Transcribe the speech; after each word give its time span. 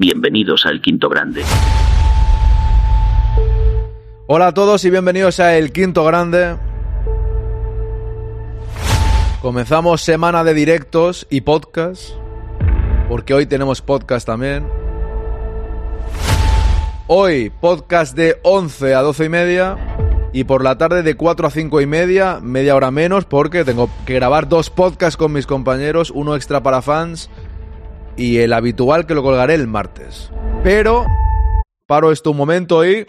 Bienvenidos 0.00 0.64
al 0.64 0.80
Quinto 0.80 1.08
Grande. 1.08 1.42
Hola 4.28 4.46
a 4.46 4.54
todos 4.54 4.84
y 4.84 4.90
bienvenidos 4.90 5.40
a 5.40 5.56
El 5.56 5.72
Quinto 5.72 6.04
Grande. 6.04 6.54
Comenzamos 9.42 10.00
semana 10.02 10.44
de 10.44 10.54
directos 10.54 11.26
y 11.30 11.40
podcast, 11.40 12.12
porque 13.08 13.34
hoy 13.34 13.46
tenemos 13.46 13.82
podcast 13.82 14.24
también. 14.24 14.68
Hoy 17.08 17.50
podcast 17.50 18.16
de 18.16 18.38
11 18.44 18.94
a 18.94 19.02
12 19.02 19.24
y 19.24 19.28
media 19.28 20.30
y 20.32 20.44
por 20.44 20.62
la 20.62 20.78
tarde 20.78 21.02
de 21.02 21.16
4 21.16 21.48
a 21.48 21.50
5 21.50 21.80
y 21.80 21.86
media, 21.86 22.38
media 22.40 22.76
hora 22.76 22.92
menos, 22.92 23.24
porque 23.24 23.64
tengo 23.64 23.90
que 24.06 24.14
grabar 24.14 24.48
dos 24.48 24.70
podcasts 24.70 25.16
con 25.16 25.32
mis 25.32 25.48
compañeros, 25.48 26.12
uno 26.12 26.36
extra 26.36 26.62
para 26.62 26.82
fans 26.82 27.28
y 28.18 28.38
el 28.38 28.52
habitual 28.52 29.06
que 29.06 29.14
lo 29.14 29.22
colgaré 29.22 29.54
el 29.54 29.68
martes. 29.68 30.30
Pero 30.64 31.06
paro 31.86 32.12
esto 32.12 32.32
un 32.32 32.36
momento 32.36 32.84
y... 32.84 33.06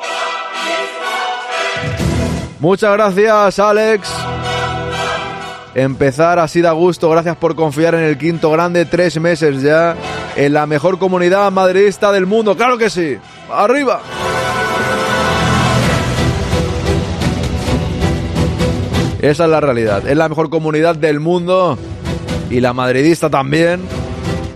Muchas 2.59 2.93
gracias, 2.93 3.59
Alex. 3.59 4.09
Empezar 5.73 6.39
así 6.39 6.61
da 6.61 6.71
gusto. 6.73 7.09
Gracias 7.09 7.37
por 7.37 7.55
confiar 7.55 7.95
en 7.95 8.03
el 8.03 8.17
quinto 8.17 8.51
grande. 8.51 8.85
Tres 8.85 9.19
meses 9.19 9.61
ya. 9.61 9.95
En 10.35 10.53
la 10.53 10.67
mejor 10.67 10.99
comunidad 10.99 11.51
madridista 11.51 12.11
del 12.11 12.25
mundo. 12.25 12.55
Claro 12.55 12.77
que 12.77 12.89
sí. 12.89 13.17
Arriba. 13.51 14.01
Esa 19.21 19.45
es 19.45 19.49
la 19.49 19.59
realidad. 19.59 20.07
Es 20.07 20.17
la 20.17 20.29
mejor 20.29 20.49
comunidad 20.49 20.95
del 20.95 21.19
mundo. 21.19 21.77
Y 22.49 22.59
la 22.59 22.73
madridista 22.73 23.29
también. 23.29 23.81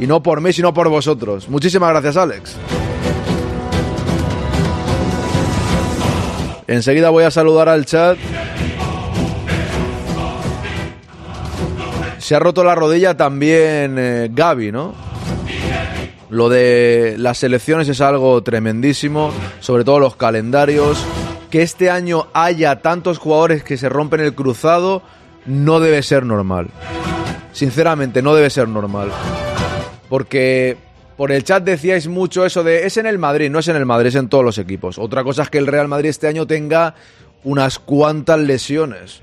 Y 0.04 0.08
no 0.08 0.22
por 0.22 0.42
mí, 0.42 0.52
sino 0.52 0.74
por 0.74 0.90
vosotros. 0.90 1.48
Muchísimas 1.48 1.90
gracias, 1.92 2.18
Alex. 2.18 2.58
Enseguida 6.68 7.10
voy 7.10 7.24
a 7.24 7.32
saludar 7.32 7.70
al 7.70 7.86
chat. 7.86 8.18
Se 12.18 12.36
ha 12.36 12.40
roto 12.40 12.66
la 12.66 12.76
rodilla 12.76 13.16
también 13.16 13.96
eh, 13.98 14.30
Gaby, 14.30 14.74
¿no? 14.74 14.94
Lo 16.30 16.50
de 16.50 17.16
las 17.18 17.42
elecciones 17.44 17.88
es 17.88 18.02
algo 18.02 18.44
tremendísimo, 18.44 19.32
sobre 19.62 19.86
todo 19.86 20.00
los 20.00 20.18
calendarios. 20.18 21.02
Que 21.50 21.62
este 21.62 21.90
año 21.90 22.28
haya 22.34 22.82
tantos 22.82 23.20
jugadores 23.20 23.64
que 23.64 23.78
se 23.78 23.88
rompen 23.88 24.20
el 24.20 24.36
cruzado 24.36 25.02
no 25.46 25.80
debe 25.80 26.04
ser 26.04 26.26
normal. 26.26 26.68
Sinceramente, 27.54 28.22
no 28.22 28.36
debe 28.36 28.50
ser 28.50 28.68
normal. 28.68 29.10
Porque 30.14 30.78
por 31.18 31.32
el 31.32 31.44
chat 31.44 31.64
decíais 31.64 32.08
mucho 32.08 32.46
eso 32.46 32.64
de 32.64 32.86
es 32.86 32.98
en 32.98 33.08
el 33.08 33.18
Madrid, 33.18 33.50
no 33.50 33.58
es 33.58 33.68
en 33.68 33.76
el 33.76 33.88
Madrid, 33.88 34.10
es 34.10 34.16
en 34.16 34.30
todos 34.30 34.46
los 34.46 34.60
equipos. 34.60 35.00
Otra 35.00 35.24
cosa 35.24 35.42
es 35.42 35.50
que 35.50 35.58
el 35.58 35.66
Real 35.66 35.88
Madrid 35.88 36.10
este 36.12 36.28
año 36.28 36.46
tenga 36.46 36.94
unas 37.44 37.80
cuantas 37.80 38.40
lesiones. 38.40 39.22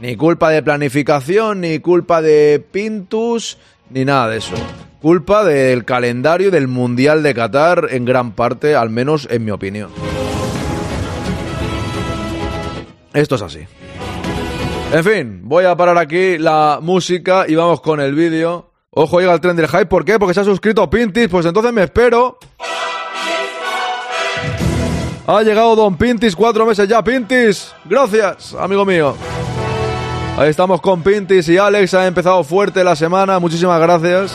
Ni 0.00 0.16
culpa 0.16 0.50
de 0.50 0.60
planificación, 0.64 1.60
ni 1.60 1.78
culpa 1.78 2.20
de 2.20 2.58
Pintus, 2.68 3.58
ni 3.90 4.04
nada 4.04 4.28
de 4.28 4.38
eso. 4.38 4.56
Culpa 5.00 5.44
del 5.44 5.84
calendario 5.84 6.50
del 6.50 6.66
Mundial 6.66 7.22
de 7.22 7.32
Qatar 7.32 7.86
en 7.92 8.04
gran 8.04 8.32
parte, 8.32 8.74
al 8.74 8.90
menos 8.90 9.28
en 9.30 9.44
mi 9.44 9.52
opinión. 9.52 9.90
Esto 13.12 13.36
es 13.36 13.42
así. 13.42 13.60
En 14.92 15.04
fin, 15.04 15.40
voy 15.44 15.64
a 15.66 15.76
parar 15.76 15.96
aquí 15.96 16.38
la 16.38 16.80
música 16.82 17.44
y 17.46 17.54
vamos 17.54 17.80
con 17.80 18.00
el 18.00 18.16
vídeo. 18.16 18.73
Ojo, 18.96 19.20
llega 19.20 19.34
el 19.34 19.40
tren 19.40 19.56
del 19.56 19.66
hype. 19.66 19.86
¿Por 19.86 20.04
qué? 20.04 20.18
Porque 20.18 20.34
se 20.34 20.40
ha 20.40 20.44
suscrito 20.44 20.88
Pintis. 20.88 21.28
Pues 21.28 21.44
entonces 21.46 21.72
me 21.72 21.82
espero. 21.82 22.38
Ha 25.26 25.42
llegado 25.42 25.74
Don 25.74 25.96
Pintis, 25.96 26.36
cuatro 26.36 26.66
meses 26.66 26.86
ya. 26.86 27.02
Pintis, 27.02 27.72
gracias, 27.86 28.54
amigo 28.54 28.84
mío. 28.84 29.16
Ahí 30.36 30.50
estamos 30.50 30.80
con 30.80 31.02
Pintis 31.02 31.48
y 31.48 31.58
Alex. 31.58 31.94
Ha 31.94 32.06
empezado 32.06 32.44
fuerte 32.44 32.84
la 32.84 32.94
semana. 32.94 33.38
Muchísimas 33.38 33.80
gracias. 33.80 34.34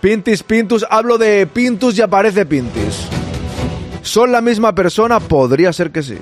Pintis, 0.00 0.42
Pintus. 0.42 0.86
Hablo 0.88 1.18
de 1.18 1.46
Pintus 1.46 1.98
y 1.98 2.02
aparece 2.02 2.46
Pintis. 2.46 3.08
¿Son 4.02 4.30
la 4.30 4.40
misma 4.40 4.74
persona? 4.74 5.18
Podría 5.18 5.72
ser 5.72 5.90
que 5.90 6.02
sí. 6.02 6.18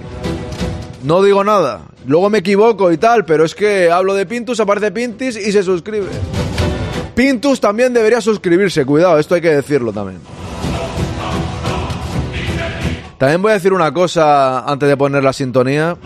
No 1.03 1.23
digo 1.23 1.45
nada. 1.45 1.92
Luego 2.07 2.31
me 2.31 2.39
equivoco 2.39 2.91
y 2.91 2.99
tal, 2.99 3.25
pero 3.25 3.45
es 3.45 3.55
que 3.55 3.91
hablo 3.91 4.15
de 4.15 4.27
Pintus, 4.27 4.59
aparece 4.61 4.91
Pintis 4.91 5.37
y 5.37 5.53
se 5.53 5.63
suscribe. 5.63 6.09
Pintus 7.15 7.61
también 7.61 7.93
debería 7.93 8.21
suscribirse, 8.21 8.85
cuidado, 8.85 9.19
esto 9.19 9.35
hay 9.35 9.41
que 9.41 9.51
decirlo 9.51 9.93
también. 9.93 10.21
También 13.19 13.41
voy 13.41 13.53
a 13.53 13.55
decir 13.55 13.73
una 13.73 13.95
cosa 13.95 14.65
antes 14.69 14.89
de 14.89 14.97
poner 14.97 15.23
la 15.23 15.33
sintonía. 15.33 15.97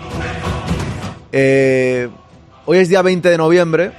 Eh, 1.33 2.11
hoy 2.67 2.79
es 2.79 2.91
día 2.91 3.01
20 3.01 3.31
de 3.31 3.39
noviembre. 3.39 3.93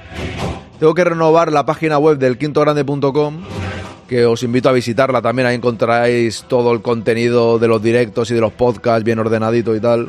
Tengo 0.78 0.94
que 0.94 1.02
renovar 1.02 1.50
la 1.50 1.66
página 1.66 1.98
web 1.98 2.18
del 2.18 2.38
quintogrande.com, 2.38 3.42
que 4.06 4.24
os 4.24 4.44
invito 4.44 4.68
a 4.68 4.72
visitarla 4.72 5.20
también. 5.20 5.48
Ahí 5.48 5.56
encontraréis 5.56 6.44
todo 6.46 6.72
el 6.72 6.80
contenido 6.80 7.58
de 7.58 7.66
los 7.66 7.82
directos 7.82 8.30
y 8.30 8.34
de 8.34 8.40
los 8.40 8.52
podcasts 8.52 9.02
bien 9.02 9.18
ordenadito 9.18 9.74
y 9.74 9.80
tal. 9.80 10.08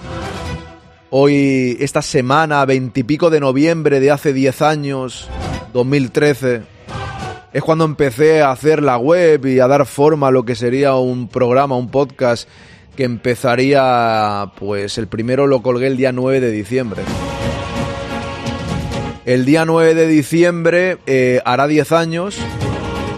Hoy, 1.11 1.75
esta 1.79 2.03
semana, 2.03 2.63
veintipico 2.65 3.31
de 3.31 3.39
noviembre 3.39 3.99
de 3.99 4.11
hace 4.11 4.31
10 4.31 4.61
años, 4.61 5.27
2013, 5.73 6.61
es 7.51 7.63
cuando 7.63 7.85
empecé 7.85 8.43
a 8.43 8.51
hacer 8.51 8.83
la 8.83 8.99
web 8.99 9.43
y 9.47 9.59
a 9.59 9.67
dar 9.67 9.87
forma 9.87 10.27
a 10.27 10.31
lo 10.31 10.45
que 10.45 10.53
sería 10.53 10.93
un 10.93 11.27
programa, 11.27 11.75
un 11.75 11.89
podcast 11.89 12.47
que 12.95 13.05
empezaría, 13.05 14.51
pues 14.59 14.99
el 14.99 15.07
primero 15.07 15.47
lo 15.47 15.63
colgué 15.63 15.87
el 15.87 15.97
día 15.97 16.11
9 16.11 16.41
de 16.41 16.51
diciembre. 16.51 17.01
El 19.25 19.45
día 19.45 19.65
9 19.65 19.95
de 19.95 20.05
diciembre 20.05 20.99
eh, 21.07 21.41
hará 21.43 21.67
10 21.67 21.91
años. 21.91 22.37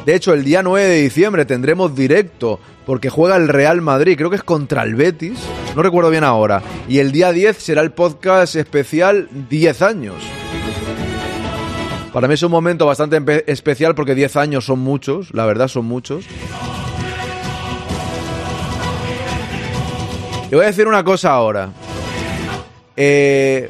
De 0.06 0.16
hecho, 0.16 0.34
el 0.34 0.44
día 0.44 0.64
9 0.64 0.88
de 0.88 1.02
diciembre 1.02 1.46
tendremos 1.46 1.96
directo 1.96 2.60
porque 2.88 3.10
juega 3.12 3.36
el 3.36 3.48
Real 3.48 3.82
Madrid, 3.82 4.18
creo 4.18 4.32
que 4.32 4.36
es 4.38 4.44
contra 4.44 4.82
el 4.82 4.96
Betis, 4.96 5.40
no 5.76 5.84
recuerdo 5.84 6.10
bien 6.10 6.24
ahora. 6.24 6.64
Y 6.88 6.98
el 6.98 7.12
día 7.12 7.32
10 7.32 7.56
será 7.58 7.82
el 7.82 7.92
podcast 7.92 8.56
especial 8.56 9.30
10 9.50 9.82
años. 9.84 10.16
Para 12.12 12.28
mí 12.28 12.34
es 12.34 12.42
un 12.42 12.52
momento 12.52 12.88
bastante 12.88 13.44
especial 13.50 13.94
porque 13.94 14.16
10 14.16 14.36
años 14.38 14.66
son 14.66 14.80
muchos, 14.80 15.34
la 15.34 15.46
verdad 15.46 15.68
son 15.68 15.86
muchos. 15.86 16.26
Y 20.52 20.56
voy 20.56 20.64
a 20.64 20.68
decir 20.68 20.88
una 20.88 21.04
cosa 21.04 21.32
ahora. 21.32 21.72
Eh, 22.98 23.70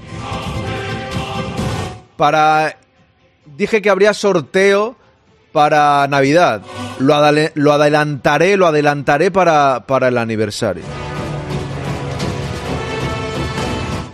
para... 2.15 2.77
Dije 3.45 3.81
que 3.81 3.89
habría 3.89 4.13
sorteo 4.13 4.95
para 5.51 6.07
Navidad. 6.07 6.61
Lo, 6.99 7.15
lo 7.55 7.73
adelantaré, 7.73 8.57
lo 8.57 8.67
adelantaré 8.67 9.31
para, 9.31 9.85
para 9.87 10.07
el 10.07 10.17
aniversario. 10.17 10.83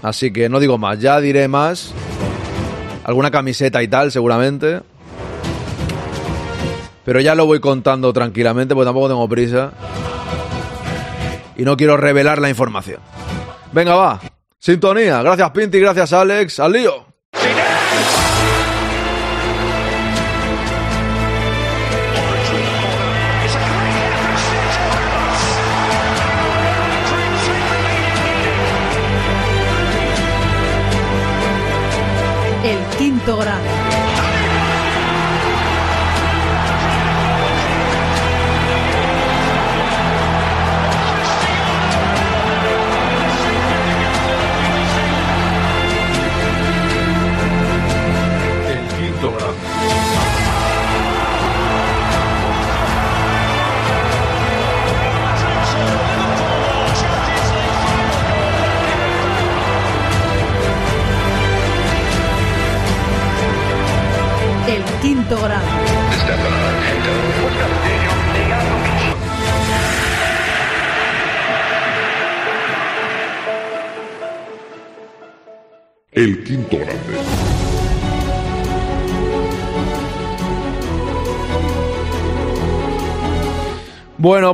Así 0.02 0.32
que 0.32 0.48
no 0.48 0.60
digo 0.60 0.78
más, 0.78 1.00
ya 1.00 1.20
diré 1.20 1.48
más. 1.48 1.94
Alguna 3.04 3.32
camiseta 3.32 3.82
y 3.84 3.88
tal, 3.88 4.12
seguramente. 4.12 4.82
Pero 7.04 7.22
ya 7.22 7.36
lo 7.36 7.46
voy 7.46 7.60
contando 7.60 8.12
tranquilamente, 8.12 8.76
porque 8.76 8.86
tampoco 8.86 9.08
tengo 9.08 9.30
prisa. 9.30 9.72
Y 11.56 11.64
no 11.64 11.78
quiero 11.78 11.98
revelar 11.98 12.40
la 12.40 12.50
información. 12.50 13.00
Venga, 13.72 13.96
va. 13.96 14.20
Sintonía. 14.60 15.22
Gracias, 15.22 15.50
Pinti. 15.52 15.80
Gracias, 15.80 16.12
Alex. 16.14 16.60
Al 16.60 16.74
lío. 16.74 17.07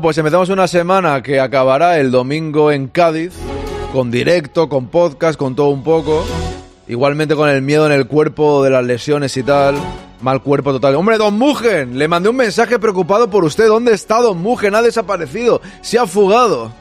Pues 0.01 0.17
empezamos 0.17 0.49
una 0.49 0.67
semana 0.67 1.21
que 1.21 1.39
acabará 1.39 1.99
el 1.99 2.09
domingo 2.09 2.71
en 2.71 2.87
Cádiz, 2.87 3.33
con 3.91 4.09
directo, 4.09 4.67
con 4.67 4.87
podcast, 4.87 5.37
con 5.37 5.55
todo 5.55 5.69
un 5.69 5.83
poco. 5.83 6.25
Igualmente 6.87 7.35
con 7.35 7.47
el 7.47 7.61
miedo 7.61 7.85
en 7.85 7.91
el 7.91 8.07
cuerpo 8.07 8.63
de 8.63 8.71
las 8.71 8.83
lesiones 8.83 9.37
y 9.37 9.43
tal. 9.43 9.75
Mal 10.21 10.41
cuerpo 10.41 10.71
total. 10.71 10.95
Hombre, 10.95 11.17
Don 11.17 11.37
Mugen, 11.37 11.99
le 11.99 12.07
mandé 12.07 12.29
un 12.29 12.37
mensaje 12.37 12.79
preocupado 12.79 13.29
por 13.29 13.43
usted. 13.43 13.67
¿Dónde 13.67 13.93
está 13.93 14.19
Don 14.19 14.39
Mugen? 14.39 14.73
Ha 14.73 14.81
desaparecido. 14.81 15.61
Se 15.81 15.99
ha 15.99 16.07
fugado. 16.07 16.71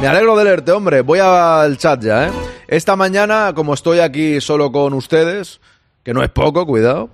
Me 0.00 0.06
alegro 0.06 0.36
de 0.36 0.44
leerte, 0.44 0.70
hombre. 0.70 1.00
Voy 1.00 1.18
al 1.18 1.76
chat 1.78 2.02
ya, 2.02 2.28
¿eh? 2.28 2.30
Esta 2.68 2.94
mañana, 2.94 3.52
como 3.54 3.74
estoy 3.74 3.98
aquí 3.98 4.40
solo 4.40 4.70
con 4.70 4.94
ustedes, 4.94 5.60
que 6.04 6.14
no 6.14 6.22
es 6.22 6.30
poco, 6.30 6.64
cuidado, 6.64 7.10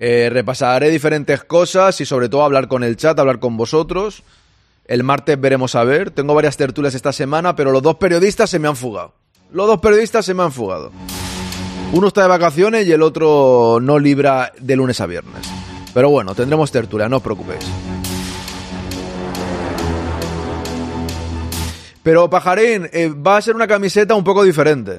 eh, 0.00 0.30
repasaré 0.32 0.90
diferentes 0.90 1.44
cosas 1.44 2.00
y 2.00 2.06
sobre 2.06 2.28
todo 2.28 2.42
hablar 2.42 2.66
con 2.66 2.82
el 2.82 2.96
chat, 2.96 3.18
hablar 3.18 3.38
con 3.38 3.56
vosotros. 3.56 4.24
El 4.86 5.02
martes 5.02 5.40
veremos 5.40 5.74
a 5.74 5.84
ver. 5.84 6.10
Tengo 6.10 6.34
varias 6.34 6.56
tertulias 6.56 6.94
esta 6.94 7.12
semana, 7.12 7.56
pero 7.56 7.72
los 7.72 7.82
dos 7.82 7.96
periodistas 7.96 8.50
se 8.50 8.58
me 8.58 8.68
han 8.68 8.76
fugado. 8.76 9.14
Los 9.50 9.66
dos 9.66 9.80
periodistas 9.80 10.26
se 10.26 10.34
me 10.34 10.42
han 10.42 10.52
fugado. 10.52 10.92
Uno 11.92 12.08
está 12.08 12.22
de 12.22 12.28
vacaciones 12.28 12.86
y 12.86 12.92
el 12.92 13.02
otro 13.02 13.78
no 13.80 13.98
libra 13.98 14.52
de 14.58 14.76
lunes 14.76 15.00
a 15.00 15.06
viernes. 15.06 15.48
Pero 15.94 16.10
bueno, 16.10 16.34
tendremos 16.34 16.70
tertulia, 16.70 17.08
no 17.08 17.18
os 17.18 17.22
preocupéis. 17.22 17.64
Pero 22.02 22.28
Pajarín, 22.28 22.88
eh, 22.92 23.08
va 23.08 23.38
a 23.38 23.42
ser 23.42 23.54
una 23.54 23.66
camiseta 23.66 24.14
un 24.14 24.24
poco 24.24 24.42
diferente. 24.42 24.98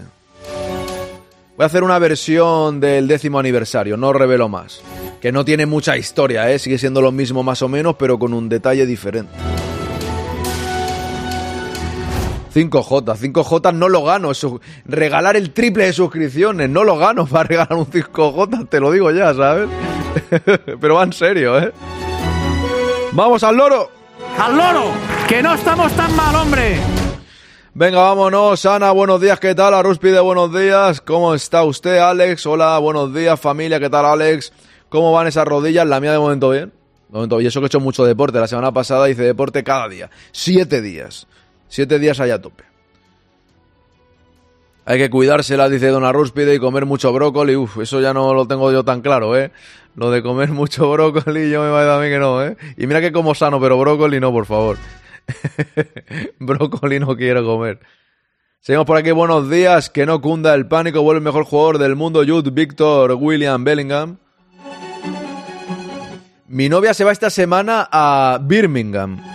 Voy 1.55 1.63
a 1.63 1.67
hacer 1.67 1.83
una 1.83 1.99
versión 1.99 2.79
del 2.79 3.07
décimo 3.07 3.37
aniversario, 3.39 3.97
no 3.97 4.11
revelo 4.13 4.49
más. 4.49 4.81
Que 5.21 5.31
no 5.31 5.45
tiene 5.45 5.65
mucha 5.65 5.97
historia, 5.97 6.49
¿eh? 6.49 6.57
sigue 6.57 6.77
siendo 6.77 7.01
lo 7.01 7.11
mismo 7.11 7.43
más 7.43 7.61
o 7.61 7.69
menos, 7.69 7.95
pero 7.99 8.17
con 8.17 8.33
un 8.33 8.49
detalle 8.49 8.85
diferente. 8.85 9.31
5J, 12.55 13.17
5J 13.17 13.73
no 13.73 13.89
lo 13.89 14.03
gano. 14.03 14.31
Eso, 14.31 14.61
regalar 14.85 15.35
el 15.35 15.51
triple 15.51 15.85
de 15.85 15.93
suscripciones, 15.93 16.69
no 16.69 16.85
lo 16.85 16.97
gano 16.97 17.25
para 17.27 17.43
regalar 17.43 17.73
un 17.73 17.87
5J, 17.87 18.69
te 18.69 18.79
lo 18.79 18.91
digo 18.91 19.11
ya, 19.11 19.33
¿sabes? 19.33 19.69
Pero 20.79 20.95
va 20.95 21.03
en 21.03 21.13
serio, 21.13 21.59
¿eh? 21.59 21.73
¡Vamos 23.11 23.43
al 23.43 23.57
loro! 23.57 23.89
¡Al 24.39 24.57
loro! 24.57 24.91
¡Que 25.27 25.43
no 25.43 25.53
estamos 25.53 25.91
tan 25.93 26.15
mal, 26.15 26.35
hombre! 26.35 26.77
Venga, 27.73 27.99
vámonos. 27.99 28.65
Ana, 28.65 28.91
buenos 28.91 29.19
días, 29.19 29.37
¿qué 29.37 29.53
tal? 29.53 29.73
Arúspide, 29.73 30.21
buenos 30.21 30.53
días. 30.53 31.01
¿Cómo 31.01 31.33
está 31.35 31.63
usted, 31.63 31.97
Alex? 31.97 32.45
Hola, 32.45 32.77
buenos 32.79 33.13
días, 33.13 33.37
familia, 33.37 33.81
¿qué 33.81 33.89
tal, 33.89 34.05
Alex? 34.05 34.53
¿Cómo 34.87 35.11
van 35.11 35.27
esas 35.27 35.45
rodillas? 35.45 35.85
La 35.85 35.99
mía 35.99 36.13
de 36.13 36.19
momento 36.19 36.51
bien. 36.51 36.71
De 37.09 37.13
momento, 37.13 37.41
y 37.41 37.47
eso 37.47 37.59
que 37.59 37.65
he 37.65 37.67
hecho 37.67 37.81
mucho 37.81 38.05
deporte. 38.05 38.39
La 38.39 38.47
semana 38.47 38.71
pasada 38.71 39.09
hice 39.09 39.23
deporte 39.23 39.61
cada 39.65 39.89
día. 39.89 40.09
Siete 40.31 40.81
días. 40.81 41.27
Siete 41.67 41.99
días 41.99 42.19
allá 42.19 42.35
a 42.35 42.41
tope. 42.41 42.63
Hay 44.87 44.99
que 44.99 45.09
cuidársela, 45.09 45.67
dice 45.67 45.87
Don 45.87 46.05
Arrúspide, 46.05 46.53
y 46.53 46.59
comer 46.59 46.85
mucho 46.85 47.11
brócoli. 47.11 47.55
Uf, 47.55 47.79
eso 47.79 47.99
ya 48.01 48.13
no 48.13 48.33
lo 48.35 48.47
tengo 48.47 48.71
yo 48.71 48.83
tan 48.83 49.01
claro, 49.01 49.35
¿eh? 49.35 49.51
Lo 49.95 50.11
de 50.11 50.21
comer 50.21 50.49
mucho 50.51 50.89
brócoli, 50.91 51.49
yo 51.49 51.63
me 51.63 51.69
va 51.69 51.95
a 51.95 51.99
mí 51.99 52.07
que 52.07 52.19
no, 52.19 52.43
¿eh? 52.43 52.55
Y 52.77 52.85
mira 52.85 53.01
que 53.01 53.11
como 53.11 53.33
sano, 53.33 53.59
pero 53.59 53.79
brócoli 53.79 54.19
no, 54.19 54.31
por 54.31 54.45
favor. 54.45 54.77
brócoli 56.39 56.99
no 56.99 57.17
quiero 57.17 57.43
comer. 57.43 57.79
Seguimos 58.59 58.85
por 58.85 58.97
aquí, 58.97 59.11
buenos 59.11 59.49
días. 59.49 59.89
Que 59.89 60.05
no 60.05 60.21
cunda 60.21 60.53
el 60.53 60.67
pánico, 60.67 61.01
vuelve 61.01 61.19
el 61.19 61.23
mejor 61.23 61.45
jugador 61.45 61.79
del 61.79 61.95
mundo, 61.95 62.23
Jude 62.25 62.51
Victor 62.51 63.11
William 63.13 63.63
Bellingham. 63.63 64.17
Mi 66.47 66.69
novia 66.69 66.93
se 66.93 67.03
va 67.03 67.11
esta 67.11 67.31
semana 67.31 67.89
a 67.91 68.39
Birmingham. 68.41 69.34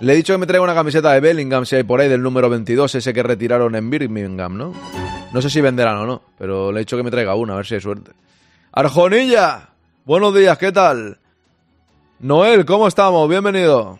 Le 0.00 0.12
he 0.12 0.16
dicho 0.16 0.32
que 0.32 0.38
me 0.38 0.46
traiga 0.46 0.62
una 0.62 0.74
camiseta 0.74 1.12
de 1.12 1.20
Bellingham, 1.20 1.66
si 1.66 1.74
hay 1.74 1.82
por 1.82 2.00
ahí, 2.00 2.08
del 2.08 2.22
número 2.22 2.48
22, 2.48 2.94
ese 2.94 3.12
que 3.12 3.22
retiraron 3.22 3.74
en 3.74 3.90
Birmingham, 3.90 4.56
¿no? 4.56 4.72
No 5.32 5.42
sé 5.42 5.50
si 5.50 5.60
venderán 5.60 5.96
o 5.96 6.06
no, 6.06 6.22
pero 6.38 6.70
le 6.70 6.78
he 6.78 6.82
dicho 6.82 6.96
que 6.96 7.02
me 7.02 7.10
traiga 7.10 7.34
una, 7.34 7.54
a 7.54 7.56
ver 7.56 7.66
si 7.66 7.74
hay 7.74 7.80
suerte. 7.80 8.12
Arjonilla, 8.70 9.70
buenos 10.04 10.32
días, 10.34 10.56
¿qué 10.56 10.70
tal? 10.70 11.18
Noel, 12.20 12.64
¿cómo 12.64 12.86
estamos? 12.86 13.28
Bienvenido. 13.28 13.98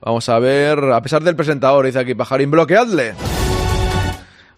Vamos 0.00 0.26
a 0.30 0.38
ver, 0.38 0.84
a 0.84 1.02
pesar 1.02 1.22
del 1.22 1.36
presentador, 1.36 1.84
dice 1.84 1.98
aquí 1.98 2.14
Pajarín, 2.14 2.50
bloqueadle. 2.50 3.14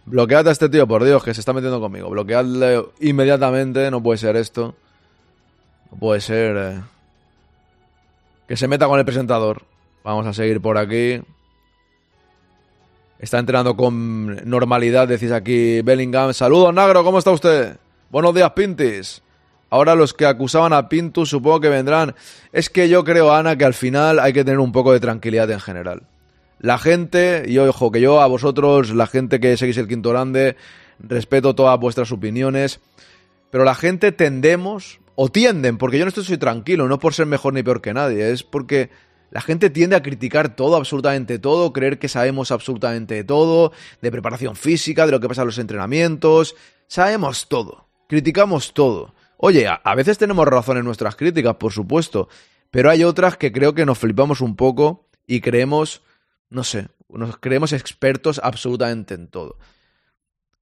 Bloquead 0.06 0.46
a 0.46 0.52
este 0.52 0.69
tío, 0.69 0.87
por 0.87 1.02
Dios, 1.02 1.25
que 1.25 1.34
se 1.34 1.40
está 1.40 1.52
metiendo 1.52 1.81
conmigo. 1.81 2.08
Bloqueadle 2.08 2.84
inmediatamente, 3.00 3.90
no 3.90 4.00
puede 4.00 4.19
ser 4.19 4.37
esto. 4.37 4.76
No 5.90 5.99
puede 5.99 6.20
ser... 6.20 6.56
Eh. 6.56 6.81
Que 8.46 8.56
se 8.56 8.69
meta 8.69 8.87
con 8.87 8.99
el 8.99 9.05
presentador. 9.05 9.71
Vamos 10.04 10.26
a 10.26 10.32
seguir 10.32 10.60
por 10.60 10.78
aquí. 10.78 11.20
Está 13.20 13.38
entrenando 13.38 13.76
con 13.76 14.34
normalidad, 14.49 15.06
decís 15.06 15.31
aquí 15.31 15.81
Bellingham. 15.82 16.34
Saludos, 16.34 16.75
Nagro, 16.75 17.04
¿cómo 17.04 17.19
está 17.19 17.31
usted? 17.31 17.76
Buenos 18.10 18.34
días, 18.34 18.50
Pintis. 18.50 19.22
Ahora 19.70 19.94
los 19.94 20.12
que 20.12 20.26
acusaban 20.26 20.72
a 20.72 20.88
Pintus 20.88 21.31
supongo 21.31 21.60
que 21.60 21.69
vendrán. 21.69 22.16
Es 22.52 22.69
que 22.69 22.88
yo 22.88 23.04
creo, 23.04 23.32
Ana, 23.32 23.56
que 23.56 23.64
al 23.64 23.75
final 23.75 24.19
hay 24.19 24.32
que 24.32 24.44
tener 24.44 24.58
un 24.58 24.72
poco 24.72 24.93
de 24.93 24.99
tranquilidad 24.99 25.49
en 25.52 25.60
general. 25.60 26.02
La 26.58 26.78
gente, 26.78 27.44
y 27.46 27.58
ojo, 27.58 27.93
que 27.93 28.00
yo 28.00 28.20
a 28.20 28.26
vosotros, 28.26 28.93
la 28.93 29.06
gente 29.06 29.38
que 29.38 29.56
seguís 29.56 29.78
el 29.78 29.87
quinto 29.87 30.10
grande, 30.10 30.56
respeto 30.98 31.55
todas 31.55 31.78
vuestras 31.78 32.10
opiniones, 32.10 32.81
pero 33.50 33.64
la 33.64 33.75
gente 33.76 34.10
tendemos, 34.10 35.00
o 35.14 35.28
tienden, 35.28 35.78
porque 35.78 35.98
yo 35.98 36.05
no 36.05 36.08
estoy 36.08 36.38
tranquilo, 36.38 36.88
no 36.88 36.98
por 36.98 37.14
ser 37.14 37.26
mejor 37.26 37.55
ni 37.55 37.62
peor 37.62 37.81
que 37.81 37.94
nadie, 37.94 38.31
es 38.31 38.43
porque 38.43 38.90
la 39.32 39.40
gente 39.40 39.70
tiende 39.70 39.96
a 39.96 40.02
criticar 40.02 40.55
todo, 40.55 40.76
absolutamente 40.76 41.40
todo, 41.40 41.73
creer 41.73 41.99
que 41.99 42.08
sabemos 42.08 42.52
absolutamente 42.52 43.25
todo, 43.25 43.73
de 44.00 44.11
preparación 44.12 44.55
física, 44.55 45.06
de 45.06 45.12
lo 45.12 45.19
que 45.19 45.29
pasa 45.29 45.43
en 45.43 45.49
los 45.49 45.58
entrenamientos, 45.58 46.55
sabemos 46.87 47.49
todo, 47.49 47.88
criticamos 48.08 48.75
todo. 48.75 49.14
Oye, 49.38 49.67
a, 49.67 49.75
a 49.75 49.94
veces 49.96 50.19
tenemos 50.19 50.46
razón 50.46 50.76
en 50.76 50.84
nuestras 50.84 51.17
críticas, 51.17 51.56
por 51.56 51.73
supuesto, 51.73 52.29
pero 52.70 52.90
hay 52.90 53.02
otras 53.02 53.37
que 53.37 53.50
creo 53.50 53.75
que 53.75 53.84
nos 53.84 53.99
flipamos 53.99 54.40
un 54.40 54.55
poco 54.55 55.08
y 55.26 55.40
creemos, 55.40 56.03
no 56.48 56.62
sé, 56.62 56.89
nos 57.08 57.36
creemos 57.39 57.72
expertos 57.72 58.41
absolutamente 58.43 59.15
en 59.15 59.29
todo. 59.29 59.58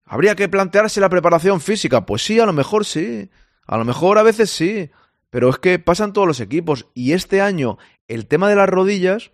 ¿Habría 0.04 0.34
que 0.34 0.48
plantearse 0.48 1.00
la 1.00 1.08
preparación 1.08 1.60
física? 1.60 2.04
Pues 2.04 2.24
sí, 2.24 2.40
a 2.40 2.46
lo 2.46 2.52
mejor 2.52 2.84
sí. 2.84 3.30
A 3.64 3.78
lo 3.78 3.84
mejor 3.84 4.18
a 4.18 4.24
veces 4.24 4.50
sí. 4.50 4.90
Pero 5.30 5.48
es 5.50 5.58
que 5.58 5.78
pasan 5.78 6.12
todos 6.12 6.26
los 6.26 6.40
equipos. 6.40 6.86
Y 6.94 7.12
este 7.12 7.40
año, 7.40 7.78
el 8.10 8.26
tema 8.26 8.48
de 8.48 8.56
las 8.56 8.68
rodillas 8.68 9.30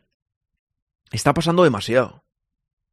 está 1.11 1.33
pasando 1.33 1.65
demasiado. 1.65 2.25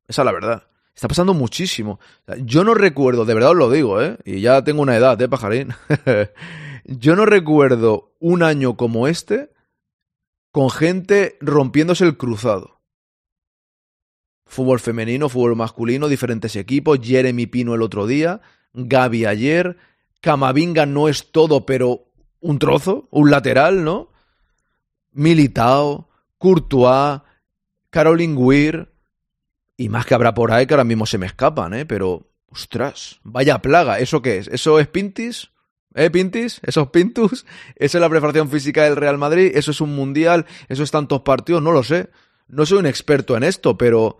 Esa 0.07 0.21
es 0.21 0.25
la 0.25 0.31
verdad. 0.31 0.67
Está 0.95 1.09
pasando 1.09 1.33
muchísimo. 1.33 1.99
Yo 2.39 2.63
no 2.63 2.73
recuerdo, 2.73 3.25
de 3.25 3.33
verdad 3.33 3.51
os 3.51 3.57
lo 3.57 3.69
digo, 3.69 4.01
¿eh? 4.01 4.17
Y 4.23 4.39
ya 4.39 4.63
tengo 4.63 4.81
una 4.81 4.95
edad, 4.95 5.21
¿eh, 5.21 5.27
pajarín? 5.27 5.73
Yo 6.85 7.15
no 7.15 7.25
recuerdo 7.25 8.15
un 8.19 8.43
año 8.43 8.77
como 8.77 9.07
este 9.07 9.51
con 10.51 10.69
gente 10.69 11.37
rompiéndose 11.41 12.05
el 12.05 12.15
cruzado. 12.15 12.81
Fútbol 14.45 14.79
femenino, 14.79 15.27
fútbol 15.27 15.55
masculino, 15.55 16.07
diferentes 16.07 16.55
equipos. 16.55 16.99
Jeremy 17.01 17.47
Pino 17.47 17.75
el 17.75 17.81
otro 17.81 18.07
día, 18.07 18.39
Gaby 18.73 19.25
ayer. 19.25 19.77
Camavinga 20.21 20.85
no 20.85 21.09
es 21.09 21.31
todo, 21.31 21.65
pero 21.65 22.05
un 22.39 22.59
trozo, 22.59 23.09
un 23.11 23.31
lateral, 23.31 23.83
¿no? 23.83 24.12
Militao, 25.13 26.09
Courtois, 26.37 27.21
Caroline 27.89 28.35
Weir 28.35 28.93
y 29.77 29.89
más 29.89 30.05
que 30.05 30.13
habrá 30.13 30.33
por 30.33 30.51
ahí 30.51 30.65
que 30.65 30.73
ahora 30.73 30.83
mismo 30.83 31.05
se 31.05 31.17
me 31.17 31.25
escapan, 31.25 31.73
¿eh? 31.73 31.85
Pero, 31.85 32.31
ostras, 32.47 33.19
vaya 33.23 33.61
plaga, 33.61 33.99
¿eso 33.99 34.21
qué 34.21 34.37
es? 34.37 34.47
¿Eso 34.47 34.79
es 34.79 34.87
Pintis? 34.87 35.51
¿Eh, 35.95 36.09
Pintis? 36.09 36.59
¿Esos 36.63 36.89
Pintus? 36.89 37.45
¿Eso 37.75 37.97
es 37.97 38.01
la 38.01 38.09
preparación 38.09 38.49
física 38.49 38.83
del 38.83 38.95
Real 38.95 39.17
Madrid? 39.17 39.51
¿Eso 39.55 39.71
es 39.71 39.81
un 39.81 39.95
mundial? 39.95 40.45
¿Eso 40.67 40.83
es 40.83 40.91
tantos 40.91 41.21
partidos? 41.21 41.61
No 41.61 41.71
lo 41.71 41.83
sé. 41.83 42.09
No 42.47 42.65
soy 42.65 42.79
un 42.79 42.85
experto 42.85 43.37
en 43.37 43.43
esto, 43.43 43.77
pero... 43.77 44.17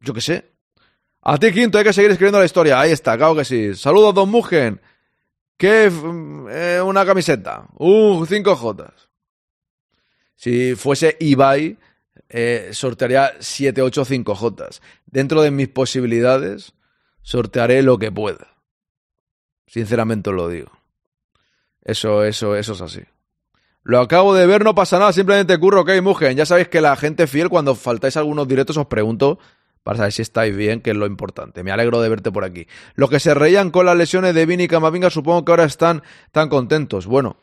Yo 0.00 0.14
qué 0.14 0.20
sé. 0.20 0.52
A 1.22 1.38
ti, 1.38 1.52
Quinto, 1.52 1.78
hay 1.78 1.84
que 1.84 1.92
seguir 1.92 2.10
escribiendo 2.10 2.40
la 2.40 2.46
historia. 2.46 2.80
Ahí 2.80 2.90
está, 2.90 3.16
claro 3.16 3.36
que 3.36 3.44
sí. 3.44 3.74
Saludos, 3.74 4.14
Don 4.14 4.28
Mugen. 4.28 4.80
¿Qué? 5.56 5.90
Eh, 6.50 6.80
una 6.84 7.06
camiseta. 7.06 7.66
Uh, 7.78 8.24
5J. 8.26 8.92
Si 10.42 10.74
fuese 10.74 11.16
Ibai, 11.20 11.78
eh, 12.28 12.70
sortearía 12.72 13.30
7, 13.38 13.80
8, 13.80 14.04
5J. 14.04 14.80
Dentro 15.06 15.40
de 15.40 15.52
mis 15.52 15.68
posibilidades, 15.68 16.72
sortearé 17.22 17.80
lo 17.84 17.96
que 17.96 18.10
pueda. 18.10 18.48
Sinceramente 19.68 20.30
os 20.30 20.34
lo 20.34 20.48
digo. 20.48 20.72
Eso, 21.84 22.24
eso, 22.24 22.56
eso 22.56 22.72
es 22.72 22.80
así. 22.80 23.02
Lo 23.84 24.00
acabo 24.00 24.34
de 24.34 24.48
ver, 24.48 24.64
no 24.64 24.74
pasa 24.74 24.98
nada, 24.98 25.12
simplemente 25.12 25.56
curro, 25.60 25.82
ok, 25.82 25.90
Mugen. 26.02 26.36
Ya 26.36 26.44
sabéis 26.44 26.66
que 26.66 26.80
la 26.80 26.96
gente 26.96 27.28
fiel, 27.28 27.48
cuando 27.48 27.76
faltáis 27.76 28.16
algunos 28.16 28.48
directos, 28.48 28.76
os 28.76 28.86
pregunto 28.88 29.38
para 29.84 29.98
saber 29.98 30.12
si 30.12 30.22
estáis 30.22 30.56
bien, 30.56 30.80
que 30.80 30.90
es 30.90 30.96
lo 30.96 31.06
importante. 31.06 31.62
Me 31.62 31.70
alegro 31.70 32.02
de 32.02 32.08
verte 32.08 32.32
por 32.32 32.42
aquí. 32.42 32.66
Los 32.96 33.10
que 33.10 33.20
se 33.20 33.32
reían 33.34 33.70
con 33.70 33.86
las 33.86 33.96
lesiones 33.96 34.34
de 34.34 34.44
Vini 34.44 34.64
y 34.64 34.68
Camavinga 34.68 35.08
supongo 35.08 35.44
que 35.44 35.52
ahora 35.52 35.64
están 35.66 36.02
tan 36.32 36.48
contentos. 36.48 37.06
Bueno, 37.06 37.36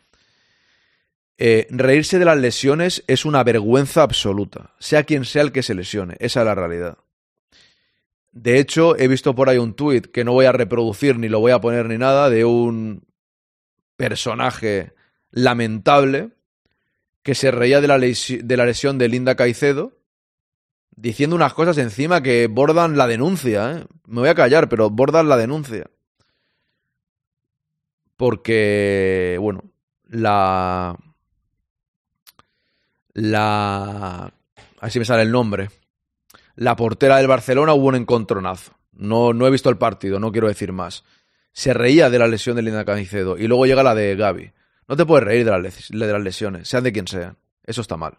eh, 1.42 1.68
reírse 1.70 2.20
de 2.20 2.26
las 2.26 2.38
lesiones 2.38 3.02
es 3.08 3.24
una 3.24 3.46
vergüenza 3.46 4.04
absoluta, 4.04 4.74
sea 4.78 5.06
quien 5.06 5.24
sea 5.24 5.42
el 5.42 5.54
que 5.54 5.64
se 5.64 5.74
lesione, 5.74 6.18
esa 6.20 6.42
es 6.42 6.46
la 6.46 6.54
realidad. 6.54 6.98
De 8.34 8.60
hecho, 8.60 8.98
he 8.98 9.08
visto 9.08 9.34
por 9.34 9.48
ahí 9.48 9.58
un 9.58 9.74
tuit 9.74 10.08
que 10.08 10.26
no 10.26 10.34
voy 10.34 10.48
a 10.48 10.52
reproducir 10.52 11.18
ni 11.18 11.30
lo 11.30 11.40
voy 11.40 11.54
a 11.54 11.62
poner 11.62 11.88
ni 11.88 11.98
nada, 11.98 12.30
de 12.30 12.44
un 12.44 13.04
personaje 13.96 14.92
lamentable 15.32 16.32
que 17.24 17.36
se 17.36 17.52
reía 17.52 17.80
de 17.80 17.88
la, 17.88 17.98
de 17.98 18.58
la 18.58 18.66
lesión 18.66 18.98
de 18.98 19.08
Linda 19.08 19.36
Caicedo, 19.36 19.94
diciendo 20.94 21.38
unas 21.38 21.54
cosas 21.54 21.78
encima 21.78 22.22
que 22.22 22.48
bordan 22.48 22.98
la 22.98 23.08
denuncia. 23.08 23.72
¿eh? 23.72 23.86
Me 24.08 24.20
voy 24.20 24.30
a 24.30 24.36
callar, 24.36 24.68
pero 24.68 24.90
bordan 24.90 25.30
la 25.30 25.38
denuncia. 25.38 25.90
Porque, 28.18 29.38
bueno, 29.40 29.64
la... 30.04 30.98
La... 33.14 34.34
Así 34.80 35.00
me 35.00 35.06
sale 35.06 35.24
el 35.24 35.32
nombre. 35.32 35.70
La 36.56 36.76
portera 36.76 37.18
del 37.18 37.28
Barcelona 37.28 37.74
hubo 37.74 37.88
un 37.88 37.96
encontronazo. 37.96 38.74
No, 38.92 39.34
no 39.34 39.48
he 39.48 39.52
visto 39.52 39.70
el 39.70 39.78
partido, 39.78 40.20
no 40.20 40.32
quiero 40.32 40.48
decir 40.48 40.74
más. 40.74 41.04
Se 41.54 41.74
reía 41.74 42.10
de 42.10 42.20
la 42.20 42.28
lesión 42.28 42.56
de 42.56 42.62
Linda 42.62 42.86
Caicedo 42.86 43.38
y 43.38 43.48
luego 43.48 43.66
llega 43.66 43.84
la 43.84 43.96
de 43.96 44.16
Gaby. 44.16 44.52
No 44.88 44.96
te 44.96 45.06
puedes 45.06 45.26
reír 45.26 45.46
de 45.46 45.52
las, 45.52 45.90
de 45.90 45.96
las 46.14 46.22
lesiones, 46.22 46.68
sean 46.68 46.84
de 46.84 46.92
quien 46.92 47.08
sean. 47.08 47.38
Eso 47.64 47.82
está 47.82 47.96
mal. 47.96 48.18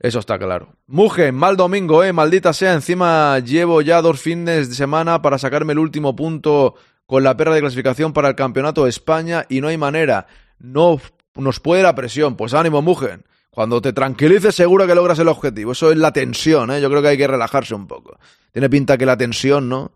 Eso 0.00 0.18
está 0.18 0.38
claro. 0.38 0.76
Mugen, 0.86 1.34
mal 1.34 1.56
domingo, 1.56 2.04
eh. 2.04 2.12
Maldita 2.12 2.52
sea. 2.52 2.74
Encima 2.74 3.38
llevo 3.38 3.80
ya 3.80 4.02
dos 4.02 4.20
fines 4.20 4.68
de 4.68 4.74
semana 4.74 5.22
para 5.22 5.38
sacarme 5.38 5.72
el 5.72 5.78
último 5.78 6.14
punto 6.16 6.74
con 7.06 7.22
la 7.22 7.36
perra 7.36 7.54
de 7.54 7.60
clasificación 7.60 8.12
para 8.12 8.28
el 8.28 8.34
campeonato 8.34 8.84
de 8.84 8.90
España 8.90 9.46
y 9.48 9.60
no 9.60 9.68
hay 9.68 9.78
manera. 9.78 10.26
No 10.58 11.00
nos 11.34 11.60
puede 11.60 11.82
la 11.82 11.94
presión. 11.94 12.36
Pues 12.36 12.54
ánimo, 12.54 12.82
Mugen. 12.82 13.24
Cuando 13.50 13.80
te 13.80 13.92
tranquilices 13.92 14.54
seguro 14.54 14.86
que 14.86 14.94
logras 14.94 15.18
el 15.18 15.28
objetivo. 15.28 15.72
Eso 15.72 15.92
es 15.92 15.98
la 15.98 16.12
tensión, 16.12 16.70
¿eh? 16.70 16.80
Yo 16.80 16.90
creo 16.90 17.02
que 17.02 17.08
hay 17.08 17.18
que 17.18 17.26
relajarse 17.26 17.74
un 17.74 17.86
poco. 17.86 18.18
Tiene 18.52 18.68
pinta 18.68 18.98
que 18.98 19.06
la 19.06 19.16
tensión, 19.16 19.68
¿no? 19.68 19.92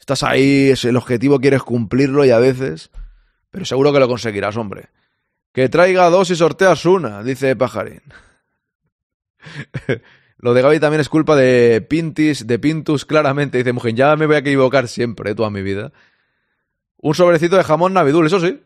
Estás 0.00 0.22
ahí, 0.22 0.72
el 0.82 0.96
objetivo 0.96 1.40
quieres 1.40 1.62
cumplirlo 1.62 2.24
y 2.24 2.30
a 2.30 2.38
veces... 2.38 2.90
Pero 3.50 3.64
seguro 3.64 3.92
que 3.92 4.00
lo 4.00 4.08
conseguirás, 4.08 4.56
hombre. 4.56 4.88
Que 5.52 5.68
traiga 5.68 6.10
dos 6.10 6.30
y 6.30 6.36
sorteas 6.36 6.84
una, 6.84 7.22
dice 7.22 7.56
Pajarín. 7.56 8.02
Lo 10.38 10.52
de 10.52 10.60
Gaby 10.60 10.80
también 10.80 11.00
es 11.00 11.08
culpa 11.08 11.34
de 11.34 11.80
Pintis, 11.80 12.46
de 12.46 12.58
Pintus, 12.58 13.06
claramente. 13.06 13.58
Dice 13.58 13.72
Mujer, 13.72 13.94
ya 13.94 14.16
me 14.16 14.26
voy 14.26 14.36
a 14.36 14.40
equivocar 14.40 14.86
siempre, 14.88 15.34
toda 15.34 15.50
mi 15.50 15.62
vida. 15.62 15.92
Un 16.98 17.14
sobrecito 17.14 17.56
de 17.56 17.64
jamón 17.64 17.94
Navidul, 17.94 18.26
eso 18.26 18.40
sí. 18.40 18.60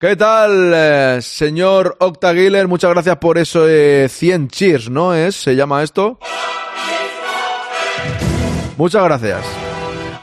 ¿Qué 0.00 0.14
tal, 0.14 0.72
eh, 0.76 1.18
señor 1.22 1.96
Octaguiler? 1.98 2.68
Muchas 2.68 2.92
gracias 2.92 3.16
por 3.16 3.36
eso 3.36 3.66
de 3.66 4.06
100 4.08 4.46
cheers, 4.46 4.88
¿no 4.88 5.12
es? 5.12 5.34
¿Se 5.34 5.56
llama 5.56 5.82
esto? 5.82 6.20
Muchas 8.76 9.02
gracias. 9.02 9.40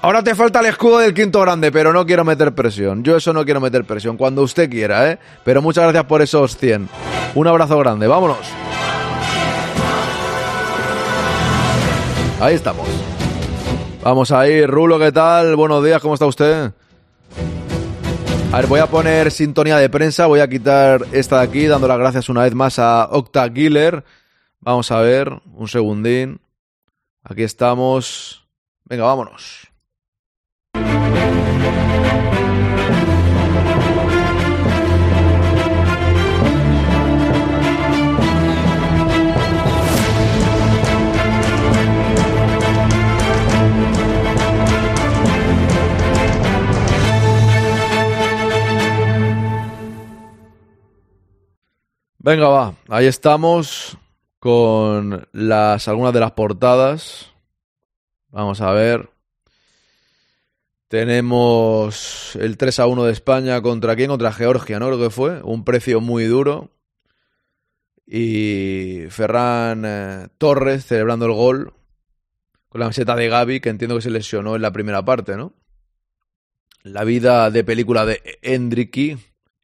Ahora 0.01 0.24
te 0.24 0.34
falta 0.34 0.62
el 0.62 0.67
escudo 0.67 1.00
del 1.00 1.13
quinto 1.13 1.41
grande, 1.41 1.74
pero 1.74 1.91
no 1.91 2.05
quiero 2.05 2.24
meter 2.24 2.55
presión. 2.55 3.03
Yo 3.03 3.17
eso 3.17 3.34
no 3.34 3.44
quiero 3.44 3.60
meter 3.60 3.84
presión, 3.84 4.15
cuando 4.15 4.44
usted 4.44 4.70
quiera, 4.70 5.12
¿eh? 5.12 5.20
Pero 5.44 5.62
muchas 5.62 5.84
gracias 5.84 6.05
por 6.05 6.22
esos 6.22 6.55
100. 6.55 6.88
Un 7.36 7.46
abrazo 7.46 7.77
grande, 7.77 8.08
vámonos. 8.08 8.48
Ahí 12.39 12.55
estamos. 12.55 12.88
Vamos 14.01 14.32
ahí, 14.32 14.65
Rulo, 14.65 14.98
¿qué 14.98 15.12
tal? 15.12 15.58
Buenos 15.58 15.84
días, 15.84 16.01
¿cómo 16.01 16.13
está 16.13 16.27
usted? 16.27 16.72
A 18.52 18.58
ver, 18.58 18.68
voy 18.68 18.80
a 18.80 18.88
poner 18.88 19.32
sintonía 19.32 19.78
de 19.78 19.90
prensa, 19.90 20.28
voy 20.28 20.40
a 20.40 20.48
quitar 20.48 21.06
esta 21.12 21.40
de 21.40 21.44
aquí, 21.44 21.68
dando 21.68 21.88
las 21.88 21.98
gracias 21.98 22.30
una 22.30 22.44
vez 22.44 22.56
más 22.56 22.80
a 22.80 23.10
Octa 23.12 23.50
Giller. 23.50 24.04
Vamos 24.62 24.92
a 24.92 25.00
ver, 25.02 25.30
un 25.54 25.68
segundín. 25.68 26.40
Aquí 27.24 27.44
estamos. 27.44 28.48
Venga, 28.86 29.04
vámonos. 29.04 29.68
Venga, 52.25 52.48
va. 52.48 52.75
Ahí 52.88 53.05
estamos 53.05 54.00
con 54.39 55.27
las 55.32 55.88
algunas 55.88 56.12
de 56.12 56.20
las 56.20 56.32
portadas. 56.32 57.32
Vamos 58.29 58.62
a 58.62 58.72
ver. 58.72 59.12
Tenemos 60.88 62.36
el 62.38 62.58
3 62.58 62.79
a 62.79 62.88
1 62.88 63.03
de 63.03 63.12
España 63.12 63.62
contra 63.62 63.96
quién? 63.96 64.10
Contra 64.10 64.32
Georgia, 64.32 64.79
¿no? 64.79 64.88
Creo 64.88 65.00
que 65.00 65.12
fue. 65.12 65.44
Un 65.44 65.63
precio 65.63 66.01
muy 66.01 66.24
duro. 66.24 66.72
Y 68.08 69.03
Ferran 69.10 69.84
eh, 69.86 70.27
Torres 70.39 70.84
celebrando 70.84 71.27
el 71.27 71.34
gol 71.34 71.74
con 72.70 72.82
la 72.82 72.88
meseta 72.88 73.15
de 73.15 73.29
Gaby, 73.29 73.60
que 73.60 73.70
entiendo 73.70 73.98
que 73.98 74.01
se 74.01 74.10
lesionó 74.10 74.55
en 74.55 74.63
la 74.63 74.72
primera 74.72 75.05
parte, 75.05 75.38
¿no? 75.38 75.53
La 76.82 77.03
vida 77.03 77.51
de 77.51 77.63
película 77.63 78.03
de 78.03 78.39
Endriki. 78.41 79.15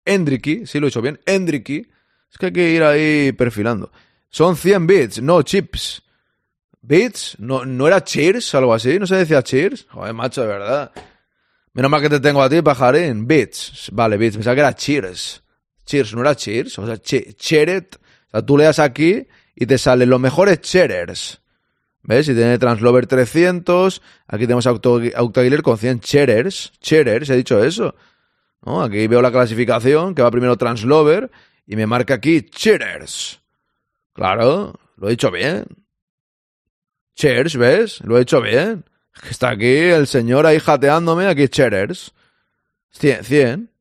Endriki, 0.05 0.67
sí 0.67 0.79
lo 0.79 0.85
he 0.85 0.89
hecho 0.89 1.01
bien. 1.01 1.19
Endriki 1.25 1.87
es 2.31 2.37
que 2.37 2.45
hay 2.47 2.53
que 2.53 2.69
ir 2.71 2.83
ahí 2.83 3.31
perfilando. 3.33 3.91
Son 4.29 4.55
100 4.55 4.87
bits, 4.87 5.21
no 5.21 5.41
chips. 5.41 6.03
¿Bits? 6.81 7.35
¿No, 7.39 7.65
¿No 7.65 7.87
era 7.87 8.03
cheers? 8.03 8.55
Algo 8.55 8.73
así. 8.73 8.97
¿No 8.97 9.05
se 9.05 9.15
decía 9.15 9.43
cheers? 9.43 9.85
Joder, 9.89 10.13
macho, 10.13 10.41
de 10.41 10.47
verdad. 10.47 10.91
Menos 11.73 11.91
mal 11.91 12.01
que 12.01 12.09
te 12.09 12.19
tengo 12.19 12.41
a 12.41 12.49
ti, 12.49 12.61
pajarín. 12.61 13.27
Bits. 13.27 13.89
Vale, 13.91 14.17
bits. 14.17 14.37
Pensaba 14.37 14.55
que 14.55 14.61
era 14.61 14.73
cheers. 14.73 15.43
Cheers, 15.85 16.15
¿no 16.15 16.21
era 16.21 16.35
cheers? 16.35 16.79
O 16.79 16.85
sea, 16.85 16.97
cheret. 16.97 17.97
O 18.27 18.31
sea, 18.31 18.45
tú 18.45 18.57
le 18.57 18.63
das 18.63 18.79
aquí 18.79 19.27
y 19.55 19.65
te 19.65 19.77
salen 19.77 20.09
los 20.09 20.19
mejores 20.19 20.61
cheddars. 20.61 21.41
¿Ves? 22.03 22.27
Y 22.29 22.33
tiene 22.33 22.57
Translover 22.57 23.05
300. 23.05 24.01
Aquí 24.27 24.45
tenemos 24.45 24.65
Autoguiler 24.65 25.61
con 25.61 25.77
100 25.77 25.99
cheddars. 25.99 26.71
Cheddars, 26.81 27.29
he 27.29 27.35
dicho 27.35 27.63
eso. 27.63 27.93
Aquí 28.63 29.07
veo 29.07 29.21
la 29.21 29.31
clasificación, 29.31 30.15
que 30.15 30.21
va 30.21 30.31
primero 30.31 30.57
Translover 30.57 31.29
y 31.65 31.75
me 31.75 31.87
marca 31.87 32.15
aquí 32.15 32.41
Cheers. 32.41 33.41
Claro, 34.13 34.79
lo 34.97 35.07
he 35.07 35.11
dicho 35.11 35.31
bien. 35.31 35.65
Cheers, 37.15 37.57
¿ves? 37.57 38.01
Lo 38.01 38.17
he 38.17 38.21
hecho 38.21 38.41
bien. 38.41 38.85
Está 39.29 39.49
aquí 39.49 39.77
el 39.77 40.07
señor 40.07 40.45
ahí 40.45 40.59
jateándome, 40.59 41.27
aquí 41.27 41.47
Cheers. 41.47 42.13
100, 42.91 43.23
100. 43.23 43.71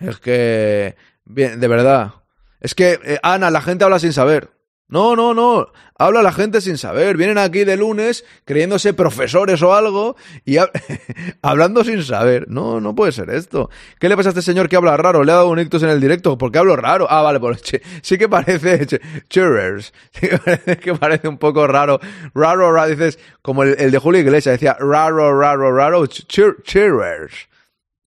Es 0.00 0.18
que... 0.18 0.96
Bien, 1.24 1.60
de 1.60 1.68
verdad. 1.68 2.14
Es 2.60 2.74
que, 2.74 2.98
eh, 3.04 3.18
Ana, 3.22 3.50
la 3.50 3.62
gente 3.62 3.84
habla 3.84 3.98
sin 3.98 4.12
saber. 4.12 4.50
No, 4.92 5.16
no, 5.16 5.32
no. 5.32 5.68
Habla 5.96 6.20
la 6.20 6.32
gente 6.32 6.60
sin 6.60 6.76
saber. 6.76 7.16
Vienen 7.16 7.38
aquí 7.38 7.64
de 7.64 7.78
lunes 7.78 8.26
creyéndose 8.44 8.92
profesores 8.92 9.62
o 9.62 9.72
algo 9.72 10.16
y 10.44 10.58
hablando 11.42 11.82
sin 11.82 12.04
saber. 12.04 12.46
No, 12.50 12.78
no 12.78 12.94
puede 12.94 13.10
ser 13.10 13.30
esto. 13.30 13.70
¿Qué 13.98 14.10
le 14.10 14.18
pasa 14.18 14.28
a 14.28 14.32
este 14.32 14.42
señor 14.42 14.68
que 14.68 14.76
habla 14.76 14.94
raro? 14.98 15.24
Le 15.24 15.32
ha 15.32 15.36
dado 15.36 15.48
un 15.48 15.58
ictus 15.58 15.82
en 15.82 15.88
el 15.88 15.98
directo. 15.98 16.36
¿Por 16.36 16.52
qué 16.52 16.58
hablo 16.58 16.76
raro? 16.76 17.06
Ah, 17.08 17.22
vale, 17.22 17.40
pues 17.40 17.62
sí 18.02 18.18
que 18.18 18.28
parece 18.28 18.86
churrers. 19.30 19.94
Sí 20.12 20.28
que 20.28 20.36
parece, 20.36 20.76
que 20.76 20.94
parece 20.94 21.26
un 21.26 21.38
poco 21.38 21.66
raro. 21.66 21.98
Raro, 22.34 22.70
raro. 22.70 22.90
Dices, 22.90 23.18
como 23.40 23.62
el, 23.62 23.90
de 23.90 23.98
Julio 23.98 24.20
Iglesias 24.20 24.60
decía 24.60 24.76
raro, 24.78 25.40
raro, 25.40 25.74
raro. 25.74 26.06
Churrers. 26.06 27.48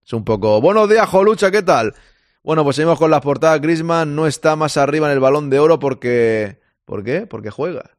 Es 0.04 0.12
un 0.12 0.24
poco. 0.24 0.60
Buenos 0.60 0.88
días, 0.88 1.08
Jolucha, 1.08 1.50
¿qué 1.50 1.62
tal? 1.62 1.96
Bueno, 2.44 2.62
pues 2.62 2.76
seguimos 2.76 2.96
con 2.96 3.10
las 3.10 3.22
portadas. 3.22 3.60
Grisman 3.60 4.14
no 4.14 4.28
está 4.28 4.54
más 4.54 4.76
arriba 4.76 5.08
en 5.08 5.14
el 5.14 5.20
balón 5.20 5.50
de 5.50 5.58
oro 5.58 5.80
porque 5.80 6.64
¿Por 6.86 7.04
qué? 7.04 7.26
Porque 7.26 7.50
juega. 7.50 7.90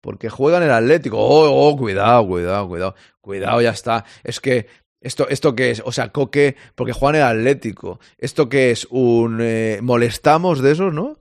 Porque 0.00 0.30
juega 0.30 0.56
en 0.56 0.64
el 0.64 0.72
Atlético. 0.72 1.18
Oh, 1.18 1.68
oh, 1.68 1.76
cuidado, 1.76 2.26
cuidado, 2.26 2.68
cuidado. 2.68 2.94
Cuidado, 3.20 3.60
ya 3.60 3.70
está. 3.70 4.04
Es 4.24 4.40
que 4.40 4.66
esto, 5.00 5.28
esto 5.28 5.54
qué 5.54 5.70
es, 5.70 5.82
o 5.84 5.92
sea, 5.92 6.10
Coque, 6.10 6.56
porque 6.74 6.92
juega 6.92 7.18
en 7.18 7.24
el 7.24 7.38
Atlético. 7.38 8.00
Esto 8.16 8.48
qué 8.48 8.70
es, 8.70 8.86
un 8.90 9.38
eh, 9.40 9.78
molestamos 9.82 10.60
de 10.60 10.72
esos, 10.72 10.92
¿no? 10.92 11.18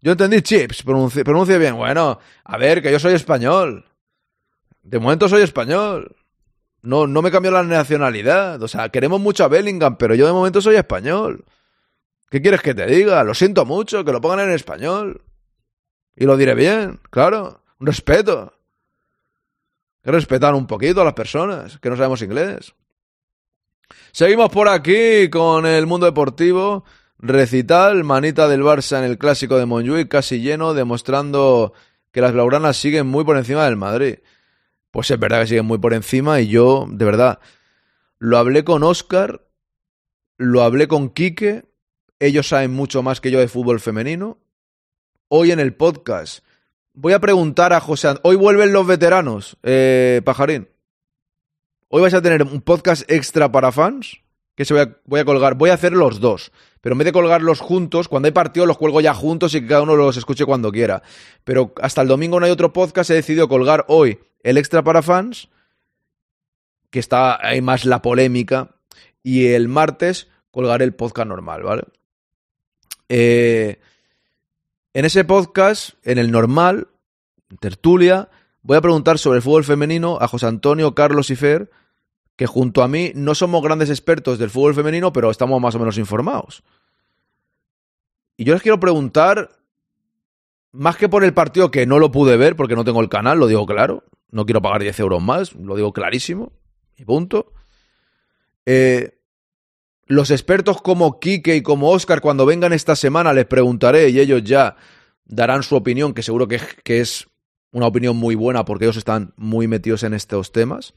Yo 0.00 0.12
entendí 0.12 0.42
chips, 0.42 0.82
pronuncie 0.82 1.58
bien. 1.58 1.76
Bueno, 1.76 2.18
a 2.44 2.58
ver, 2.58 2.82
que 2.82 2.92
yo 2.92 2.98
soy 2.98 3.14
español. 3.14 3.86
De 4.82 4.98
momento 4.98 5.28
soy 5.28 5.42
español. 5.42 6.16
No, 6.82 7.06
no 7.06 7.22
me 7.22 7.30
cambió 7.30 7.50
la 7.50 7.62
nacionalidad. 7.62 8.62
O 8.62 8.68
sea, 8.68 8.90
queremos 8.90 9.20
mucho 9.20 9.44
a 9.44 9.48
Bellingham, 9.48 9.96
pero 9.96 10.14
yo 10.14 10.26
de 10.26 10.32
momento 10.32 10.60
soy 10.60 10.76
español. 10.76 11.44
¿Qué 12.30 12.42
quieres 12.42 12.60
que 12.60 12.74
te 12.74 12.86
diga? 12.86 13.22
Lo 13.24 13.34
siento 13.34 13.64
mucho, 13.64 14.04
que 14.04 14.12
lo 14.12 14.20
pongan 14.20 14.40
en 14.40 14.50
español. 14.50 15.22
Y 16.16 16.24
lo 16.24 16.36
diré 16.36 16.54
bien, 16.54 17.00
claro. 17.10 17.62
Un 17.78 17.86
respeto. 17.86 18.52
Que 20.02 20.10
respetar 20.10 20.54
un 20.54 20.66
poquito 20.66 21.02
a 21.02 21.04
las 21.04 21.14
personas 21.14 21.78
que 21.78 21.90
no 21.90 21.96
sabemos 21.96 22.22
inglés. 22.22 22.74
Seguimos 24.12 24.50
por 24.50 24.68
aquí 24.68 25.28
con 25.30 25.66
el 25.66 25.86
mundo 25.86 26.06
deportivo. 26.06 26.84
Recital, 27.18 28.04
manita 28.04 28.48
del 28.48 28.62
Barça 28.62 28.98
en 28.98 29.04
el 29.04 29.18
clásico 29.18 29.56
de 29.56 29.66
Montjuic, 29.66 30.08
casi 30.08 30.40
lleno, 30.40 30.74
demostrando 30.74 31.72
que 32.12 32.20
las 32.20 32.32
blaugranas 32.32 32.76
siguen 32.76 33.06
muy 33.06 33.24
por 33.24 33.36
encima 33.36 33.64
del 33.64 33.76
Madrid. 33.76 34.18
Pues 34.90 35.10
es 35.10 35.18
verdad 35.18 35.40
que 35.40 35.48
siguen 35.48 35.66
muy 35.66 35.78
por 35.78 35.94
encima 35.94 36.40
y 36.40 36.48
yo, 36.48 36.86
de 36.88 37.04
verdad, 37.04 37.40
lo 38.18 38.38
hablé 38.38 38.64
con 38.64 38.82
Oscar, 38.82 39.46
lo 40.36 40.62
hablé 40.62 40.88
con 40.88 41.10
Quique, 41.10 41.64
ellos 42.18 42.48
saben 42.48 42.72
mucho 42.72 43.02
más 43.02 43.20
que 43.20 43.30
yo 43.30 43.38
de 43.38 43.48
fútbol 43.48 43.80
femenino. 43.80 44.38
Hoy 45.28 45.50
en 45.50 45.60
el 45.60 45.74
podcast 45.74 46.44
voy 46.92 47.12
a 47.12 47.20
preguntar 47.20 47.72
a 47.72 47.80
José. 47.80 48.14
Hoy 48.22 48.36
vuelven 48.36 48.72
los 48.72 48.86
veteranos, 48.86 49.56
eh, 49.62 50.22
Pajarín. 50.24 50.68
Hoy 51.88 52.02
vais 52.02 52.14
a 52.14 52.22
tener 52.22 52.42
un 52.42 52.60
podcast 52.62 53.08
extra 53.10 53.52
para 53.52 53.70
fans 53.70 54.18
que 54.56 54.64
se 54.64 54.74
voy 55.04 55.20
a, 55.20 55.24
colgar. 55.24 55.54
Voy 55.54 55.70
a 55.70 55.74
hacer 55.74 55.92
los 55.92 56.18
dos. 56.18 56.50
Pero 56.80 56.94
en 56.94 56.98
vez 56.98 57.04
de 57.06 57.12
colgarlos 57.12 57.60
juntos, 57.60 58.08
cuando 58.08 58.26
hay 58.26 58.32
partido 58.32 58.64
los 58.64 58.78
cuelgo 58.78 59.00
ya 59.00 59.14
juntos 59.14 59.54
y 59.54 59.60
que 59.60 59.66
cada 59.66 59.82
uno 59.82 59.96
los 59.96 60.16
escuche 60.16 60.46
cuando 60.46 60.72
quiera. 60.72 61.02
Pero 61.44 61.74
hasta 61.80 62.02
el 62.02 62.08
domingo 62.08 62.40
no 62.40 62.46
hay 62.46 62.52
otro 62.52 62.72
podcast. 62.72 63.10
He 63.10 63.14
decidido 63.14 63.48
colgar 63.48 63.84
hoy 63.88 64.18
el 64.42 64.56
extra 64.56 64.82
para 64.82 65.02
fans, 65.02 65.48
que 66.90 66.98
está 66.98 67.38
hay 67.46 67.60
más 67.60 67.84
la 67.84 68.00
polémica. 68.00 68.70
Y 69.22 69.48
el 69.48 69.68
martes 69.68 70.28
colgaré 70.50 70.84
el 70.84 70.94
podcast 70.94 71.28
normal, 71.28 71.62
¿vale? 71.62 71.82
Eh, 73.08 73.80
en 74.94 75.04
ese 75.04 75.24
podcast, 75.24 75.90
en 76.04 76.18
el 76.18 76.30
normal, 76.30 76.88
tertulia, 77.60 78.28
voy 78.62 78.76
a 78.76 78.80
preguntar 78.80 79.18
sobre 79.18 79.36
el 79.38 79.42
fútbol 79.42 79.64
femenino 79.64 80.18
a 80.20 80.28
José 80.28 80.46
Antonio, 80.46 80.94
Carlos 80.94 81.30
y 81.30 81.36
Fer, 81.36 81.70
que 82.36 82.46
junto 82.46 82.82
a 82.82 82.88
mí 82.88 83.12
no 83.14 83.34
somos 83.34 83.62
grandes 83.62 83.90
expertos 83.90 84.38
del 84.38 84.50
fútbol 84.50 84.74
femenino, 84.74 85.12
pero 85.12 85.30
estamos 85.30 85.60
más 85.60 85.74
o 85.74 85.78
menos 85.78 85.98
informados. 85.98 86.62
Y 88.36 88.44
yo 88.44 88.52
les 88.52 88.62
quiero 88.62 88.78
preguntar, 88.78 89.50
más 90.72 90.96
que 90.96 91.08
por 91.08 91.24
el 91.24 91.32
partido 91.32 91.70
que 91.70 91.86
no 91.86 91.98
lo 91.98 92.12
pude 92.12 92.36
ver 92.36 92.56
porque 92.56 92.76
no 92.76 92.84
tengo 92.84 93.00
el 93.00 93.08
canal, 93.08 93.38
lo 93.38 93.46
digo 93.46 93.64
claro, 93.64 94.04
no 94.30 94.44
quiero 94.44 94.60
pagar 94.60 94.82
10 94.82 95.00
euros 95.00 95.22
más, 95.22 95.54
lo 95.54 95.76
digo 95.76 95.92
clarísimo, 95.92 96.52
y 96.96 97.04
punto. 97.04 97.52
Eh, 98.66 99.15
los 100.06 100.30
expertos 100.30 100.80
como 100.80 101.18
Quique 101.18 101.56
y 101.56 101.62
como 101.62 101.90
Oscar, 101.90 102.20
cuando 102.20 102.46
vengan 102.46 102.72
esta 102.72 102.96
semana, 102.96 103.32
les 103.32 103.46
preguntaré 103.46 104.08
y 104.10 104.20
ellos 104.20 104.42
ya 104.44 104.76
darán 105.24 105.62
su 105.62 105.76
opinión, 105.76 106.14
que 106.14 106.22
seguro 106.22 106.46
que, 106.46 106.60
que 106.84 107.00
es 107.00 107.28
una 107.72 107.86
opinión 107.86 108.16
muy 108.16 108.34
buena 108.34 108.64
porque 108.64 108.84
ellos 108.84 108.96
están 108.96 109.34
muy 109.36 109.66
metidos 109.66 110.04
en 110.04 110.14
estos 110.14 110.52
temas. 110.52 110.94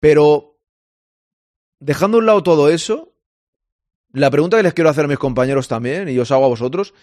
Pero, 0.00 0.58
dejando 1.78 2.16
a 2.16 2.20
un 2.20 2.26
lado 2.26 2.42
todo 2.42 2.68
eso, 2.68 3.12
la 4.12 4.30
pregunta 4.30 4.56
que 4.56 4.62
les 4.64 4.74
quiero 4.74 4.90
hacer 4.90 5.04
a 5.04 5.08
mis 5.08 5.18
compañeros 5.18 5.68
también, 5.68 6.08
y 6.08 6.18
os 6.18 6.32
hago 6.32 6.44
a 6.44 6.48
vosotros, 6.48 6.94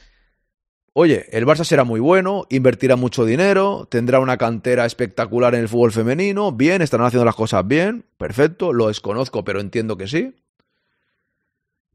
oye, 0.99 1.27
el 1.29 1.45
Barça 1.45 1.63
será 1.63 1.83
muy 1.83 1.99
bueno, 1.99 2.47
invertirá 2.49 2.95
mucho 2.95 3.23
dinero, 3.23 3.87
tendrá 3.87 4.19
una 4.19 4.39
cantera 4.39 4.83
espectacular 4.83 5.53
en 5.53 5.61
el 5.61 5.69
fútbol 5.69 5.91
femenino, 5.91 6.51
bien, 6.51 6.81
estarán 6.81 7.05
haciendo 7.05 7.23
las 7.23 7.35
cosas 7.35 7.67
bien, 7.67 8.03
perfecto, 8.17 8.73
lo 8.73 8.87
desconozco, 8.87 9.43
pero 9.43 9.59
entiendo 9.59 9.95
que 9.95 10.07
sí. 10.07 10.33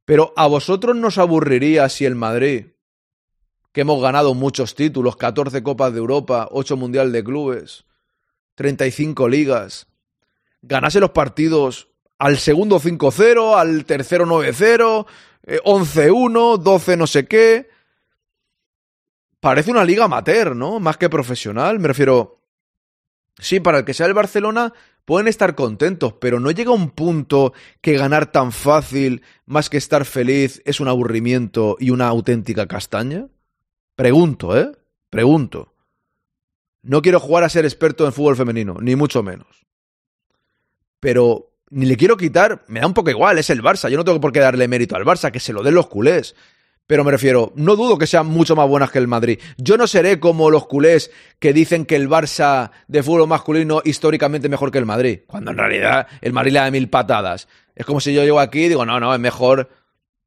Pero 0.04 0.32
a 0.36 0.46
vosotros 0.46 0.94
nos 0.94 1.18
aburriría 1.18 1.88
si 1.88 2.04
el 2.04 2.14
Madrid, 2.14 2.66
que 3.72 3.80
hemos 3.80 4.00
ganado 4.00 4.34
muchos 4.34 4.76
títulos, 4.76 5.16
14 5.16 5.64
Copas 5.64 5.92
de 5.92 5.98
Europa, 5.98 6.46
8 6.52 6.76
Mundial 6.76 7.10
de 7.10 7.24
Clubes, 7.24 7.84
35 8.54 9.28
ligas, 9.28 9.88
ganase 10.60 11.00
los 11.00 11.10
partidos 11.10 11.88
al 12.18 12.38
segundo 12.38 12.78
5-0, 12.78 13.58
al 13.58 13.84
tercero 13.84 14.26
9-0, 14.26 15.06
11-1, 15.64 16.58
12 16.58 16.96
no 16.96 17.08
sé 17.08 17.26
qué. 17.26 17.71
Parece 19.42 19.70
una 19.72 19.84
liga 19.84 20.04
amateur, 20.04 20.56
¿no? 20.56 20.80
Más 20.80 20.96
que 20.96 21.10
profesional. 21.10 21.78
Me 21.80 21.88
refiero. 21.88 22.38
Sí, 23.38 23.60
para 23.60 23.80
el 23.80 23.84
que 23.84 23.92
sea 23.92 24.06
el 24.06 24.14
Barcelona 24.14 24.72
pueden 25.04 25.26
estar 25.26 25.54
contentos, 25.54 26.14
pero 26.14 26.38
no 26.38 26.50
llega 26.52 26.70
un 26.70 26.90
punto 26.90 27.52
que 27.80 27.98
ganar 27.98 28.30
tan 28.30 28.52
fácil, 28.52 29.22
más 29.44 29.68
que 29.68 29.78
estar 29.78 30.04
feliz, 30.04 30.62
es 30.64 30.78
un 30.78 30.86
aburrimiento 30.86 31.76
y 31.80 31.90
una 31.90 32.06
auténtica 32.06 32.68
castaña. 32.68 33.26
Pregunto, 33.96 34.56
¿eh? 34.56 34.70
Pregunto. 35.10 35.74
No 36.82 37.02
quiero 37.02 37.18
jugar 37.18 37.42
a 37.42 37.48
ser 37.48 37.64
experto 37.64 38.06
en 38.06 38.12
fútbol 38.12 38.36
femenino, 38.36 38.76
ni 38.80 38.94
mucho 38.94 39.22
menos 39.24 39.62
pero 41.02 41.50
ni 41.70 41.86
le 41.86 41.96
quiero 41.96 42.16
quitar, 42.16 42.64
me 42.68 42.78
da 42.78 42.86
un 42.86 42.94
poco 42.94 43.10
igual, 43.10 43.36
es 43.36 43.50
el 43.50 43.60
Barça, 43.60 43.88
yo 43.88 43.96
no 43.96 44.04
tengo 44.04 44.20
por 44.20 44.30
qué 44.30 44.38
darle 44.38 44.68
mérito 44.68 44.94
al 44.94 45.04
Barça, 45.04 45.32
que 45.32 45.40
se 45.40 45.52
lo 45.52 45.64
den 45.64 45.74
los 45.74 45.88
culés. 45.88 46.36
Pero 46.92 47.04
me 47.04 47.10
refiero, 47.10 47.54
no 47.56 47.74
dudo 47.74 47.96
que 47.96 48.06
sean 48.06 48.26
mucho 48.26 48.54
más 48.54 48.68
buenas 48.68 48.90
que 48.90 48.98
el 48.98 49.08
Madrid. 49.08 49.40
Yo 49.56 49.78
no 49.78 49.86
seré 49.86 50.20
como 50.20 50.50
los 50.50 50.66
culés 50.66 51.10
que 51.38 51.54
dicen 51.54 51.86
que 51.86 51.96
el 51.96 52.06
Barça 52.06 52.70
de 52.86 53.02
fútbol 53.02 53.26
masculino 53.26 53.80
históricamente 53.82 54.50
mejor 54.50 54.70
que 54.70 54.76
el 54.76 54.84
Madrid, 54.84 55.20
cuando 55.26 55.52
en 55.52 55.56
realidad 55.56 56.06
el 56.20 56.34
Madrid 56.34 56.52
le 56.52 56.58
da 56.58 56.70
mil 56.70 56.90
patadas. 56.90 57.48
Es 57.74 57.86
como 57.86 57.98
si 57.98 58.12
yo 58.12 58.24
llego 58.24 58.40
aquí 58.40 58.64
y 58.64 58.68
digo, 58.68 58.84
no, 58.84 59.00
no, 59.00 59.14
es 59.14 59.20
mejor. 59.20 59.70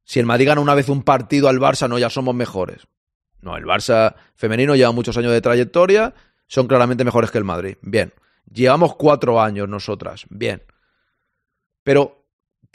Si 0.02 0.18
el 0.18 0.26
Madrid 0.26 0.48
gana 0.48 0.60
una 0.60 0.74
vez 0.74 0.88
un 0.88 1.04
partido 1.04 1.48
al 1.48 1.60
Barça, 1.60 1.88
no, 1.88 2.00
ya 2.00 2.10
somos 2.10 2.34
mejores. 2.34 2.88
No, 3.42 3.56
el 3.56 3.64
Barça 3.64 4.16
femenino 4.34 4.74
lleva 4.74 4.90
muchos 4.90 5.16
años 5.16 5.30
de 5.30 5.40
trayectoria, 5.40 6.14
son 6.48 6.66
claramente 6.66 7.04
mejores 7.04 7.30
que 7.30 7.38
el 7.38 7.44
Madrid. 7.44 7.76
Bien. 7.80 8.12
Llevamos 8.52 8.96
cuatro 8.96 9.40
años 9.40 9.68
nosotras, 9.68 10.26
bien. 10.30 10.64
Pero 11.84 12.25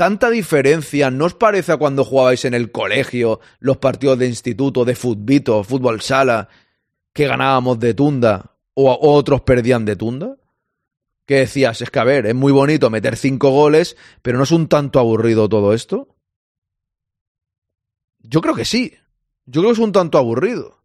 tanta 0.01 0.31
diferencia, 0.31 1.11
¿no 1.11 1.25
os 1.25 1.35
parece 1.35 1.73
a 1.73 1.77
cuando 1.77 2.03
jugabais 2.03 2.43
en 2.45 2.55
el 2.55 2.71
colegio, 2.71 3.39
los 3.59 3.77
partidos 3.77 4.17
de 4.17 4.25
instituto, 4.25 4.83
de 4.83 4.95
futbito, 4.95 5.63
fútbol 5.63 6.01
sala, 6.01 6.49
que 7.13 7.27
ganábamos 7.27 7.79
de 7.79 7.93
tunda 7.93 8.55
o, 8.73 8.97
otros 8.99 9.41
perdían 9.41 9.85
de 9.85 9.95
tunda? 9.95 10.37
Que 11.27 11.35
decías, 11.35 11.83
es 11.83 11.91
que 11.91 11.99
a 11.99 12.03
ver, 12.03 12.25
es 12.25 12.33
muy 12.33 12.51
bonito 12.51 12.89
meter 12.89 13.15
cinco 13.15 13.51
goles, 13.51 13.95
pero 14.23 14.39
¿no 14.39 14.45
es 14.45 14.49
un 14.49 14.67
tanto 14.67 14.97
aburrido 14.97 15.47
todo 15.47 15.71
esto? 15.71 16.07
Yo 18.21 18.41
creo 18.41 18.55
que 18.55 18.65
sí. 18.65 18.95
Yo 19.45 19.61
creo 19.61 19.69
que 19.69 19.81
es 19.81 19.85
un 19.85 19.91
tanto 19.91 20.17
aburrido. 20.17 20.81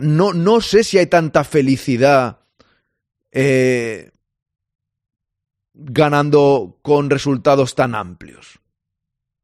No, 0.00 0.32
no 0.32 0.60
sé 0.60 0.82
si 0.82 0.98
hay 0.98 1.06
tanta 1.06 1.44
felicidad 1.44 2.40
eh, 3.30 4.10
ganando 5.74 6.78
con 6.82 7.10
resultados 7.10 7.74
tan 7.74 7.94
amplios. 7.94 8.60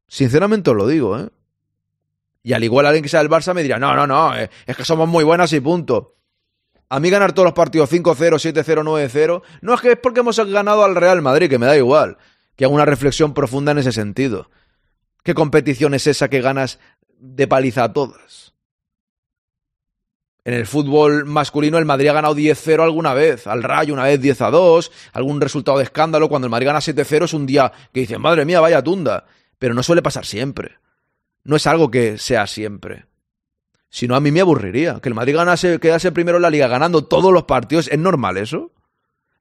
Sinceramente 0.07 0.69
os 0.69 0.75
lo 0.75 0.87
digo, 0.87 1.19
¿eh? 1.19 1.29
Y 2.41 2.53
al 2.53 2.63
igual 2.63 2.85
alguien 2.85 3.03
que 3.03 3.09
sea 3.09 3.19
del 3.19 3.29
Barça 3.29 3.53
me 3.53 3.63
dirá, 3.63 3.77
no, 3.77 3.93
no, 3.95 4.07
no, 4.07 4.35
eh, 4.35 4.49
es 4.65 4.75
que 4.75 4.85
somos 4.85 5.07
muy 5.07 5.23
buenas 5.23 5.51
y 5.53 5.59
punto. 5.59 6.15
A 6.89 6.99
mí 6.99 7.09
ganar 7.09 7.33
todos 7.33 7.45
los 7.45 7.53
partidos 7.53 7.91
5-0, 7.91 8.15
7-0, 8.15 8.83
9-0, 8.83 9.41
no 9.61 9.73
es 9.73 9.81
que 9.81 9.91
es 9.91 9.97
porque 9.97 10.21
hemos 10.21 10.39
ganado 10.51 10.83
al 10.83 10.95
Real 10.95 11.21
Madrid, 11.21 11.49
que 11.49 11.59
me 11.59 11.67
da 11.67 11.77
igual. 11.77 12.17
Que 12.55 12.65
hago 12.65 12.73
una 12.73 12.85
reflexión 12.85 13.33
profunda 13.33 13.71
en 13.73 13.77
ese 13.77 13.91
sentido. 13.91 14.49
¿Qué 15.23 15.33
competición 15.35 15.93
es 15.93 16.07
esa 16.07 16.29
que 16.29 16.41
ganas 16.41 16.79
de 17.19 17.47
paliza 17.47 17.83
a 17.83 17.93
todas? 17.93 18.55
En 20.45 20.53
el 20.53 20.65
fútbol 20.65 21.25
masculino 21.25 21.77
el 21.77 21.85
Madrid 21.85 22.07
ha 22.07 22.13
ganado 22.13 22.35
10-0 22.35 22.81
alguna 22.81 23.13
vez, 23.13 23.45
al 23.45 23.61
Rayo 23.61 23.93
una 23.93 24.05
vez 24.05 24.21
10-2, 24.21 24.89
algún 25.13 25.41
resultado 25.41 25.77
de 25.77 25.83
escándalo. 25.83 26.29
Cuando 26.29 26.47
el 26.47 26.51
Madrid 26.51 26.67
gana 26.67 26.79
7-0 26.79 27.25
es 27.25 27.33
un 27.33 27.45
día 27.45 27.71
que 27.93 28.01
dicen, 28.01 28.21
madre 28.21 28.45
mía, 28.45 28.61
vaya 28.61 28.83
tunda. 28.83 29.25
Pero 29.57 29.73
no 29.73 29.83
suele 29.83 30.01
pasar 30.01 30.25
siempre. 30.25 30.77
No 31.43 31.55
es 31.55 31.67
algo 31.67 31.91
que 31.91 32.17
sea 32.17 32.47
siempre. 32.47 33.05
Si 33.89 34.07
no, 34.07 34.15
a 34.15 34.19
mí 34.19 34.31
me 34.31 34.41
aburriría. 34.41 34.99
Que 35.01 35.09
el 35.09 35.15
Madrid 35.15 35.35
ganase, 35.35 35.79
quedase 35.79 36.11
primero 36.11 36.37
en 36.37 36.43
la 36.43 36.49
liga 36.49 36.67
ganando 36.67 37.03
todos 37.03 37.33
los 37.33 37.43
partidos. 37.43 37.87
¿Es 37.87 37.99
normal 37.99 38.37
eso? 38.37 38.71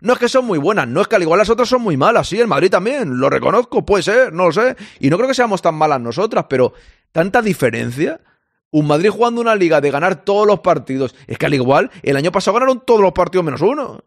No 0.00 0.12
es 0.12 0.18
que 0.18 0.28
son 0.28 0.44
muy 0.44 0.58
buenas, 0.58 0.87
no 0.87 1.00
es 1.00 1.08
que 1.08 1.16
al 1.16 1.22
igual 1.22 1.38
las 1.38 1.50
otras 1.50 1.68
son 1.68 1.82
muy 1.82 1.96
malas, 1.96 2.28
sí, 2.28 2.38
el 2.38 2.46
Madrid 2.46 2.70
también, 2.70 3.18
lo 3.18 3.28
reconozco, 3.28 3.84
puede 3.84 4.04
ser, 4.04 4.32
no 4.32 4.46
lo 4.46 4.52
sé. 4.52 4.76
Y 5.00 5.11
no 5.11 5.16
creo 5.16 5.26
que 5.26 5.34
seamos 5.34 5.61
tan 5.61 5.74
malas 5.74 6.00
nosotras, 6.00 6.46
pero 6.48 6.72
tanta 7.11 7.42
diferencia 7.42 8.20
un 8.70 8.87
Madrid 8.87 9.11
jugando 9.11 9.40
una 9.40 9.54
liga 9.54 9.81
de 9.81 9.90
ganar 9.90 10.24
todos 10.24 10.46
los 10.46 10.61
partidos. 10.61 11.14
Es 11.26 11.38
que 11.38 11.46
al 11.46 11.54
igual, 11.54 11.90
el 12.02 12.16
año 12.16 12.33
pasado 12.33 12.54
ganaron 12.54 12.85
todos 12.85 13.00
los 13.00 13.12
partidos 13.12 13.44
menos 13.44 13.61
uno. 13.62 14.04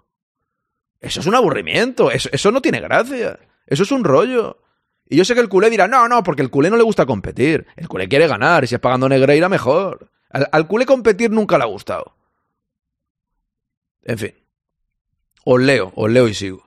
Eso 1.00 1.20
es 1.20 1.26
un 1.26 1.36
aburrimiento. 1.36 2.12
Eso, 2.12 2.52
no 2.52 2.62
tiene 2.62 2.80
gracia. 2.80 3.40
Eso 3.66 3.84
es 3.84 3.92
un 3.92 4.04
rollo. 4.04 4.62
Y 5.10 5.18
yo 5.18 5.26
sé 5.26 5.34
que 5.34 5.42
el 5.42 5.50
culé 5.50 5.70
dirá, 5.70 5.88
no, 5.88 6.08
no, 6.08 6.24
porque 6.24 6.44
el 6.44 6.52
culé 6.52 6.70
no 6.70 6.78
le 6.78 6.84
gusta 6.84 7.06
competir. 7.06 7.66
El 7.76 7.88
culé 7.88 8.08
quiere 8.08 8.28
ganar. 8.28 8.64
Y 8.64 8.68
si 8.68 8.76
es 8.76 8.82
pagando 8.82 9.10
Negreira, 9.10 9.50
mejor. 9.50 10.12
Al, 10.30 10.48
al 10.52 10.68
culé 10.68 10.86
competir 10.86 11.32
nunca 11.32 11.58
le 11.58 11.64
ha 11.64 11.68
gustado. 11.68 12.16
En 14.04 14.18
fin. 14.18 14.36
Os 15.44 15.60
leo, 15.60 15.92
os 15.96 16.10
leo 16.10 16.28
y 16.28 16.36
sigo. 16.36 16.64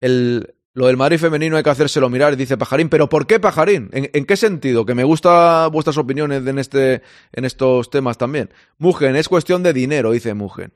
El, 0.00 0.55
Lo 0.76 0.88
del 0.88 0.98
Madrid 0.98 1.18
femenino 1.18 1.56
hay 1.56 1.62
que 1.62 1.70
hacérselo 1.70 2.10
mirar, 2.10 2.36
dice 2.36 2.58
Pajarín. 2.58 2.90
¿Pero 2.90 3.08
por 3.08 3.26
qué 3.26 3.40
Pajarín? 3.40 3.88
¿En, 3.94 4.26
qué 4.26 4.36
sentido? 4.36 4.84
Que 4.84 4.94
me 4.94 5.04
gustan 5.04 5.70
vuestras 5.70 5.96
opiniones 5.96 6.46
en, 6.46 6.58
este, 6.58 7.02
en 7.32 7.46
estos 7.46 7.88
temas 7.88 8.18
también. 8.18 8.50
Mugen, 8.76 9.16
es 9.16 9.26
cuestión 9.26 9.62
de 9.62 9.72
dinero, 9.72 10.10
dice 10.10 10.34
Mugen. 10.34 10.74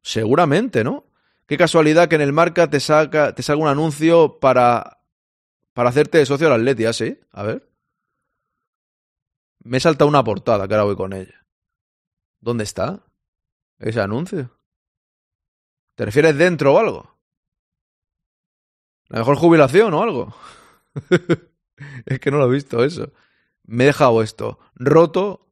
Seguramente, 0.00 0.84
¿no? 0.84 1.04
Qué 1.46 1.58
casualidad 1.58 2.08
que 2.08 2.14
en 2.14 2.22
el 2.22 2.32
marca 2.32 2.70
te 2.70 2.80
saca, 2.80 3.34
te 3.34 3.42
salga 3.42 3.62
un 3.62 3.68
anuncio 3.68 4.38
para, 4.40 5.02
para 5.74 5.90
hacerte 5.90 6.24
socio 6.24 6.46
al 6.46 6.54
Atleti, 6.54 6.86
¿ah, 6.86 6.94
sí? 6.94 7.20
A 7.32 7.42
ver. 7.42 7.68
Me 9.62 9.76
he 9.76 9.80
saltado 9.80 10.08
una 10.08 10.24
portada, 10.24 10.66
que 10.66 10.72
ahora 10.72 10.84
voy 10.84 10.96
con 10.96 11.12
ella. 11.12 11.44
¿Dónde 12.40 12.64
está? 12.64 13.04
Ese 13.78 14.00
anuncio. 14.00 14.56
¿Te 15.94 16.06
refieres 16.06 16.38
dentro 16.38 16.72
o 16.72 16.78
algo? 16.78 17.19
La 19.10 19.18
mejor 19.18 19.36
jubilación 19.36 19.92
o 19.92 20.02
algo. 20.02 20.34
es 22.06 22.20
que 22.20 22.30
no 22.30 22.38
lo 22.38 22.46
he 22.46 22.54
visto 22.54 22.84
eso. 22.84 23.12
Me 23.64 23.84
he 23.84 23.86
dejado 23.88 24.22
esto. 24.22 24.58
Roto. 24.76 25.48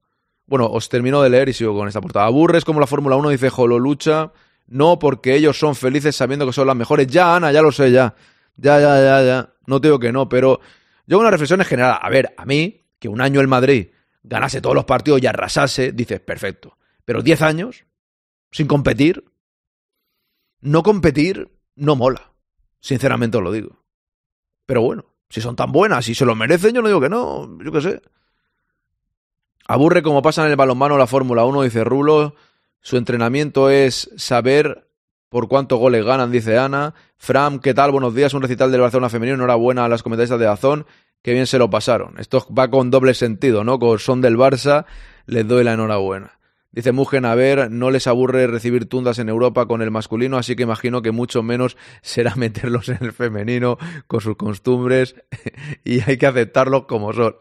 Bueno, 0.47 0.66
os 0.66 0.88
termino 0.88 1.21
de 1.21 1.29
leer 1.29 1.49
y 1.51 1.53
sigo 1.53 1.77
con 1.77 1.88
esta 1.88 2.01
portada. 2.01 2.27
Aburres 2.27 2.64
como 2.64 2.81
la 2.81 2.87
Fórmula 2.87 3.16
1, 3.16 3.31
dice 3.31 3.51
Jolo 3.51 3.79
Lucha. 3.79 4.33
No, 4.68 4.99
porque 4.99 5.35
ellos 5.35 5.59
son 5.59 5.75
felices 5.75 6.16
sabiendo 6.16 6.47
que 6.47 6.53
son 6.53 6.66
las 6.66 6.77
mejores. 6.77 7.09
Ya, 7.09 7.35
Ana, 7.35 7.53
ya 7.53 7.61
lo 7.61 7.73
sé, 7.73 7.90
ya. 7.90 8.14
Ya, 8.57 8.81
ya, 8.81 9.03
ya, 9.03 9.23
ya. 9.23 9.53
No 9.66 9.81
te 9.81 9.88
digo 9.88 9.99
que 9.99 10.12
no, 10.12 10.29
pero 10.29 10.61
yo 11.07 11.18
una 11.18 11.31
reflexión 11.31 11.61
en 11.61 11.66
general. 11.66 11.99
A 12.01 12.09
ver, 12.11 12.35
a 12.37 12.47
mí, 12.47 12.87
que 12.99 13.09
un 13.09 13.21
año 13.21 13.40
el 13.40 13.49
Madrid 13.49 13.88
ganase 14.23 14.61
todos 14.61 14.75
los 14.75 14.85
partidos 14.85 15.21
y 15.23 15.27
arrasase, 15.27 15.92
dices, 15.92 16.21
perfecto. 16.21 16.79
Pero 17.05 17.23
10 17.23 17.42
años, 17.42 17.87
sin 18.51 18.66
competir, 18.66 19.25
no 20.61 20.83
competir 20.83 21.51
no 21.75 21.97
mola. 21.97 22.33
Sinceramente 22.81 23.38
os 23.38 23.45
lo 23.45 23.53
digo. 23.53 23.83
Pero 24.67 24.83
bueno, 24.83 25.05
si 25.31 25.41
son 25.41 25.57
tan 25.57 25.73
buenas, 25.73 26.05
si 26.05 26.14
se 26.14 26.25
lo 26.25 26.35
merecen, 26.35 26.75
yo 26.75 26.83
no 26.83 26.88
digo 26.88 27.01
que 27.01 27.09
no, 27.09 27.59
yo 27.62 27.73
qué 27.73 27.81
sé. 27.81 28.03
Aburre 29.67 30.03
como 30.03 30.23
pasa 30.23 30.45
en 30.45 30.51
el 30.51 30.57
balonmano 30.57 30.97
la 30.97 31.07
Fórmula 31.07 31.45
1, 31.45 31.62
dice 31.62 31.85
Rulo. 31.85 32.35
Su 32.81 32.97
entrenamiento 32.97 33.69
es 33.71 34.11
saber 34.17 34.88
por 35.29 35.49
cuántos 35.49 35.79
goles 35.79 36.05
ganan, 36.05 36.33
dice 36.33 36.59
Ana. 36.59 36.95
Fram, 37.19 37.59
¿qué 37.59 37.75
tal? 37.75 37.93
Buenos 37.93 38.14
días. 38.14 38.33
Un 38.33 38.43
recital 38.43 38.71
del 38.71 38.81
Barcelona 38.81 39.11
femenino. 39.11 39.35
Enhorabuena 39.35 39.85
a 39.85 39.88
las 39.88 40.03
comentaristas 40.03 40.41
de 40.41 40.47
Azón. 40.47 40.87
Qué 41.23 41.33
bien 41.35 41.47
se 41.47 41.59
lo 41.59 41.69
pasaron. 41.69 42.14
Esto 42.19 42.47
va 42.57 42.71
con 42.71 42.91
doble 42.91 43.12
sentido, 43.12 43.64
¿no? 43.64 43.79
Con 43.79 43.99
son 43.99 44.21
del 44.21 44.38
Barça, 44.38 44.87
les 45.27 45.47
doy 45.47 45.64
la 45.64 45.75
enhorabuena. 45.75 46.38
Dice 46.79 46.93
Mugen, 46.93 47.25
a 47.25 47.35
ver, 47.35 47.73
no 47.73 47.91
les 47.91 48.07
aburre 48.07 48.47
recibir 48.47 48.88
tundas 48.88 49.19
en 49.19 49.29
Europa 49.29 49.67
con 49.67 49.83
el 49.83 49.91
masculino, 49.91 50.38
así 50.38 50.55
que 50.55 50.62
imagino 50.62 51.03
que 51.03 51.11
mucho 51.11 51.43
menos 51.43 51.77
será 52.03 52.35
meterlos 52.37 52.88
en 52.88 52.99
el 53.01 53.12
femenino 53.12 53.79
con 54.07 54.21
sus 54.21 54.37
costumbres 54.37 55.17
y 55.85 56.09
hay 56.09 56.17
que 56.19 56.27
aceptarlos 56.27 56.85
como 56.87 57.12
son. 57.12 57.35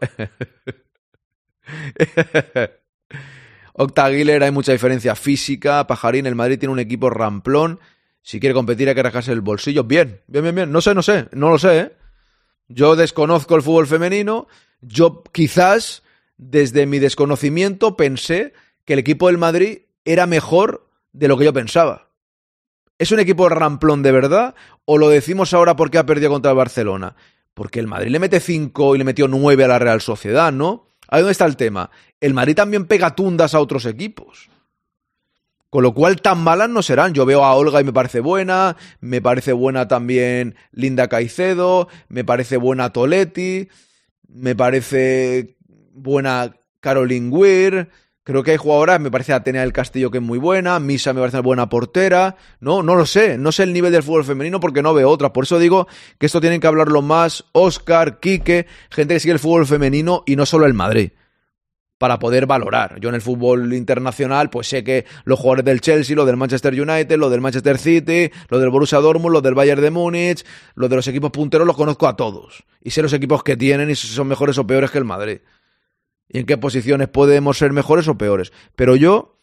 Octa 3.74 4.06
Aguiler, 4.06 4.42
hay 4.42 4.50
mucha 4.50 4.72
diferencia 4.72 5.14
física. 5.14 5.86
Pajarín, 5.86 6.26
el 6.26 6.34
Madrid 6.34 6.58
tiene 6.58 6.72
un 6.72 6.80
equipo 6.80 7.08
ramplón. 7.08 7.78
Si 8.22 8.40
quiere 8.40 8.54
competir 8.54 8.88
hay 8.88 8.96
que 8.96 9.04
rascarse 9.04 9.30
el 9.30 9.40
bolsillo. 9.40 9.84
Bien, 9.84 10.20
bien, 10.26 10.42
bien, 10.42 10.54
bien. 10.56 10.72
No 10.72 10.80
sé, 10.80 10.96
no 10.96 11.02
sé, 11.02 11.28
no 11.30 11.50
lo 11.50 11.60
sé, 11.60 11.78
¿eh? 11.78 11.92
Yo 12.66 12.96
desconozco 12.96 13.54
el 13.54 13.62
fútbol 13.62 13.86
femenino. 13.86 14.48
Yo 14.80 15.22
quizás, 15.32 16.02
desde 16.38 16.86
mi 16.86 16.98
desconocimiento, 16.98 17.96
pensé 17.96 18.52
que 18.88 18.94
el 18.94 19.00
equipo 19.00 19.26
del 19.26 19.36
Madrid 19.36 19.80
era 20.06 20.26
mejor 20.26 20.88
de 21.12 21.28
lo 21.28 21.36
que 21.36 21.44
yo 21.44 21.52
pensaba. 21.52 22.08
¿Es 22.96 23.12
un 23.12 23.20
equipo 23.20 23.46
ramplón 23.50 24.02
de 24.02 24.12
verdad? 24.12 24.54
¿O 24.86 24.96
lo 24.96 25.10
decimos 25.10 25.52
ahora 25.52 25.76
porque 25.76 25.98
ha 25.98 26.06
perdido 26.06 26.30
contra 26.30 26.52
el 26.52 26.56
Barcelona? 26.56 27.14
Porque 27.52 27.80
el 27.80 27.86
Madrid 27.86 28.10
le 28.10 28.18
mete 28.18 28.40
5 28.40 28.94
y 28.94 28.98
le 28.98 29.04
metió 29.04 29.28
9 29.28 29.62
a 29.62 29.68
la 29.68 29.78
Real 29.78 30.00
Sociedad, 30.00 30.52
¿no? 30.52 30.86
Ahí 31.06 31.20
dónde 31.20 31.32
está 31.32 31.44
el 31.44 31.58
tema. 31.58 31.90
El 32.18 32.32
Madrid 32.32 32.54
también 32.54 32.86
pega 32.86 33.14
tundas 33.14 33.54
a 33.54 33.60
otros 33.60 33.84
equipos. 33.84 34.48
Con 35.68 35.82
lo 35.82 35.92
cual 35.92 36.22
tan 36.22 36.42
malas 36.42 36.70
no 36.70 36.80
serán. 36.80 37.12
Yo 37.12 37.26
veo 37.26 37.44
a 37.44 37.54
Olga 37.56 37.82
y 37.82 37.84
me 37.84 37.92
parece 37.92 38.20
buena, 38.20 38.78
me 39.00 39.20
parece 39.20 39.52
buena 39.52 39.86
también 39.86 40.54
Linda 40.72 41.08
Caicedo, 41.08 41.88
me 42.08 42.24
parece 42.24 42.56
buena 42.56 42.90
Toletti, 42.90 43.68
me 44.28 44.56
parece 44.56 45.58
buena 45.92 46.56
Caroline 46.80 47.28
Weir. 47.28 47.90
Creo 48.28 48.42
que 48.42 48.50
hay 48.50 48.56
jugadoras, 48.58 49.00
me 49.00 49.10
parece 49.10 49.32
Atenea 49.32 49.62
del 49.62 49.72
Castillo 49.72 50.10
que 50.10 50.18
es 50.18 50.22
muy 50.22 50.38
buena, 50.38 50.78
Misa 50.80 51.14
me 51.14 51.20
parece 51.20 51.38
una 51.38 51.42
buena 51.42 51.68
portera. 51.70 52.36
No, 52.60 52.82
no 52.82 52.94
lo 52.94 53.06
sé, 53.06 53.38
no 53.38 53.52
sé 53.52 53.62
el 53.62 53.72
nivel 53.72 53.90
del 53.90 54.02
fútbol 54.02 54.22
femenino 54.22 54.60
porque 54.60 54.82
no 54.82 54.92
veo 54.92 55.08
otras. 55.08 55.30
Por 55.30 55.44
eso 55.44 55.58
digo 55.58 55.88
que 56.18 56.26
esto 56.26 56.38
tienen 56.38 56.60
que 56.60 56.66
hablarlo 56.66 57.00
más 57.00 57.46
Oscar, 57.52 58.20
Quique, 58.20 58.66
gente 58.90 59.14
que 59.14 59.20
sigue 59.20 59.32
el 59.32 59.38
fútbol 59.38 59.66
femenino 59.66 60.24
y 60.26 60.36
no 60.36 60.44
solo 60.44 60.66
el 60.66 60.74
Madrid 60.74 61.12
para 61.96 62.18
poder 62.18 62.44
valorar. 62.44 63.00
Yo 63.00 63.08
en 63.08 63.14
el 63.14 63.22
fútbol 63.22 63.72
internacional, 63.72 64.50
pues 64.50 64.68
sé 64.68 64.84
que 64.84 65.06
los 65.24 65.38
jugadores 65.38 65.64
del 65.64 65.80
Chelsea, 65.80 66.14
los 66.14 66.26
del 66.26 66.36
Manchester 66.36 66.74
United, 66.78 67.16
los 67.16 67.30
del 67.30 67.40
Manchester 67.40 67.78
City, 67.78 68.30
los 68.50 68.60
del 68.60 68.68
Borussia 68.68 68.98
Dortmund, 68.98 69.32
los 69.32 69.42
del 69.42 69.54
Bayern 69.54 69.80
de 69.80 69.90
Múnich, 69.90 70.44
los 70.74 70.90
de 70.90 70.96
los 70.96 71.08
equipos 71.08 71.30
punteros, 71.30 71.66
los 71.66 71.76
conozco 71.76 72.06
a 72.06 72.14
todos. 72.14 72.62
Y 72.82 72.90
sé 72.90 73.00
los 73.00 73.14
equipos 73.14 73.42
que 73.42 73.56
tienen 73.56 73.88
y 73.88 73.94
si 73.94 74.06
son 74.06 74.28
mejores 74.28 74.58
o 74.58 74.66
peores 74.66 74.90
que 74.90 74.98
el 74.98 75.06
Madrid. 75.06 75.38
Y 76.28 76.40
en 76.40 76.46
qué 76.46 76.58
posiciones 76.58 77.08
podemos 77.08 77.58
ser 77.58 77.72
mejores 77.72 78.08
o 78.08 78.18
peores. 78.18 78.52
Pero 78.76 78.96
yo 78.96 79.40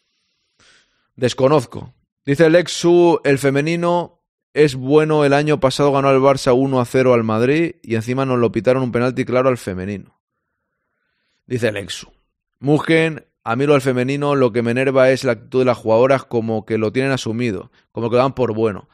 desconozco. 1.16 1.94
Dice 2.26 2.50
Lexu, 2.50 3.20
el 3.24 3.38
femenino 3.38 4.24
es 4.54 4.76
bueno. 4.76 5.26
El 5.26 5.34
año 5.34 5.60
pasado 5.60 5.92
ganó 5.92 6.12
el 6.12 6.22
Barça 6.22 6.56
1 6.56 6.80
a 6.80 6.86
0 6.86 7.14
al 7.14 7.24
Madrid 7.24 7.76
y 7.84 7.96
encima 7.96 8.26
nos 8.26 8.40
lo 8.40 8.52
pitaron 8.52 8.84
un 8.84 8.92
penalti 8.92 9.26
claro 9.26 9.50
al 9.50 9.58
femenino. 9.58 10.20
Dice 11.46 11.72
Lexu. 11.72 12.12
Mugen, 12.60 13.26
a 13.44 13.56
mí 13.56 13.66
lo 13.66 13.74
del 13.74 13.82
femenino 13.82 14.36
lo 14.36 14.52
que 14.52 14.64
me 14.64 14.72
enerva 14.72 15.12
es 15.12 15.24
la 15.24 15.34
actitud 15.34 15.60
de 15.60 15.66
las 15.66 15.78
jugadoras 15.78 16.26
como 16.26 16.66
que 16.66 16.80
lo 16.80 16.92
tienen 16.92 17.12
asumido, 17.12 17.72
como 17.92 18.10
que 18.10 18.16
lo 18.16 18.24
dan 18.24 18.34
por 18.34 18.54
bueno. 18.54 18.90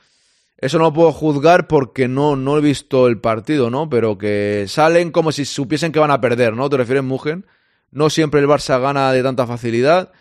Eso 0.58 0.78
no 0.78 0.86
lo 0.86 0.94
puedo 0.94 1.12
juzgar 1.12 1.68
porque 1.68 2.08
no, 2.08 2.36
no 2.36 2.58
he 2.58 2.62
visto 2.62 3.08
el 3.08 3.20
partido, 3.20 3.70
¿no? 3.70 3.90
Pero 3.90 4.18
que 4.18 4.66
salen 4.68 5.12
como 5.12 5.32
si 5.32 5.46
supiesen 5.46 5.92
que 5.92 6.00
van 6.00 6.12
a 6.12 6.22
perder, 6.22 6.54
¿no? 6.56 6.70
¿Te 6.70 6.78
refieres, 6.78 7.04
Mugen? 7.04 7.46
No 7.92 8.10
siempre 8.10 8.40
el 8.40 8.48
Barça 8.48 8.80
gana 8.82 9.12
de 9.12 9.22
tanta 9.22 9.46
facilidad. 9.46 10.12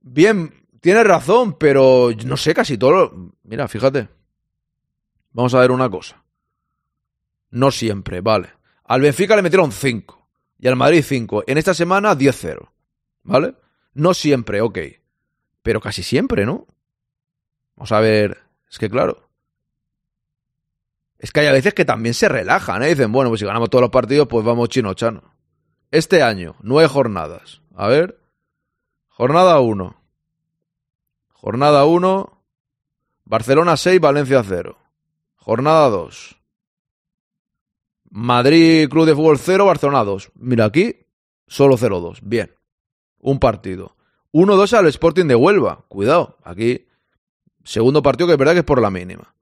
Bien, 0.00 0.66
tienes 0.80 1.04
razón, 1.04 1.58
pero 1.58 2.10
no 2.24 2.36
sé, 2.36 2.54
casi 2.54 2.78
todo. 2.78 3.32
Mira, 3.42 3.68
fíjate. 3.68 4.08
Vamos 5.32 5.54
a 5.54 5.60
ver 5.60 5.70
una 5.70 5.90
cosa. 5.90 6.22
No 7.50 7.70
siempre, 7.70 8.20
vale. 8.20 8.50
Al 8.84 9.00
Benfica 9.00 9.36
le 9.36 9.42
metieron 9.42 9.72
5 9.72 10.28
y 10.58 10.68
al 10.68 10.76
Madrid 10.76 11.04
5. 11.06 11.44
En 11.46 11.58
esta 11.58 11.74
semana 11.74 12.16
10-0. 12.16 12.68
¿Vale? 13.24 13.54
No 13.94 14.14
siempre, 14.14 14.60
ok. 14.60 14.78
Pero 15.62 15.80
casi 15.80 16.02
siempre, 16.02 16.46
¿no? 16.46 16.66
Vamos 17.76 17.92
a 17.92 18.00
ver. 18.00 18.38
Es 18.70 18.78
que 18.78 18.88
claro. 18.88 19.28
Es 21.18 21.32
que 21.32 21.40
hay 21.40 21.46
a 21.48 21.52
veces 21.52 21.74
que 21.74 21.84
también 21.84 22.14
se 22.14 22.28
relajan, 22.28 22.82
¿eh? 22.82 22.88
Dicen, 22.88 23.10
bueno, 23.10 23.30
pues 23.30 23.40
si 23.40 23.46
ganamos 23.46 23.70
todos 23.70 23.82
los 23.82 23.90
partidos, 23.90 24.28
pues 24.28 24.44
vamos 24.44 24.68
chino 24.68 24.94
chano. 24.94 25.37
Este 25.90 26.22
año, 26.22 26.54
nueve 26.60 26.88
jornadas. 26.88 27.62
A 27.74 27.88
ver. 27.88 28.20
Jornada 29.08 29.60
1. 29.60 29.96
Jornada 31.32 31.84
1. 31.86 32.42
Barcelona 33.24 33.76
6, 33.76 34.00
Valencia 34.00 34.42
0. 34.46 34.78
Jornada 35.36 35.88
2. 35.88 36.36
Madrid 38.10 38.88
Club 38.88 39.06
de 39.06 39.14
Fútbol 39.14 39.38
0, 39.38 39.64
Barcelona 39.64 40.04
2. 40.04 40.32
Mira 40.34 40.66
aquí, 40.66 41.06
solo 41.46 41.76
0-2. 41.76 42.20
Bien. 42.22 42.54
Un 43.18 43.38
partido. 43.38 43.96
1-2 44.32 44.76
al 44.76 44.86
Sporting 44.88 45.26
de 45.26 45.34
Huelva. 45.34 45.84
Cuidado, 45.88 46.36
aquí. 46.44 46.86
Segundo 47.64 48.02
partido 48.02 48.26
que 48.26 48.34
es 48.34 48.38
verdad 48.38 48.52
que 48.52 48.60
es 48.60 48.64
por 48.64 48.80
la 48.80 48.90
mínima. 48.90 49.34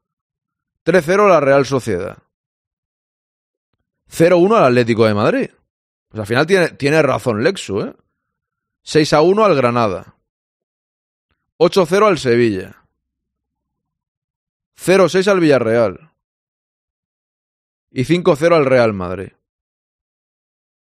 3-0 0.85 1.27
a 1.27 1.29
la 1.29 1.41
Real 1.41 1.67
Sociedad. 1.67 2.19
0-1 4.11 4.57
al 4.57 4.65
Atlético 4.65 5.07
de 5.07 5.15
Madrid. 5.15 5.51
Pues 6.09 6.21
al 6.21 6.27
final 6.27 6.47
tiene, 6.47 6.69
tiene 6.71 7.03
razón 7.03 7.43
Lexu, 7.43 7.81
¿eh? 7.81 7.95
6-1 8.85 9.45
al 9.45 9.55
Granada. 9.57 10.17
8-0 11.59 12.07
al 12.07 12.19
Sevilla. 12.19 12.85
0-6 14.79 15.27
al 15.29 15.41
Villarreal 15.41 16.11
y 17.91 18.05
5-0 18.05 18.55
al 18.55 18.67
Real 18.67 18.93
Madrid. 18.93 19.33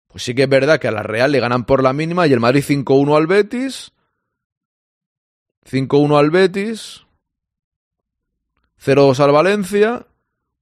Pues 0.08 0.24
sí 0.24 0.34
que 0.34 0.44
es 0.44 0.50
verdad 0.50 0.80
que 0.80 0.88
a 0.88 0.92
la 0.92 1.04
Real 1.04 1.32
le 1.32 1.40
ganan 1.40 1.66
por 1.66 1.84
la 1.84 1.94
mínima 1.94 2.26
y 2.26 2.34
el 2.34 2.40
Madrid 2.40 2.64
5-1 2.68 3.16
al 3.16 3.28
Betis. 3.28 3.92
5-1 5.70 6.18
al 6.18 6.32
Betis. 6.32 7.06
0-2 8.84 9.20
al 9.20 9.32
Valencia. 9.32 10.08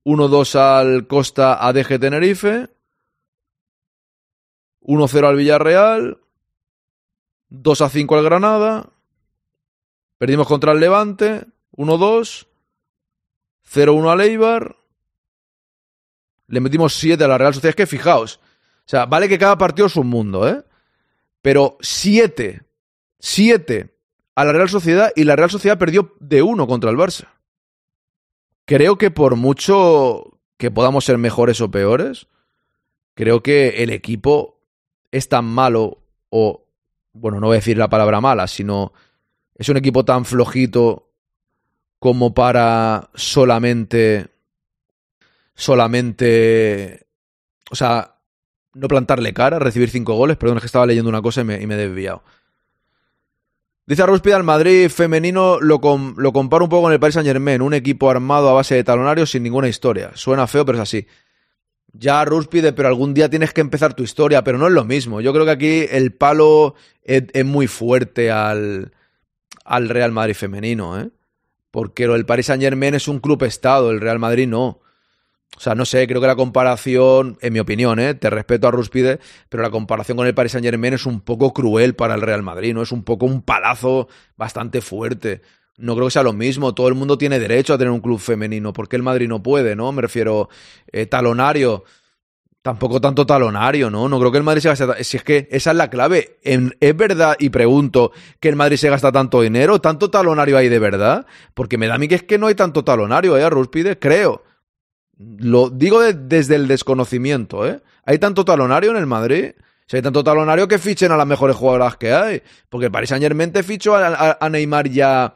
1-2 0.03 0.55
al 0.55 1.07
Costa 1.07 1.65
ADG 1.65 1.99
Tenerife. 1.99 2.69
1-0 4.83 5.27
al 5.27 5.35
Villarreal. 5.35 6.19
2-5 7.49 8.17
al 8.17 8.23
Granada. 8.23 8.89
Perdimos 10.17 10.47
contra 10.47 10.71
el 10.71 10.79
Levante. 10.79 11.45
1-2. 11.75 12.47
0-1 13.73 14.11
al 14.11 14.21
Eibar. 14.21 14.75
Le 16.47 16.59
metimos 16.59 16.93
7 16.93 17.23
a 17.23 17.27
la 17.27 17.37
Real 17.37 17.53
Sociedad. 17.53 17.71
Es 17.71 17.75
que 17.75 17.87
fijaos. 17.87 18.39
O 18.85 18.89
sea, 18.89 19.05
vale 19.05 19.29
que 19.29 19.39
cada 19.39 19.57
partido 19.57 19.87
es 19.87 19.95
un 19.95 20.07
mundo, 20.07 20.47
¿eh? 20.47 20.63
Pero 21.41 21.77
7, 21.81 22.63
7 23.19 23.95
a 24.35 24.45
la 24.45 24.53
Real 24.53 24.69
Sociedad 24.69 25.11
y 25.15 25.23
la 25.23 25.35
Real 25.35 25.49
Sociedad 25.49 25.77
perdió 25.77 26.15
de 26.19 26.41
1 26.41 26.67
contra 26.67 26.89
el 26.89 26.97
Barça. 26.97 27.27
Creo 28.65 28.97
que 28.97 29.11
por 29.11 29.35
mucho 29.35 30.39
que 30.57 30.71
podamos 30.71 31.05
ser 31.05 31.17
mejores 31.17 31.59
o 31.61 31.69
peores, 31.69 32.27
creo 33.13 33.43
que 33.43 33.83
el 33.83 33.89
equipo 33.89 34.52
es 35.13 35.29
tan 35.29 35.45
malo 35.45 35.99
o, 36.29 36.65
bueno, 37.13 37.39
no 37.39 37.47
voy 37.47 37.55
a 37.55 37.59
decir 37.59 37.77
la 37.77 37.87
palabra 37.87 38.19
mala, 38.19 38.47
sino 38.47 38.93
es 39.55 39.69
un 39.69 39.77
equipo 39.77 40.03
tan 40.03 40.25
flojito 40.25 41.11
como 41.99 42.33
para 42.33 43.11
solamente, 43.13 44.27
solamente, 45.53 47.05
o 47.69 47.75
sea, 47.75 48.15
no 48.73 48.87
plantarle 48.87 49.35
cara, 49.35 49.59
recibir 49.59 49.91
cinco 49.91 50.15
goles. 50.15 50.35
Perdón, 50.37 50.57
es 50.57 50.63
que 50.63 50.67
estaba 50.67 50.87
leyendo 50.87 51.09
una 51.09 51.21
cosa 51.21 51.41
y 51.41 51.43
me, 51.43 51.61
he 51.61 51.67
desviado. 51.67 52.23
Dice 53.85 54.05
Rúspida, 54.07 54.35
al 54.35 54.43
Madrid 54.43 54.89
femenino 54.89 55.59
lo, 55.59 55.79
com- 55.79 56.15
lo 56.17 56.33
comparo 56.33 56.65
un 56.65 56.69
poco 56.69 56.83
con 56.83 56.93
el 56.93 56.99
Paris 56.99 57.13
Saint 57.13 57.27
Germain, 57.27 57.61
un 57.61 57.75
equipo 57.75 58.09
armado 58.09 58.49
a 58.49 58.53
base 58.53 58.73
de 58.73 58.83
talonarios 58.83 59.29
sin 59.29 59.43
ninguna 59.43 59.67
historia. 59.67 60.11
Suena 60.15 60.47
feo, 60.47 60.65
pero 60.65 60.79
es 60.79 60.81
así. 60.81 61.05
Ya, 61.93 62.25
Rúspide, 62.25 62.73
pero 62.73 62.87
algún 62.87 63.13
día 63.13 63.29
tienes 63.29 63.53
que 63.53 63.61
empezar 63.61 63.93
tu 63.93 64.01
historia, 64.01 64.43
pero 64.43 64.57
no 64.57 64.65
es 64.65 64.73
lo 64.73 64.83
mismo. 64.83 65.21
Yo 65.21 65.31
creo 65.31 65.45
que 65.45 65.51
aquí 65.51 65.85
el 65.91 66.11
palo 66.11 66.73
es, 67.03 67.45
muy 67.45 67.67
fuerte 67.67 68.31
al, 68.31 68.91
al 69.63 69.89
Real 69.89 70.11
Madrid 70.11 70.33
femenino, 70.33 70.99
¿eh? 70.99 71.11
Porque 71.69 72.05
el 72.05 72.25
Paris 72.25 72.47
Saint 72.47 72.61
Germain 72.63 72.95
es 72.95 73.07
un 73.07 73.19
club 73.19 73.43
estado, 73.43 73.91
el 73.91 74.01
Real 74.01 74.19
Madrid 74.19 74.47
no. 74.47 74.79
O 75.55 75.59
sea, 75.59 75.75
no 75.75 75.85
sé, 75.85 76.07
creo 76.07 76.19
que 76.19 76.27
la 76.27 76.35
comparación, 76.35 77.37
en 77.41 77.53
mi 77.53 77.59
opinión, 77.59 77.99
¿eh? 77.99 78.15
te 78.15 78.29
respeto 78.31 78.67
a 78.67 78.71
Rúspide, 78.71 79.19
pero 79.49 79.61
la 79.61 79.69
comparación 79.69 80.17
con 80.17 80.25
el 80.25 80.33
Paris 80.33 80.53
Saint 80.53 80.65
Germain 80.65 80.93
es 80.93 81.05
un 81.05 81.21
poco 81.21 81.53
cruel 81.53 81.95
para 81.95 82.15
el 82.15 82.21
Real 82.21 82.41
Madrid, 82.41 82.73
¿no? 82.73 82.81
Es 82.81 82.91
un 82.91 83.03
poco 83.03 83.27
un 83.27 83.43
palazo 83.43 84.07
bastante 84.35 84.81
fuerte. 84.81 85.41
No 85.77 85.95
creo 85.95 86.07
que 86.07 86.11
sea 86.11 86.23
lo 86.23 86.33
mismo, 86.33 86.73
todo 86.75 86.87
el 86.87 86.93
mundo 86.95 87.17
tiene 87.17 87.39
derecho 87.39 87.73
a 87.73 87.77
tener 87.77 87.91
un 87.91 87.99
club 88.01 88.19
femenino, 88.19 88.73
¿por 88.73 88.87
qué 88.87 88.95
el 88.95 89.03
Madrid 89.03 89.27
no 89.27 89.41
puede, 89.41 89.75
no? 89.75 89.91
Me 89.91 90.03
refiero, 90.03 90.47
eh, 90.91 91.07
talonario, 91.07 91.83
tampoco 92.61 93.01
tanto 93.01 93.25
talonario, 93.25 93.89
¿no? 93.89 94.07
No 94.07 94.19
creo 94.19 94.31
que 94.31 94.37
el 94.37 94.43
Madrid 94.43 94.61
se 94.61 94.69
gaste, 94.69 95.03
si 95.03 95.17
es 95.17 95.23
que 95.23 95.47
esa 95.51 95.71
es 95.71 95.77
la 95.77 95.89
clave. 95.89 96.37
¿Es 96.43 96.95
verdad, 96.95 97.35
y 97.39 97.49
pregunto, 97.49 98.11
que 98.39 98.49
el 98.49 98.55
Madrid 98.55 98.77
se 98.77 98.89
gasta 98.89 99.11
tanto 99.11 99.41
dinero? 99.41 99.81
¿Tanto 99.81 100.09
talonario 100.11 100.57
hay 100.57 100.69
de 100.69 100.79
verdad? 100.79 101.25
Porque 101.55 101.77
me 101.79 101.87
da 101.87 101.95
a 101.95 101.97
mí 101.97 102.07
que 102.07 102.15
es 102.15 102.23
que 102.23 102.37
no 102.37 102.47
hay 102.47 102.55
tanto 102.55 102.83
talonario, 102.83 103.35
¿eh? 103.37 103.49
Rúspide, 103.49 103.97
creo. 103.97 104.43
Lo 105.17 105.69
digo 105.69 106.01
de- 106.01 106.13
desde 106.13 106.55
el 106.55 106.67
desconocimiento, 106.67 107.67
¿eh? 107.67 107.81
¿Hay 108.05 108.19
tanto 108.19 108.45
talonario 108.45 108.91
en 108.91 108.97
el 108.97 109.05
Madrid? 109.07 109.51
Si 109.85 109.97
hay 109.97 110.01
tanto 110.01 110.23
talonario 110.23 110.67
que 110.67 110.79
fichen 110.79 111.11
a 111.11 111.17
las 111.17 111.27
mejores 111.27 111.55
jugadoras 111.55 111.97
que 111.97 112.13
hay. 112.13 112.41
Porque 112.69 112.85
el 112.85 112.91
Paris 112.91 113.09
Saint 113.09 113.21
Germain 113.21 113.51
te 113.51 113.63
fichó 113.63 113.95
a, 113.95 114.37
a- 114.39 114.49
Neymar 114.49 114.87
y 114.87 115.01
a, 115.01 115.33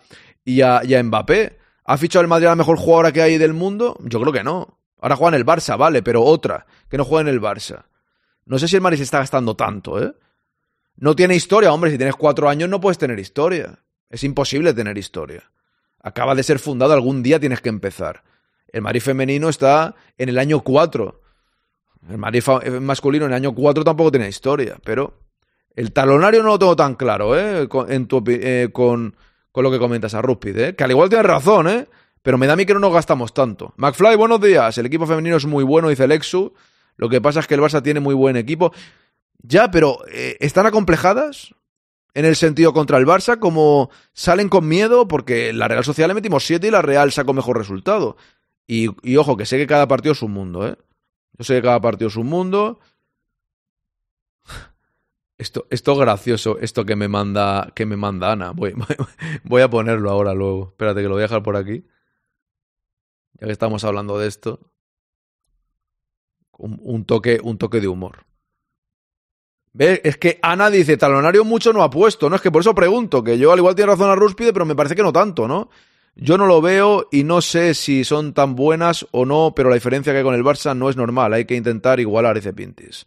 y, 0.47 0.62
a, 0.62 0.81
y 0.83 0.95
Mbappé. 1.03 1.57
¿Ha 1.83 1.97
fichado 1.97 2.21
el 2.21 2.29
Madrid 2.29 2.47
a 2.47 2.51
la 2.51 2.55
mejor 2.55 2.77
jugadora 2.77 3.12
que 3.12 3.21
hay 3.21 3.38
del 3.38 3.53
mundo? 3.53 3.97
Yo 4.03 4.19
creo 4.21 4.33
que 4.33 4.43
no. 4.43 4.79
Ahora 4.99 5.15
juega 5.15 5.36
en 5.36 5.41
el 5.41 5.45
Barça, 5.45 5.77
vale, 5.77 6.01
pero 6.01 6.23
otra, 6.23 6.65
que 6.89 6.97
no 6.97 7.05
juega 7.05 7.29
en 7.29 7.36
el 7.36 7.41
Barça. 7.41 7.86
No 8.45 8.57
sé 8.57 8.67
si 8.67 8.77
el 8.77 8.81
Madrid 8.81 8.97
se 8.97 9.03
está 9.03 9.19
gastando 9.19 9.55
tanto, 9.55 10.01
¿eh? 10.01 10.13
No 10.95 11.15
tiene 11.15 11.36
historia, 11.36 11.71
hombre. 11.71 11.91
Si 11.91 11.97
tienes 11.97 12.15
cuatro 12.15 12.49
años 12.49 12.69
no 12.69 12.79
puedes 12.79 12.97
tener 12.97 13.19
historia. 13.19 13.79
Es 14.10 14.23
imposible 14.23 14.73
tener 14.73 14.97
historia. 14.97 15.51
Acaba 16.01 16.33
de 16.33 16.43
ser 16.43 16.60
fundado, 16.60 16.93
algún 16.93 17.21
día 17.21 17.39
tienes 17.39 17.62
que 17.62 17.69
empezar. 17.69 18.23
El 18.69 18.81
Madrid 18.81 19.01
femenino 19.01 19.49
está 19.49 19.95
en 20.17 20.29
el 20.29 20.39
año 20.39 20.62
4. 20.62 21.21
El 22.10 22.17
Madrid 22.17 22.43
eh, 22.63 22.79
masculino 22.79 23.25
en 23.25 23.31
el 23.31 23.36
año 23.36 23.53
4 23.53 23.83
tampoco 23.83 24.12
tiene 24.12 24.29
historia, 24.29 24.77
pero 24.83 25.19
el 25.75 25.91
talonario 25.91 26.41
no 26.41 26.49
lo 26.49 26.60
tengo 26.60 26.75
tan 26.75 26.95
claro, 26.95 27.38
¿eh? 27.38 27.67
En 27.89 28.07
tu 28.07 28.23
eh, 28.27 28.69
con, 28.71 29.15
con 29.58 29.63
lo 29.63 29.72
que 29.72 29.80
comentas 29.80 30.13
a 30.13 30.22
Rúspide, 30.22 30.67
¿eh? 30.67 30.76
Que 30.76 30.84
al 30.84 30.91
igual 30.91 31.10
tienes 31.10 31.26
razón, 31.26 31.67
¿eh? 31.67 31.88
Pero 32.22 32.38
me 32.38 32.46
da 32.46 32.54
a 32.54 32.56
mí 32.56 32.67
que 32.67 32.76
no 32.76 32.80
nos 32.80 32.93
gastamos 32.93 33.34
tanto. 33.34 33.74
McFly, 33.78 34.15
buenos 34.15 34.39
días. 34.39 34.78
El 34.78 34.86
equipo 34.86 35.08
femenino 35.08 35.36
es 35.36 35.48
muy 35.48 35.63
bueno, 35.63 35.89
dice 35.89 36.08
Lexu. 36.08 36.54
Lo 36.96 37.10
que 37.10 37.22
pasa 37.22 37.39
es 37.39 37.48
que 37.48 37.56
el 37.56 37.62
Barça 37.62 37.82
tiene 37.82 38.00
muy 38.00 38.13
buen 38.13 38.36
equipo. 38.36 38.72
Ya, 39.39 39.72
pero 39.72 39.98
eh, 40.12 40.38
¿están 40.41 40.67
acomplejadas? 40.67 41.56
En 42.13 42.26
el 42.26 42.36
sentido 42.36 42.72
contra 42.72 43.00
el 43.00 43.08
Barça, 43.08 43.39
como 43.39 43.89
salen 44.13 44.48
con 44.48 44.67
miedo, 44.67 45.08
porque 45.08 45.52
la 45.54 45.67
Real 45.67 45.84
Sociedad 45.84 46.08
le 46.08 46.13
metimos 46.13 46.46
7 46.46 46.67
y 46.67 46.70
la 46.70 46.84
Real 46.84 47.12
sacó 47.12 47.34
mejor 47.34 47.58
resultado. 47.58 48.15
Y, 48.67 48.89
y 49.02 49.17
ojo, 49.17 49.38
que 49.38 49.48
sé 49.48 49.58
que 49.58 49.65
cada 49.65 49.88
partido 49.88 50.12
es 50.12 50.22
un 50.22 50.34
mundo, 50.34 50.67
¿eh? 50.67 50.76
Yo 51.36 51.43
sé 51.43 51.56
que 51.56 51.63
cada 51.63 51.82
partido 51.82 52.10
es 52.10 52.15
un 52.15 52.28
mundo. 52.28 52.80
Esto, 55.38 55.67
esto 55.69 55.91
es 55.91 56.00
gracioso, 56.00 56.58
esto 56.60 56.84
que 56.84 56.95
me 56.95 57.08
manda, 57.08 57.71
que 57.76 57.86
me 57.86 57.95
manda 57.95 58.32
Ana. 58.32 58.52
Voy, 58.56 58.73
voy 59.43 59.62
a 59.62 59.69
ponerlo 59.69 60.10
ahora 60.10 60.34
luego. 60.34 60.69
Espérate 60.69 61.02
que 61.02 61.08
lo 61.08 61.13
voy 61.13 61.21
a 61.21 61.28
dejar 61.28 61.43
por 61.43 61.56
aquí. 61.56 61.86
Ya 63.39 63.45
que 63.45 63.54
estamos 63.54 63.84
hablando 63.84 64.17
de 64.17 64.28
esto. 64.28 64.60
Un, 66.58 67.06
toque, 67.06 67.39
un 67.43 67.60
toque 67.60 67.80
de 67.80 67.88
humor. 67.88 68.26
¿Ves? 69.73 70.02
Es 70.04 70.17
que 70.17 70.39
Ana 70.41 70.71
dice, 70.71 70.97
talonario 70.97 71.45
mucho 71.45 71.71
no 71.71 71.84
ha 71.84 71.89
puesto, 71.91 72.32
¿no? 72.32 72.36
Es 72.36 72.41
que 72.41 72.50
por 72.50 72.62
eso 72.62 72.73
pregunto, 72.73 73.23
que 73.23 73.38
yo 73.38 73.52
al 73.52 73.60
igual 73.60 73.76
tiene 73.76 73.91
razón 73.91 74.10
a 74.10 74.15
Rúspide, 74.15 74.54
pero 74.54 74.65
me 74.65 74.76
parece 74.76 74.95
que 74.95 75.04
no 75.04 75.13
tanto, 75.13 75.47
¿no? 75.47 75.69
Yo 76.15 76.36
no 76.39 76.47
lo 76.47 76.62
veo 76.62 77.10
y 77.12 77.23
no 77.23 77.41
sé 77.41 77.76
si 77.76 78.04
son 78.04 78.34
tan 78.34 78.56
buenas 78.56 79.06
o 79.12 79.23
no, 79.23 79.54
pero 79.56 79.69
la 79.69 79.76
diferencia 79.76 80.12
que 80.13 80.17
hay 80.17 80.23
con 80.23 80.34
el 80.34 80.43
Barça 80.43 80.76
no 80.76 80.89
es 80.89 80.97
normal, 80.97 81.32
hay 81.34 81.45
que 81.45 81.54
intentar 81.54 82.00
igualar, 82.00 82.36
dice 82.36 82.54
Pintis. 82.54 83.06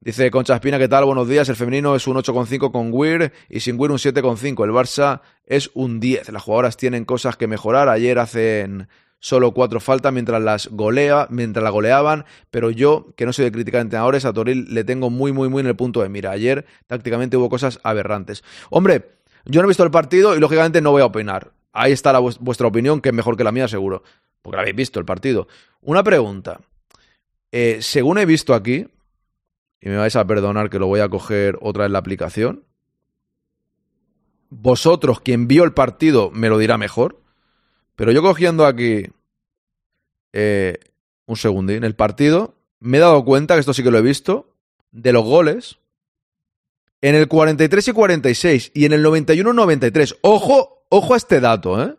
Dice 0.00 0.30
Concha 0.30 0.54
Espina, 0.54 0.78
¿qué 0.78 0.86
tal? 0.88 1.04
Buenos 1.04 1.28
días. 1.28 1.48
El 1.48 1.56
femenino 1.56 1.96
es 1.96 2.06
un 2.06 2.16
8,5 2.16 2.70
con 2.70 2.90
Weir 2.92 3.32
y 3.48 3.60
sin 3.60 3.78
Weir 3.78 3.90
un 3.90 3.98
7,5. 3.98 4.64
El 4.64 4.70
Barça 4.70 5.22
es 5.44 5.70
un 5.74 5.98
10. 5.98 6.28
Las 6.30 6.42
jugadoras 6.42 6.76
tienen 6.76 7.04
cosas 7.04 7.36
que 7.36 7.48
mejorar. 7.48 7.88
Ayer 7.88 8.18
hacen 8.20 8.88
solo 9.18 9.52
cuatro 9.52 9.80
faltas 9.80 10.12
mientras 10.12 10.40
las 10.40 10.68
golea, 10.68 11.26
mientras 11.30 11.64
la 11.64 11.70
goleaban, 11.70 12.24
pero 12.52 12.70
yo, 12.70 13.08
que 13.16 13.26
no 13.26 13.32
soy 13.32 13.46
de 13.46 13.52
criticar 13.52 13.80
entrenadores, 13.80 14.24
a 14.24 14.32
Toril 14.32 14.72
le 14.72 14.84
tengo 14.84 15.10
muy, 15.10 15.32
muy, 15.32 15.48
muy 15.48 15.60
en 15.62 15.66
el 15.66 15.74
punto 15.74 16.00
de 16.02 16.08
mira. 16.08 16.30
Ayer 16.30 16.64
tácticamente 16.86 17.36
hubo 17.36 17.48
cosas 17.48 17.80
aberrantes. 17.82 18.44
Hombre, 18.70 19.16
yo 19.46 19.60
no 19.60 19.66
he 19.66 19.68
visto 19.68 19.82
el 19.82 19.90
partido 19.90 20.36
y 20.36 20.38
lógicamente 20.40 20.80
no 20.80 20.92
voy 20.92 21.02
a 21.02 21.06
opinar. 21.06 21.50
Ahí 21.72 21.90
está 21.90 22.12
la 22.12 22.20
vues- 22.20 22.38
vuestra 22.38 22.68
opinión, 22.68 23.00
que 23.00 23.08
es 23.08 23.14
mejor 23.14 23.36
que 23.36 23.42
la 23.42 23.50
mía, 23.50 23.66
seguro. 23.66 24.04
Porque 24.42 24.54
la 24.56 24.62
habéis 24.62 24.76
visto 24.76 25.00
el 25.00 25.04
partido. 25.04 25.48
Una 25.80 26.04
pregunta. 26.04 26.60
Eh, 27.50 27.78
según 27.80 28.18
he 28.18 28.26
visto 28.26 28.54
aquí, 28.54 28.86
y 29.80 29.88
me 29.88 29.96
vais 29.96 30.16
a 30.16 30.26
perdonar 30.26 30.70
que 30.70 30.78
lo 30.78 30.86
voy 30.86 31.00
a 31.00 31.08
coger 31.08 31.58
otra 31.60 31.84
vez 31.84 31.92
la 31.92 31.98
aplicación. 31.98 32.64
Vosotros, 34.50 35.20
quien 35.20 35.46
vio 35.46 35.64
el 35.64 35.72
partido, 35.72 36.30
me 36.30 36.48
lo 36.48 36.58
dirá 36.58 36.78
mejor. 36.78 37.20
Pero 37.94 38.12
yo 38.12 38.22
cogiendo 38.22 38.66
aquí 38.66 39.06
eh, 40.32 40.78
un 41.26 41.36
segundín 41.36 41.84
el 41.84 41.94
partido, 41.94 42.54
me 42.80 42.98
he 42.98 43.00
dado 43.00 43.24
cuenta, 43.24 43.54
que 43.54 43.60
esto 43.60 43.74
sí 43.74 43.82
que 43.82 43.90
lo 43.90 43.98
he 43.98 44.02
visto, 44.02 44.54
de 44.90 45.12
los 45.12 45.24
goles 45.24 45.78
en 47.00 47.14
el 47.14 47.28
43 47.28 47.88
y 47.88 47.92
46 47.92 48.72
y 48.74 48.84
en 48.84 48.92
el 48.92 49.02
91 49.02 49.50
y 49.50 49.54
93. 49.54 50.16
Ojo, 50.22 50.86
ojo 50.88 51.14
a 51.14 51.16
este 51.16 51.40
dato, 51.40 51.82
¿eh? 51.82 51.94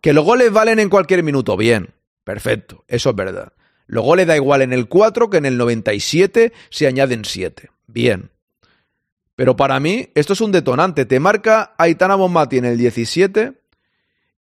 Que 0.00 0.12
los 0.12 0.24
goles 0.24 0.52
valen 0.52 0.80
en 0.80 0.88
cualquier 0.88 1.22
minuto. 1.22 1.56
Bien, 1.56 1.94
perfecto, 2.24 2.84
eso 2.88 3.10
es 3.10 3.16
verdad. 3.16 3.52
Los 3.86 4.04
goles 4.04 4.26
da 4.26 4.36
igual 4.36 4.62
en 4.62 4.72
el 4.72 4.88
4 4.88 5.30
que 5.30 5.38
en 5.38 5.46
el 5.46 5.56
97 5.56 6.52
se 6.70 6.86
añaden 6.86 7.24
7. 7.24 7.70
Bien. 7.86 8.30
Pero 9.34 9.56
para 9.56 9.80
mí, 9.80 10.10
esto 10.14 10.34
es 10.34 10.40
un 10.40 10.52
detonante. 10.52 11.04
Te 11.04 11.20
marca 11.20 11.74
Aitana 11.78 12.14
Bonmati 12.14 12.58
en 12.58 12.64
el 12.64 12.78
17 12.78 13.62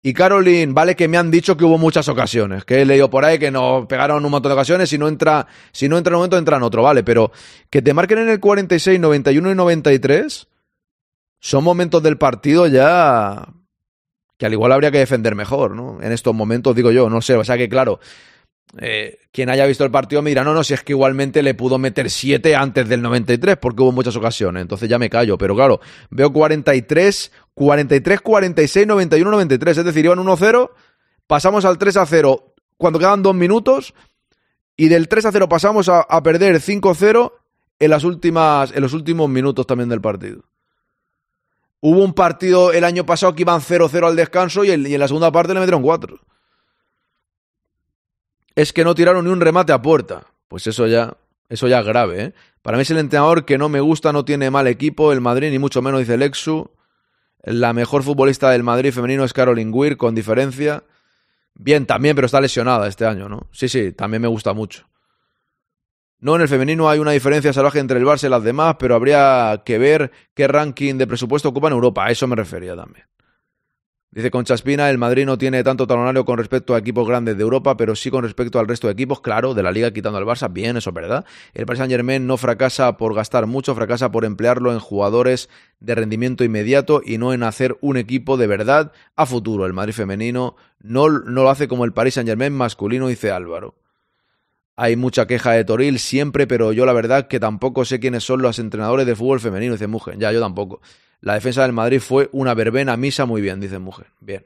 y 0.04 0.13
Caroline, 0.13 0.73
vale 0.73 0.95
que 0.95 1.08
me 1.08 1.17
han 1.17 1.30
dicho 1.30 1.56
que 1.56 1.63
hubo 1.63 1.77
muchas 1.77 2.10
ocasiones, 2.10 2.65
que 2.65 2.82
he 2.82 2.86
leído 2.86 3.10
por 3.12 3.23
ahí 3.23 3.38
que 3.38 3.51
nos 3.51 3.86
pegaron 3.86 4.25
un 4.25 4.32
montón 4.32 4.49
de 4.49 4.54
ocasiones, 4.54 4.89
si 4.89 4.97
no 4.97 5.08
entra, 5.08 5.45
si 5.71 5.88
no 5.88 5.97
entra 5.97 6.12
en 6.12 6.15
un 6.15 6.19
momento, 6.21 6.38
entra 6.39 6.58
en 6.58 6.63
otro, 6.63 6.82
vale, 6.82 7.04
pero 7.04 7.32
que 7.69 7.84
te 7.84 7.93
marquen 7.93 8.17
en 8.17 8.30
el 8.30 8.39
46, 8.39 8.99
91 8.99 9.51
y 9.51 9.56
93 9.56 10.47
son 11.39 11.63
momentos 11.63 12.01
del 12.01 12.17
partido 12.17 12.65
ya 12.65 13.47
que 14.38 14.47
al 14.47 14.54
igual 14.54 14.71
habría 14.71 14.89
que 14.89 14.97
defender 14.97 15.36
mejor, 15.36 15.75
¿no? 15.75 16.01
En 16.01 16.12
estos 16.12 16.34
momentos, 16.34 16.75
digo 16.75 16.91
yo, 16.91 17.08
no 17.08 17.21
sé, 17.21 17.36
o 17.36 17.43
sea 17.43 17.58
que 17.58 17.69
claro, 17.69 17.99
eh, 18.80 19.20
quien 19.32 19.50
haya 19.50 19.66
visto 19.66 19.84
el 19.84 19.92
partido 19.92 20.22
me 20.22 20.30
dirá, 20.30 20.44
no, 20.44 20.54
no, 20.54 20.64
si 20.64 20.74
es 20.74 20.84
que 20.84 20.94
igualmente 20.94 21.44
le 21.44 21.54
pudo 21.54 21.78
meter 21.78 22.10
7 22.10 22.56
antes 22.56 22.88
del 22.88 23.02
93, 23.02 23.58
porque 23.58 23.82
hubo 23.82 23.92
muchas 23.92 24.16
ocasiones, 24.16 24.62
entonces 24.62 24.88
ya 24.88 24.98
me 24.98 25.10
callo, 25.10 25.38
pero 25.38 25.56
claro, 25.56 25.82
veo 26.10 26.32
43, 26.32 27.32
43, 27.54 28.22
46, 28.22 28.88
91, 28.88 29.32
93, 29.32 29.78
es 29.78 29.86
decir, 29.86 30.06
iban 30.06 30.20
1-0, 30.20 30.72
pasamos 31.28 31.66
al 31.66 31.78
3-0 31.78 32.44
cuando 32.78 33.00
quedan 33.00 33.24
dos 33.24 33.36
minutos, 33.36 33.94
y 34.78 34.88
del 34.88 35.10
3-0 35.10 35.48
pasamos 35.50 35.90
a, 35.90 36.02
a 36.02 36.24
perder 36.24 36.56
5-0 36.62 37.32
en, 37.80 37.90
las 37.90 38.04
últimas, 38.04 38.72
en 38.72 38.82
los 38.82 38.94
últimos 38.94 39.30
minutos 39.30 39.68
también 39.68 39.90
del 39.90 40.02
partido. 40.02 40.44
Hubo 41.82 42.04
un 42.04 42.14
partido 42.14 42.72
el 42.72 42.84
año 42.84 43.06
pasado 43.06 43.36
que 43.36 43.42
iban 43.42 43.60
0-0 43.60 44.08
al 44.08 44.16
descanso 44.16 44.64
y, 44.64 44.70
y 44.70 44.94
en 44.94 45.00
la 45.00 45.08
segunda 45.08 45.32
parte 45.32 45.54
le 45.54 45.60
metieron 45.60 45.82
4. 45.82 46.20
Es 48.56 48.74
que 48.74 48.84
no 48.84 48.96
tiraron 48.96 49.26
ni 49.26 49.32
un 49.32 49.42
remate 49.42 49.74
a 49.74 49.82
puerta. 49.82 50.24
Pues 50.48 50.68
eso 50.68 50.88
ya, 50.88 51.16
eso 51.50 51.68
ya 51.68 51.80
es 51.80 51.86
grave, 51.86 52.24
¿eh? 52.24 52.34
Para 52.62 52.78
mí 52.78 52.84
es 52.84 52.92
el 52.92 52.98
entrenador 52.98 53.46
que 53.46 53.58
no 53.58 53.70
me 53.70 53.80
gusta, 53.80 54.14
no 54.14 54.24
tiene 54.26 54.52
mal 54.52 54.68
equipo, 54.68 55.12
el 55.12 55.22
Madrid, 55.22 55.50
ni 55.50 55.60
mucho 55.60 55.82
menos, 55.82 56.00
dice 56.00 56.18
Lexu. 56.18 56.70
La 57.44 57.74
mejor 57.74 58.04
futbolista 58.04 58.52
del 58.52 58.62
Madrid 58.62 58.94
femenino 58.94 59.24
es 59.24 59.34
Caroline 59.34 59.72
Weir, 59.72 59.98
con 59.98 60.14
diferencia. 60.14 60.84
Bien, 61.56 61.86
también, 61.86 62.16
pero 62.16 62.28
está 62.28 62.40
lesionada 62.40 62.88
este 62.88 63.06
año, 63.06 63.28
¿no? 63.28 63.48
Sí, 63.52 63.68
sí, 63.68 63.94
también 63.94 64.22
me 64.22 64.28
gusta 64.28 64.54
mucho. 64.54 64.86
No, 66.20 66.36
en 66.36 66.42
el 66.42 66.48
femenino 66.48 66.88
hay 66.88 67.00
una 67.00 67.12
diferencia 67.12 67.52
salvaje 67.52 67.80
entre 67.80 67.98
el 67.98 68.06
Barça 68.06 68.28
y 68.28 68.30
las 68.30 68.44
demás, 68.44 68.76
pero 68.78 68.94
habría 68.94 69.64
que 69.66 69.80
ver 69.80 70.12
qué 70.36 70.48
ranking 70.48 70.96
de 70.96 71.08
presupuesto 71.08 71.50
ocupa 71.50 71.68
en 71.68 71.74
Europa. 71.74 72.06
A 72.06 72.12
eso 72.12 72.28
me 72.28 72.36
refería 72.36 72.76
también. 72.76 73.08
Dice 74.13 74.30
Concha 74.30 74.56
Espina, 74.56 74.89
el 74.89 74.97
Madrid 74.97 75.26
no 75.26 75.38
tiene 75.38 75.63
tanto 75.63 75.88
talonario 75.88 76.26
con 76.26 76.38
respecto 76.38 76.76
a 76.76 76.78
equipos 76.78 77.08
grandes 77.08 77.38
de 77.38 77.43
Europa, 77.43 77.78
pero 77.78 77.95
sí 77.95 78.12
con 78.12 78.26
respecto 78.26 78.60
al 78.60 78.67
resto 78.67 78.88
de 78.88 78.93
equipos, 78.93 79.21
claro, 79.21 79.54
de 79.54 79.63
la 79.63 79.71
liga 79.71 79.91
quitando 79.91 80.17
al 80.17 80.26
Barça, 80.26 80.52
bien, 80.52 80.76
eso 80.76 80.89
es 80.89 80.93
verdad. 80.93 81.24
El 81.54 81.65
Paris 81.65 81.78
Saint 81.78 81.91
Germain 81.91 82.28
no 82.28 82.36
fracasa 82.36 82.97
por 82.97 83.15
gastar 83.15 83.47
mucho, 83.47 83.74
fracasa 83.74 84.12
por 84.12 84.26
emplearlo 84.26 84.74
en 84.74 84.80
jugadores 84.80 85.50
de 85.80 85.95
rendimiento 85.95 86.43
inmediato 86.43 87.02
y 87.06 87.19
no 87.19 87.32
en 87.32 87.41
hacer 87.43 87.78
un 87.80 87.95
equipo 87.95 88.36
de 88.36 88.47
verdad 88.47 88.91
a 89.15 89.26
futuro. 89.26 89.65
El 89.65 89.71
Madrid 89.71 89.93
femenino 89.93 90.58
no, 90.82 91.08
no 91.08 91.43
lo 91.43 91.50
hace 91.50 91.69
como 91.69 91.86
el 91.86 91.93
Paris 91.93 92.15
Saint 92.15 92.28
Germain 92.28 92.52
masculino, 92.52 93.08
dice 93.08 93.32
Álvaro. 93.32 93.76
Hay 94.76 94.97
mucha 94.97 95.26
queja 95.26 95.52
de 95.54 95.63
Toril 95.63 96.00
siempre, 96.00 96.47
pero 96.47 96.74
yo 96.74 96.86
la 96.86 96.91
verdad 96.91 97.30
que 97.30 97.39
tampoco 97.39 97.86
sé 97.86 98.02
quiénes 98.02 98.26
son 98.26 98.41
los 98.41 98.60
entrenadores 98.60 99.06
de 99.06 99.15
fútbol 99.15 99.39
femenino, 99.39 99.71
dice 99.71 99.88
Mujer. 99.88 100.17
Ya, 100.17 100.34
yo 100.34 100.41
tampoco. 100.41 100.82
La 101.22 101.36
defensa 101.36 101.62
del 101.62 101.72
Madrid 101.72 102.00
fue 102.00 102.30
una 102.32 102.54
verbena 102.54 102.98
misa 102.98 103.26
muy 103.26 103.42
bien, 103.42 103.60
dice 103.60 103.80
Mujer. 103.80 104.08
Bien. 104.20 104.46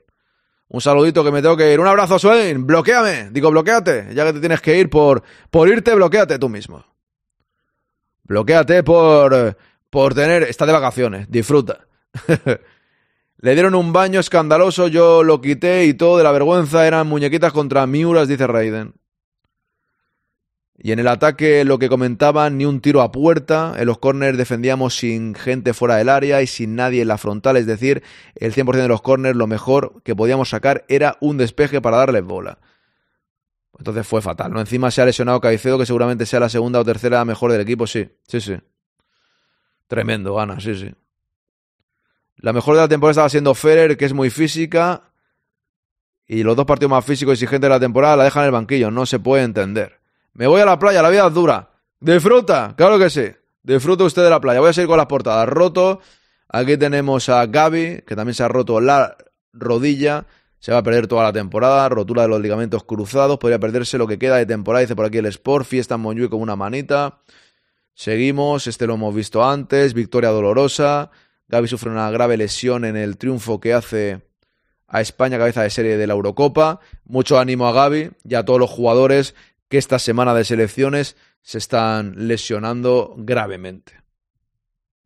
Un 0.67 0.81
saludito 0.81 1.23
que 1.23 1.31
me 1.31 1.41
tengo 1.41 1.55
que 1.55 1.71
ir. 1.71 1.79
Un 1.79 1.87
abrazo, 1.87 2.19
Swain. 2.19 2.65
Bloqueame. 2.65 3.29
Digo, 3.31 3.49
bloqueate. 3.49 4.13
Ya 4.13 4.25
que 4.25 4.33
te 4.33 4.39
tienes 4.39 4.61
que 4.61 4.77
ir 4.77 4.89
por, 4.89 5.23
por 5.49 5.69
irte, 5.69 5.95
bloqueate 5.95 6.37
tú 6.37 6.49
mismo. 6.49 6.83
Bloqueate 8.23 8.83
por, 8.83 9.57
por 9.89 10.13
tener... 10.13 10.43
Está 10.43 10.65
de 10.65 10.73
vacaciones. 10.73 11.29
Disfruta. 11.29 11.87
Le 13.37 13.53
dieron 13.53 13.75
un 13.75 13.93
baño 13.93 14.19
escandaloso, 14.19 14.87
yo 14.87 15.21
lo 15.21 15.39
quité 15.39 15.85
y 15.85 15.93
todo 15.93 16.17
de 16.17 16.23
la 16.23 16.31
vergüenza 16.31 16.87
eran 16.87 17.07
muñequitas 17.07 17.53
contra 17.53 17.85
Miuras, 17.85 18.27
dice 18.27 18.47
Raiden. 18.47 18.95
Y 20.77 20.91
en 20.91 20.99
el 20.99 21.07
ataque, 21.07 21.63
lo 21.63 21.79
que 21.79 21.87
comentaban, 21.87 22.57
ni 22.57 22.65
un 22.65 22.81
tiro 22.81 23.01
a 23.01 23.11
puerta. 23.11 23.73
En 23.77 23.85
los 23.85 23.97
corners 23.97 24.37
defendíamos 24.37 24.97
sin 24.97 25.33
gente 25.33 25.73
fuera 25.73 25.95
del 25.95 26.09
área 26.09 26.41
y 26.41 26.47
sin 26.47 26.75
nadie 26.75 27.01
en 27.01 27.07
la 27.07 27.17
frontal. 27.17 27.55
Es 27.55 27.65
decir, 27.65 28.03
el 28.35 28.53
100% 28.53 28.81
de 28.81 28.87
los 28.87 29.01
corners, 29.01 29.37
lo 29.37 29.47
mejor 29.47 30.01
que 30.03 30.15
podíamos 30.15 30.49
sacar 30.49 30.83
era 30.89 31.17
un 31.21 31.37
despeje 31.37 31.81
para 31.81 31.97
darles 31.97 32.23
bola. 32.23 32.59
Entonces 33.77 34.05
fue 34.05 34.21
fatal, 34.21 34.51
¿no? 34.51 34.59
Encima 34.59 34.91
se 34.91 35.01
ha 35.01 35.05
lesionado 35.05 35.39
Caicedo, 35.41 35.77
que 35.77 35.85
seguramente 35.85 36.25
sea 36.25 36.39
la 36.39 36.49
segunda 36.49 36.79
o 36.79 36.85
tercera 36.85 37.23
mejor 37.25 37.51
del 37.51 37.61
equipo. 37.61 37.87
Sí, 37.87 38.09
sí, 38.27 38.41
sí. 38.41 38.57
Tremendo, 39.87 40.35
gana, 40.35 40.59
sí, 40.59 40.75
sí. 40.75 40.93
La 42.37 42.51
mejor 42.51 42.75
de 42.75 42.81
la 42.81 42.87
temporada 42.87 43.11
estaba 43.11 43.29
siendo 43.29 43.53
Ferrer, 43.53 43.97
que 43.97 44.05
es 44.05 44.13
muy 44.13 44.29
física. 44.29 45.11
Y 46.27 46.43
los 46.43 46.55
dos 46.55 46.65
partidos 46.65 46.91
más 46.91 47.05
físicos 47.05 47.33
y 47.33 47.43
exigentes 47.43 47.67
de 47.67 47.73
la 47.73 47.79
temporada 47.79 48.17
la 48.17 48.23
dejan 48.25 48.43
en 48.43 48.47
el 48.47 48.51
banquillo. 48.51 48.91
No 48.91 49.05
se 49.05 49.19
puede 49.19 49.43
entender. 49.43 50.04
Me 50.35 50.47
voy 50.47 50.59
a 50.59 50.65
la 50.65 50.77
playa, 50.77 51.01
la 51.01 51.09
vida 51.09 51.27
es 51.27 51.33
dura. 51.33 51.69
Disfruta, 52.01 52.73
claro 52.75 52.99
que 52.99 53.09
sí. 53.09 53.23
Disfruta 53.63 54.03
usted 54.03 54.21
de 54.21 54.29
la 54.29 54.41
playa. 54.41 54.59
Voy 54.59 54.69
a 54.69 54.73
seguir 54.73 54.89
con 54.89 54.97
las 54.97 55.07
portadas. 55.07 55.47
Roto. 55.47 56.01
Aquí 56.49 56.77
tenemos 56.77 57.29
a 57.29 57.45
Gaby, 57.45 58.03
que 58.05 58.15
también 58.17 58.35
se 58.35 58.43
ha 58.43 58.49
roto 58.49 58.81
la 58.81 59.15
rodilla. 59.53 60.27
Se 60.59 60.73
va 60.73 60.79
a 60.79 60.83
perder 60.83 61.07
toda 61.07 61.23
la 61.23 61.31
temporada. 61.31 61.87
Rotura 61.87 62.23
de 62.23 62.27
los 62.27 62.41
ligamentos 62.41 62.83
cruzados. 62.83 63.37
Podría 63.39 63.59
perderse 63.59 63.97
lo 63.97 64.07
que 64.07 64.19
queda 64.19 64.35
de 64.35 64.45
temporada. 64.45 64.81
Dice 64.81 64.95
por 64.95 65.05
aquí 65.05 65.19
el 65.19 65.25
Sport. 65.27 65.65
Fiesta 65.65 65.95
en 65.95 66.01
Montjuic 66.01 66.29
con 66.29 66.41
una 66.41 66.57
manita. 66.57 67.21
Seguimos. 67.93 68.67
Este 68.67 68.87
lo 68.87 68.95
hemos 68.95 69.15
visto 69.15 69.43
antes. 69.43 69.93
Victoria 69.93 70.31
dolorosa. 70.31 71.11
Gaby 71.47 71.69
sufre 71.69 71.89
una 71.89 72.11
grave 72.11 72.35
lesión 72.35 72.83
en 72.83 72.97
el 72.97 73.17
triunfo 73.17 73.61
que 73.61 73.73
hace 73.73 74.21
a 74.87 74.99
España 74.99 75.37
cabeza 75.37 75.63
de 75.63 75.69
serie 75.69 75.95
de 75.95 76.07
la 76.07 76.13
Eurocopa. 76.13 76.81
Mucho 77.05 77.39
ánimo 77.39 77.67
a 77.67 77.71
Gaby 77.71 78.11
y 78.25 78.35
a 78.35 78.43
todos 78.43 78.59
los 78.59 78.69
jugadores 78.69 79.33
que 79.67 79.77
esta 79.77 79.99
semana 79.99 80.33
de 80.33 80.43
selecciones 80.43 81.15
se 81.41 81.57
están 81.57 82.27
lesionando 82.27 83.13
gravemente. 83.17 83.93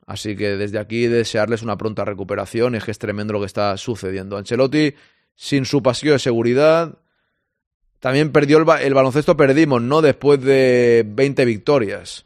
Así 0.06 0.36
que 0.36 0.58
desde 0.58 0.80
aquí 0.80 1.08
desearles 1.08 1.62
una 1.62 1.78
pronta 1.78 2.04
recuperación, 2.04 2.76
es 2.76 2.84
que 2.84 2.92
es 2.92 2.98
tremendo 2.98 3.34
lo 3.34 3.42
que 3.42 3.46
está 3.46 3.78
sucediendo. 3.78 4.38
Ancelotti, 4.38 4.96
sin 5.36 5.66
su 5.66 5.84
pasillo 5.84 6.14
de 6.14 6.20
seguridad, 6.20 6.98
también 8.00 8.32
perdió 8.32 8.58
el, 8.58 8.94
baloncesto, 8.94 9.38
perdimos, 9.38 9.82
¿no? 9.82 10.02
Después 10.02 10.42
de 10.42 11.06
20 11.06 11.46
victorias. 11.46 12.26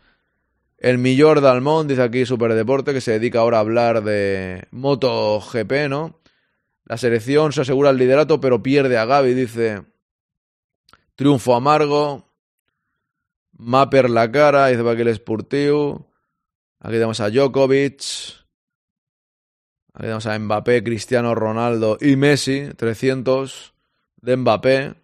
El 0.78 0.98
Millor 0.98 1.42
Dalmón, 1.42 1.88
dice 1.88 2.04
aquí 2.04 2.26
Superdeporte, 2.26 2.94
que 2.94 3.02
se 3.02 3.14
dedica 3.14 3.40
ahora 3.40 3.58
a 3.58 3.62
hablar 3.62 4.04
de 4.04 4.68
MotoGP, 4.72 5.90
¿no? 5.90 6.22
La 6.86 6.98
selección 6.98 7.52
se 7.54 7.62
asegura 7.62 7.90
el 7.90 7.98
liderato, 7.98 8.40
pero 8.40 8.62
pierde 8.62 8.98
a 8.98 9.06
Gaby, 9.06 9.34
dice 9.34 9.84
Triunfo 11.16 11.56
amargo. 11.56 12.30
Mapper 13.52 14.10
la 14.10 14.32
cara, 14.32 14.68
dice 14.68 14.84
para 14.84 14.96
que 14.96 15.04
el 15.04 15.16
Sportiu. 15.16 16.06
Aquí 16.80 16.94
tenemos 16.94 17.20
a 17.20 17.30
Djokovic. 17.30 18.02
Aquí 19.94 20.02
tenemos 20.02 20.26
a 20.26 20.38
Mbappé, 20.38 20.84
Cristiano 20.84 21.36
Ronaldo 21.36 21.98
y 22.02 22.16
Messi. 22.16 22.70
300 22.76 23.74
de 24.22 24.38
Mbappé. 24.38 24.96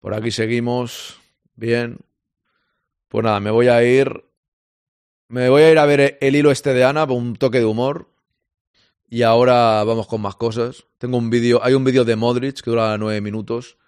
Por 0.00 0.14
aquí 0.14 0.30
seguimos. 0.32 1.20
Bien. 1.54 1.98
Pues 3.08 3.24
nada, 3.24 3.38
me 3.40 3.50
voy 3.50 3.68
a 3.68 3.84
ir. 3.84 4.24
Me 5.28 5.48
voy 5.48 5.62
a 5.62 5.70
ir 5.70 5.78
a 5.78 5.86
ver 5.86 6.18
el 6.20 6.36
hilo 6.36 6.50
este 6.50 6.74
de 6.74 6.84
Ana 6.84 7.06
por 7.06 7.16
un 7.16 7.36
toque 7.36 7.58
de 7.58 7.64
humor. 7.64 8.08
Y 9.08 9.22
ahora 9.22 9.84
vamos 9.84 10.08
con 10.08 10.20
más 10.20 10.34
cosas. 10.34 10.86
Tengo 10.98 11.18
un 11.18 11.30
vídeo, 11.30 11.60
hay 11.62 11.74
un 11.74 11.84
vídeo 11.84 12.04
de 12.04 12.16
Modric 12.16 12.60
que 12.62 12.70
dura 12.70 12.98
nueve 12.98 13.20
minutos 13.20 13.78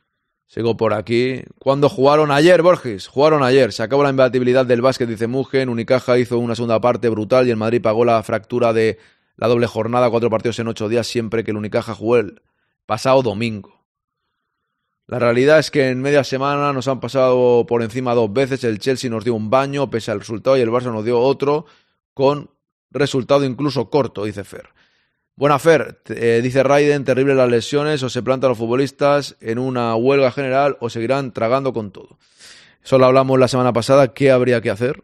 Sigo 0.46 0.76
por 0.76 0.92
aquí. 0.94 1.42
¿Cuándo 1.58 1.88
jugaron 1.88 2.30
ayer, 2.30 2.62
Borges? 2.62 3.08
Jugaron 3.08 3.42
ayer. 3.42 3.72
Se 3.72 3.82
acabó 3.82 4.02
la 4.02 4.10
imbatibilidad 4.10 4.66
del 4.66 4.82
básquet, 4.82 5.08
dice 5.08 5.26
Mugen. 5.26 5.68
Unicaja 5.68 6.18
hizo 6.18 6.38
una 6.38 6.54
segunda 6.54 6.80
parte 6.80 7.08
brutal 7.08 7.46
y 7.46 7.50
el 7.50 7.56
Madrid 7.56 7.82
pagó 7.82 8.04
la 8.04 8.22
fractura 8.22 8.72
de 8.72 8.98
la 9.36 9.48
doble 9.48 9.66
jornada, 9.66 10.10
cuatro 10.10 10.30
partidos 10.30 10.58
en 10.60 10.68
ocho 10.68 10.88
días, 10.88 11.06
siempre 11.06 11.42
que 11.42 11.50
el 11.50 11.56
Unicaja 11.56 11.94
jugó 11.94 12.18
el 12.18 12.42
pasado 12.86 13.22
domingo. 13.22 13.84
La 15.06 15.18
realidad 15.18 15.58
es 15.58 15.70
que 15.70 15.88
en 15.88 16.00
media 16.00 16.24
semana 16.24 16.72
nos 16.72 16.88
han 16.88 17.00
pasado 17.00 17.66
por 17.66 17.82
encima 17.82 18.14
dos 18.14 18.32
veces. 18.32 18.64
El 18.64 18.78
Chelsea 18.78 19.10
nos 19.10 19.24
dio 19.24 19.34
un 19.34 19.50
baño 19.50 19.90
pese 19.90 20.10
al 20.10 20.20
resultado 20.20 20.56
y 20.56 20.60
el 20.60 20.70
Barça 20.70 20.92
nos 20.92 21.04
dio 21.04 21.20
otro 21.20 21.66
con 22.14 22.50
resultado 22.90 23.44
incluso 23.44 23.90
corto, 23.90 24.24
dice 24.24 24.44
Fer. 24.44 24.68
Buena 25.36 25.58
Fer, 25.58 26.00
eh, 26.10 26.40
dice 26.44 26.62
Raiden, 26.62 27.04
terrible 27.04 27.34
las 27.34 27.50
lesiones, 27.50 28.00
o 28.04 28.08
se 28.08 28.22
plantan 28.22 28.50
los 28.50 28.58
futbolistas 28.58 29.36
en 29.40 29.58
una 29.58 29.96
huelga 29.96 30.30
general 30.30 30.76
o 30.78 30.88
seguirán 30.88 31.32
tragando 31.32 31.72
con 31.72 31.90
todo. 31.90 32.18
Eso 32.84 32.98
lo 32.98 33.06
hablamos 33.06 33.40
la 33.40 33.48
semana 33.48 33.72
pasada, 33.72 34.14
¿qué 34.14 34.30
habría 34.30 34.60
que 34.60 34.70
hacer? 34.70 35.02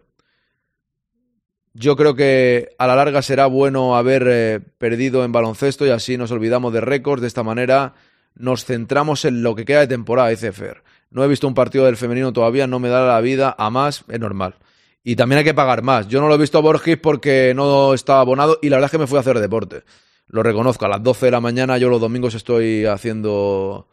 Yo 1.74 1.96
creo 1.96 2.14
que 2.14 2.68
a 2.78 2.86
la 2.86 2.94
larga 2.94 3.22
será 3.22 3.46
bueno 3.46 3.96
haber 3.96 4.24
eh, 4.28 4.60
perdido 4.78 5.24
en 5.24 5.32
baloncesto 5.32 5.84
y 5.84 5.90
así 5.90 6.16
nos 6.16 6.30
olvidamos 6.30 6.72
de 6.72 6.80
récords. 6.80 7.22
De 7.22 7.28
esta 7.28 7.42
manera 7.42 7.94
nos 8.36 8.64
centramos 8.64 9.24
en 9.24 9.42
lo 9.42 9.56
que 9.56 9.64
queda 9.64 9.80
de 9.80 9.88
temporada, 9.88 10.28
dice 10.28 10.52
Fer. 10.52 10.84
No 11.10 11.24
he 11.24 11.28
visto 11.28 11.48
un 11.48 11.54
partido 11.54 11.86
del 11.86 11.96
femenino 11.96 12.32
todavía, 12.32 12.68
no 12.68 12.78
me 12.78 12.88
da 12.88 13.04
la 13.04 13.20
vida 13.20 13.56
a 13.58 13.68
más, 13.70 14.04
es 14.08 14.20
normal. 14.20 14.54
Y 15.02 15.16
también 15.16 15.38
hay 15.38 15.44
que 15.44 15.54
pagar 15.54 15.82
más. 15.82 16.06
Yo 16.06 16.20
no 16.20 16.28
lo 16.28 16.34
he 16.34 16.38
visto 16.38 16.58
a 16.58 16.60
Borges 16.60 16.98
porque 16.98 17.52
no 17.56 17.94
estaba 17.94 18.20
abonado 18.20 18.60
y 18.62 18.68
la 18.68 18.76
verdad 18.76 18.86
es 18.86 18.92
que 18.92 18.98
me 18.98 19.06
fui 19.08 19.16
a 19.16 19.22
hacer 19.22 19.40
deporte 19.40 19.82
lo 20.30 20.44
reconozco, 20.44 20.84
a 20.84 20.88
las 20.88 21.02
12 21.02 21.26
de 21.26 21.32
la 21.32 21.40
mañana 21.40 21.76
yo 21.76 21.88
los 21.88 22.00
domingos 22.00 22.34
estoy 22.34 22.86
haciendo 22.86 23.88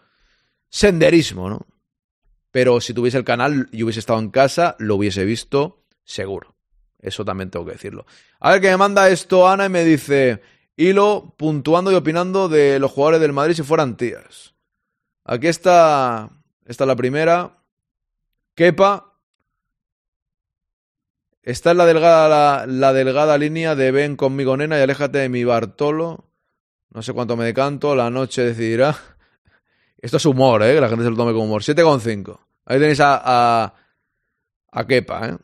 senderismo, 0.70 1.50
¿no? 1.50 1.66
Pero 2.52 2.80
si 2.80 2.94
tuviese 2.94 3.18
el 3.18 3.24
canal 3.24 3.70
y 3.72 3.84
hubiese 3.84 4.00
estado 4.00 4.20
en 4.20 4.30
casa, 4.30 4.76
lo 4.78 4.96
hubiese 4.96 5.26
visto 5.26 5.84
seguro. 6.04 6.56
Eso 7.00 7.26
también 7.26 7.50
tengo 7.50 7.66
que 7.66 7.74
decirlo. 7.74 8.06
A 8.40 8.52
ver 8.52 8.62
que 8.62 8.70
me 8.70 8.78
manda 8.78 9.10
esto 9.10 9.48
Ana 9.48 9.66
y 9.66 9.70
me 9.70 9.84
dice, 9.84 10.42
hilo 10.76 11.34
puntuando 11.38 11.92
y 11.92 11.96
opinando 11.96 12.50
de 12.50 12.80
los 12.80 12.92
jugadores 12.92 13.22
del 13.22 13.34
Madrid 13.34 13.56
si 13.56 13.64
fueran 13.64 13.98
tías. 13.98 14.54
Aquí 15.24 15.48
está, 15.48 16.30
esta 16.66 16.84
es 16.84 16.88
la 16.88 16.96
primera. 16.96 17.58
Kepa. 18.54 19.14
Está 21.42 21.72
en 21.72 21.78
la 21.78 21.86
delgada, 21.86 22.28
la, 22.30 22.66
la 22.68 22.94
delgada 22.94 23.38
línea 23.38 23.76
de 23.76 23.92
ven 23.92 24.16
conmigo 24.16 24.56
nena 24.56 24.78
y 24.78 24.82
aléjate 24.82 25.18
de 25.18 25.30
mi 25.30 25.44
Bartolo. 25.44 26.27
No 26.92 27.02
sé 27.02 27.14
cuánto 27.14 27.36
me 27.38 27.46
decanto, 27.46 27.96
la 27.96 28.10
noche 28.10 28.44
decidirá. 28.44 28.96
Esto 30.00 30.18
es 30.18 30.26
humor, 30.26 30.64
¿eh? 30.64 30.76
Que 30.76 30.82
la 30.82 30.90
gente 30.90 31.04
se 31.04 31.10
lo 31.10 31.16
tome 31.18 31.32
como 31.34 31.46
humor. 31.46 31.62
7,5. 31.64 32.40
Ahí 32.66 32.80
tenéis 32.80 33.00
a, 33.00 33.22
a, 33.64 33.74
a 34.72 34.88
Kepa, 34.88 35.30
¿eh? 35.30 35.38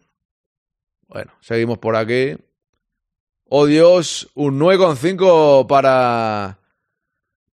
Bueno, 1.07 1.31
seguimos 1.41 1.77
por 1.77 1.95
aquí. 1.95 2.35
Oh 3.45 3.65
Dios, 3.65 4.29
un 4.35 4.59
9,5 4.59 5.67
para. 5.67 6.59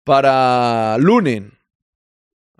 Para 0.04 0.98
Lunin. 0.98 1.54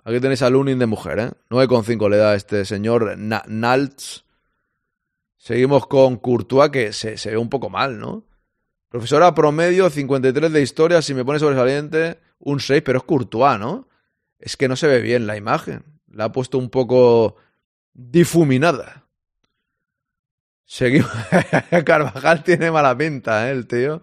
Aquí 0.04 0.20
tenéis 0.20 0.42
al 0.42 0.52
Lunin 0.52 0.78
de 0.78 0.86
mujer, 0.86 1.18
¿eh? 1.18 1.30
9,5 1.50 2.08
le 2.10 2.16
da 2.16 2.34
este 2.34 2.64
señor 2.64 3.16
Na- 3.18 3.42
Naltz. 3.46 4.24
Seguimos 5.36 5.86
con 5.86 6.16
Courtois, 6.16 6.70
que 6.70 6.92
se, 6.92 7.18
se 7.18 7.30
ve 7.30 7.36
un 7.36 7.50
poco 7.50 7.68
mal, 7.70 7.98
¿no? 7.98 8.24
Profesora 8.94 9.34
promedio, 9.34 9.90
53 9.90 10.52
de 10.52 10.62
historia, 10.62 11.02
si 11.02 11.14
me 11.14 11.24
pone 11.24 11.40
sobresaliente, 11.40 12.20
un 12.38 12.60
6, 12.60 12.80
pero 12.84 12.98
es 12.98 13.04
Courtois, 13.04 13.58
¿no? 13.58 13.88
Es 14.38 14.56
que 14.56 14.68
no 14.68 14.76
se 14.76 14.86
ve 14.86 15.00
bien 15.00 15.26
la 15.26 15.36
imagen. 15.36 16.00
La 16.06 16.26
ha 16.26 16.32
puesto 16.32 16.58
un 16.58 16.70
poco 16.70 17.34
difuminada. 17.92 19.08
Seguimos. 20.64 21.10
Carvajal 21.84 22.44
tiene 22.44 22.70
mala 22.70 22.96
pinta, 22.96 23.48
¿eh? 23.48 23.50
El 23.50 23.66
tío. 23.66 24.00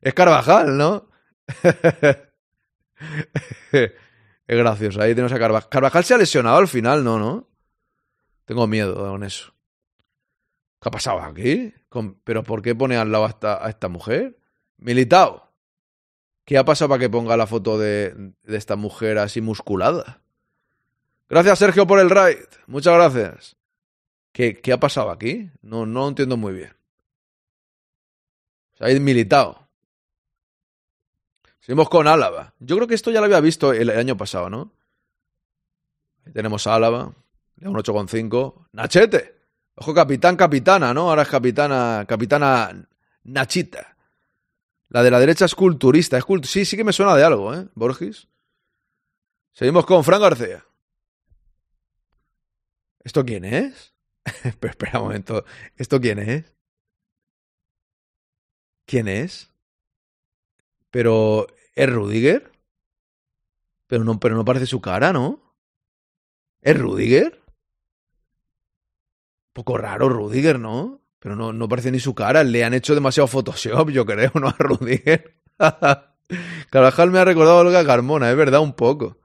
Es 0.00 0.14
Carvajal, 0.14 0.78
¿no? 0.78 1.10
es 3.72 3.92
gracioso. 4.46 5.02
Ahí 5.02 5.10
tenemos 5.10 5.34
a 5.34 5.38
Carvajal. 5.38 5.68
Carvajal 5.68 6.04
se 6.04 6.14
ha 6.14 6.16
lesionado 6.16 6.56
al 6.56 6.68
final, 6.68 7.04
¿no? 7.04 7.18
¿No? 7.18 7.46
Tengo 8.46 8.66
miedo 8.66 8.94
con 8.94 9.22
eso. 9.22 9.54
¿Qué 10.80 10.88
ha 10.88 10.92
pasado 10.92 11.20
aquí? 11.20 11.74
¿Pero 12.24 12.42
por 12.44 12.62
qué 12.62 12.74
pone 12.74 12.96
al 12.96 13.10
lado 13.10 13.26
a 13.26 13.28
esta, 13.28 13.64
a 13.64 13.68
esta 13.68 13.88
mujer? 13.88 14.38
Militao. 14.78 15.50
¿Qué 16.44 16.58
ha 16.58 16.64
pasado 16.64 16.88
para 16.88 17.00
que 17.00 17.10
ponga 17.10 17.36
la 17.36 17.46
foto 17.46 17.78
de, 17.78 18.32
de 18.42 18.56
esta 18.56 18.76
mujer 18.76 19.18
así 19.18 19.40
musculada? 19.40 20.22
Gracias, 21.28 21.58
Sergio, 21.58 21.86
por 21.86 22.00
el 22.00 22.10
raid. 22.10 22.38
Muchas 22.66 22.94
gracias. 22.94 23.56
¿Qué, 24.32 24.60
qué 24.60 24.72
ha 24.72 24.80
pasado 24.80 25.10
aquí? 25.10 25.50
No, 25.62 25.86
no 25.86 26.00
lo 26.00 26.08
entiendo 26.08 26.36
muy 26.36 26.52
bien. 26.52 26.72
O 28.74 28.76
sea, 28.76 28.88
hay 28.88 28.98
militado. 29.00 29.68
Seguimos 31.60 31.88
con 31.88 32.08
Álava. 32.08 32.54
Yo 32.58 32.76
creo 32.76 32.88
que 32.88 32.94
esto 32.94 33.10
ya 33.10 33.20
lo 33.20 33.26
había 33.26 33.40
visto 33.40 33.72
el, 33.72 33.90
año 33.90 34.16
pasado, 34.16 34.50
¿no? 34.50 34.72
Ahí 36.24 36.32
tenemos 36.32 36.66
a 36.66 36.74
Álava. 36.74 37.14
Da 37.56 37.70
un 37.70 37.76
8,5. 37.76 38.66
Nachete. 38.72 39.39
Ojo, 39.82 39.94
capitán, 39.94 40.36
capitana, 40.36 40.92
¿no? 40.92 41.08
Ahora 41.08 41.22
es 41.22 41.28
capitana, 41.28 42.04
capitana 42.06 42.86
Nachita. 43.24 43.96
La 44.90 45.02
de 45.02 45.10
la 45.10 45.18
derecha 45.18 45.46
es 45.46 45.54
culturista. 45.54 46.18
Sí, 46.42 46.66
sí 46.66 46.76
que 46.76 46.84
me 46.84 46.92
suena 46.92 47.16
de 47.16 47.24
algo, 47.24 47.54
¿eh? 47.54 47.66
Borges. 47.74 48.28
Seguimos 49.52 49.86
con 49.86 50.04
Fran 50.04 50.20
García. 50.20 50.66
¿Esto 53.02 53.24
quién 53.24 53.46
es? 53.46 53.94
Pero 54.60 54.70
espera 54.70 54.98
un 54.98 55.06
momento. 55.06 55.46
¿Esto 55.76 55.98
quién 55.98 56.18
es? 56.18 56.54
¿Quién 58.84 59.08
es? 59.08 59.50
Pero 60.90 61.46
¿es 61.74 61.90
Rudiger? 61.90 62.52
Pero 63.86 64.04
no, 64.04 64.20
pero 64.20 64.34
no 64.36 64.44
parece 64.44 64.66
su 64.66 64.82
cara, 64.82 65.12
¿no? 65.14 65.56
¿Es 66.60 66.78
Rudiger? 66.78 67.39
Poco 69.52 69.76
raro 69.76 70.08
Rudiger, 70.08 70.58
¿no? 70.58 71.00
Pero 71.18 71.36
no, 71.36 71.52
no 71.52 71.68
parece 71.68 71.90
ni 71.90 72.00
su 72.00 72.14
cara. 72.14 72.44
Le 72.44 72.64
han 72.64 72.74
hecho 72.74 72.94
demasiado 72.94 73.26
Photoshop, 73.26 73.90
yo 73.90 74.06
creo, 74.06 74.32
¿no? 74.34 74.48
A 74.48 74.56
Rudiger. 74.58 75.34
Carvajal 76.70 77.10
me 77.10 77.18
ha 77.18 77.24
recordado 77.24 77.58
a 77.58 77.60
Olga 77.60 77.84
Carmona, 77.84 78.30
es 78.30 78.36
verdad, 78.36 78.60
un 78.60 78.72
poco. 78.74 79.18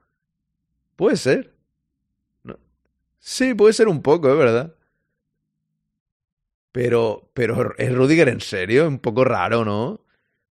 Puede 0.96 1.16
ser. 1.16 1.54
Sí, 3.18 3.54
puede 3.54 3.72
ser 3.72 3.88
un 3.88 4.02
poco, 4.02 4.30
es 4.30 4.38
verdad. 4.38 4.74
Pero, 6.72 7.30
pero 7.34 7.74
¿es 7.78 7.94
Rudiger 7.94 8.28
en 8.28 8.40
serio? 8.40 8.86
Un 8.86 8.98
poco 8.98 9.24
raro, 9.24 9.64
¿no? 9.64 10.00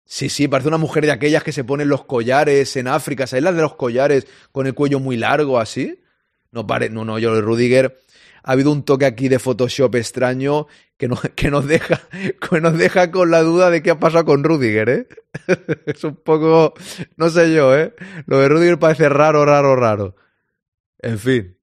Sí, 0.05 0.29
sí, 0.29 0.47
parece 0.49 0.69
una 0.69 0.79
mujer 0.79 1.05
de 1.05 1.13
aquellas 1.13 1.43
que 1.43 1.53
se 1.53 1.65
ponen 1.65 1.89
los 1.89 2.05
collares 2.05 2.77
en 2.77 2.89
África. 2.89 3.27
¿Sabes 3.27 3.43
las 3.43 3.57
de 3.57 3.63
los 3.63 3.75
collares 3.75 4.27
con 4.53 4.67
el 4.67 4.75
cuello 4.75 5.01
muy 5.01 5.17
largo 5.17 5.59
así? 5.59 6.01
No, 6.51 6.67
pare... 6.67 6.91
no, 6.91 7.05
no, 7.05 7.19
yo, 7.19 7.41
Rudiger 7.41 7.99
ha 8.43 8.53
habido 8.53 8.73
un 8.73 8.85
toque 8.85 9.07
aquí 9.07 9.29
de 9.29 9.39
Photoshop 9.39 9.95
extraño 9.95 10.67
que, 10.97 11.09
no, 11.09 11.21
que, 11.35 11.51
nos 11.51 11.67
deja, 11.67 12.01
que 12.51 12.61
nos 12.61 12.77
deja 12.77 13.11
con 13.11 13.31
la 13.31 13.43
duda 13.43 13.71
de 13.71 13.83
qué 13.83 13.91
ha 13.91 13.99
pasado 13.99 14.25
con 14.25 14.45
Rudiger, 14.45 14.89
¿eh? 14.89 15.09
es 15.87 16.03
un 16.05 16.17
poco, 16.17 16.75
no 17.17 17.31
sé 17.31 17.53
yo, 17.53 17.77
¿eh? 17.77 17.95
Lo 18.27 18.39
de 18.39 18.49
Rudiger 18.49 18.79
parece 18.79 19.09
raro, 19.09 19.45
raro, 19.45 19.77
raro. 19.77 20.17
En 20.99 21.19
fin. 21.19 21.59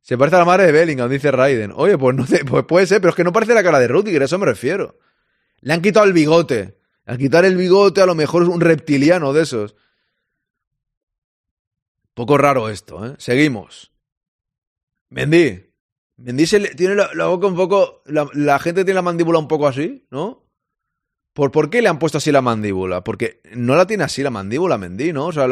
Se 0.00 0.16
parece 0.16 0.36
a 0.36 0.40
la 0.40 0.44
madre 0.44 0.66
de 0.66 0.72
Bellingham, 0.72 1.10
dice 1.10 1.30
Raiden. 1.30 1.72
Oye, 1.74 1.98
pues, 1.98 2.14
no 2.14 2.26
sé, 2.26 2.44
pues 2.44 2.64
puede 2.64 2.86
ser, 2.86 3.00
pero 3.00 3.10
es 3.10 3.16
que 3.16 3.24
no 3.24 3.32
parece 3.32 3.54
la 3.54 3.62
cara 3.62 3.80
de 3.80 3.88
Rudiger, 3.88 4.22
a 4.22 4.26
eso 4.26 4.38
me 4.38 4.46
refiero. 4.46 4.98
Le 5.60 5.72
han 5.72 5.82
quitado 5.82 6.06
el 6.06 6.12
bigote. 6.12 6.78
Al 7.06 7.18
quitar 7.18 7.44
el 7.44 7.56
bigote, 7.56 8.00
a 8.00 8.06
lo 8.06 8.14
mejor 8.14 8.42
es 8.42 8.48
un 8.48 8.60
reptiliano 8.60 9.32
de 9.32 9.42
esos. 9.42 9.76
Poco 12.14 12.38
raro 12.38 12.68
esto, 12.68 13.04
¿eh? 13.04 13.14
Seguimos. 13.18 13.92
Mendy. 15.10 15.65
Se 16.18 16.58
le, 16.58 16.74
tiene 16.74 16.94
la, 16.94 17.26
boca 17.26 17.46
un 17.46 17.56
poco. 17.56 18.02
La, 18.06 18.58
gente 18.58 18.84
tiene 18.84 18.94
la 18.94 19.02
mandíbula 19.02 19.38
un 19.38 19.48
poco 19.48 19.66
así, 19.66 20.06
¿no? 20.10 20.44
¿Por, 21.34 21.50
¿Por 21.50 21.68
qué 21.68 21.82
le 21.82 21.88
han 21.88 21.98
puesto 21.98 22.16
así 22.18 22.32
la 22.32 22.40
mandíbula? 22.40 23.04
Porque 23.04 23.42
no 23.54 23.76
la 23.76 23.86
tiene 23.86 24.04
así 24.04 24.22
la 24.22 24.30
mandíbula, 24.30 24.78
Mendy, 24.78 25.12
¿no? 25.12 25.26
O 25.26 25.32
sea, 25.32 25.46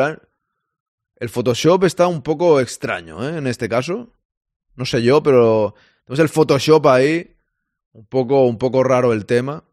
el 1.17 1.29
Photoshop 1.29 1.85
está 1.85 2.07
un 2.07 2.23
poco 2.23 2.61
extraño, 2.61 3.23
¿eh? 3.29 3.37
En 3.37 3.47
este 3.47 3.69
caso. 3.69 4.15
No 4.75 4.87
sé 4.87 5.03
yo, 5.03 5.23
pero. 5.23 5.75
Tenemos 6.05 6.21
el 6.21 6.29
Photoshop 6.31 6.87
ahí. 6.87 7.37
Un 7.93 8.07
poco, 8.07 8.47
un 8.47 8.57
poco 8.59 8.83
raro 8.83 9.13
el 9.13 9.27
tema. 9.27 9.65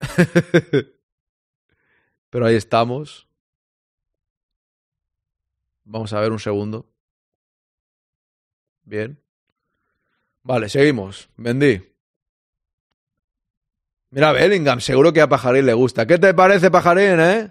pero 2.30 2.46
ahí 2.46 2.56
estamos. 2.56 3.28
Vamos 5.84 6.12
a 6.12 6.20
ver 6.20 6.32
un 6.32 6.40
segundo. 6.40 6.93
Bien. 8.84 9.18
Vale, 10.42 10.68
seguimos. 10.68 11.28
Mendy. 11.36 11.82
Mira, 14.10 14.32
Bellingham, 14.32 14.80
seguro 14.80 15.12
que 15.12 15.20
a 15.20 15.28
Pajarín 15.28 15.66
le 15.66 15.74
gusta. 15.74 16.06
¿Qué 16.06 16.18
te 16.18 16.34
parece, 16.34 16.70
Pajarín, 16.70 17.18
eh? 17.18 17.50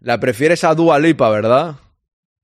La 0.00 0.20
prefieres 0.20 0.62
a 0.64 0.74
Dua 0.74 0.98
Lipa, 0.98 1.30
¿verdad? 1.30 1.76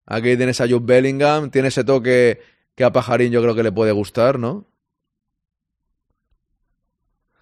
Aquí 0.06 0.36
tienes 0.36 0.60
a 0.60 0.66
Jude 0.66 0.84
Bellingham, 0.84 1.50
tiene 1.50 1.68
ese 1.68 1.84
toque 1.84 2.40
que 2.74 2.84
a 2.84 2.92
Pajarín 2.92 3.30
yo 3.30 3.42
creo 3.42 3.54
que 3.54 3.62
le 3.62 3.72
puede 3.72 3.92
gustar, 3.92 4.38
¿no? 4.38 4.66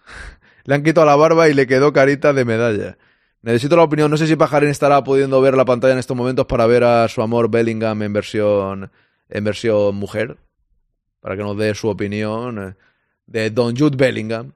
le 0.65 0.75
han 0.75 0.83
quitado 0.83 1.07
la 1.07 1.17
barba 1.17 1.49
y 1.49 1.55
le 1.55 1.67
quedó 1.67 1.93
carita 1.93 2.33
de 2.33 2.45
medalla. 2.45 2.99
Necesito 3.43 3.77
la 3.77 3.83
opinión. 3.83 4.11
No 4.11 4.17
sé 4.17 4.27
si 4.27 4.37
Pajarín 4.37 4.69
estará 4.71 5.03
pudiendo 5.05 5.41
ver 5.41 5.57
la 5.57 5.65
pantalla 5.65 5.93
en 5.93 5.99
estos 5.99 6.17
momentos 6.17 6.47
para 6.47 6.67
ver 6.67 6.85
a 6.85 7.09
su 7.09 7.23
amor 7.23 7.51
Bellingham 7.51 8.03
en 8.03 8.13
versión 8.13 8.91
en 9.33 9.45
versión 9.45 9.97
mujer, 9.97 10.37
para 11.21 11.37
que 11.37 11.43
nos 11.43 11.57
dé 11.57 11.75
su 11.75 11.89
opinión 11.89 12.77
de 13.27 13.51
Don 13.51 13.77
Jude 13.77 13.97
Bellingham. 13.97 14.53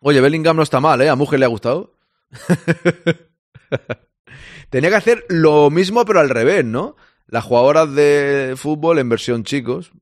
Oye, 0.00 0.20
Bellingham 0.20 0.56
no 0.56 0.62
está 0.62 0.80
mal, 0.80 1.00
¿eh? 1.00 1.08
A 1.08 1.16
mujer 1.16 1.40
le 1.40 1.46
ha 1.46 1.48
gustado. 1.48 1.94
Tenía 4.70 4.90
que 4.90 4.96
hacer 4.96 5.24
lo 5.28 5.70
mismo, 5.70 6.04
pero 6.04 6.20
al 6.20 6.28
revés, 6.28 6.64
¿no? 6.64 6.96
Las 7.26 7.44
jugadoras 7.44 7.94
de 7.94 8.54
fútbol 8.56 8.98
en 8.98 9.08
versión 9.08 9.44
chicos. 9.44 9.92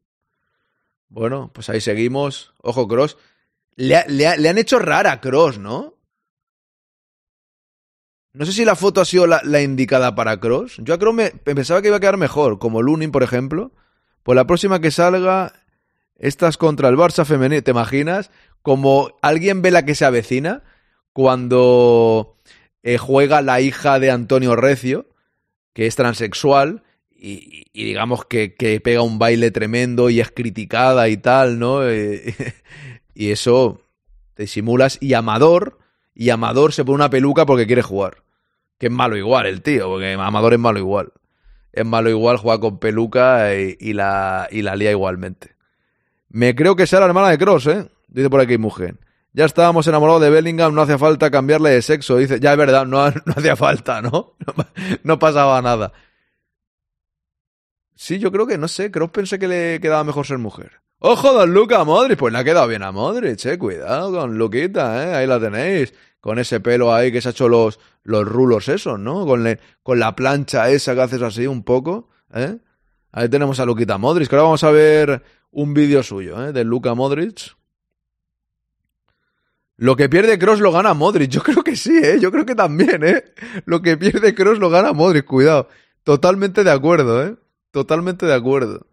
Bueno, 1.08 1.50
pues 1.52 1.68
ahí 1.68 1.80
seguimos. 1.80 2.54
Ojo, 2.62 2.88
Cross. 2.88 3.16
Le, 3.76 4.04
le, 4.08 4.38
le 4.38 4.48
han 4.48 4.58
hecho 4.58 4.78
rara 4.78 5.12
a 5.12 5.20
Cross, 5.20 5.58
¿no? 5.58 5.94
No 8.32 8.46
sé 8.46 8.52
si 8.52 8.64
la 8.64 8.76
foto 8.76 9.00
ha 9.00 9.04
sido 9.04 9.26
la, 9.26 9.62
indicada 9.62 10.14
para 10.14 10.38
Cross. 10.38 10.80
Yo 10.84 10.94
a 10.94 10.98
Cross 10.98 11.14
me, 11.14 11.30
pensaba 11.30 11.82
que 11.82 11.88
iba 11.88 11.96
a 11.96 12.00
quedar 12.00 12.16
mejor, 12.16 12.58
como 12.58 12.80
Lunin, 12.80 13.10
por 13.10 13.24
ejemplo. 13.24 13.72
Pues 14.22 14.36
la 14.36 14.46
próxima 14.46 14.80
que 14.80 14.92
salga, 14.92 15.52
estas 16.16 16.56
contra 16.56 16.88
el 16.88 16.96
Barça 16.96 17.24
femenino, 17.24 17.62
¿te 17.62 17.72
imaginas? 17.72 18.30
Como 18.62 19.18
alguien 19.20 19.62
ve 19.62 19.72
la 19.72 19.84
que 19.84 19.96
se 19.96 20.04
avecina 20.04 20.62
cuando 21.12 22.36
eh, 22.84 22.98
juega 22.98 23.42
la 23.42 23.60
hija 23.60 23.98
de 23.98 24.12
Antonio 24.12 24.54
Recio, 24.54 25.08
que 25.72 25.86
es 25.86 25.96
transexual, 25.96 26.84
y, 27.10 27.64
digamos 27.74 28.24
que, 28.26 28.54
que, 28.54 28.80
pega 28.80 29.02
un 29.02 29.18
baile 29.18 29.50
tremendo 29.50 30.08
y 30.08 30.20
es 30.20 30.30
criticada 30.30 31.08
y 31.08 31.16
tal, 31.16 31.58
¿no? 31.58 31.86
Eh, 31.86 32.34
y 33.14 33.30
eso 33.30 33.80
te 34.34 34.46
simulas. 34.46 34.98
Y 35.00 35.14
Amador 35.14 35.79
y 36.14 36.30
Amador 36.30 36.72
se 36.72 36.84
pone 36.84 36.96
una 36.96 37.10
peluca 37.10 37.46
porque 37.46 37.66
quiere 37.66 37.82
jugar. 37.82 38.22
Que 38.78 38.86
es 38.86 38.92
malo 38.92 39.16
igual 39.16 39.46
el 39.46 39.62
tío, 39.62 39.88
porque 39.88 40.12
Amador 40.14 40.54
es 40.54 40.58
malo 40.58 40.78
igual. 40.78 41.12
Es 41.72 41.84
malo 41.84 42.10
igual, 42.10 42.36
juega 42.38 42.60
con 42.60 42.78
peluca 42.78 43.54
y, 43.54 43.92
la, 43.92 44.48
y 44.50 44.62
la 44.62 44.74
lía 44.74 44.90
igualmente. 44.90 45.54
Me 46.28 46.54
creo 46.54 46.76
que 46.76 46.86
sea 46.86 47.00
la 47.00 47.06
hermana 47.06 47.28
de 47.30 47.38
Cross, 47.38 47.66
¿eh? 47.66 47.90
Dice 48.08 48.30
por 48.30 48.40
aquí 48.40 48.58
mujer. 48.58 48.98
Ya 49.32 49.44
estábamos 49.44 49.86
enamorados 49.86 50.22
de 50.22 50.30
Bellingham, 50.30 50.74
no 50.74 50.82
hacía 50.82 50.98
falta 50.98 51.30
cambiarle 51.30 51.70
de 51.70 51.82
sexo. 51.82 52.16
Dice, 52.16 52.40
ya 52.40 52.52
es 52.52 52.58
verdad, 52.58 52.86
no, 52.86 53.08
no 53.26 53.34
hacía 53.36 53.54
falta, 53.56 54.02
¿no? 54.02 54.10
¿no? 54.10 54.66
No 55.04 55.18
pasaba 55.18 55.60
nada. 55.62 55.92
Sí, 57.94 58.18
yo 58.18 58.32
creo 58.32 58.46
que, 58.46 58.58
no 58.58 58.66
sé, 58.66 58.90
Cross 58.90 59.10
pensé 59.10 59.38
que 59.38 59.46
le 59.46 59.80
quedaba 59.80 60.02
mejor 60.04 60.26
ser 60.26 60.38
mujer. 60.38 60.80
¡Ojo, 61.00 61.32
don 61.32 61.52
Luca 61.52 61.82
Modric! 61.84 62.18
Pues 62.18 62.32
le 62.32 62.38
ha 62.38 62.44
quedado 62.44 62.68
bien 62.68 62.82
a 62.82 62.92
Modric, 62.92 63.44
eh. 63.46 63.58
Cuidado 63.58 64.12
con 64.12 64.36
Luquita, 64.38 65.02
eh. 65.04 65.14
Ahí 65.16 65.26
la 65.26 65.40
tenéis. 65.40 65.92
con 66.20 66.38
ese 66.38 66.60
pelo 66.60 66.92
ahí 66.92 67.10
que 67.10 67.20
se 67.22 67.28
ha 67.28 67.30
hecho 67.32 67.48
los, 67.48 67.80
los 68.02 68.26
rulos 68.26 68.68
esos, 68.68 68.98
¿no? 69.00 69.24
Con, 69.24 69.42
le- 69.42 69.58
con 69.82 69.98
la 69.98 70.14
plancha 70.14 70.70
esa 70.70 70.94
que 70.94 71.00
haces 71.00 71.22
así 71.22 71.46
un 71.46 71.62
poco, 71.64 72.10
¿eh? 72.34 72.58
Ahí 73.12 73.28
tenemos 73.30 73.58
a 73.60 73.64
Luquita 73.64 73.96
Modric, 73.98 74.28
que 74.28 74.36
ahora 74.36 74.44
vamos 74.44 74.62
a 74.62 74.70
ver 74.70 75.22
un 75.50 75.72
vídeo 75.74 76.02
suyo, 76.02 76.46
¿eh? 76.46 76.52
De 76.52 76.62
Luca 76.64 76.92
Modric. 76.94 77.56
Lo 79.78 79.96
que 79.96 80.10
pierde 80.10 80.38
Cross 80.38 80.60
lo 80.60 80.72
gana 80.72 80.92
Modric. 80.92 81.30
Yo 81.30 81.42
creo 81.42 81.64
que 81.64 81.76
sí, 81.76 81.98
¿eh? 82.02 82.18
Yo 82.20 82.30
creo 82.30 82.44
que 82.44 82.54
también, 82.54 83.02
¿eh? 83.02 83.24
Lo 83.64 83.80
que 83.80 83.96
pierde 83.96 84.34
Cross 84.34 84.58
lo 84.58 84.68
gana 84.68 84.92
Modric, 84.92 85.24
cuidado. 85.24 85.68
Totalmente 86.04 86.62
de 86.64 86.70
acuerdo, 86.70 87.22
¿eh? 87.24 87.36
Totalmente 87.70 88.26
de 88.26 88.34
acuerdo. 88.34 88.86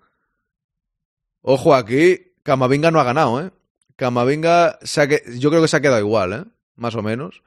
Ojo, 1.41 1.73
aquí 1.75 2.33
Camavinga 2.43 2.91
no 2.91 2.99
ha 2.99 3.03
ganado, 3.03 3.41
¿eh? 3.41 3.51
Camavinga 3.95 4.77
se 4.83 5.01
ha 5.01 5.07
que- 5.07 5.23
yo 5.39 5.49
creo 5.49 5.61
que 5.61 5.67
se 5.67 5.77
ha 5.77 5.81
quedado 5.81 5.99
igual, 5.99 6.33
¿eh? 6.33 6.43
Más 6.75 6.95
o 6.95 7.01
menos. 7.01 7.41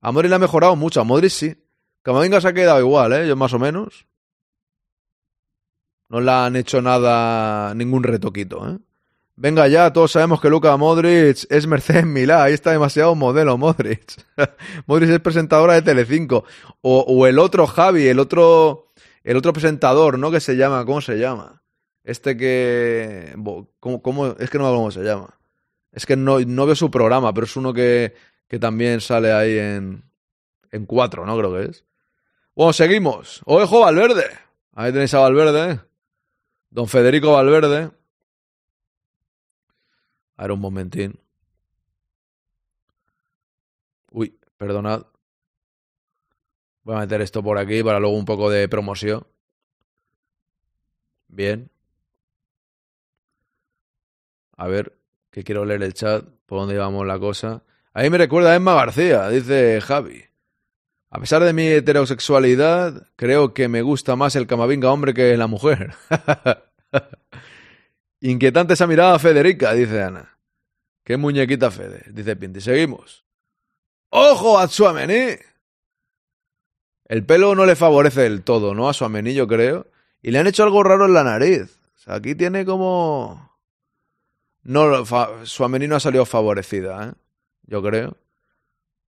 A 0.00 0.12
Modric 0.12 0.30
le 0.30 0.36
ha 0.36 0.38
mejorado 0.38 0.76
mucho, 0.76 1.00
a 1.00 1.04
Modric 1.04 1.30
sí. 1.30 1.54
Camavinga 2.02 2.40
se 2.40 2.48
ha 2.48 2.52
quedado 2.54 2.80
igual, 2.80 3.12
¿eh? 3.12 3.28
Yo 3.28 3.36
más 3.36 3.52
o 3.52 3.58
menos. 3.58 4.06
No 6.08 6.20
le 6.20 6.30
han 6.30 6.56
hecho 6.56 6.82
nada, 6.82 7.74
ningún 7.74 8.02
retoquito, 8.02 8.68
¿eh? 8.68 8.78
Venga 9.36 9.66
ya, 9.68 9.90
todos 9.92 10.12
sabemos 10.12 10.40
que 10.40 10.50
Luka 10.50 10.76
Modric 10.76 11.46
es 11.48 11.66
Mercedes 11.66 12.04
Milá, 12.04 12.42
ahí 12.44 12.52
está 12.52 12.72
demasiado 12.72 13.14
modelo 13.14 13.56
Modric. 13.56 14.04
Modric 14.86 15.10
es 15.10 15.20
presentadora 15.20 15.74
de 15.74 15.82
Telecinco. 15.82 16.44
O, 16.82 17.00
o 17.08 17.26
el 17.26 17.38
otro 17.38 17.66
Javi, 17.66 18.06
el 18.08 18.18
otro, 18.18 18.92
el 19.24 19.36
otro 19.36 19.52
presentador, 19.54 20.18
¿no? 20.18 20.30
Que 20.30 20.40
se 20.40 20.56
llama, 20.56 20.84
¿cómo 20.84 21.00
se 21.00 21.16
llama? 21.18 21.62
Este 22.10 22.36
que... 22.36 23.32
bo- 23.36 23.68
¿Cómo, 23.78 24.02
cómo? 24.02 24.26
Es 24.38 24.50
que 24.50 24.58
no 24.58 24.64
me 24.64 24.68
acuerdo 24.70 24.76
cómo 24.80 24.90
se 24.90 25.02
llama. 25.02 25.38
Es 25.92 26.06
que 26.06 26.16
no, 26.16 26.40
no 26.40 26.66
veo 26.66 26.74
su 26.74 26.90
programa, 26.90 27.32
pero 27.32 27.44
es 27.46 27.56
uno 27.56 27.72
que, 27.72 28.14
que 28.48 28.58
también 28.58 29.00
sale 29.00 29.32
ahí 29.32 29.58
en, 29.58 30.02
en 30.72 30.86
cuatro, 30.86 31.24
¿no? 31.24 31.36
Creo 31.38 31.52
que 31.54 31.70
es. 31.70 31.84
Bueno, 32.56 32.72
seguimos. 32.72 33.42
Ojo, 33.44 33.80
Valverde. 33.80 34.24
Ahí 34.74 34.92
tenéis 34.92 35.14
a 35.14 35.20
Valverde. 35.20 35.72
¿eh? 35.72 35.80
Don 36.70 36.88
Federico 36.88 37.32
Valverde. 37.32 37.90
A 40.36 40.42
ver 40.42 40.52
un 40.52 40.60
momentín. 40.60 41.20
Uy, 44.10 44.36
perdonad. 44.56 45.06
Voy 46.82 46.96
a 46.96 47.00
meter 47.00 47.20
esto 47.20 47.40
por 47.42 47.56
aquí 47.58 47.84
para 47.84 48.00
luego 48.00 48.16
un 48.16 48.24
poco 48.24 48.50
de 48.50 48.68
promoción. 48.68 49.24
Bien. 51.28 51.69
A 54.60 54.66
ver, 54.66 54.92
que 55.30 55.42
quiero 55.42 55.64
leer 55.64 55.82
el 55.82 55.94
chat, 55.94 56.22
por 56.44 56.58
dónde 56.58 56.74
llevamos 56.74 57.06
la 57.06 57.18
cosa. 57.18 57.62
Ahí 57.94 58.10
me 58.10 58.18
recuerda 58.18 58.52
a 58.52 58.56
Emma 58.56 58.74
García, 58.74 59.26
dice 59.30 59.80
Javi. 59.80 60.22
A 61.08 61.18
pesar 61.18 61.42
de 61.42 61.54
mi 61.54 61.66
heterosexualidad, 61.66 63.06
creo 63.16 63.54
que 63.54 63.68
me 63.68 63.80
gusta 63.80 64.16
más 64.16 64.36
el 64.36 64.46
camavinga 64.46 64.92
hombre 64.92 65.14
que 65.14 65.34
la 65.38 65.46
mujer. 65.46 65.94
Inquietante 68.20 68.74
esa 68.74 68.86
mirada 68.86 69.18
Federica, 69.18 69.72
dice 69.72 70.02
Ana. 70.02 70.38
Qué 71.04 71.16
muñequita 71.16 71.70
Fede, 71.70 72.04
dice 72.12 72.36
Pinti. 72.36 72.60
Seguimos. 72.60 73.24
¡Ojo 74.10 74.58
a 74.58 74.68
Tchouaméni! 74.68 75.38
El 77.06 77.24
pelo 77.24 77.54
no 77.54 77.64
le 77.64 77.76
favorece 77.76 78.20
del 78.20 78.42
todo, 78.42 78.74
¿no? 78.74 78.90
A 78.90 78.92
Tchouaméni, 78.92 79.32
yo 79.32 79.48
creo. 79.48 79.86
Y 80.20 80.32
le 80.32 80.38
han 80.38 80.46
hecho 80.46 80.64
algo 80.64 80.82
raro 80.82 81.06
en 81.06 81.14
la 81.14 81.24
nariz. 81.24 81.80
O 81.94 81.98
sea, 81.98 82.16
aquí 82.16 82.34
tiene 82.34 82.66
como... 82.66 83.49
No. 84.62 85.04
Tchouaméni 85.44 85.88
no 85.88 85.96
ha 85.96 86.00
salido 86.00 86.24
favorecida, 86.26 87.08
¿eh? 87.08 87.12
Yo 87.62 87.82
creo. 87.82 88.16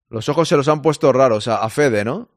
Los 0.10 0.28
ojos 0.30 0.47
se 0.47 0.58
los 0.58 0.68
han 0.68 0.82
puesto 0.82 1.12
raros, 1.14 1.45
sea, 1.45 1.56
a 1.56 1.70
Fede, 1.70 2.04
¿no? 2.04 2.30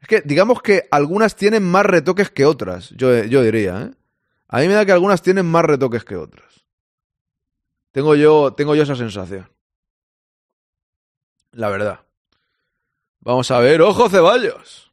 Es 0.00 0.08
que, 0.08 0.22
digamos 0.22 0.62
que 0.62 0.88
algunas 0.90 1.36
tienen 1.36 1.62
más 1.62 1.86
retoques 1.86 2.30
que 2.30 2.44
otras, 2.44 2.90
yo, 2.90 3.24
yo 3.24 3.42
diría, 3.42 3.82
¿eh? 3.82 3.90
A 4.48 4.60
mí 4.60 4.68
me 4.68 4.74
da 4.74 4.86
que 4.86 4.92
algunas 4.92 5.22
tienen 5.22 5.46
más 5.46 5.64
retoques 5.64 6.04
que 6.04 6.16
otras. 6.16 6.64
Tengo 7.90 8.14
yo, 8.14 8.52
tengo 8.54 8.74
yo 8.74 8.82
esa 8.82 8.94
sensación. 8.94 9.50
La 11.50 11.68
verdad. 11.68 12.00
Vamos 13.20 13.50
a 13.50 13.58
ver, 13.58 13.82
ojo 13.82 14.08
Ceballos. 14.08 14.85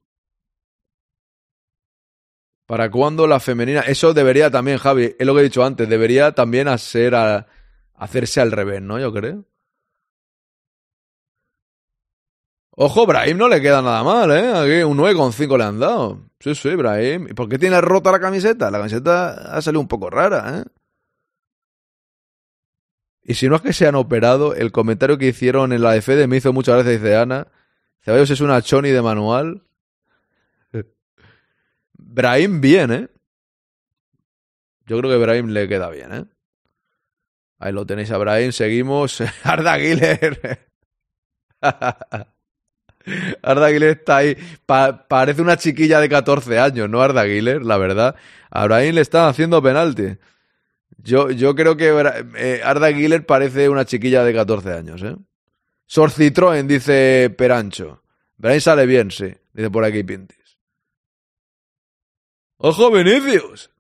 ¿Para 2.74 2.90
cuándo 2.90 3.28
la 3.28 3.40
femenina? 3.40 3.82
Eso 3.82 4.16
debería 4.16 4.50
también, 4.50 4.80
Javi, 4.80 5.16
es 5.20 5.28
lo 5.28 5.36
que 5.36 5.42
he 5.42 5.44
dicho 5.44 5.64
antes, 5.64 5.88
debería 5.88 6.32
también 6.32 6.68
hacer 6.68 7.14
hacerse 7.94 8.42
al 8.42 8.52
revés, 8.52 8.82
¿no? 8.82 9.00
Yo 9.00 9.14
creo. 9.14 9.46
Ojo, 12.72 13.06
Brahim 13.06 13.38
no 13.38 13.48
le 13.48 13.62
queda 13.62 13.84
nada 13.84 14.04
mal, 14.04 14.32
¿eh? 14.32 14.54
Aquí 14.56 14.84
un 14.84 14.98
9,5 14.98 15.56
le 15.56 15.64
han 15.64 15.80
dado. 15.80 16.22
Sí, 16.40 16.56
sí, 16.56 16.74
Brahim. 16.74 17.28
¿Y 17.30 17.34
por 17.36 17.48
qué 17.48 17.60
tiene 17.60 17.80
rota 17.80 18.12
la 18.12 18.20
camiseta? 18.20 18.72
La 18.72 18.80
camiseta 18.80 19.56
ha 19.56 19.62
salido 19.62 19.80
un 19.80 19.88
poco 19.88 20.10
rara, 20.10 20.62
¿eh? 20.62 20.64
Y 23.22 23.36
si 23.36 23.50
no 23.50 23.58
es 23.58 23.62
que 23.62 23.74
se 23.74 23.86
han 23.86 23.94
operado, 23.94 24.56
el 24.56 24.72
comentario 24.72 25.20
que 25.20 25.28
hicieron 25.28 25.74
en 25.74 25.84
la 25.84 26.02
Fede 26.02 26.26
me 26.26 26.38
hizo 26.38 26.52
muchas 26.54 26.78
veces, 26.78 27.04
dice 27.04 27.18
Ana. 27.18 27.50
Ceballos 28.00 28.32
es 28.32 28.42
una 28.42 28.64
choni 28.64 28.90
de 28.90 29.04
manual. 29.04 29.62
Brahim 32.14 32.62
bien, 32.62 32.92
¿eh? 32.92 33.08
Yo 34.86 35.00
creo 35.00 35.10
que 35.10 35.18
Brahim 35.18 35.48
le 35.48 35.68
queda 35.68 35.90
bien, 35.90 36.14
¿eh? 36.14 36.26
Ahí 37.58 37.74
lo 37.74 37.88
tenéis 37.88 38.12
a 38.12 38.18
Brahim, 38.18 38.52
seguimos. 38.52 39.20
Arda 39.44 39.78
Güler. 39.80 40.60
Arda 43.42 43.72
Güler 43.72 43.98
está 43.98 44.18
ahí. 44.18 44.38
Pa 44.66 45.08
parece 45.08 45.42
una 45.42 45.58
chiquilla 45.58 46.00
de 46.00 46.08
14 46.08 46.60
años, 46.60 46.88
¿no? 46.88 47.02
Arda 47.02 47.26
Güler, 47.26 47.64
la 47.64 47.78
verdad. 47.78 48.16
A 48.52 48.66
Brahim 48.66 48.94
le 48.94 49.02
están 49.02 49.28
haciendo 49.28 49.64
penalti. 49.64 50.16
Yo, 50.98 51.32
yo 51.32 51.56
creo 51.56 51.76
que 51.76 51.90
eh, 52.38 52.62
Arda 52.64 52.92
Güler 52.92 53.26
parece 53.26 53.70
una 53.70 53.86
chiquilla 53.86 54.24
de 54.24 54.34
14 54.36 54.72
años, 54.72 55.02
¿eh? 55.02 55.16
Sor 55.88 56.12
Citroën, 56.12 56.68
dice 56.68 57.34
Perancho. 57.36 58.04
Brahim 58.38 58.62
sale 58.62 58.86
bien, 58.86 59.10
sí. 59.10 59.34
Dice 59.52 59.72
por 59.72 59.84
aquí 59.84 60.04
Pintis. 60.04 60.43
¡Ojo, 62.66 62.92
Vinicius! 62.92 63.72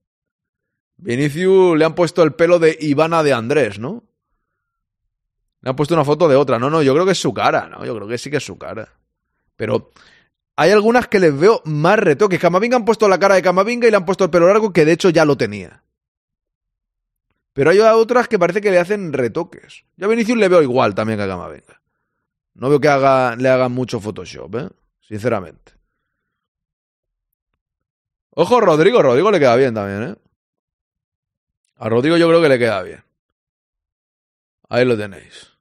Vinicius 0.97 1.77
le 1.77 1.85
han 1.85 1.95
puesto 1.95 2.21
el 2.21 2.33
pelo 2.33 2.59
de 2.59 2.77
Ivana 2.81 3.23
de 3.23 3.31
Andrés, 3.31 3.79
¿no? 3.79 4.03
Le 5.61 5.69
han 5.69 5.75
puesto 5.77 5.93
una 5.93 6.03
foto 6.03 6.27
de 6.27 6.35
otra. 6.35 6.59
No, 6.59 6.69
no, 6.69 6.81
yo 6.81 6.93
creo 6.93 7.05
que 7.05 7.13
es 7.13 7.21
su 7.21 7.33
cara, 7.33 7.69
¿no? 7.69 7.85
Yo 7.85 7.95
creo 7.95 8.09
que 8.09 8.17
sí 8.17 8.29
que 8.29 8.37
es 8.37 8.45
su 8.45 8.57
cara. 8.57 8.89
Pero 9.55 9.91
hay 10.57 10.71
algunas 10.71 11.07
que 11.07 11.21
les 11.21 11.37
veo 11.39 11.61
más 11.63 11.97
retoques. 11.97 12.41
Camavinga 12.41 12.75
han 12.75 12.83
puesto 12.83 13.07
la 13.07 13.17
cara 13.17 13.35
de 13.35 13.41
Camavinga 13.41 13.87
y 13.87 13.91
le 13.91 13.95
han 13.95 14.05
puesto 14.05 14.25
el 14.25 14.29
pelo 14.29 14.47
largo, 14.47 14.73
que 14.73 14.83
de 14.83 14.91
hecho 14.91 15.09
ya 15.09 15.23
lo 15.23 15.37
tenía. 15.37 15.81
Pero 17.53 17.69
hay 17.69 17.79
otras 17.79 18.27
que 18.27 18.37
parece 18.37 18.59
que 18.59 18.71
le 18.71 18.79
hacen 18.79 19.13
retoques. 19.13 19.85
Yo 19.95 20.07
a 20.07 20.09
Vinicius 20.09 20.37
le 20.37 20.49
veo 20.49 20.61
igual 20.61 20.93
también 20.93 21.19
que 21.19 21.23
a 21.23 21.27
Camavinga. 21.29 21.81
No 22.55 22.67
veo 22.67 22.81
que 22.81 22.89
haga, 22.89 23.37
le 23.37 23.47
hagan 23.47 23.71
mucho 23.71 24.01
Photoshop, 24.01 24.55
¿eh? 24.55 24.69
Sinceramente. 24.99 25.71
Ojo, 28.35 28.61
Rodrigo. 28.61 29.01
Rodrigo 29.01 29.31
le 29.31 29.39
queda 29.39 29.55
bien 29.55 29.73
también, 29.73 30.11
¿eh? 30.11 30.15
A 31.75 31.89
Rodrigo 31.89 32.17
yo 32.17 32.27
creo 32.27 32.41
que 32.41 32.49
le 32.49 32.59
queda 32.59 32.81
bien. 32.81 33.03
Ahí 34.69 34.85
lo 34.85 34.97
tenéis. 34.97 35.51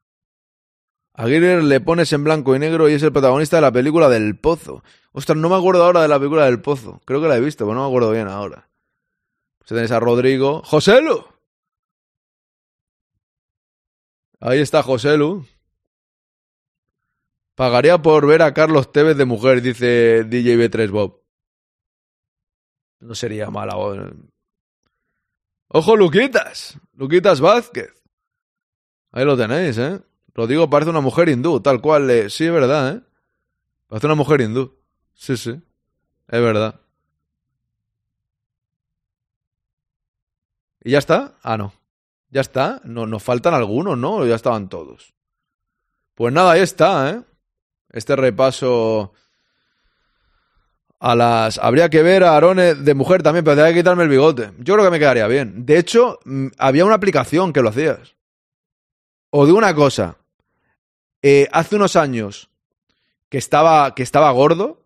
Aguirre 1.14 1.62
le 1.62 1.80
pones 1.80 2.12
en 2.12 2.24
blanco 2.24 2.56
y 2.56 2.58
negro 2.58 2.88
y 2.88 2.94
es 2.94 3.02
el 3.02 3.12
protagonista 3.12 3.56
de 3.56 3.62
la 3.62 3.72
película 3.72 4.08
del 4.08 4.38
Pozo. 4.38 4.82
Ostras, 5.12 5.36
no 5.36 5.50
me 5.50 5.56
acuerdo 5.56 5.84
ahora 5.84 6.00
de 6.00 6.08
la 6.08 6.18
película 6.18 6.46
del 6.46 6.62
Pozo. 6.62 7.02
Creo 7.04 7.20
que 7.20 7.28
la 7.28 7.36
he 7.36 7.40
visto, 7.40 7.66
pero 7.66 7.74
no 7.74 7.82
me 7.82 7.88
acuerdo 7.88 8.10
bien 8.12 8.28
ahora. 8.28 8.68
Pues 9.58 9.68
tenéis 9.68 9.90
a 9.90 10.00
Rodrigo. 10.00 10.62
¡Joselu! 10.64 11.26
Ahí 14.40 14.60
está 14.60 14.82
Joselu. 14.82 15.44
Pagaría 17.54 18.00
por 18.00 18.26
ver 18.26 18.42
a 18.42 18.54
Carlos 18.54 18.90
Tevez 18.90 19.16
de 19.16 19.26
mujer, 19.26 19.60
dice 19.60 20.24
DJ 20.24 20.56
B3 20.56 20.90
Bob. 20.90 21.21
No 23.02 23.16
sería 23.16 23.50
mala. 23.50 23.76
Ojo, 25.68 25.96
Luquitas. 25.96 26.78
Luquitas 26.94 27.40
Vázquez. 27.40 27.92
Ahí 29.10 29.24
lo 29.24 29.36
tenéis, 29.36 29.76
¿eh? 29.78 30.00
Rodrigo 30.34 30.70
parece 30.70 30.90
una 30.90 31.00
mujer 31.00 31.28
hindú, 31.28 31.60
tal 31.60 31.80
cual. 31.80 32.08
Eh. 32.10 32.30
Sí, 32.30 32.46
es 32.46 32.52
verdad, 32.52 32.94
¿eh? 32.94 33.02
Parece 33.88 34.06
una 34.06 34.14
mujer 34.14 34.40
hindú. 34.40 34.78
Sí, 35.14 35.36
sí. 35.36 35.50
Es 35.50 36.40
verdad. 36.40 36.80
¿Y 40.84 40.92
ya 40.92 40.98
está? 40.98 41.34
Ah, 41.42 41.56
no. 41.56 41.72
¿Ya 42.30 42.40
está? 42.40 42.80
No, 42.84 43.06
nos 43.06 43.22
faltan 43.22 43.52
algunos, 43.52 43.98
¿no? 43.98 44.18
¿O 44.18 44.26
ya 44.26 44.36
estaban 44.36 44.68
todos? 44.68 45.12
Pues 46.14 46.32
nada, 46.32 46.52
ahí 46.52 46.60
está, 46.60 47.10
¿eh? 47.10 47.22
Este 47.90 48.14
repaso 48.14 49.12
a 51.02 51.16
las... 51.16 51.58
Habría 51.58 51.90
que 51.90 52.00
ver 52.00 52.22
a 52.22 52.36
Arone 52.36 52.76
de 52.76 52.94
mujer 52.94 53.24
también, 53.24 53.44
pero 53.44 53.56
tendría 53.56 53.74
que 53.74 53.80
quitarme 53.80 54.04
el 54.04 54.08
bigote. 54.08 54.52
Yo 54.58 54.74
creo 54.74 54.84
que 54.84 54.90
me 54.92 55.00
quedaría 55.00 55.26
bien. 55.26 55.66
De 55.66 55.76
hecho, 55.76 56.20
había 56.58 56.84
una 56.84 56.94
aplicación 56.94 57.52
que 57.52 57.60
lo 57.60 57.70
hacías. 57.70 58.14
O 59.30 59.44
de 59.44 59.52
una 59.52 59.74
cosa. 59.74 60.16
Eh, 61.20 61.48
hace 61.50 61.74
unos 61.74 61.96
años, 61.96 62.50
que 63.28 63.38
estaba, 63.38 63.96
que 63.96 64.04
estaba 64.04 64.30
gordo. 64.30 64.80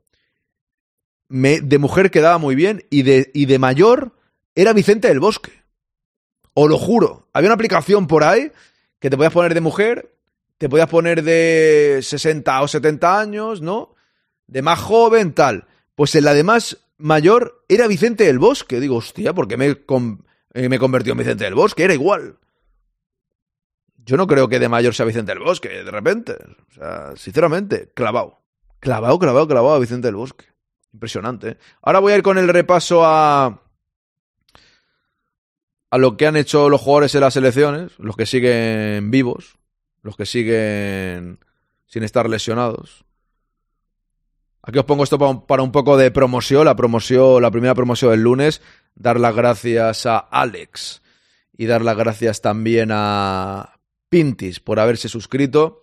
De 1.28 1.78
mujer 1.78 2.10
quedaba 2.10 2.38
muy 2.38 2.54
bien 2.54 2.86
y 2.88 3.02
de, 3.02 3.30
y 3.34 3.44
de 3.44 3.58
mayor 3.58 4.12
era 4.54 4.72
Vicente 4.72 5.08
del 5.08 5.20
Bosque. 5.20 5.52
Os 6.54 6.70
lo 6.70 6.78
juro. 6.78 7.28
Había 7.34 7.48
una 7.48 7.56
aplicación 7.56 8.06
por 8.06 8.24
ahí 8.24 8.52
que 9.00 9.10
te 9.10 9.18
podías 9.18 9.34
poner 9.34 9.52
de 9.52 9.60
mujer, 9.60 10.14
te 10.56 10.70
podías 10.70 10.88
poner 10.88 11.22
de 11.22 11.98
60 12.00 12.62
o 12.62 12.68
70 12.68 13.20
años, 13.20 13.60
¿no? 13.60 13.94
De 14.46 14.62
más 14.62 14.78
joven, 14.78 15.34
tal. 15.34 15.66
Pues 15.97 16.14
en 16.14 16.24
la 16.24 16.34
de 16.34 16.44
más 16.44 16.86
mayor 16.99 17.64
era 17.68 17.88
Vicente 17.88 18.24
del 18.24 18.38
Bosque. 18.38 18.80
Digo, 18.80 18.97
hostia, 18.97 19.32
¿por 19.32 19.49
qué 19.49 19.57
me, 19.57 19.78
eh, 20.53 20.68
me 20.68 20.78
convertió 20.78 21.12
en 21.12 21.18
Vicente 21.18 21.44
del 21.44 21.55
Bosque? 21.55 21.84
Era 21.84 21.94
igual. 21.94 22.38
Yo 23.97 24.18
no 24.18 24.26
creo 24.26 24.49
que 24.49 24.59
de 24.59 24.68
mayor 24.68 24.94
sea 24.94 25.07
Vicente 25.07 25.32
del 25.32 25.42
Bosque, 25.42 25.68
de 25.68 25.90
repente. 25.90 26.36
O 26.70 26.74
sea, 26.74 27.16
sinceramente, 27.16 27.90
clavado. 27.94 28.42
Clavado, 28.78 29.18
clavado, 29.18 29.49
clavado 29.49 29.74
a 29.74 29.78
Vicente 29.78 30.09
del 30.09 30.16
Bosque. 30.16 30.44
Impresionante. 30.92 31.49
¿eh? 31.49 31.59
Ahora 31.80 32.01
voy 32.01 32.12
a 32.12 32.16
ir 32.16 32.22
con 32.22 32.36
el 32.36 32.49
repaso 32.49 33.03
a. 33.03 33.62
a 35.90 35.99
lo 35.99 36.16
que 36.18 36.26
han 36.26 36.36
hecho 36.36 36.68
los 36.68 36.82
jugadores 36.82 37.14
en 37.14 37.22
las 37.22 37.36
elecciones, 37.36 37.99
los 37.99 38.16
que 38.16 38.26
siguen 38.26 39.11
vivos, 39.11 39.57
los 40.03 40.14
que 40.14 40.26
siguen 40.26 41.40
sin 41.86 42.03
estar 42.03 42.28
lesionados. 42.28 43.05
Aquí 44.66 44.78
os 44.78 44.84
pongo 44.84 45.04
esto 45.04 45.16
pa- 45.18 45.46
para 45.46 45.62
un 45.62 45.70
poco 45.70 45.96
de 45.96 46.10
promoción, 46.10 46.64
la 46.64 46.74
promoción, 46.74 47.40
la 47.40 47.50
primera 47.52 47.74
promoción 47.74 48.10
del 48.10 48.22
lunes, 48.22 48.60
dar 48.96 49.20
las 49.20 49.34
gracias 49.34 50.06
a 50.06 50.18
Alex 50.18 51.02
y 51.56 51.66
dar 51.66 51.82
las 51.82 51.96
gracias 51.96 52.40
también 52.42 52.90
a 52.92 53.78
Pintis 54.08 54.58
por 54.58 54.80
haberse 54.80 55.08
suscrito. 55.08 55.82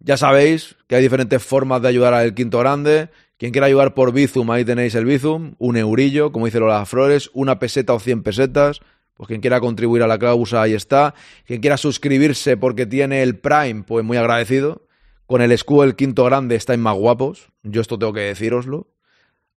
Ya 0.00 0.16
sabéis 0.16 0.76
que 0.88 0.96
hay 0.96 1.02
diferentes 1.02 1.42
formas 1.42 1.82
de 1.82 1.88
ayudar 1.88 2.12
al 2.14 2.34
quinto 2.34 2.58
grande. 2.58 3.10
Quien 3.38 3.52
quiera 3.52 3.68
ayudar 3.68 3.94
por 3.94 4.12
Bizum, 4.12 4.50
ahí 4.50 4.64
tenéis 4.64 4.94
el 4.96 5.04
Bizum, 5.04 5.54
un 5.58 5.76
eurillo, 5.76 6.32
como 6.32 6.46
dice 6.46 6.58
Lola 6.58 6.84
Flores, 6.86 7.30
una 7.32 7.58
peseta 7.58 7.94
o 7.94 8.00
100 8.00 8.22
pesetas. 8.22 8.80
Pues 9.14 9.28
quien 9.28 9.40
quiera 9.40 9.60
contribuir 9.60 10.02
a 10.02 10.06
la 10.06 10.18
causa, 10.18 10.62
ahí 10.62 10.72
está. 10.74 11.14
Quien 11.46 11.60
quiera 11.60 11.76
suscribirse 11.76 12.56
porque 12.56 12.86
tiene 12.86 13.22
el 13.22 13.38
Prime, 13.38 13.84
pues 13.86 14.04
muy 14.04 14.16
agradecido. 14.16 14.82
Con 15.30 15.42
el 15.42 15.52
escudo 15.52 15.82
del 15.82 15.94
quinto 15.94 16.24
grande 16.24 16.56
estáis 16.56 16.80
más 16.80 16.96
guapos. 16.96 17.52
Yo 17.62 17.80
esto 17.80 17.96
tengo 17.96 18.12
que 18.12 18.18
decíroslo. 18.18 18.88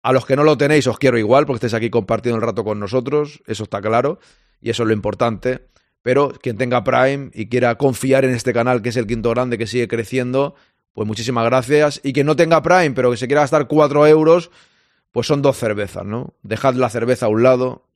A 0.02 0.12
los 0.12 0.26
que 0.26 0.36
no 0.36 0.44
lo 0.44 0.58
tenéis 0.58 0.86
os 0.88 1.00
quiero 1.00 1.18
igual 1.18 1.46
porque 1.46 1.66
estáis 1.66 1.76
aquí 1.76 1.90
compartiendo 1.90 2.36
el 2.36 2.42
rato 2.42 2.66
con 2.66 2.78
nosotros, 2.78 3.42
eso 3.48 3.64
está 3.64 3.82
claro 3.82 4.20
y 4.60 4.70
eso 4.70 4.84
es 4.84 4.88
lo 4.88 4.94
importante. 4.94 5.70
Pero 6.02 6.34
quien 6.42 6.58
tenga 6.58 6.84
Prime 6.84 7.32
y 7.34 7.48
quiera 7.48 7.76
confiar 7.76 8.26
en 8.26 8.32
este 8.32 8.52
canal 8.52 8.82
que 8.82 8.90
es 8.90 8.98
el 8.98 9.08
quinto 9.08 9.30
grande 9.30 9.58
que 9.58 9.66
sigue 9.66 9.88
creciendo, 9.88 10.56
pues 10.92 11.08
muchísimas 11.08 11.46
gracias. 11.46 12.02
Y 12.04 12.12
quien 12.12 12.26
no 12.26 12.36
tenga 12.36 12.62
Prime 12.62 12.92
pero 12.92 13.10
que 13.10 13.16
se 13.16 13.28
quiera 13.28 13.44
gastar 13.44 13.70
4 13.70 14.08
euros, 14.08 14.52
pues 15.14 15.26
son 15.26 15.42
dos 15.42 15.56
cervezas, 15.56 16.04
¿no? 16.04 16.34
Dejad 16.44 16.74
la 16.74 16.90
cerveza 16.90 17.28
a 17.28 17.30
un 17.30 17.44
lado 17.44 17.88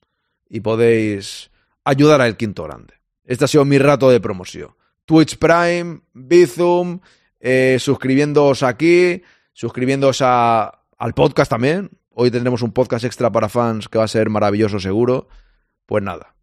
y 0.47 0.61
podéis 0.61 1.51
ayudar 1.83 2.21
al 2.21 2.37
quinto 2.37 2.63
grande. 2.63 2.93
Este 3.25 3.43
ha 3.43 3.49
sido 3.49 3.65
mi 3.65 3.79
rato 3.79 4.09
de 4.09 4.21
promoción. 4.21 4.69
Twitch 5.03 5.37
Prime, 5.37 6.03
Bizum, 6.13 7.01
eh, 7.47 7.77
suscribiéndoos 7.79 8.63
aquí, 8.63 9.21
suscribiéndoos 9.53 10.19
al 10.23 11.13
podcast 11.13 11.51
también. 11.51 11.91
Hoy 12.09 12.31
tendremos 12.31 12.63
un 12.63 12.71
podcast 12.71 13.05
extra 13.05 13.31
para 13.31 13.49
fans 13.49 13.87
que 13.87 13.99
va 13.99 14.05
a 14.05 14.07
ser 14.07 14.31
maravilloso 14.31 14.79
seguro. 14.79 15.27
Pues 15.85 16.03
nada. 16.03 16.33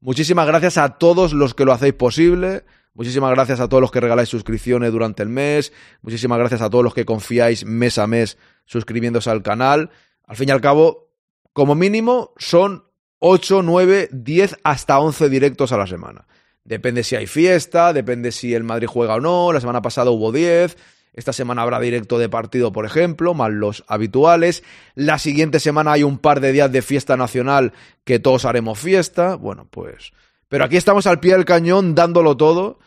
Muchísimas 0.00 0.46
gracias 0.46 0.78
a 0.78 0.96
todos 0.96 1.34
los 1.34 1.52
que 1.52 1.66
lo 1.66 1.74
hacéis 1.74 1.92
posible. 1.92 2.64
Muchísimas 2.94 3.30
gracias 3.32 3.60
a 3.60 3.68
todos 3.68 3.82
los 3.82 3.90
que 3.90 4.00
regaláis 4.00 4.30
suscripciones 4.30 4.90
durante 4.90 5.22
el 5.22 5.28
mes. 5.28 5.70
Muchísimas 6.00 6.38
gracias 6.38 6.62
a 6.62 6.70
todos 6.70 6.82
los 6.82 6.94
que 6.94 7.04
confiáis 7.04 7.66
mes 7.66 7.98
a 7.98 8.06
mes 8.06 8.38
suscribiéndose 8.64 9.28
al 9.28 9.42
canal. 9.42 9.90
Al 10.26 10.36
fin 10.36 10.48
y 10.48 10.52
al 10.52 10.62
cabo, 10.62 11.12
como 11.52 11.74
mínimo, 11.74 12.32
son 12.38 12.84
8, 13.18 13.60
9, 13.62 14.08
10 14.12 14.56
hasta 14.64 14.98
11 14.98 15.28
directos 15.28 15.72
a 15.72 15.76
la 15.76 15.86
semana. 15.86 16.26
Depende 16.68 17.02
si 17.02 17.16
hay 17.16 17.26
fiesta, 17.26 17.94
depende 17.94 18.30
si 18.30 18.54
el 18.54 18.62
Madrid 18.62 18.88
juega 18.88 19.14
o 19.14 19.20
no. 19.20 19.54
La 19.54 19.60
semana 19.60 19.80
pasada 19.80 20.10
hubo 20.10 20.32
10. 20.32 20.76
Esta 21.14 21.32
semana 21.32 21.62
habrá 21.62 21.80
directo 21.80 22.18
de 22.18 22.28
partido, 22.28 22.72
por 22.72 22.84
ejemplo, 22.84 23.32
más 23.32 23.50
los 23.50 23.84
habituales. 23.88 24.62
La 24.94 25.18
siguiente 25.18 25.60
semana 25.60 25.92
hay 25.92 26.02
un 26.02 26.18
par 26.18 26.40
de 26.40 26.52
días 26.52 26.70
de 26.70 26.82
fiesta 26.82 27.16
nacional 27.16 27.72
que 28.04 28.18
todos 28.18 28.44
haremos 28.44 28.78
fiesta. 28.78 29.36
Bueno, 29.36 29.66
pues. 29.70 30.12
Pero 30.50 30.62
aquí 30.62 30.76
estamos 30.76 31.06
al 31.06 31.20
pie 31.20 31.32
del 31.32 31.46
cañón 31.46 31.94
dándolo 31.94 32.36
todo. 32.36 32.78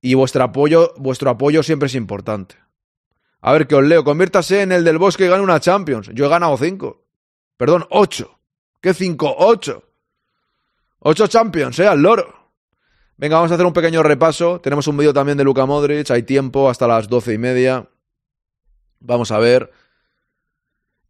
Y 0.00 0.14
vuestro 0.14 0.44
apoyo, 0.44 0.94
vuestro 0.96 1.28
apoyo 1.28 1.64
siempre 1.64 1.88
es 1.88 1.96
importante. 1.96 2.54
A 3.40 3.52
ver, 3.52 3.66
que 3.66 3.74
os 3.74 3.82
leo. 3.82 4.04
Conviértase 4.04 4.62
en 4.62 4.70
el 4.70 4.84
del 4.84 4.98
bosque 4.98 5.24
y 5.24 5.28
gane 5.28 5.42
una 5.42 5.58
Champions. 5.58 6.08
Yo 6.14 6.26
he 6.26 6.28
ganado 6.28 6.56
5. 6.56 7.02
Perdón, 7.56 7.84
8. 7.90 8.38
¿Qué 8.80 8.94
5? 8.94 9.34
8. 9.38 9.82
8 11.00 11.26
Champions, 11.26 11.80
eh, 11.80 11.88
al 11.88 12.00
loro. 12.00 12.41
Venga, 13.16 13.36
vamos 13.36 13.50
a 13.50 13.54
hacer 13.54 13.66
un 13.66 13.72
pequeño 13.72 14.02
repaso. 14.02 14.60
Tenemos 14.60 14.86
un 14.88 14.96
vídeo 14.96 15.12
también 15.12 15.38
de 15.38 15.44
Luka 15.44 15.66
Modric. 15.66 16.10
Hay 16.10 16.22
tiempo 16.22 16.68
hasta 16.68 16.88
las 16.88 17.08
doce 17.08 17.34
y 17.34 17.38
media. 17.38 17.88
Vamos 19.00 19.30
a 19.30 19.38
ver. 19.38 19.70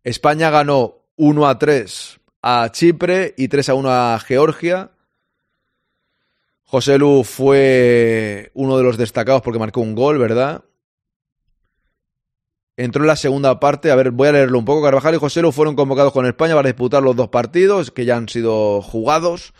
España 0.05 0.51
ganó 0.51 0.97
1 1.17 1.49
a 1.49 1.59
3 1.59 2.21
a 2.43 2.71
Chipre 2.73 3.35
y 3.37 3.49
3 3.49 3.69
a 3.69 3.75
1 3.75 3.91
a 3.91 4.19
Georgia. 4.19 4.91
José 6.65 6.99
Lu 6.99 7.23
fue 7.23 8.51
uno 8.55 8.77
de 8.77 8.83
los 8.83 8.97
destacados 8.97 9.43
porque 9.43 9.59
marcó 9.59 9.81
un 9.81 9.95
gol, 9.95 10.19
¿verdad? 10.19 10.65
Entró 12.77 13.03
en 13.03 13.09
la 13.09 13.17
segunda 13.17 13.61
parte, 13.61 13.91
a 13.91 13.95
ver, 13.95 14.11
voy 14.11 14.29
a 14.29 14.33
leerlo 14.33 14.59
un 14.59 14.65
poco. 14.65 14.83
Carvajal 14.83 15.15
y 15.15 15.19
José 15.19 15.43
Lu 15.43 15.53
fueron 15.53 15.77
convocados 15.77 16.13
con 16.13 16.27
España 16.27 16.55
para 16.55 16.69
disputar 16.69 17.03
los 17.03 17.15
dos 17.15 17.29
partidos 17.29 17.91
que 17.91 18.05
ya 18.05 18.17
han 18.17 18.29
sido 18.29 18.81
jugados. 18.81 19.53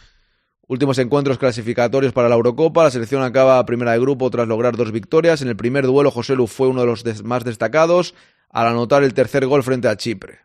Últimos 0.68 0.98
encuentros 0.98 1.38
clasificatorios 1.38 2.12
para 2.12 2.28
la 2.28 2.36
Eurocopa. 2.36 2.84
La 2.84 2.90
selección 2.90 3.22
acaba 3.22 3.64
primera 3.66 3.92
de 3.92 3.98
grupo 3.98 4.30
tras 4.30 4.46
lograr 4.46 4.76
dos 4.76 4.92
victorias. 4.92 5.42
En 5.42 5.48
el 5.48 5.56
primer 5.56 5.86
duelo, 5.86 6.10
José 6.10 6.36
Lu 6.36 6.46
fue 6.46 6.68
uno 6.68 6.82
de 6.82 6.86
los 6.86 7.24
más 7.24 7.44
destacados 7.44 8.14
al 8.48 8.68
anotar 8.68 9.02
el 9.02 9.14
tercer 9.14 9.46
gol 9.46 9.62
frente 9.62 9.88
a 9.88 9.96
Chipre. 9.96 10.40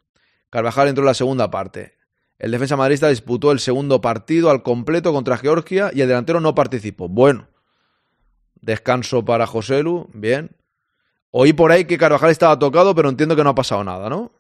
Carvajal 0.50 0.88
entró 0.88 1.04
en 1.04 1.08
la 1.08 1.14
segunda 1.14 1.52
parte. 1.52 1.98
El 2.40 2.52
defensa 2.52 2.76
madridista 2.76 3.10
disputó 3.10 3.52
el 3.52 3.60
segundo 3.60 4.02
partido 4.02 4.50
al 4.50 4.64
completo 4.64 5.12
contra 5.12 5.38
Georgia 5.38 5.92
y 5.94 6.02
el 6.02 6.08
delantero 6.08 6.40
no 6.40 6.56
participó. 6.56 7.08
Bueno, 7.08 7.48
descanso 8.62 9.26
para 9.26 9.48
José 9.48 9.84
Lu, 9.84 10.10
bien. 10.14 10.56
Oí 11.32 11.54
por 11.54 11.72
ahí 11.72 11.86
que 11.86 11.98
Carvajal 11.98 12.30
estaba 12.30 12.58
tocado, 12.58 12.96
pero 12.96 13.10
entiendo 13.10 13.36
que 13.36 13.44
no 13.44 13.50
ha 13.50 13.56
pasado 13.56 13.84
nada, 13.84 14.10
¿no? 14.10 14.32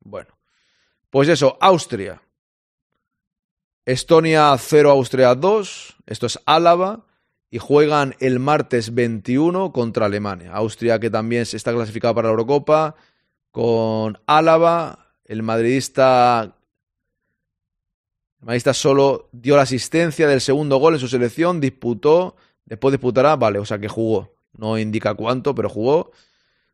Bueno, 0.00 0.38
pues 1.10 1.28
eso, 1.28 1.56
Austria. 1.60 2.22
Estonia 3.86 4.52
0, 4.58 4.90
Austria 4.90 5.36
2. 5.36 5.96
Esto 6.06 6.26
es 6.26 6.40
Álava. 6.44 7.06
Y 7.48 7.58
juegan 7.58 8.16
el 8.18 8.40
martes 8.40 8.92
21 8.92 9.72
contra 9.72 10.06
Alemania. 10.06 10.52
Austria 10.52 10.98
que 10.98 11.08
también 11.08 11.46
se 11.46 11.56
está 11.56 11.72
clasificado 11.72 12.12
para 12.16 12.26
la 12.26 12.32
Eurocopa. 12.32 12.96
Con 13.52 14.18
Álava. 14.26 15.14
El 15.24 15.44
madridista. 15.44 16.56
El 18.40 18.44
madridista 18.44 18.74
solo 18.74 19.28
dio 19.30 19.54
la 19.54 19.62
asistencia 19.62 20.26
del 20.26 20.40
segundo 20.40 20.78
gol 20.78 20.94
en 20.94 21.00
su 21.00 21.06
selección. 21.06 21.60
Disputó. 21.60 22.34
Después 22.64 22.90
disputará. 22.90 23.36
Vale, 23.36 23.60
o 23.60 23.64
sea 23.64 23.78
que 23.78 23.88
jugó. 23.88 24.34
No 24.52 24.76
indica 24.78 25.14
cuánto, 25.14 25.54
pero 25.54 25.68
jugó. 25.68 26.10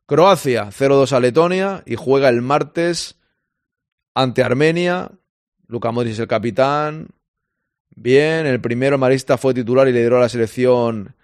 Croacia 0.06 0.70
0-2 0.70 1.12
a 1.12 1.20
Letonia. 1.20 1.82
Y 1.84 1.96
juega 1.96 2.30
el 2.30 2.40
martes 2.40 3.20
ante 4.14 4.42
Armenia. 4.42 5.10
Luka 5.72 5.90
Modric 5.90 6.12
es 6.12 6.18
el 6.18 6.28
capitán. 6.28 7.08
Bien, 7.96 8.44
el 8.44 8.60
primero 8.60 8.98
marista 8.98 9.38
fue 9.38 9.54
titular 9.54 9.88
y 9.88 9.92
lideró 9.92 10.18
a 10.18 10.20
la 10.20 10.28
selección 10.28 11.16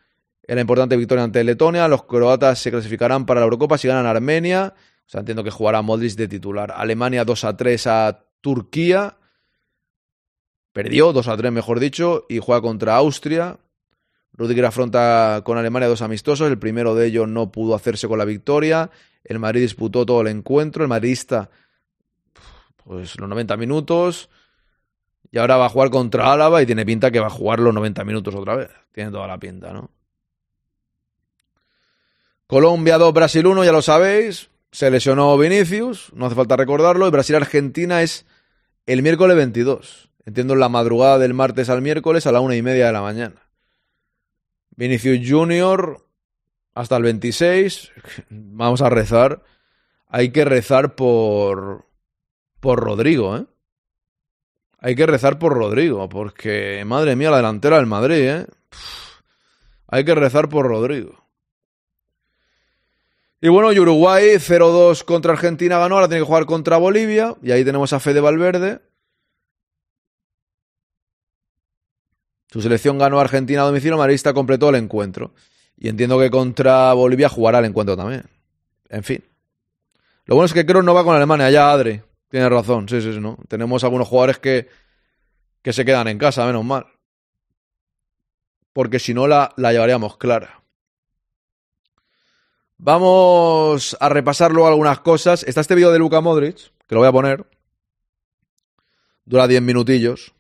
en 0.43 0.55
la 0.55 0.63
importante 0.63 0.97
victoria 0.97 1.23
ante 1.23 1.45
Letonia. 1.45 1.87
Los 1.87 2.05
croatas 2.05 2.59
se 2.59 2.71
clasificarán 2.71 3.27
para 3.27 3.41
la 3.41 3.45
Eurocopa 3.45 3.77
si 3.77 3.89
ganan 3.89 4.07
Armenia. 4.07 4.73
O 4.75 5.09
sea, 5.11 5.21
entiendo 5.21 5.45
que 5.45 5.51
jugará 5.51 5.83
Modric 5.83 6.15
de 6.15 6.29
titular. 6.29 6.73
Alemania 6.75 7.27
2 7.27 7.45
a 7.45 7.57
3 7.59 7.87
a 7.89 8.25
Turquía. 8.41 9.19
Perdió 10.73 11.13
2 11.13 11.29
a 11.29 11.37
3, 11.37 11.53
mejor 11.53 11.79
dicho, 11.79 12.25
y 12.31 12.39
juega 12.39 12.63
contra 12.63 12.97
Austria. 12.97 13.59
Rudiger 14.33 14.65
afronta 14.65 15.43
con 15.45 15.59
Alemania 15.59 15.89
dos 15.89 16.01
amistosos. 16.01 16.49
El 16.49 16.59
primero 16.59 16.95
de 16.95 17.07
ellos 17.07 17.29
no 17.29 17.53
pudo 17.53 17.75
hacerse 17.75 18.09
con 18.09 18.19
la 18.19 18.25
victoria. 18.25 18.91
El 19.25 19.41
Madrid 19.41 19.61
disputó 19.61 20.07
todo 20.07 20.23
el 20.23 20.29
encuentro. 20.29 20.85
El 20.85 20.89
madridista, 20.89 21.51
pues 22.77 23.19
los 23.19 23.29
90 23.29 23.55
minutos. 23.59 24.31
Y 25.31 25.39
ahora 25.39 25.57
va 25.57 25.67
a 25.67 25.69
jugar 25.69 25.91
contra 25.91 26.33
Álava 26.33 26.63
y 26.63 26.67
tiene 26.67 26.87
pinta 26.87 27.11
que 27.11 27.21
va 27.21 27.27
a 27.27 27.31
jugar 27.31 27.61
los 27.61 27.75
90 27.75 28.05
minutos 28.05 28.35
otra 28.35 28.57
vez. 28.57 28.71
Tiene 28.93 29.11
toda 29.11 29.27
la 29.27 29.39
pinta, 29.39 29.73
¿no? 29.73 29.91
Colombia 32.47 32.97
2, 32.97 33.13
Brasil 33.13 33.47
1, 33.47 33.65
ya 33.65 33.73
lo 33.73 33.83
sabéis. 33.83 34.49
Se 34.73 34.91
lesionó 34.91 35.37
Vinicius, 35.37 36.13
no 36.15 36.27
hace 36.27 36.35
falta 36.35 36.57
recordarlo. 36.57 37.07
Y 37.07 37.11
Brasil-Argentina 37.11 38.03
es 38.03 38.25
el 38.87 39.03
miércoles 39.03 39.37
22. 39.37 40.09
Entiendo 40.25 40.55
en 40.55 40.61
la 40.61 40.71
madrugada 40.71 41.19
del 41.19 41.35
martes 41.35 41.69
al 41.69 41.83
miércoles 41.83 42.27
a 42.27 42.33
la 42.33 42.41
una 42.41 42.57
y 42.57 42.63
media 42.63 42.87
de 42.87 42.93
la 42.93 43.03
mañana. 43.03 43.49
Vinicius 44.77 45.29
Junior 45.29 46.07
hasta 46.75 46.97
el 46.97 47.03
26. 47.03 47.91
Vamos 48.31 48.81
a 48.81 48.89
rezar. 48.89 49.43
Hay 50.07 50.31
que 50.31 50.47
rezar 50.47 50.95
por. 50.95 51.85
por 52.61 52.81
Rodrigo, 52.81 53.37
¿eh? 53.37 53.45
Hay 54.81 54.95
que 54.95 55.07
rezar 55.07 55.39
por 55.39 55.55
Rodrigo, 55.55 56.09
porque 56.09 56.83
madre 56.87 57.17
mía, 57.17 57.31
la 57.31 57.39
delantera 57.39 57.77
del 57.77 57.87
Madrid, 57.87 58.29
¿eh? 58.29 58.47
Hay 59.89 60.05
que 60.05 60.15
rezar 60.15 60.49
por 60.49 60.67
Rodrigo. 60.67 61.29
Y 63.41 63.49
bueno, 63.49 63.73
y 63.73 63.79
Uruguay 63.79 64.35
0-2 64.37 65.05
contra 65.05 65.33
Argentina 65.33 65.79
ganó, 65.79 65.97
ahora 65.97 66.09
tiene 66.09 66.23
que 66.23 66.27
jugar 66.27 66.47
contra 66.47 66.77
Bolivia. 66.77 67.35
Y 67.43 67.53
ahí 67.53 67.65
tenemos 67.65 67.93
a 67.93 68.01
Fede 68.01 68.21
Valverde. 68.21 68.81
Su 72.51 72.61
selección 72.63 72.99
ganó 72.99 73.19
a 73.19 73.23
Argentina 73.23 73.63
a 73.63 73.67
domicilio, 73.67 73.97
Marista 73.97 74.33
completó 74.33 74.71
el 74.71 74.77
encuentro. 74.77 75.33
Y 75.77 75.89
entiendo 75.89 76.19
que 76.19 76.31
contra 76.31 76.93
Bolivia 76.95 77.29
jugará 77.29 77.61
el 77.61 77.67
encuentro 77.67 77.97
también. 77.97 78.25
En 78.89 79.05
fin. 79.05 79.23
Lo 80.25 80.35
bueno 80.35 80.47
es 80.47 80.53
que 80.53 80.67
creo 80.67 80.83
no 80.83 80.95
va 80.95 81.05
con 81.05 81.15
Alemania, 81.15 81.51
ya 81.51 81.71
Adri. 81.71 82.03
Tienes 82.29 82.51
razón, 82.51 82.89
sí, 82.89 83.01
sí, 83.01 83.13
sí, 83.13 83.21
¿no? 83.21 83.39
Tenemos 83.49 83.85
algunos 83.85 84.09
jugadores 84.09 84.39
que, 84.39 84.69
que 85.63 85.73
se 85.73 85.85
quedan 85.85 86.09
en 86.09 86.19
casa, 86.19 86.45
menos 86.47 86.65
mal. 86.65 86.87
Porque 88.73 88.99
si 88.99 89.15
no 89.15 89.27
la, 89.27 89.53
la 89.57 89.73
llevaríamos 89.73 90.17
clara. 90.19 90.63
Vamos 92.77 93.97
a 93.99 94.09
repasar 94.09 94.53
luego 94.53 94.69
algunas 94.69 95.01
cosas. 95.01 95.43
Está 95.43 95.63
este 95.63 95.75
vídeo 95.75 95.91
de 95.91 95.99
Luka 95.99 96.21
Modric, 96.21 96.57
que 96.87 96.95
lo 96.95 97.01
voy 97.01 97.09
a 97.09 97.13
poner. 97.13 97.47
Dura 99.25 99.49
10 99.49 99.63
minutillos. 99.63 100.33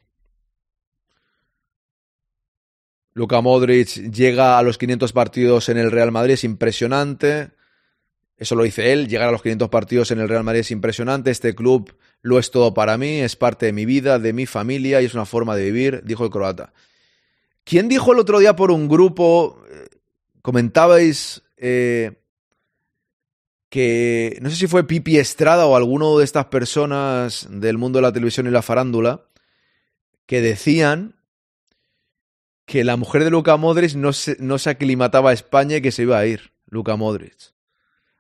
Luka 3.12 3.40
Modric 3.40 3.88
llega 4.12 4.58
a 4.58 4.62
los 4.62 4.78
500 4.78 5.12
partidos 5.12 5.68
en 5.68 5.78
el 5.78 5.90
Real 5.90 6.12
Madrid, 6.12 6.34
es 6.34 6.44
impresionante. 6.44 7.50
Eso 8.38 8.54
lo 8.54 8.62
dice 8.62 8.92
él, 8.92 9.08
llegar 9.08 9.28
a 9.28 9.32
los 9.32 9.42
500 9.42 9.68
partidos 9.68 10.10
en 10.12 10.20
el 10.20 10.28
Real 10.28 10.44
Madrid 10.44 10.60
es 10.60 10.70
impresionante. 10.70 11.32
Este 11.32 11.56
club 11.56 11.92
lo 12.22 12.38
es 12.38 12.52
todo 12.52 12.72
para 12.72 12.96
mí, 12.96 13.18
es 13.18 13.34
parte 13.34 13.66
de 13.66 13.72
mi 13.72 13.84
vida, 13.84 14.20
de 14.20 14.32
mi 14.32 14.46
familia 14.46 15.02
y 15.02 15.06
es 15.06 15.14
una 15.14 15.26
forma 15.26 15.56
de 15.56 15.64
vivir, 15.64 16.02
dijo 16.04 16.24
el 16.24 16.30
croata. 16.30 16.72
¿Quién 17.64 17.88
dijo 17.88 18.12
el 18.12 18.20
otro 18.20 18.38
día 18.38 18.54
por 18.54 18.70
un 18.70 18.88
grupo, 18.88 19.60
eh, 19.68 19.88
comentabais 20.40 21.42
eh, 21.56 22.12
que 23.68 24.38
no 24.40 24.50
sé 24.50 24.56
si 24.56 24.66
fue 24.68 24.86
Pipi 24.86 25.18
Estrada 25.18 25.66
o 25.66 25.76
alguno 25.76 26.16
de 26.16 26.24
estas 26.24 26.46
personas 26.46 27.48
del 27.50 27.76
mundo 27.76 27.98
de 27.98 28.02
la 28.02 28.12
televisión 28.12 28.46
y 28.46 28.50
la 28.50 28.62
farándula 28.62 29.24
que 30.26 30.40
decían 30.40 31.16
que 32.66 32.84
la 32.84 32.96
mujer 32.96 33.24
de 33.24 33.30
Luca 33.30 33.56
Modric 33.56 33.94
no 33.94 34.12
se, 34.12 34.36
no 34.38 34.58
se 34.58 34.70
aclimataba 34.70 35.30
a 35.30 35.32
España 35.32 35.78
y 35.78 35.82
que 35.82 35.90
se 35.90 36.02
iba 36.02 36.18
a 36.18 36.26
ir, 36.26 36.52
Luca 36.66 36.96
Modric. 36.96 37.57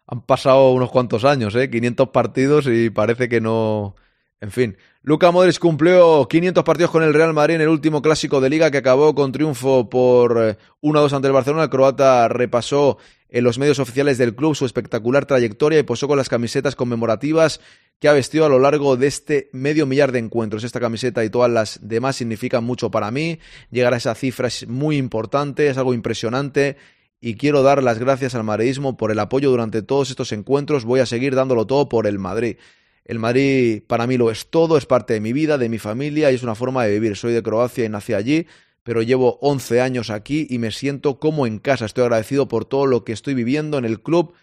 Han 0.08 0.22
pasado 0.22 0.72
unos 0.72 0.90
cuantos 0.90 1.24
años, 1.26 1.54
¿eh? 1.54 1.68
500 1.68 2.08
partidos 2.08 2.66
y 2.66 2.88
parece 2.90 3.28
que 3.28 3.40
no... 3.40 3.94
En 4.40 4.50
fin, 4.50 4.76
Luca 5.02 5.30
Modric 5.30 5.58
cumplió 5.58 6.26
500 6.28 6.64
partidos 6.64 6.90
con 6.90 7.02
el 7.02 7.12
Real 7.12 7.34
Madrid 7.34 7.56
en 7.56 7.60
el 7.60 7.68
último 7.68 8.00
clásico 8.00 8.40
de 8.40 8.48
liga 8.48 8.70
que 8.70 8.78
acabó 8.78 9.14
con 9.14 9.32
triunfo 9.32 9.90
por 9.90 10.56
1-2 10.80 11.12
ante 11.12 11.28
el 11.28 11.34
Barcelona. 11.34 11.64
El 11.64 11.70
croata 11.70 12.28
repasó 12.28 12.98
en 13.28 13.44
los 13.44 13.58
medios 13.58 13.80
oficiales 13.80 14.16
del 14.16 14.34
club 14.34 14.54
su 14.54 14.64
espectacular 14.64 15.26
trayectoria 15.26 15.78
y 15.78 15.82
posó 15.82 16.08
con 16.08 16.16
las 16.16 16.28
camisetas 16.28 16.74
conmemorativas 16.74 17.60
que 17.98 18.08
ha 18.08 18.12
vestido 18.12 18.46
a 18.46 18.48
lo 18.48 18.60
largo 18.60 18.96
de 18.96 19.08
este 19.08 19.50
medio 19.52 19.84
millar 19.84 20.12
de 20.12 20.20
encuentros. 20.20 20.64
Esta 20.64 20.80
camiseta 20.80 21.24
y 21.24 21.30
todas 21.30 21.50
las 21.50 21.80
demás 21.82 22.16
significan 22.16 22.64
mucho 22.64 22.90
para 22.90 23.10
mí. 23.10 23.40
Llegar 23.70 23.92
a 23.92 23.98
esa 23.98 24.14
cifra 24.14 24.48
es 24.48 24.68
muy 24.68 24.96
importante, 24.96 25.68
es 25.68 25.76
algo 25.76 25.92
impresionante 25.92 26.76
y 27.20 27.34
quiero 27.34 27.62
dar 27.62 27.82
las 27.82 27.98
gracias 27.98 28.34
al 28.34 28.44
madridismo 28.44 28.96
por 28.96 29.10
el 29.10 29.18
apoyo 29.18 29.50
durante 29.50 29.82
todos 29.82 30.10
estos 30.10 30.32
encuentros. 30.32 30.84
Voy 30.84 31.00
a 31.00 31.06
seguir 31.06 31.34
dándolo 31.34 31.66
todo 31.66 31.88
por 31.88 32.06
el 32.06 32.18
Madrid. 32.18 32.56
El 33.04 33.18
Madrid 33.18 33.82
para 33.86 34.06
mí 34.06 34.16
lo 34.16 34.30
es 34.30 34.50
todo, 34.50 34.76
es 34.76 34.86
parte 34.86 35.14
de 35.14 35.20
mi 35.20 35.32
vida, 35.32 35.58
de 35.58 35.68
mi 35.68 35.78
familia 35.78 36.30
y 36.30 36.36
es 36.36 36.42
una 36.42 36.54
forma 36.54 36.84
de 36.84 36.92
vivir. 36.92 37.16
Soy 37.16 37.32
de 37.32 37.42
Croacia 37.42 37.84
y 37.84 37.88
nací 37.88 38.12
allí, 38.12 38.46
pero 38.82 39.02
llevo 39.02 39.38
11 39.40 39.80
años 39.80 40.10
aquí 40.10 40.46
y 40.48 40.58
me 40.58 40.70
siento 40.70 41.18
como 41.18 41.46
en 41.46 41.58
casa. 41.58 41.86
Estoy 41.86 42.02
agradecido 42.02 42.46
por 42.48 42.64
todo 42.64 42.86
lo 42.86 43.04
que 43.04 43.12
estoy 43.12 43.34
viviendo 43.34 43.78
en 43.78 43.84
el 43.84 44.00
club, 44.00 44.34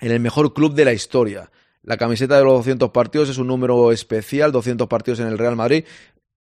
en 0.00 0.10
el 0.10 0.20
mejor 0.20 0.52
club 0.52 0.74
de 0.74 0.84
la 0.84 0.92
historia. 0.92 1.50
La 1.82 1.96
camiseta 1.96 2.36
de 2.36 2.44
los 2.44 2.52
200 2.54 2.90
partidos 2.90 3.28
es 3.28 3.38
un 3.38 3.46
número 3.46 3.92
especial, 3.92 4.52
200 4.52 4.88
partidos 4.88 5.20
en 5.20 5.28
el 5.28 5.38
Real 5.38 5.56
Madrid. 5.56 5.84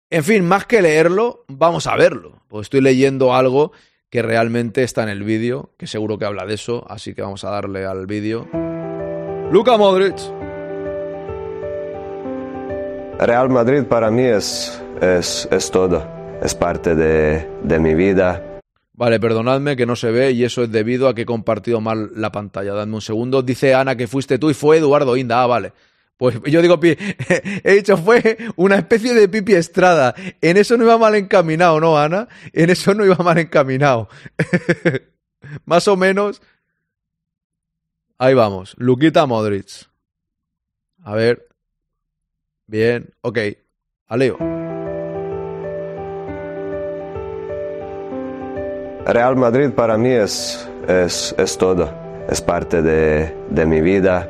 En 0.10 0.24
fin, 0.24 0.44
más 0.44 0.66
que 0.66 0.82
leerlo, 0.82 1.46
vamos 1.48 1.88
a 1.88 1.96
verlo. 1.96 2.44
Pues 2.50 2.66
estoy 2.66 2.82
leyendo 2.82 3.34
algo 3.34 3.72
que 4.12 4.22
realmente 4.22 4.84
está 4.84 5.04
en 5.04 5.10
el 5.10 5.24
vídeo, 5.24 5.70
que 5.78 5.88
seguro 5.88 6.20
que 6.20 6.26
habla 6.26 6.46
de 6.46 6.56
eso, 6.56 6.86
así 6.90 7.16
que 7.16 7.22
vamos 7.22 7.46
a 7.46 7.50
darle 7.50 7.86
al 7.86 8.08
vídeo. 8.08 8.46
Luka 9.52 9.78
Modric. 9.78 10.18
Real 13.20 13.50
Madrid 13.50 13.84
para 13.86 14.12
mí 14.12 14.24
es, 14.24 14.84
es, 15.02 15.48
es 15.50 15.72
todo, 15.72 16.06
es 16.42 16.54
parte 16.54 16.94
de, 16.94 17.48
de, 17.64 17.80
mi 17.80 17.96
vida. 17.96 18.60
Vale, 18.94 19.18
perdonadme 19.20 19.78
que 19.78 19.86
no 19.86 19.96
se 19.96 20.12
ve 20.12 20.32
y 20.32 20.44
eso 20.44 20.64
es 20.64 20.72
debido 20.72 21.08
a 21.08 21.16
que 21.16 21.22
he 21.22 21.26
compartido 21.26 21.80
mal 21.80 22.12
la 22.16 22.34
pantalla. 22.34 22.74
Dadme 22.74 22.96
un 22.96 23.02
segundo. 23.02 23.42
Dice 23.42 23.74
Ana 23.74 23.96
que 23.96 24.08
fuiste 24.08 24.38
tú 24.38 24.50
y 24.50 24.54
fue 24.54 24.78
Eduardo 24.78 25.16
Inda. 25.16 25.42
Ah, 25.42 25.48
vale. 25.48 25.72
Pues 26.22 26.40
yo 26.44 26.62
digo, 26.62 26.80
he 26.84 27.74
dicho, 27.74 27.98
fue 27.98 28.38
una 28.56 28.76
especie 28.76 29.16
de 29.16 29.28
pipi 29.28 29.56
estrada. 29.56 30.14
En 30.40 30.56
eso 30.56 30.78
no 30.78 30.84
iba 30.84 31.00
mal 31.00 31.16
encaminado, 31.16 31.80
¿no, 31.80 31.98
Ana? 31.98 32.28
En 32.54 32.70
eso 32.70 32.94
no 32.94 33.04
iba 33.04 33.16
mal 33.16 33.40
encaminado. 33.40 34.08
Más 35.66 35.88
o 35.88 35.98
menos 35.98 36.44
Ahí 38.22 38.36
vamos. 38.36 38.76
Luquita 38.78 39.26
Modric. 39.26 39.90
A 41.04 41.16
ver. 41.16 41.48
Bien. 42.68 43.10
Ok. 43.22 43.40
Aleo. 44.06 44.38
Real 49.08 49.36
Madrid 49.38 49.72
para 49.72 49.98
mí 49.98 50.10
es, 50.12 50.70
es, 50.88 51.34
es 51.40 51.58
todo. 51.58 51.92
Es 52.30 52.44
parte 52.44 52.84
de, 52.84 53.36
de, 53.50 53.66
mi 53.66 53.82
vida, 53.82 54.30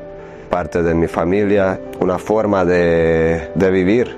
parte 0.51 0.83
de 0.83 0.93
mi 0.93 1.07
familia, 1.07 1.79
una 1.99 2.19
forma 2.19 2.63
de, 2.65 3.49
de 3.55 3.71
vivir. 3.71 4.15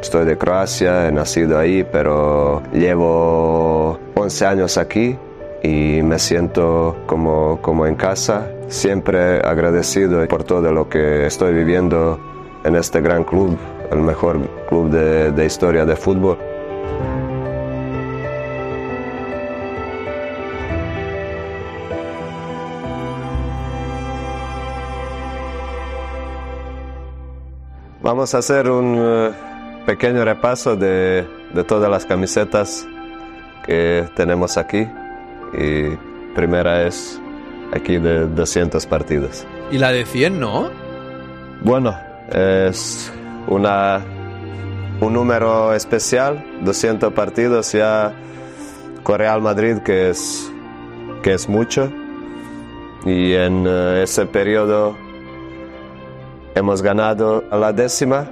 Estoy 0.00 0.26
de 0.26 0.36
Croacia, 0.36 1.08
he 1.08 1.12
nacido 1.12 1.58
ahí, 1.58 1.82
pero 1.90 2.62
llevo 2.72 3.98
11 4.14 4.46
años 4.46 4.76
aquí 4.76 5.16
y 5.62 6.02
me 6.02 6.18
siento 6.18 6.94
como, 7.06 7.58
como 7.62 7.86
en 7.86 7.94
casa, 7.94 8.46
siempre 8.68 9.40
agradecido 9.40 10.28
por 10.28 10.44
todo 10.44 10.70
lo 10.72 10.88
que 10.90 11.26
estoy 11.26 11.54
viviendo 11.54 12.20
en 12.64 12.76
este 12.76 13.00
gran 13.00 13.24
club, 13.24 13.56
el 13.90 14.00
mejor 14.00 14.38
club 14.68 14.90
de, 14.90 15.32
de 15.32 15.46
historia 15.46 15.86
de 15.86 15.96
fútbol. 15.96 16.38
Vamos 28.04 28.34
a 28.34 28.38
hacer 28.38 28.68
un 28.68 28.98
uh, 28.98 29.32
pequeño 29.86 30.26
repaso 30.26 30.76
de, 30.76 31.26
de 31.54 31.64
todas 31.64 31.90
las 31.90 32.04
camisetas 32.04 32.86
que 33.64 34.06
tenemos 34.14 34.58
aquí 34.58 34.86
y 35.54 35.96
primera 36.34 36.86
es 36.86 37.18
aquí 37.72 37.96
de 37.96 38.26
200 38.26 38.84
partidos. 38.84 39.46
¿Y 39.70 39.78
la 39.78 39.90
de 39.90 40.04
100 40.04 40.38
no? 40.38 40.70
Bueno, 41.62 41.98
es 42.30 43.10
una, 43.46 44.02
un 45.00 45.14
número 45.14 45.72
especial, 45.72 46.44
200 46.60 47.10
partidos 47.14 47.72
ya 47.72 48.12
con 49.02 49.16
Real 49.16 49.40
Madrid 49.40 49.78
que 49.78 50.10
es, 50.10 50.52
que 51.22 51.32
es 51.32 51.48
mucho 51.48 51.90
y 53.06 53.32
en 53.32 53.66
uh, 53.66 53.96
ese 54.02 54.26
periodo 54.26 54.94
hemos 56.54 56.82
ganado 56.82 57.44
la 57.50 57.72
décima 57.72 58.26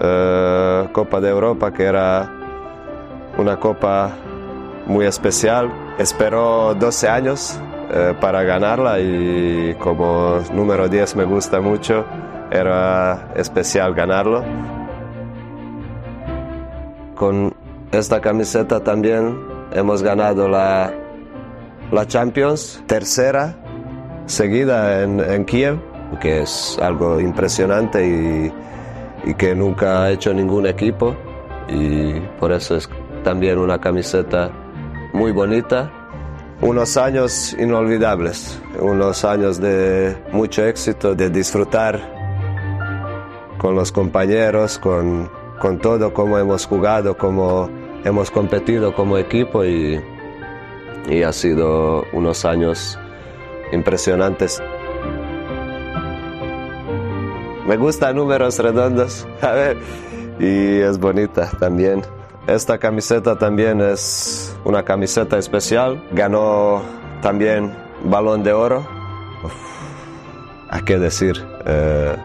uh, 0.00 0.92
Copa 0.92 1.20
de 1.20 1.30
Europa 1.30 1.72
que 1.72 1.84
era 1.84 2.30
una 3.38 3.58
copa 3.58 4.10
muy 4.86 5.06
especial 5.06 5.70
Esperó 6.00 6.74
12 6.74 7.08
años 7.10 7.60
eh, 7.92 8.14
para 8.18 8.42
ganarla 8.42 9.00
y 9.00 9.76
como 9.78 10.38
número 10.54 10.88
10 10.88 11.14
me 11.16 11.24
gusta 11.24 11.60
mucho, 11.60 12.06
era 12.50 13.28
especial 13.36 13.92
ganarlo. 13.92 14.42
Con 17.14 17.52
esta 17.92 18.18
camiseta 18.22 18.82
también 18.82 19.38
hemos 19.72 20.02
ganado 20.02 20.48
la, 20.48 20.90
la 21.92 22.06
Champions, 22.06 22.82
tercera 22.86 23.54
seguida 24.24 25.02
en, 25.02 25.20
en 25.20 25.44
Kiev, 25.44 25.80
que 26.18 26.42
es 26.42 26.78
algo 26.80 27.20
impresionante 27.20 28.06
y, 28.06 29.34
que 29.34 29.54
nunca 29.54 30.04
ha 30.04 30.10
hecho 30.10 30.32
ningún 30.32 30.66
equipo 30.66 31.14
y 31.68 32.14
por 32.38 32.52
eso 32.52 32.76
es 32.76 32.88
también 33.22 33.58
una 33.58 33.78
camiseta 33.78 34.50
muy 35.12 35.30
bonita 35.30 35.90
unos 36.62 36.96
años 36.96 37.54
inolvidables, 37.58 38.60
unos 38.78 39.24
años 39.24 39.60
de 39.60 40.16
mucho 40.32 40.64
éxito, 40.64 41.14
de 41.14 41.30
disfrutar 41.30 42.00
con 43.58 43.74
los 43.74 43.92
compañeros, 43.92 44.78
con, 44.78 45.30
con 45.58 45.78
todo, 45.78 46.12
cómo 46.12 46.38
hemos 46.38 46.66
jugado, 46.66 47.16
cómo 47.16 47.70
hemos 48.04 48.30
competido 48.30 48.94
como 48.94 49.16
equipo 49.18 49.64
y, 49.64 50.00
y 51.08 51.22
ha 51.22 51.32
sido 51.32 52.04
unos 52.12 52.44
años 52.44 52.98
impresionantes. 53.72 54.62
Me 57.70 57.76
gustan 57.76 58.16
números 58.16 58.58
redondos, 58.58 59.28
a 59.42 59.52
ver, 59.52 59.76
y 60.40 60.80
es 60.80 60.98
bonita 60.98 61.48
también. 61.60 62.02
Esta 62.48 62.78
camiseta 62.78 63.38
también 63.38 63.80
es 63.80 64.56
una 64.64 64.84
camiseta 64.84 65.38
especial. 65.38 66.02
Ganó 66.10 66.82
también 67.22 67.72
balón 68.02 68.42
de 68.42 68.52
oro. 68.52 68.78
Uf, 69.44 69.52
¿A 70.68 70.80
qué 70.84 70.98
decir? 70.98 71.46
Eh, 71.64 72.16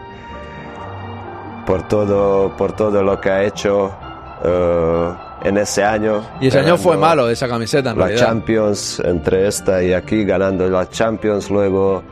por, 1.64 1.86
todo, 1.86 2.56
por 2.56 2.72
todo 2.72 3.04
lo 3.04 3.20
que 3.20 3.30
ha 3.30 3.44
hecho 3.44 3.94
eh, 4.42 5.12
en 5.44 5.58
ese 5.58 5.84
año. 5.84 6.22
Y 6.40 6.48
ese 6.48 6.58
año 6.58 6.76
fue 6.76 6.96
malo 6.96 7.28
esa 7.30 7.46
camiseta, 7.46 7.92
en 7.92 7.98
La 7.98 8.06
realidad. 8.06 8.26
Champions, 8.26 8.98
entre 8.98 9.46
esta 9.46 9.80
y 9.80 9.92
aquí, 9.92 10.24
ganando 10.24 10.68
la 10.68 10.88
Champions, 10.88 11.50
luego 11.50 12.02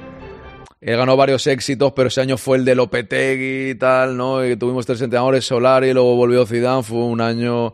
Él 0.85 0.99
ganó 0.99 1.17
varios 1.17 1.47
éxitos, 1.47 1.95
pero 1.97 2.09
ese 2.09 2.21
año 2.21 2.37
fue 2.37 2.59
el 2.59 2.67
de 2.67 2.75
Lopetegui 2.75 3.71
y 3.71 3.75
tal, 3.75 4.19
¿no? 4.19 4.45
Y 4.45 4.55
tuvimos 4.55 4.85
tres 4.85 5.01
entrenadores, 5.01 5.47
Solari, 5.47 5.95
luego 5.95 6.15
volvió 6.15 6.45
Zidane. 6.45 6.83
Fue 6.83 6.99
un 6.99 7.23
año 7.23 7.73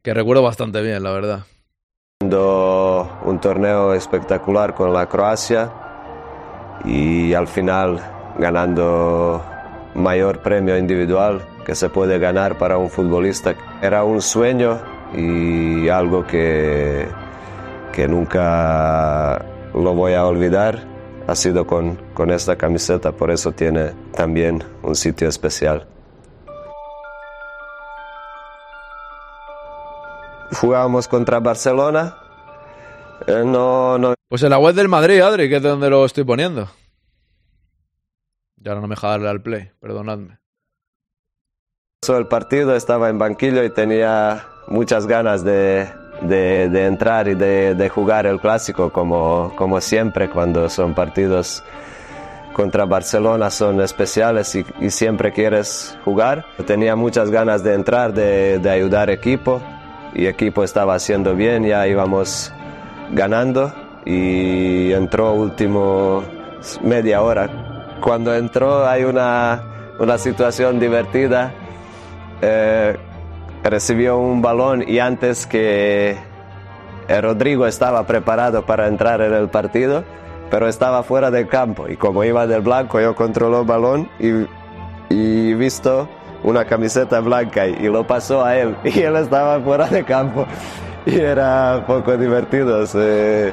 que 0.00 0.14
recuerdo 0.14 0.44
bastante 0.44 0.80
bien, 0.80 1.02
la 1.02 1.10
verdad. 1.10 1.44
un 2.20 3.40
torneo 3.40 3.94
espectacular 3.94 4.76
con 4.76 4.92
la 4.92 5.08
Croacia 5.08 5.72
y 6.84 7.34
al 7.34 7.48
final 7.48 8.00
ganando 8.38 9.44
mayor 9.96 10.40
premio 10.40 10.78
individual 10.78 11.44
que 11.66 11.74
se 11.74 11.88
puede 11.88 12.20
ganar 12.20 12.58
para 12.58 12.78
un 12.78 12.90
futbolista. 12.90 13.56
Era 13.82 14.04
un 14.04 14.22
sueño 14.22 14.78
y 15.12 15.88
algo 15.88 16.24
que, 16.28 17.08
que 17.92 18.06
nunca 18.06 19.44
lo 19.74 19.94
voy 19.94 20.12
a 20.14 20.24
olvidar. 20.26 20.91
Ha 21.26 21.34
sido 21.34 21.66
con, 21.66 21.96
con 22.14 22.30
esta 22.30 22.56
camiseta, 22.56 23.12
por 23.12 23.30
eso 23.30 23.52
tiene 23.52 23.92
también 24.14 24.64
un 24.82 24.94
sitio 24.96 25.28
especial. 25.28 25.86
Jugábamos 30.60 31.08
contra 31.08 31.40
Barcelona. 31.40 32.16
Eh, 33.26 33.42
no, 33.44 33.98
no 33.98 34.14
Pues 34.28 34.42
en 34.42 34.50
la 34.50 34.58
web 34.58 34.74
del 34.74 34.88
Madrid, 34.88 35.20
Adri, 35.20 35.48
que 35.48 35.56
es 35.56 35.62
de 35.62 35.68
donde 35.68 35.88
lo 35.88 36.04
estoy 36.04 36.24
poniendo. 36.24 36.68
Y 38.56 38.68
ahora 38.68 38.80
no 38.80 38.88
me 38.88 38.94
deja 38.94 39.08
darle 39.08 39.28
al 39.28 39.42
play, 39.42 39.70
perdonadme. 39.80 40.38
El 42.06 42.26
partido, 42.26 42.74
estaba 42.74 43.08
en 43.08 43.18
banquillo 43.18 43.62
y 43.62 43.70
tenía 43.70 44.44
muchas 44.66 45.06
ganas 45.06 45.44
de, 45.44 45.88
de- 46.28 46.86
entrar 46.86 47.28
y 47.28 47.34
de, 47.34 47.74
jugar 47.88 48.26
el 48.26 48.40
clásico, 48.40 48.90
como, 48.90 49.52
siempre 49.80 50.28
cuando 50.28 50.68
son 50.68 50.94
partidos 50.94 51.62
contra 52.52 52.84
Barcelona, 52.84 53.50
son 53.50 53.80
especiales 53.80 54.54
y, 54.54 54.64
y 54.80 54.90
siempre 54.90 55.32
quieres 55.32 55.96
jugar. 56.04 56.44
Tenía 56.66 56.96
muchas 56.96 57.30
ganas 57.30 57.62
de 57.62 57.74
entrar, 57.74 58.12
de, 58.12 58.58
de 58.58 58.70
ayudar 58.70 59.08
equipo 59.10 59.60
y 60.14 60.26
equipo 60.26 60.62
estaba 60.62 60.94
haciendo 60.94 61.34
bien, 61.34 61.64
ya 61.64 61.86
íbamos 61.86 62.52
ganando 63.12 63.72
y 64.04 64.92
entró 64.92 65.32
último 65.32 66.22
media 66.82 67.22
hora. 67.22 67.48
Cuando 68.00 68.34
entró 68.34 68.86
hay 68.86 69.04
una, 69.04 69.62
una 69.98 70.18
situación 70.18 70.78
divertida 70.80 71.52
eh, 72.40 72.96
recibió 73.64 74.18
un 74.18 74.42
balón 74.42 74.84
y 74.86 74.98
antes 74.98 75.46
que 75.46 76.16
Rodrigo 77.08 77.66
estaba 77.66 78.06
preparado 78.06 78.64
para 78.64 78.86
entrar 78.86 79.20
en 79.20 79.32
el 79.32 79.48
partido, 79.48 80.04
pero 80.50 80.68
estaba 80.68 81.02
fuera 81.02 81.30
del 81.30 81.48
campo 81.48 81.88
y 81.88 81.96
como 81.96 82.24
iba 82.24 82.46
del 82.46 82.62
blanco 82.62 83.00
yo 83.00 83.14
controló 83.14 83.60
el 83.60 83.66
balón 83.66 84.08
y, 84.18 84.46
y 85.14 85.54
visto 85.54 86.08
una 86.42 86.64
camiseta 86.64 87.20
blanca 87.20 87.66
y, 87.66 87.74
y 87.86 87.88
lo 87.88 88.06
pasó 88.06 88.44
a 88.44 88.56
él 88.56 88.76
y 88.84 89.00
él 89.00 89.16
estaba 89.16 89.60
fuera 89.60 89.86
de 89.86 90.04
campo 90.04 90.46
y 91.04 91.18
era 91.18 91.84
poco 91.86 92.16
divertido, 92.16 92.86
se, 92.86 93.52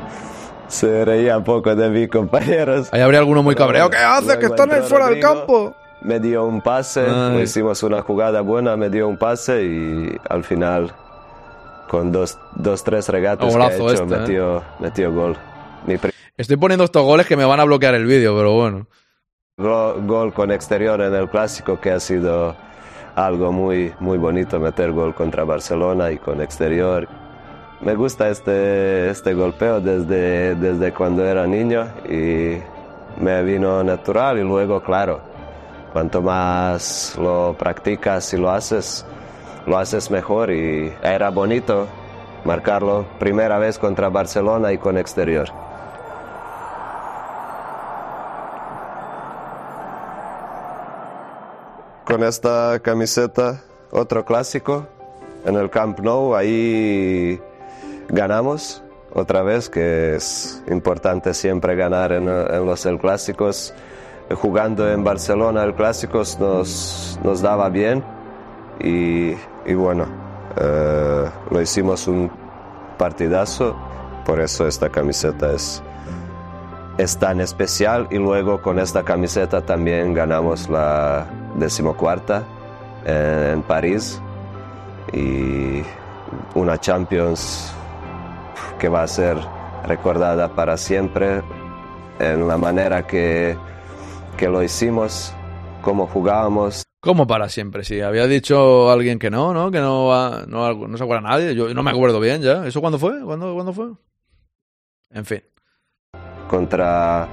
se 0.68 1.06
reía 1.06 1.38
un 1.38 1.44
poco 1.44 1.76
de 1.76 1.90
mis 1.90 2.08
compañeros. 2.12 2.90
Ahí 2.92 3.02
habría 3.02 3.20
alguno 3.20 3.44
muy 3.44 3.56
cabreado. 3.56 3.90
¿Qué 3.90 3.98
hace? 3.98 4.38
Que 4.40 4.46
están 4.48 4.70
fuera 4.84 5.08
del 5.08 5.20
campo. 5.20 5.74
Me 6.02 6.20
dio 6.20 6.46
un 6.46 6.62
pase, 6.62 7.06
Ay. 7.10 7.42
hicimos 7.42 7.84
una 7.84 8.02
jugada 8.02 8.42
buena, 8.42 8.78
me 8.78 8.90
dio 8.90 9.08
un 9.08 9.18
pase 9.18 9.64
y 9.66 10.16
al 10.30 10.44
final, 10.46 10.92
con 11.90 12.12
dos, 12.12 12.38
dos 12.56 12.84
tres 12.84 13.10
regates 13.10 13.46
que 13.48 13.52
Golazo 13.52 13.92
hecho, 13.92 14.04
este, 14.04 14.16
¿eh? 14.16 14.18
metió, 14.20 14.64
metió 14.80 15.14
gol. 15.14 15.36
Mi 15.86 15.96
Estoy 16.38 16.56
poniendo 16.56 16.86
estos 16.86 17.04
goles 17.04 17.28
que 17.28 17.36
me 17.36 17.44
van 17.44 17.60
a 17.60 17.66
bloquear 17.66 17.96
el 17.96 18.06
vídeo, 18.06 18.34
pero 18.36 18.54
bueno. 18.54 18.88
go- 19.58 19.96
gol 20.06 20.34
con 20.34 20.52
exterior 20.52 21.02
en 21.02 21.14
el 21.14 21.28
clásico, 21.30 21.80
que 21.82 21.92
ha 21.92 22.00
sido 22.00 22.56
algo 23.16 23.52
muy, 23.52 23.92
muy 24.00 24.18
bonito 24.18 24.58
meter 24.60 24.94
gol 24.94 25.14
contra 25.14 25.44
Barcelona 25.44 26.12
y 26.12 26.18
con 26.18 26.42
exterior. 26.42 27.10
Me 27.82 27.94
gusta 27.96 28.30
este, 28.30 29.10
este 29.10 29.34
golpeo 29.34 29.82
desde, 29.82 30.56
desde 30.56 30.94
cuando 30.94 31.26
era 31.26 31.46
niño 31.46 31.88
y 32.10 32.58
me 33.22 33.44
vino 33.44 33.84
natural 33.84 34.38
y 34.38 34.44
luego, 34.44 34.82
claro, 34.82 35.20
cuanto 35.94 36.22
más 36.22 37.16
lo 37.18 37.56
practicas 37.58 38.34
y 38.34 38.38
lo 38.38 38.50
haces, 38.50 39.06
lo 39.66 39.78
haces 39.78 40.12
mejor 40.12 40.52
y 40.52 40.94
era 41.02 41.30
bonito 41.30 41.88
marcarlo 42.46 43.06
primera 43.20 43.58
vez 43.58 43.78
contra 43.78 44.10
Barcelona 44.10 44.72
y 44.72 44.78
con 44.78 44.98
exterior. 44.98 45.50
Con 52.06 52.24
esta 52.24 52.80
camiseta, 52.80 53.62
otro 53.92 54.26
clásico 54.26 54.88
en 55.46 55.56
el 55.56 55.70
Camp 55.70 56.00
Nou, 56.00 56.36
ahí 56.36 57.40
ganamos 58.10 58.82
otra 59.14 59.42
vez, 59.42 59.70
que 59.70 60.16
es 60.16 60.62
importante 60.70 61.34
siempre 61.34 61.76
ganar 61.76 62.12
en, 62.12 62.26
los 62.26 62.88
clásicos. 63.00 63.74
Jugando 64.36 64.90
en 64.90 65.04
Barcelona 65.04 65.64
el 65.64 65.74
clásicos 65.74 66.40
nos, 66.40 67.20
nos 67.24 67.42
daba 67.42 67.70
bien 67.70 68.04
y, 68.80 69.34
y 69.66 69.74
bueno, 69.74 70.06
eh, 70.56 71.30
lo 71.50 71.62
hicimos 71.62 72.08
un 72.08 72.30
partidazo, 72.98 73.76
por 74.26 74.40
eso 74.40 74.68
esta 74.68 74.90
camiseta 74.90 75.52
es, 75.54 75.82
es 76.98 77.18
tan 77.18 77.42
especial 77.42 78.08
y 78.12 78.18
luego 78.18 78.62
con 78.62 78.78
esta 78.78 79.04
camiseta 79.04 79.62
también 79.62 80.14
ganamos 80.14 80.70
la 80.70 81.26
decimocuarta 81.56 82.44
en, 83.06 83.50
en 83.54 83.62
París 83.64 84.22
y 85.12 85.82
una 86.56 86.78
Champions 86.80 87.74
que 88.78 88.90
va 88.90 89.04
a 89.04 89.08
ser 89.08 89.38
recordada 89.86 90.50
para 90.50 90.78
siempre 90.78 91.42
en 92.20 92.48
la 92.48 92.58
manera 92.58 93.08
que, 93.08 93.58
que 94.40 94.48
lo 94.48 94.64
hicimos, 94.64 95.34
cómo 95.82 96.08
jugábamos. 96.08 96.84
Como 97.02 97.28
para 97.28 97.50
siempre, 97.50 97.84
sí. 97.84 98.00
Había 98.00 98.26
dicho 98.26 98.90
alguien 98.90 99.20
que 99.20 99.30
no, 99.30 99.54
¿no? 99.54 99.70
Que 99.70 99.80
no 99.80 100.08
va, 100.08 100.46
no, 100.48 100.74
no 100.88 100.98
se 100.98 101.04
acuerda 101.04 101.30
nadie. 101.30 101.54
Yo 101.56 101.74
no 101.74 101.84
me 101.84 101.92
acuerdo 101.92 102.22
bien 102.22 102.42
ya. 102.42 102.66
¿Eso 102.66 102.80
cuándo 102.80 102.98
fue? 102.98 103.22
¿Cuándo, 103.22 103.54
¿Cuándo 103.54 103.74
fue? 103.74 103.88
En 105.12 105.26
fin. 105.26 105.42
contra 106.50 107.28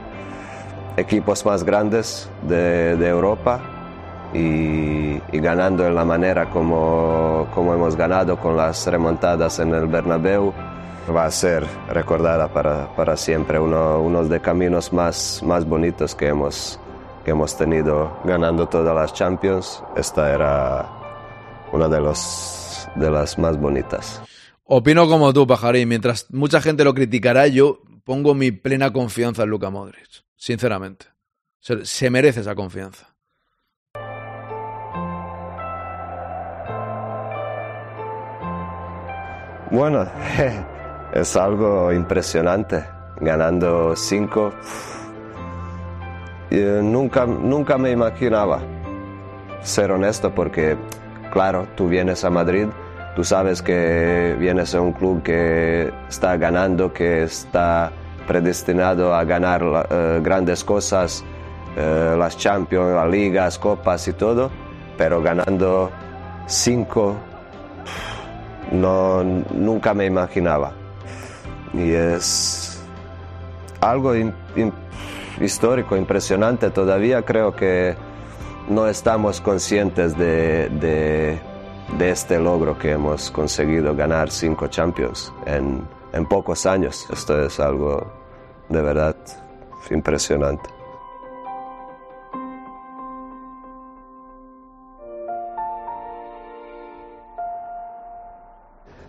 equipos 0.97 1.45
más 1.47 1.63
grandes 1.63 2.29
de, 2.43 2.97
de 2.97 3.09
Europa 3.09 3.61
y, 4.35 5.21
y 5.33 5.41
ganando 5.41 5.87
en 5.87 5.95
la 5.95 6.05
manera 6.05 6.51
como, 6.51 7.47
como 7.55 7.73
hemos 7.75 7.95
ganado 7.97 8.37
con 8.39 8.57
las 8.57 8.87
remontadas 8.87 9.59
en 9.61 9.75
el 9.75 9.87
Bernabéu 9.87 10.53
va 11.15 11.27
a 11.27 11.31
ser 11.31 11.65
recordada 11.89 12.49
para, 12.49 12.95
para 12.97 13.17
siempre, 13.17 13.59
uno, 13.61 14.01
uno 14.01 14.25
de 14.25 14.41
caminos 14.41 14.93
más, 14.93 15.43
más 15.45 15.65
bonitos 15.65 16.15
que 16.15 16.29
hemos, 16.29 16.81
que 17.27 17.33
hemos 17.33 17.59
tenido 17.59 18.21
ganando 18.23 18.69
todas 18.69 18.95
las 18.95 19.13
Champions. 19.13 19.83
Esta 19.97 20.33
era 20.33 20.89
una 21.73 21.89
de, 21.89 22.01
los, 22.01 22.89
de 22.95 23.11
las 23.11 23.37
más 23.37 23.59
bonitas. 23.59 24.23
Opino 24.63 25.09
como 25.09 25.33
tú, 25.33 25.45
Pajarín. 25.45 25.89
Mientras 25.89 26.33
mucha 26.33 26.61
gente 26.61 26.85
lo 26.85 26.95
criticará, 26.95 27.49
yo 27.49 27.81
pongo 28.05 28.33
mi 28.33 28.53
plena 28.53 28.93
confianza 28.93 29.43
en 29.43 29.51
Luka 29.51 29.71
Modric. 29.71 30.07
Sinceramente. 30.37 31.07
Se, 31.59 31.85
se 31.85 32.11
merece 32.11 32.43
esa 32.43 32.55
confianza. 32.55 33.13
Bueno, 39.73 40.09
es 41.13 41.37
algo 41.37 41.93
impresionante. 41.93 42.85
ganando 43.21 43.97
cinco. 43.97 44.53
Y, 44.53 45.06
eh, 46.51 46.81
nunca, 46.83 47.27
nunca 47.27 47.79
me 47.79 47.91
imaginaba 47.91 48.61
ser 49.63 49.91
honesto 49.91 50.35
porque, 50.35 50.77
claro, 51.33 51.67
tú 51.75 51.89
vienes 51.89 52.25
a 52.25 52.31
Madrid, 52.31 52.67
tú 53.17 53.25
sabes 53.25 53.63
que 53.63 54.37
vienes 54.39 54.75
a 54.75 54.81
un 54.81 54.93
club 54.93 55.23
que 55.23 55.93
está 56.09 56.37
ganando, 56.37 56.93
que 56.93 57.25
está 57.25 57.91
predestinado 58.27 59.15
a 59.15 59.25
ganar 59.25 59.87
eh, 59.91 60.21
grandes 60.23 60.63
cosas, 60.63 61.25
eh, 61.77 62.15
las 62.19 62.37
Champions, 62.37 62.95
las 62.95 63.09
ligas, 63.09 63.59
copas 63.59 64.07
y 64.09 64.13
todo, 64.13 64.51
pero 64.97 65.23
ganando 65.23 65.91
cinco 66.47 67.17
no, 68.73 69.23
nunca 69.25 69.95
me 69.95 70.07
imaginaba. 70.07 70.73
Y 71.73 71.93
es 71.93 72.81
algo 73.81 74.15
histórico, 75.41 75.97
impresionante. 75.97 76.71
Todavía 76.71 77.23
creo 77.23 77.55
que 77.55 77.95
no 78.69 78.87
estamos 78.87 79.41
conscientes 79.41 80.17
de, 80.17 81.39
este 82.01 82.39
logro 82.39 82.79
que 82.79 82.93
hemos 82.93 83.31
conseguido 83.31 83.95
ganar 83.95 84.31
cinco 84.31 84.67
Champions 84.69 85.33
en, 85.47 85.87
en 86.13 86.27
pocos 86.27 86.67
años. 86.67 87.07
Esto 87.13 87.41
es 87.45 87.61
algo 87.61 88.13
de 88.69 88.83
verdad 88.83 89.17
impresionante. 89.91 90.69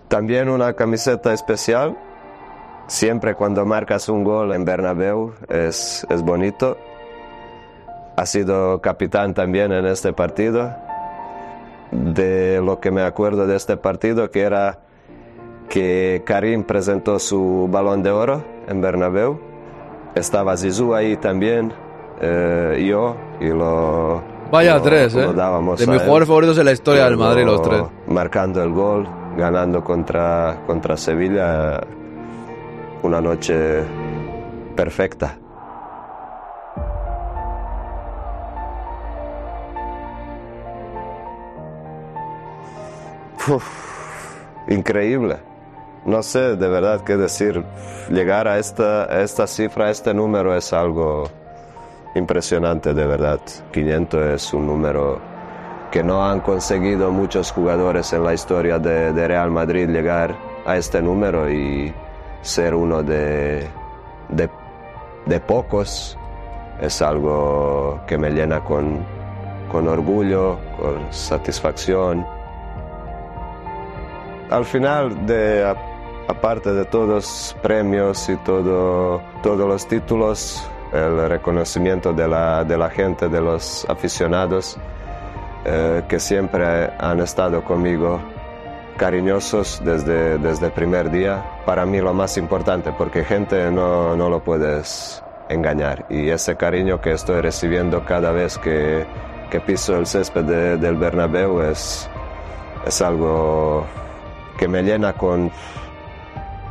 También 0.07 0.47
una 0.49 0.73
camiseta 0.73 1.33
especial. 1.33 1.97
Siempre 2.87 3.35
cuando 3.35 3.65
marcas 3.65 4.07
un 4.09 4.23
gol 4.23 4.53
en 4.53 4.63
Bernabéu 4.65 5.33
es, 5.49 6.05
es 6.09 6.21
bonito. 6.23 6.77
Ha 8.15 8.25
sido 8.25 8.79
capitán 8.81 9.33
también 9.33 9.71
en 9.71 9.85
este 9.85 10.13
partido. 10.13 10.73
De 11.91 12.61
lo 12.63 12.79
que 12.79 12.91
me 12.91 13.01
acuerdo 13.03 13.47
de 13.47 13.55
este 13.55 13.77
partido, 13.77 14.29
que 14.31 14.41
era 14.41 14.79
que 15.69 16.21
Karim 16.25 16.63
presentó 16.63 17.19
su 17.19 17.67
balón 17.71 18.03
de 18.03 18.11
oro 18.11 18.43
en 18.67 18.81
Bernabéu. 18.81 19.39
Estaba 20.15 20.57
Zizou 20.57 20.93
ahí 20.95 21.15
también, 21.17 21.71
eh, 22.21 22.85
yo, 22.89 23.15
y 23.39 23.47
lo... 23.49 24.21
Vaya 24.51 24.75
lo- 24.75 24.81
tres, 24.81 25.13
lo 25.13 25.31
¿eh? 25.31 25.33
dábamos 25.33 25.79
De 25.79 25.87
mis 25.87 26.01
jugadores 26.01 26.27
favoritos 26.27 26.57
en 26.57 26.65
la 26.65 26.71
historia 26.71 27.05
del 27.05 27.17
Madrid, 27.17 27.45
los 27.45 27.61
tres. 27.61 27.83
Marcando 28.07 28.63
el 28.63 28.71
gol, 28.71 29.07
ganando 29.37 29.83
contra, 29.83 30.63
contra 30.65 30.97
Sevilla. 30.97 31.79
Una 33.03 33.21
noche 33.21 33.83
perfecta. 34.75 35.37
Increíble. 44.67 45.37
No 46.05 46.21
sé 46.23 46.55
de 46.55 46.67
verdad 46.67 47.01
qué 47.03 47.17
decir. 47.17 47.63
Llegar 48.09 48.47
a 48.47 48.57
esta, 48.57 49.05
esta 49.21 49.47
cifra, 49.47 49.85
a 49.87 49.91
este 49.91 50.13
número 50.13 50.55
es 50.55 50.73
algo 50.73 51.29
impresionante 52.15 52.93
de 52.93 53.05
verdad. 53.05 53.39
500 53.71 54.21
es 54.25 54.53
un 54.53 54.67
número 54.67 55.19
que 55.91 56.03
no 56.03 56.25
han 56.25 56.41
conseguido 56.41 57.11
muchos 57.11 57.51
jugadores 57.51 58.11
en 58.13 58.23
la 58.23 58.33
historia 58.33 58.79
de 58.79 59.27
Real 59.27 59.51
Madrid 59.51 59.89
llegar 59.89 60.35
a 60.65 60.75
este 60.75 61.01
número 61.01 61.49
y 61.49 61.93
ser 62.41 62.73
uno 62.73 63.03
de, 63.03 63.67
de, 64.29 64.49
de 65.25 65.39
pocos 65.39 66.17
es 66.81 67.01
algo 67.01 67.99
que 68.07 68.17
me 68.17 68.29
llena 68.31 68.63
con, 68.63 68.99
con 69.71 69.87
orgullo, 69.87 70.57
con 70.79 71.11
satisfacción. 71.11 72.25
Al 74.49 74.63
final, 74.65 75.25
de, 75.25 75.75
aparte 76.27 76.73
de 76.73 76.85
todos 76.85 77.55
premios 77.61 78.29
y 78.29 78.37
todo, 78.37 79.21
todos 79.43 79.67
los 79.67 79.87
títulos, 79.87 80.69
el 80.93 81.27
reconocimiento 81.27 82.13
de 82.13 82.27
la, 82.27 82.63
de 82.63 82.77
la 82.77 82.89
gente, 82.89 83.27
de 83.27 83.41
los 83.41 83.85
aficionados, 83.89 84.77
eh, 85.65 86.03
que 86.07 86.19
siempre 86.19 86.91
han 86.97 87.19
estado 87.19 87.63
conmigo 87.63 88.19
cariñosos 88.97 89.81
desde, 89.85 90.37
desde 90.39 90.65
el 90.67 90.71
primer 90.73 91.09
día. 91.11 91.43
Para 91.65 91.85
mí 91.85 91.99
lo 92.01 92.13
más 92.13 92.37
importante, 92.37 92.91
porque 92.97 93.23
gente 93.23 93.71
no, 93.71 94.15
no 94.15 94.29
lo 94.29 94.41
puedes 94.43 95.23
engañar. 95.49 96.05
Y 96.09 96.29
ese 96.29 96.55
cariño 96.57 96.99
que 96.99 97.11
estoy 97.13 97.39
recibiendo 97.41 98.03
cada 98.03 98.31
vez 98.31 98.57
que, 98.57 99.05
que 99.49 99.59
piso 99.61 99.95
el 99.95 100.05
césped 100.05 100.43
de- 100.43 100.77
del 100.77 100.95
Bernabéu 100.95 101.61
es, 101.61 102.09
es 102.85 103.01
algo 103.01 103.85
que 104.57 104.67
me 104.67 104.81
llena 104.83 105.13
con, 105.13 105.49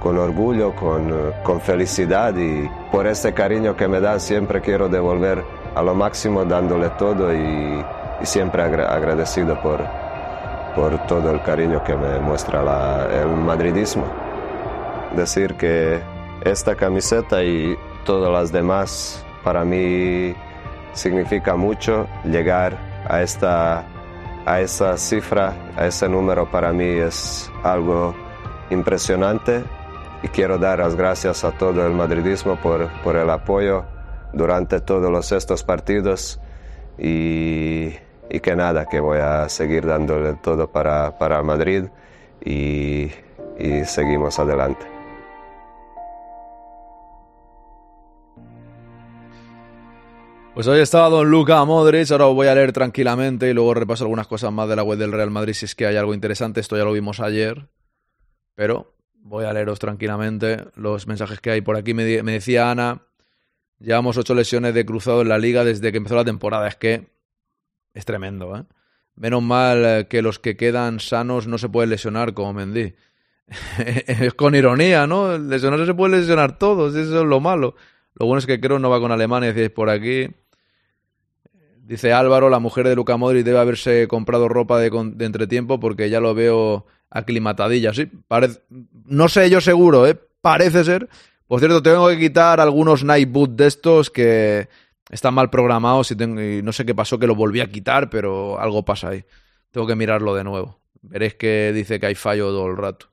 con 0.03 0.18
orgullo, 0.18 0.74
con, 0.74 1.33
con 1.43 1.61
felicidad 1.61 2.35
y 2.37 2.68
por 2.93 3.07
ese 3.07 3.33
cariño 3.33 3.77
que 3.77 3.89
me 3.89 4.01
dan 4.01 4.20
siempre 4.20 4.61
quiero 4.61 4.89
devolver 4.89 5.43
a 5.74 5.83
lo 5.83 5.95
máximo 5.95 6.45
dándole 6.45 6.91
todo 6.91 7.33
y, 7.35 7.85
siempre 8.22 8.62
agra- 8.62 8.93
agradecido 8.95 9.61
por, 9.61 9.81
por 10.77 10.97
todo 11.07 11.31
el 11.33 11.43
cariño 11.43 11.83
que 11.83 11.97
me 11.97 12.20
muestra 12.20 12.62
la- 12.62 13.09
el 13.22 13.29
madridismo. 13.29 14.05
Decir 15.16 15.55
que 15.55 16.01
esta 16.45 16.74
camiseta 16.77 17.43
y 17.43 17.77
todas 18.05 18.31
las 18.33 18.53
demás 18.53 19.24
para 19.43 19.64
mí 19.64 20.35
significa 20.93 21.57
mucho 21.57 22.07
llegar 22.24 22.77
a 23.09 23.22
esta 23.22 23.85
a 24.49 24.61
esa 24.61 24.97
cifra, 24.97 25.55
a 25.77 25.87
ese 25.87 26.09
número 26.09 26.49
para 26.49 26.72
mí 26.72 26.85
es 26.85 27.51
algo 27.64 28.14
impresionante 28.70 29.64
y 30.22 30.29
quiero 30.29 30.57
dar 30.57 30.79
las 30.79 30.95
gracias 30.95 31.43
a 31.43 31.51
todo 31.51 31.85
el 31.85 31.93
madridismo 31.95 32.55
por, 32.57 32.87
por 33.03 33.16
el 33.16 33.29
apoyo 33.31 33.85
durante 34.33 34.81
todos 34.81 35.11
los 35.11 35.33
estos 35.33 35.64
partidos 35.64 36.39
y, 36.97 37.93
y 38.31 38.41
que 38.41 38.57
nada, 38.57 38.87
que 38.87 39.01
voy 39.01 39.18
a 39.18 39.49
seguir 39.49 39.87
dándole 39.87 40.35
todo 40.35 40.70
para, 40.70 41.16
para 41.18 41.43
Madrid 41.43 41.85
y, 42.45 43.11
y 43.59 43.85
seguimos 43.85 44.39
adelante. 44.39 44.87
Pues 50.55 50.66
hoy 50.68 50.81
estaba 50.81 51.11
Don 51.11 51.31
Luca 51.31 51.62
Modric, 51.66 52.11
ahora 52.11 52.29
os 52.29 52.35
voy 52.35 52.47
a 52.47 52.55
leer 52.55 52.72
tranquilamente 52.72 53.51
y 53.51 53.53
luego 53.53 53.74
repaso 53.74 54.05
algunas 54.05 54.27
cosas 54.27 54.51
más 54.53 54.66
de 54.66 54.77
la 54.77 54.83
web 54.83 54.99
del 54.99 55.12
Real 55.12 55.31
Madrid 55.31 55.53
si 55.53 55.66
es 55.66 55.74
que 55.74 55.87
hay 55.87 55.97
algo 55.97 56.14
interesante, 56.14 56.61
esto 56.61 56.79
ya 56.79 56.85
lo 56.85 56.93
vimos 56.93 57.20
ayer, 57.20 57.68
pero 58.55 58.97
voy 59.16 59.45
a 59.45 59.53
leeros 59.53 59.79
tranquilamente 59.79 60.64
los 60.74 61.07
mensajes 61.07 61.41
que 61.41 61.51
hay 61.51 61.61
por 61.61 61.77
aquí. 61.77 61.93
Me 61.93 62.22
decía 62.22 62.70
Ana, 62.70 63.03
llevamos 63.81 64.16
ocho 64.16 64.35
lesiones 64.35 64.72
de 64.72 64.87
cruzado 64.87 65.20
en 65.20 65.29
la 65.29 65.37
liga 65.37 65.62
desde 65.62 65.93
que 65.93 65.99
empezó 65.99 66.16
la 66.16 66.24
temporada, 66.24 66.66
es 66.68 66.77
que 66.77 67.11
es 67.97 68.05
tremendo, 68.05 68.57
¿eh? 68.57 68.64
Menos 69.16 69.42
mal 69.42 69.84
eh, 69.84 70.07
que 70.09 70.20
los 70.20 70.38
que 70.38 70.57
quedan 70.57 71.01
sanos 71.01 71.47
no 71.47 71.57
se 71.57 71.70
pueden 71.70 71.88
lesionar 71.88 72.34
como 72.34 72.53
Mendy. 72.53 72.94
es 73.78 74.34
con 74.34 74.55
ironía, 74.55 75.07
¿no? 75.07 75.38
Lesionarse 75.38 75.86
se 75.86 75.94
puede 75.94 76.18
lesionar 76.18 76.59
todos, 76.59 76.94
eso 76.94 77.20
es 77.22 77.26
lo 77.26 77.40
malo. 77.40 77.74
Lo 78.14 78.26
bueno 78.26 78.38
es 78.38 78.47
que 78.47 78.61
creo 78.61 78.78
no 78.78 78.90
va 78.90 79.01
con 79.01 79.12
Alemania, 79.12 79.53
decís 79.53 79.70
por 79.70 79.88
aquí. 79.88 80.28
Dice 81.78 82.12
Álvaro, 82.12 82.51
la 82.51 82.59
mujer 82.59 82.86
de 82.86 82.97
Luca 82.97 83.16
Modric 83.16 83.44
debe 83.44 83.61
haberse 83.61 84.09
comprado 84.09 84.49
ropa 84.49 84.78
de, 84.78 84.88
entretiempo 85.20 85.80
porque 85.80 86.11
ya 86.11 86.20
lo 86.20 86.34
veo 86.34 86.86
aclimatadilla. 87.09 87.94
Sí, 87.94 88.11
parece, 88.28 88.61
no 89.07 89.28
sé 89.28 89.49
yo 89.49 89.62
seguro, 89.62 90.07
¿eh? 90.07 90.18
Parece 90.42 90.84
ser. 90.84 91.09
Por 91.47 91.61
cierto, 91.61 91.82
tengo 91.82 92.09
que 92.09 92.18
quitar 92.18 92.61
algunos 92.61 93.05
night 93.05 93.30
de 93.30 93.66
estos 93.66 94.11
que 94.11 94.68
están 95.11 95.34
mal 95.34 95.50
programados 95.50 96.11
y, 96.11 96.16
tengo- 96.16 96.40
y 96.40 96.62
no 96.62 96.72
sé 96.72 96.84
qué 96.84 96.94
pasó 96.94 97.18
que 97.18 97.26
lo 97.26 97.34
volví 97.34 97.61
a 97.61 97.70
quitar, 97.70 98.11
pero 98.11 98.59
algo 98.61 98.84
pasa 98.84 99.09
ahí. 99.11 99.24
Tengo 99.70 99.86
que 99.86 99.94
mirarlo 99.96 100.34
de 100.34 100.44
nuevo. 100.44 100.80
Veréis 101.02 101.34
que 101.34 101.72
dice 101.74 102.00
que 102.00 102.07
hay 102.07 102.14
fallo 102.14 102.46
todo 102.48 102.66
el 102.66 102.76
rato. 102.76 103.07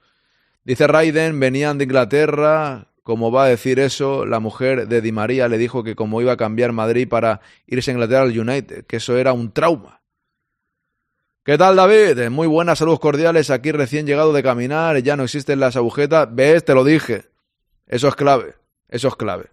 Dice 0.63 0.87
Raiden, 0.87 1.39
venían 1.39 1.77
de 1.77 1.83
Inglaterra. 1.83 2.87
Como 3.03 3.31
va 3.33 3.43
a 3.43 3.47
decir 3.49 3.79
eso, 3.79 4.25
la 4.25 4.39
mujer 4.39 4.87
de 4.87 5.01
Di 5.01 5.11
María 5.11 5.49
le 5.49 5.57
dijo 5.57 5.83
que 5.83 5.93
como 5.93 6.21
iba 6.21 6.31
a 6.31 6.37
cambiar 6.37 6.71
Madrid 6.71 7.07
para 7.09 7.41
irse 7.67 7.91
a 7.91 7.93
Inglaterra 7.95 8.21
al 8.21 8.39
United, 8.39 8.85
que 8.85 8.95
eso 8.95 9.17
era 9.17 9.33
un 9.33 9.51
trauma. 9.51 9.99
¿Qué 11.43 11.57
tal, 11.57 11.75
David? 11.75 12.29
Muy 12.29 12.47
buenas, 12.47 12.79
saludos 12.79 13.01
cordiales. 13.01 13.49
Aquí 13.49 13.73
recién 13.73 14.07
llegado 14.07 14.31
de 14.31 14.41
caminar, 14.41 14.97
ya 14.99 15.17
no 15.17 15.23
existen 15.25 15.59
las 15.59 15.75
agujetas. 15.75 16.29
¿Ves? 16.33 16.63
Te 16.63 16.73
lo 16.73 16.85
dije. 16.85 17.25
Eso 17.85 18.07
es 18.07 18.15
clave. 18.15 18.55
Eso 18.87 19.09
es 19.09 19.15
clave. 19.17 19.47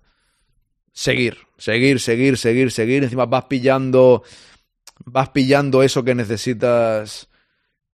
Seguir, 1.00 1.38
seguir, 1.56 1.98
seguir, 1.98 2.36
seguir, 2.36 2.70
seguir. 2.70 3.04
Encima 3.04 3.24
vas 3.24 3.44
pillando. 3.44 4.22
Vas 5.06 5.30
pillando 5.30 5.82
eso 5.82 6.04
que 6.04 6.14
necesitas 6.14 7.30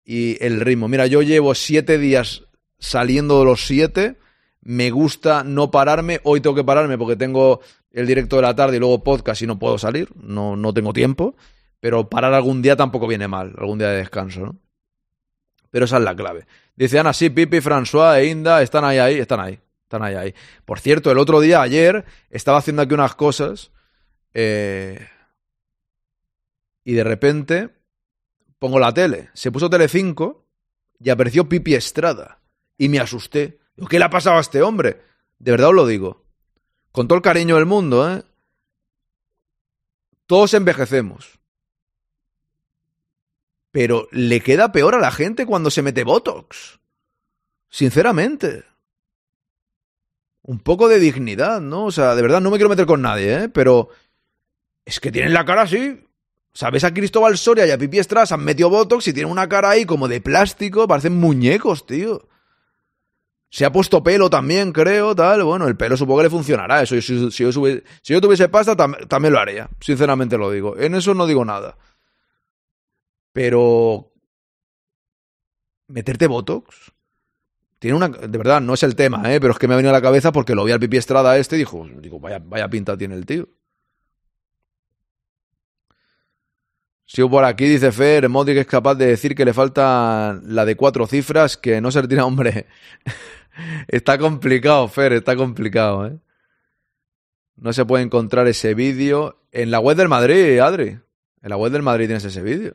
y 0.07 0.43
el 0.43 0.63
ritmo. 0.63 0.89
Mira, 0.89 1.07
yo 1.07 1.21
llevo 1.21 1.55
siete 1.55 1.99
días 1.99 2.45
saliendo 2.79 3.41
de 3.41 3.45
los 3.45 3.67
siete 3.67 4.17
me 4.63 4.91
gusta 4.91 5.45
no 5.45 5.71
pararme. 5.71 6.21
Hoy 6.25 6.41
tengo 6.41 6.57
que 6.57 6.65
pararme 6.65 6.97
porque 6.97 7.17
tengo 7.17 7.61
el 7.91 8.07
directo 8.07 8.37
de 8.37 8.43
la 8.43 8.57
tarde 8.57 8.79
y 8.79 8.81
luego 8.81 9.05
podcast 9.05 9.43
y 9.43 9.47
no 9.47 9.59
puedo 9.59 9.77
salir, 9.77 10.09
no, 10.17 10.57
no 10.57 10.73
tengo 10.73 10.95
tiempo. 10.95 11.37
Pero 11.81 12.09
parar 12.09 12.33
algún 12.33 12.63
día 12.63 12.75
tampoco 12.75 13.07
viene 13.07 13.29
mal, 13.29 13.55
algún 13.59 13.81
día 13.81 13.89
de 13.89 13.99
descanso, 13.99 14.41
¿no? 14.41 14.57
Pero 15.71 15.85
esa 15.85 15.99
es 15.99 16.05
la 16.05 16.17
clave. 16.17 16.47
Dice 16.75 16.99
Ana, 16.99 17.13
sí, 17.13 17.29
Pipi, 17.29 17.59
François 17.59 18.17
e 18.17 18.29
Inda 18.29 18.63
están 18.63 18.85
ahí, 18.85 18.97
ahí, 18.97 19.19
están 19.19 19.41
ahí, 19.41 19.61
Por 20.65 20.81
cierto, 20.81 21.11
el 21.11 21.19
otro 21.19 21.41
día, 21.41 21.63
ayer, 21.63 22.05
estaba 22.31 22.59
haciendo 22.59 22.83
aquí 22.83 22.95
unas 22.95 23.15
cosas 23.15 23.71
eh, 24.33 25.09
y 26.85 26.95
de 26.95 27.05
repente 27.05 27.71
pongo 28.59 28.79
la 28.79 28.93
tele. 28.93 29.31
Se 29.35 29.53
puso 29.53 29.71
Tele 29.71 29.89
5 29.89 30.45
y 31.01 31.11
apareció 31.11 31.49
Pipi 31.49 31.75
Estrada 31.75 32.41
y 32.77 32.89
me 32.89 32.99
asusté. 32.99 33.61
¿Qué 33.89 33.99
le 33.99 34.05
ha 34.05 34.11
pasado 34.11 34.37
a 34.37 34.41
este 34.41 34.63
hombre? 34.63 35.03
De 35.39 35.51
verdad 35.51 35.69
os 35.69 35.75
lo 35.75 35.87
digo. 35.87 36.25
Con 36.93 37.09
todo 37.09 37.17
el 37.17 37.23
cariño 37.23 37.57
del 37.57 37.67
mundo, 37.67 38.11
¿eh? 38.11 38.23
Todos 40.27 40.55
envejecemos. 40.55 41.39
Pero 43.71 44.09
le 44.13 44.41
queda 44.41 44.73
peor 44.73 44.95
a 44.95 45.01
la 45.01 45.11
gente 45.11 45.47
cuando 45.47 45.71
se 45.71 45.83
mete 45.83 46.05
Botox. 46.05 46.79
Sinceramente. 47.69 48.65
Un 50.47 50.59
poco 50.59 50.89
de 50.89 50.99
dignidad, 50.99 51.61
¿no? 51.61 51.87
O 51.87 51.91
sea, 51.91 52.15
de 52.15 52.21
verdad 52.23 52.41
no 52.41 52.51
me 52.51 52.59
quiero 52.59 52.69
meter 52.69 52.85
con 52.87 53.01
nadie, 53.01 53.45
¿eh? 53.45 53.49
Pero 53.49 53.89
es 54.85 55.01
que 55.01 55.11
tienen 55.11 55.33
la 55.33 55.45
cara 55.45 55.63
así. 55.63 56.07
¿Sabes 56.53 56.85
a 56.85 56.93
Cristóbal 56.95 57.37
Soria 57.39 57.67
y 57.67 57.71
a 57.71 57.79
Pipi 57.79 57.99
Estrada 57.99 58.27
se 58.27 58.35
han 58.35 58.45
metido 58.45 58.69
Botox 58.71 59.09
y 59.09 59.13
tienen 59.15 59.33
una 59.33 59.49
cara 59.49 59.71
ahí 59.71 59.87
como 59.87 60.07
de 60.07 60.21
plástico? 60.21 60.87
Parecen 60.87 61.19
muñecos, 61.19 61.87
tío. 61.87 62.29
Se 63.51 63.65
ha 63.65 63.73
puesto 63.73 64.03
pelo 64.03 64.29
también, 64.29 64.73
creo, 64.73 65.15
tal. 65.15 65.45
Bueno, 65.45 65.67
el 65.67 65.77
pelo 65.77 65.97
supongo 65.97 66.19
que 66.19 66.25
le 66.25 66.31
funcionará. 66.31 66.83
Eso, 66.83 67.01
si, 67.01 67.31
si 67.31 67.45
yo, 68.05 68.21
tuviese 68.21 68.49
pasta, 68.49 68.77
tam- 68.77 69.09
también 69.09 69.33
lo 69.33 69.41
haría. 69.41 69.71
Sinceramente 69.81 70.37
lo 70.37 70.51
digo. 70.51 70.77
En 70.77 70.95
eso 70.95 71.15
no 71.15 71.27
digo 71.27 71.45
nada. 71.45 71.77
Pero. 73.33 74.13
Meterte 75.89 76.27
Botox. 76.27 76.93
Tiene 77.79 77.97
una. 77.97 78.09
De 78.09 78.39
verdad, 78.39 78.61
no 78.61 78.75
es 78.75 78.83
el 78.83 78.97
tema, 78.97 79.33
¿eh? 79.33 79.41
Pero 79.41 79.53
es 79.53 79.59
que 79.59 79.69
me 79.69 79.75
ha 79.75 79.77
venido 79.77 79.91
a 79.91 79.99
la 79.99 80.03
cabeza 80.03 80.33
porque 80.33 80.55
lo 80.55 80.65
vi 80.65 80.73
al 80.73 80.81
Pipi 80.81 80.97
Estrada 80.97 81.37
este 81.37 81.57
y 81.57 81.61
dijo, 81.61 81.87
digo, 82.01 82.19
vaya, 82.21 82.41
vaya 82.43 82.69
pinta 82.69 82.97
tiene 82.97 83.15
el 83.15 83.27
tío. 83.27 83.49
Sigo 87.07 87.29
por 87.31 87.45
aquí, 87.45 87.67
dice 87.67 87.93
Fer, 87.93 88.29
Modric 88.29 88.57
es 88.59 88.67
capaz 88.67 88.95
de 88.95 89.07
decir 89.07 89.35
que 89.35 89.45
le 89.45 89.53
falta 89.53 90.41
la 90.43 90.65
de 90.65 90.75
cuatro 90.75 91.07
cifras, 91.07 91.57
que 91.57 91.81
no 91.81 91.91
se 91.91 92.01
retira, 92.01 92.25
hombre. 92.25 92.67
está 93.89 94.19
complicado, 94.19 94.89
Fer, 94.89 95.13
está 95.13 95.37
complicado, 95.37 96.07
¿eh? 96.07 96.19
No 97.57 97.73
se 97.73 97.85
puede 97.85 98.05
encontrar 98.05 98.49
ese 98.49 98.75
vídeo 98.75 99.39
en 99.53 99.71
la 99.71 99.79
web 99.79 99.97
del 99.97 100.09
Madrid, 100.09 100.59
Adri. 100.59 100.99
En 101.43 101.51
la 101.51 101.57
web 101.57 101.71
del 101.71 101.83
Madrid 101.83 102.07
tienes 102.07 102.25
ese 102.25 102.43
vídeo. 102.43 102.75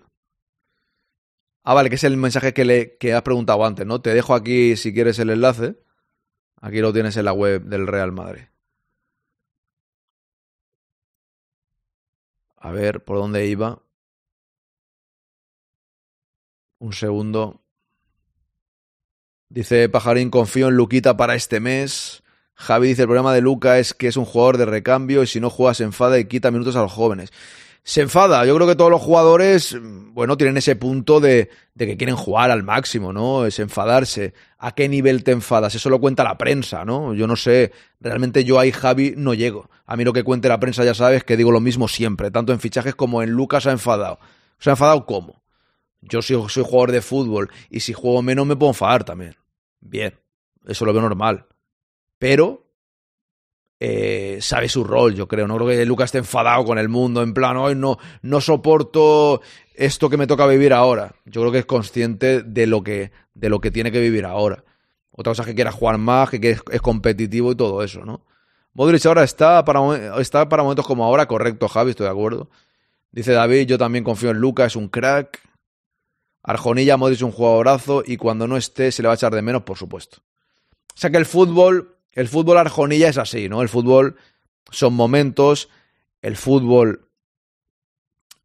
Ah, 1.64 1.74
vale, 1.74 1.90
que 1.90 1.96
es 1.96 2.04
el 2.04 2.18
mensaje 2.18 2.54
que, 2.54 2.66
le, 2.66 2.98
que 2.98 3.14
has 3.14 3.22
preguntado 3.22 3.64
antes, 3.66 3.86
¿no? 3.86 4.02
Te 4.02 4.14
dejo 4.14 4.34
aquí 4.34 4.76
si 4.76 4.94
quieres 4.94 5.20
el 5.20 5.30
enlace. 5.30 5.78
Aquí 6.62 6.80
lo 6.80 6.94
tienes 6.94 7.16
en 7.18 7.26
la 7.26 7.34
web 7.34 7.64
del 7.64 7.88
Real 7.88 8.12
Madrid. 8.12 8.44
A 12.58 12.72
ver, 12.72 13.04
¿por 13.04 13.18
dónde 13.18 13.48
iba? 13.48 13.82
Un 16.80 16.94
segundo. 16.94 17.62
Dice 19.50 19.90
Pajarín, 19.90 20.30
confío 20.30 20.68
en 20.68 20.76
Luquita 20.76 21.18
para 21.18 21.36
este 21.36 21.60
mes. 21.60 22.24
Javi 22.54 22.90
dice, 22.90 23.04
el 23.04 23.08
problema 23.08 23.34
de 23.34 23.42
Luca 23.42 23.80
es 23.80 23.94
que 23.94 24.08
es 24.08 24.18
un 24.18 24.26
jugador 24.26 24.58
de 24.58 24.66
recambio 24.66 25.24
y 25.24 25.28
si 25.28 25.40
no 25.40 25.50
juega 25.50 25.74
se 25.74 25.86
enfada 25.86 26.20
y 26.20 26.26
quita 26.26 26.52
minutos 26.52 26.76
a 26.76 26.82
los 26.82 26.92
jóvenes. 26.92 27.32
Se 27.84 28.02
enfada, 28.02 28.46
yo 28.46 28.56
creo 28.56 28.68
que 28.68 28.76
todos 28.76 28.92
los 28.92 29.02
jugadores, 29.02 29.74
mm, 29.74 30.14
bueno, 30.14 30.38
tienen 30.38 30.58
ese 30.58 30.76
punto 30.76 31.20
de, 31.20 31.50
de 31.74 31.88
que 31.88 31.98
quieren 31.98 32.16
jugar 32.16 32.52
al 32.52 32.64
máximo, 32.64 33.14
¿no? 33.14 33.46
Es 33.46 33.60
enfadarse. 33.60 34.34
¿A 34.58 34.74
qué 34.74 34.90
nivel 34.90 35.24
te 35.24 35.32
enfadas? 35.32 35.74
Eso 35.76 35.90
lo 35.90 36.00
cuenta 36.00 36.24
la 36.24 36.38
prensa, 36.38 36.86
¿no? 36.86 37.14
Yo 37.14 37.26
no 37.26 37.36
sé, 37.36 37.72
realmente 38.00 38.44
yo 38.44 38.60
ahí, 38.60 38.72
Javi, 38.72 39.14
no 39.16 39.34
llego. 39.34 39.70
A 39.86 39.96
mí 39.96 40.04
lo 40.04 40.14
que 40.14 40.24
cuente 40.24 40.50
la 40.50 40.60
prensa 40.60 40.84
ya 40.84 40.94
sabes 40.94 41.24
que 41.24 41.38
digo 41.38 41.52
lo 41.52 41.62
mismo 41.62 41.88
siempre, 41.88 42.32
tanto 42.32 42.54
en 42.54 42.60
fichajes 42.60 42.96
como 42.96 43.24
en 43.24 43.32
Lucas 43.32 43.64
se 43.64 43.70
ha 43.70 43.72
enfadado. 43.72 44.20
¿Se 44.60 44.70
ha 44.70 44.74
enfadado 44.74 45.06
cómo? 45.06 45.42
Yo 46.02 46.22
soy, 46.22 46.38
soy 46.50 46.64
jugador 46.64 46.92
de 46.92 47.02
fútbol 47.02 47.50
y 47.70 47.80
si 47.80 47.94
juego 47.94 48.22
menos 48.22 48.46
me 48.46 48.56
puedo 48.56 48.72
enfadar 48.72 49.04
también. 49.04 49.36
Bien, 49.80 50.20
eso 50.68 50.86
lo 50.86 50.94
veo 50.94 51.02
normal. 51.02 51.48
Pero 52.18 52.69
eh, 53.80 54.40
sabe 54.42 54.70
su 54.70 54.84
rol, 54.84 55.16
yo 55.16 55.28
creo. 55.28 55.48
No 55.48 55.56
creo 55.56 55.68
que 55.68 55.86
Lucas 55.86 56.06
esté 56.06 56.18
enfadado 56.18 56.66
con 56.66 56.78
el 56.78 56.90
mundo, 56.90 57.22
en 57.22 57.34
plan, 57.34 57.58
hoy 57.58 57.76
no, 57.76 57.98
no 58.22 58.42
soporto 58.42 59.42
esto 59.74 60.10
que 60.10 60.18
me 60.18 60.28
toca 60.28 60.46
vivir 60.46 60.74
ahora. 60.74 61.16
Yo 61.26 61.42
creo 61.42 61.52
que 61.52 61.60
es 61.60 61.66
consciente 61.66 62.44
de 62.44 62.68
lo 62.68 62.84
que, 62.84 63.12
de 63.34 63.50
lo 63.50 63.62
que 63.62 63.72
tiene 63.72 63.92
que 63.92 64.02
vivir 64.02 64.26
ahora. 64.26 64.64
Otra 65.12 65.32
cosa 65.32 65.44
es 65.44 65.48
que 65.48 65.56
quiera 65.56 65.72
jugar 65.72 65.98
más, 65.98 66.30
que 66.30 66.50
es, 66.50 66.62
es 66.72 66.82
competitivo 66.82 67.52
y 67.52 67.56
todo 67.56 67.84
eso, 67.84 68.06
¿no? 68.06 68.26
Modric 68.74 69.06
ahora 69.06 69.24
está 69.24 69.66
para, 69.66 70.22
está 70.22 70.48
para 70.48 70.64
momentos 70.64 70.86
como 70.86 71.04
ahora, 71.04 71.26
correcto, 71.28 71.68
Javi, 71.68 71.92
estoy 71.92 72.06
de 72.06 72.12
acuerdo. 72.12 72.50
Dice 73.12 73.34
David, 73.34 73.68
yo 73.68 73.78
también 73.78 74.04
confío 74.04 74.30
en 74.30 74.38
Lucas, 74.38 74.68
es 74.68 74.76
un 74.76 74.88
crack. 74.88 75.42
Arjonilla, 76.44 76.96
Modric 76.96 77.18
es 77.18 77.24
un 77.24 77.32
jugadorazo 77.32 78.04
y 78.06 78.18
cuando 78.18 78.48
no 78.48 78.56
esté 78.56 78.92
se 78.92 79.02
le 79.02 79.08
va 79.08 79.14
a 79.14 79.16
echar 79.16 79.34
de 79.34 79.42
menos, 79.42 79.64
por 79.64 79.78
supuesto. 79.78 80.20
O 80.20 80.98
sea 80.98 81.10
que 81.10 81.18
el 81.18 81.26
fútbol, 81.26 81.98
el 82.20 82.28
fútbol 82.28 82.58
Arjonilla 82.58 83.08
es 83.08 83.18
así, 83.18 83.48
¿no? 83.48 83.62
El 83.62 83.70
fútbol 83.70 84.18
son 84.72 84.94
momentos, 84.94 85.70
el 86.22 86.36
fútbol 86.36 87.08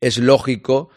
es 0.01 0.19
lógico 0.19 0.91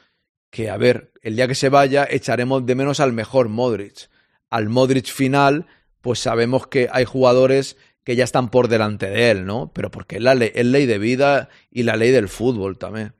que, 0.51 0.69
a 0.69 0.78
ver, 0.78 1.11
el 1.23 1.36
día 1.36 1.47
que 1.47 1.55
se 1.55 1.69
vaya 1.69 2.07
echaremos 2.07 2.67
de 2.67 2.75
menos 2.75 2.99
al 2.99 3.13
mejor 3.13 3.49
Modric. 3.49 4.11
Al 4.51 4.69
Modric 4.69 5.07
final, 5.07 5.65
pues 6.01 6.19
sabemos 6.19 6.67
que 6.67 6.88
hay 6.91 7.05
jugadores 7.05 7.78
que 8.03 8.15
ya 8.15 8.23
están 8.23 8.49
por 8.49 8.67
delante 8.67 9.09
de 9.09 9.32
él, 9.32 9.47
¿no? 9.47 9.71
Pero 9.73 9.89
porque 9.89 10.17
es 10.17 10.21
la 10.21 10.36
ley, 10.36 10.51
es 10.53 10.65
ley 10.67 10.86
de 10.86 10.99
vida 10.99 11.49
y 11.71 11.82
la 11.82 11.95
ley 11.95 12.11
del 12.11 12.30
fútbol 12.30 12.78
también. 12.78 13.15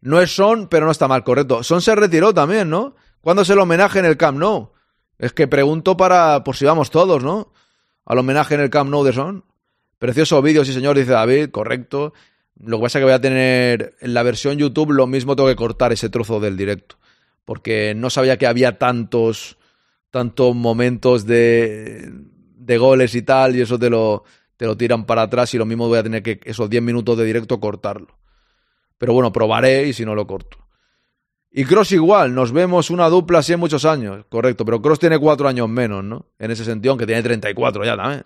No 0.00 0.18
es 0.18 0.34
Son, 0.34 0.66
pero 0.68 0.86
no 0.86 0.92
está 0.92 1.08
mal, 1.08 1.24
correcto. 1.24 1.62
Son 1.62 1.82
se 1.82 1.94
retiró 1.94 2.32
también, 2.32 2.70
¿no? 2.70 2.96
¿Cuándo 3.20 3.42
es 3.42 3.50
el 3.50 3.58
homenaje 3.58 3.98
en 3.98 4.06
el 4.06 4.16
Camp 4.16 4.38
Nou? 4.38 4.72
Es 5.18 5.34
que 5.34 5.46
pregunto 5.46 5.94
para, 5.94 6.42
por 6.42 6.56
si 6.56 6.64
vamos 6.64 6.90
todos, 6.90 7.22
¿no? 7.22 7.52
Al 8.04 8.18
homenaje 8.18 8.54
en 8.54 8.60
el 8.60 8.70
Camp 8.70 8.90
Nou 8.90 9.04
de 9.04 9.12
Son. 9.12 9.44
Precioso 9.98 10.42
vídeo, 10.42 10.64
sí 10.64 10.72
señor, 10.72 10.96
dice 10.98 11.12
David, 11.12 11.50
correcto. 11.50 12.12
Lo 12.60 12.78
que 12.78 12.82
pasa 12.82 12.98
es 12.98 13.00
que 13.00 13.04
voy 13.04 13.14
a 13.14 13.20
tener 13.20 13.96
en 14.00 14.14
la 14.14 14.22
versión 14.22 14.58
YouTube 14.58 14.92
lo 14.92 15.06
mismo 15.06 15.34
tengo 15.34 15.48
que 15.48 15.56
cortar 15.56 15.92
ese 15.92 16.10
trozo 16.10 16.40
del 16.40 16.56
directo. 16.56 16.96
Porque 17.44 17.94
no 17.94 18.10
sabía 18.10 18.36
que 18.36 18.46
había 18.46 18.78
tantos, 18.78 19.58
tantos 20.10 20.54
momentos 20.54 21.26
de, 21.26 22.10
de 22.56 22.78
goles 22.78 23.14
y 23.14 23.22
tal, 23.22 23.56
y 23.56 23.60
eso 23.60 23.78
te 23.78 23.90
lo, 23.90 24.24
te 24.56 24.66
lo 24.66 24.76
tiran 24.76 25.04
para 25.04 25.22
atrás 25.22 25.52
y 25.54 25.58
lo 25.58 25.66
mismo 25.66 25.88
voy 25.88 25.98
a 25.98 26.02
tener 26.02 26.22
que 26.22 26.40
esos 26.44 26.70
10 26.70 26.82
minutos 26.82 27.18
de 27.18 27.24
directo 27.24 27.60
cortarlo. 27.60 28.18
Pero 28.98 29.12
bueno, 29.12 29.32
probaré 29.32 29.86
y 29.86 29.92
si 29.92 30.04
no 30.04 30.14
lo 30.14 30.26
corto. 30.26 30.63
Y 31.56 31.64
Cross 31.66 31.92
igual, 31.92 32.34
nos 32.34 32.50
vemos 32.50 32.90
una 32.90 33.08
dupla 33.08 33.38
así 33.38 33.52
en 33.52 33.60
muchos 33.60 33.84
años, 33.84 34.26
correcto, 34.28 34.64
pero 34.64 34.82
Cross 34.82 34.98
tiene 34.98 35.20
cuatro 35.20 35.46
años 35.46 35.68
menos, 35.68 36.02
¿no? 36.02 36.26
En 36.36 36.50
ese 36.50 36.64
sentido, 36.64 36.90
aunque 36.90 37.06
tiene 37.06 37.22
34 37.22 37.84
ya 37.84 37.96
también. 37.96 38.24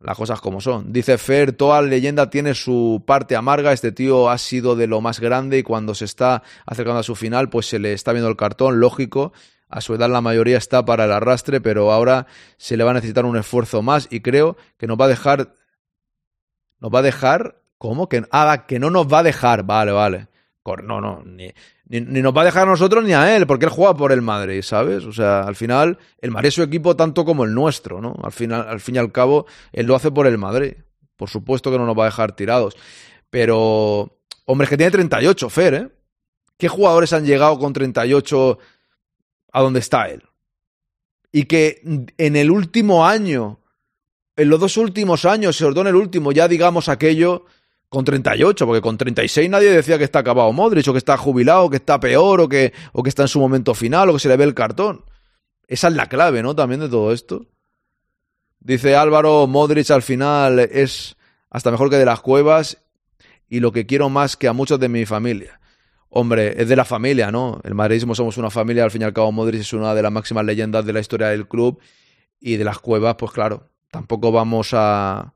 Las 0.00 0.18
cosas 0.18 0.38
como 0.42 0.60
son. 0.60 0.92
Dice 0.92 1.16
Fer, 1.16 1.52
toda 1.52 1.80
leyenda 1.80 2.28
tiene 2.28 2.52
su 2.52 3.02
parte 3.06 3.36
amarga, 3.36 3.72
este 3.72 3.90
tío 3.90 4.28
ha 4.28 4.36
sido 4.36 4.76
de 4.76 4.86
lo 4.86 5.00
más 5.00 5.18
grande 5.18 5.56
y 5.56 5.62
cuando 5.62 5.94
se 5.94 6.04
está 6.04 6.42
acercando 6.66 7.00
a 7.00 7.04
su 7.04 7.16
final, 7.16 7.48
pues 7.48 7.64
se 7.64 7.78
le 7.78 7.94
está 7.94 8.12
viendo 8.12 8.28
el 8.28 8.36
cartón, 8.36 8.80
lógico. 8.80 9.32
A 9.70 9.80
su 9.80 9.94
edad 9.94 10.10
la 10.10 10.20
mayoría 10.20 10.58
está 10.58 10.84
para 10.84 11.06
el 11.06 11.12
arrastre, 11.12 11.62
pero 11.62 11.90
ahora 11.90 12.26
se 12.58 12.76
le 12.76 12.84
va 12.84 12.90
a 12.90 12.94
necesitar 12.94 13.24
un 13.24 13.38
esfuerzo 13.38 13.80
más 13.80 14.08
y 14.10 14.20
creo 14.20 14.58
que 14.76 14.86
nos 14.86 15.00
va 15.00 15.06
a 15.06 15.08
dejar... 15.08 15.54
Nos 16.80 16.92
va 16.94 16.98
a 16.98 17.02
dejar... 17.02 17.62
¿Cómo? 17.78 18.10
Que, 18.10 18.26
ah, 18.30 18.66
que 18.68 18.78
no 18.78 18.90
nos 18.90 19.10
va 19.10 19.20
a 19.20 19.22
dejar. 19.22 19.62
Vale, 19.62 19.90
vale. 19.90 20.28
No, 20.84 21.00
no, 21.00 21.22
ni, 21.24 21.52
ni, 21.90 22.00
ni 22.00 22.22
nos 22.22 22.34
va 22.34 22.42
a 22.42 22.44
dejar 22.44 22.68
a 22.68 22.70
nosotros 22.70 23.02
ni 23.02 23.12
a 23.12 23.36
él, 23.36 23.48
porque 23.48 23.64
él 23.64 23.72
juega 23.72 23.96
por 23.96 24.12
el 24.12 24.22
Madrid, 24.22 24.62
¿sabes? 24.62 25.04
O 25.04 25.12
sea, 25.12 25.40
al 25.40 25.56
final, 25.56 25.98
el 26.20 26.30
Madrid 26.30 26.48
es 26.48 26.54
su 26.54 26.62
equipo 26.62 26.94
tanto 26.94 27.24
como 27.24 27.44
el 27.44 27.52
nuestro, 27.52 28.00
¿no? 28.00 28.14
Al, 28.22 28.30
final, 28.30 28.68
al 28.68 28.78
fin 28.78 28.94
y 28.94 28.98
al 28.98 29.10
cabo, 29.10 29.46
él 29.72 29.86
lo 29.86 29.96
hace 29.96 30.12
por 30.12 30.28
el 30.28 30.38
Madrid. 30.38 30.74
Por 31.16 31.28
supuesto 31.28 31.72
que 31.72 31.78
no 31.78 31.86
nos 31.86 31.98
va 31.98 32.04
a 32.04 32.06
dejar 32.06 32.36
tirados. 32.36 32.76
Pero, 33.28 34.20
hombre, 34.44 34.66
es 34.66 34.70
que 34.70 34.76
tiene 34.76 34.92
38, 34.92 35.50
Fer, 35.50 35.74
¿eh? 35.74 35.88
¿Qué 36.56 36.68
jugadores 36.68 37.12
han 37.12 37.26
llegado 37.26 37.58
con 37.58 37.72
38 37.72 38.58
a 39.52 39.60
donde 39.60 39.80
está 39.80 40.08
él? 40.10 40.22
Y 41.32 41.46
que 41.46 41.82
en 42.18 42.36
el 42.36 42.52
último 42.52 43.04
año, 43.04 43.58
en 44.36 44.48
los 44.48 44.60
dos 44.60 44.76
últimos 44.76 45.24
años, 45.24 45.56
sobre 45.56 45.74
todo 45.74 45.82
en 45.82 45.88
el 45.88 45.96
último, 45.96 46.30
ya 46.30 46.46
digamos 46.46 46.88
aquello 46.88 47.46
con 47.90 48.04
38, 48.04 48.66
porque 48.66 48.80
con 48.80 48.96
36 48.96 49.50
nadie 49.50 49.72
decía 49.72 49.98
que 49.98 50.04
está 50.04 50.20
acabado 50.20 50.52
Modric, 50.52 50.86
o 50.88 50.92
que 50.92 50.98
está 50.98 51.16
jubilado, 51.16 51.64
o 51.64 51.70
que 51.70 51.76
está 51.76 51.98
peor, 51.98 52.40
o 52.40 52.48
que, 52.48 52.72
o 52.92 53.02
que 53.02 53.08
está 53.08 53.22
en 53.22 53.28
su 53.28 53.40
momento 53.40 53.74
final, 53.74 54.08
o 54.08 54.12
que 54.14 54.20
se 54.20 54.28
le 54.28 54.36
ve 54.36 54.44
el 54.44 54.54
cartón. 54.54 55.04
Esa 55.66 55.88
es 55.88 55.94
la 55.94 56.06
clave, 56.06 56.42
¿no? 56.42 56.54
También 56.54 56.80
de 56.80 56.88
todo 56.88 57.12
esto. 57.12 57.46
Dice 58.60 58.94
Álvaro, 58.94 59.46
Modric 59.48 59.90
al 59.90 60.02
final 60.02 60.60
es 60.60 61.16
hasta 61.50 61.72
mejor 61.72 61.90
que 61.90 61.96
de 61.96 62.04
las 62.04 62.20
cuevas 62.20 62.78
y 63.48 63.58
lo 63.58 63.72
que 63.72 63.86
quiero 63.86 64.08
más 64.08 64.36
que 64.36 64.46
a 64.46 64.52
muchos 64.52 64.78
de 64.78 64.88
mi 64.88 65.04
familia. 65.04 65.60
Hombre, 66.10 66.62
es 66.62 66.68
de 66.68 66.76
la 66.76 66.84
familia, 66.84 67.32
¿no? 67.32 67.60
El 67.64 67.74
madridismo 67.74 68.14
somos 68.14 68.36
una 68.36 68.50
familia, 68.50 68.84
al 68.84 68.92
fin 68.92 69.02
y 69.02 69.04
al 69.04 69.12
cabo 69.12 69.32
Modric 69.32 69.62
es 69.62 69.72
una 69.72 69.94
de 69.96 70.02
las 70.02 70.12
máximas 70.12 70.44
leyendas 70.44 70.84
de 70.86 70.92
la 70.92 71.00
historia 71.00 71.28
del 71.28 71.48
club 71.48 71.80
y 72.38 72.56
de 72.56 72.64
las 72.64 72.78
cuevas, 72.78 73.16
pues 73.16 73.32
claro, 73.32 73.68
tampoco 73.90 74.30
vamos 74.30 74.70
a, 74.74 75.34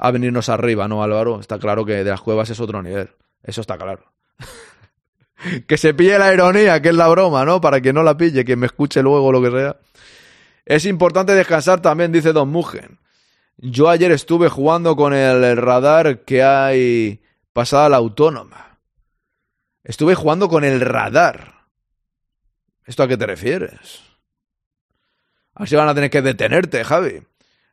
a 0.00 0.10
venirnos 0.10 0.48
arriba, 0.48 0.88
¿no, 0.88 1.02
Álvaro? 1.02 1.40
Está 1.40 1.58
claro 1.58 1.84
que 1.84 2.02
de 2.02 2.10
las 2.10 2.22
cuevas 2.22 2.48
es 2.48 2.58
otro 2.58 2.82
nivel, 2.82 3.10
eso 3.42 3.60
está 3.60 3.76
claro. 3.76 4.12
que 5.68 5.76
se 5.76 5.92
pille 5.92 6.18
la 6.18 6.32
ironía, 6.32 6.80
que 6.80 6.88
es 6.88 6.94
la 6.94 7.06
broma, 7.08 7.44
¿no? 7.44 7.60
Para 7.60 7.82
que 7.82 7.92
no 7.92 8.02
la 8.02 8.16
pille, 8.16 8.44
que 8.44 8.56
me 8.56 8.66
escuche 8.66 9.02
luego 9.02 9.30
lo 9.30 9.42
que 9.42 9.50
sea. 9.50 9.76
Es 10.64 10.86
importante 10.86 11.34
descansar 11.34 11.82
también, 11.82 12.12
dice 12.12 12.32
Don 12.32 12.48
Mugen. 12.48 12.98
Yo 13.58 13.90
ayer 13.90 14.10
estuve 14.10 14.48
jugando 14.48 14.96
con 14.96 15.12
el 15.12 15.56
radar 15.58 16.20
que 16.20 16.42
hay 16.42 17.22
pasada 17.52 17.90
la 17.90 17.98
autónoma. 17.98 18.78
Estuve 19.84 20.14
jugando 20.14 20.48
con 20.48 20.64
el 20.64 20.80
radar. 20.80 21.66
¿Esto 22.86 23.02
a 23.02 23.08
qué 23.08 23.18
te 23.18 23.26
refieres? 23.26 24.00
Así 25.54 25.76
van 25.76 25.88
a 25.88 25.94
tener 25.94 26.08
que 26.08 26.22
detenerte, 26.22 26.84
Javi. 26.84 27.22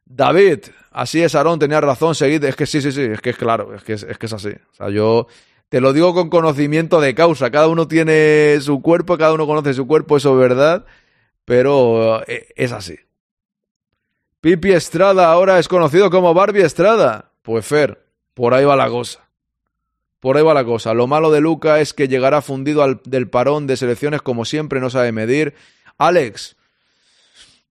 David, 0.10 0.60
así 0.92 1.22
es, 1.22 1.36
Aarón, 1.36 1.60
tenía 1.60 1.82
razón, 1.82 2.16
seguid. 2.16 2.44
Es 2.44 2.56
que 2.56 2.66
sí, 2.66 2.82
sí, 2.82 2.92
sí, 2.92 3.02
es 3.02 3.22
que 3.22 3.32
es 3.32 3.38
claro, 3.38 3.76
es 3.76 3.84
que 3.84 3.94
es, 3.94 4.06
que 4.06 4.26
es 4.26 4.34
así. 4.34 4.50
O 4.50 4.76
sea, 4.76 4.90
yo 4.90 5.28
te 5.70 5.82
lo 5.82 5.94
digo 5.94 6.14
con 6.14 6.30
conocimiento 6.30 7.02
de 7.02 7.14
causa. 7.14 7.52
Cada 7.52 7.68
uno 7.68 7.88
tiene 7.88 8.60
su 8.62 8.82
cuerpo, 8.82 9.18
cada 9.18 9.34
uno 9.34 9.46
conoce 9.46 9.74
su 9.74 9.86
cuerpo, 9.86 10.18
eso 10.18 10.34
es 10.34 10.50
verdad, 10.50 10.86
pero 11.46 12.24
eh, 12.28 12.48
es 12.56 12.72
así. 12.72 12.98
Pipi 14.40 14.72
Estrada 14.72 15.32
ahora 15.32 15.60
es 15.60 15.68
conocido 15.68 16.10
como 16.10 16.34
Barbie 16.34 16.62
Estrada. 16.62 17.32
Pues 17.42 17.66
Fer, 17.66 18.06
por 18.34 18.54
ahí 18.54 18.66
va 18.66 18.76
la 18.76 18.90
cosa. 18.90 19.28
Por 20.20 20.38
ahí 20.38 20.44
va 20.44 20.54
la 20.54 20.66
cosa. 20.66 20.94
Lo 20.94 21.08
malo 21.08 21.32
de 21.32 21.42
Luca 21.42 21.80
es 21.80 21.94
que 21.94 22.08
llegará 22.08 22.42
fundido 22.42 22.84
al, 22.84 23.02
del 23.06 23.30
parón 23.30 23.68
de 23.68 23.78
selecciones 23.78 24.22
como 24.22 24.46
siempre, 24.46 24.80
no 24.80 24.90
sabe 24.90 25.12
medir. 25.12 25.54
Alex, 25.98 26.57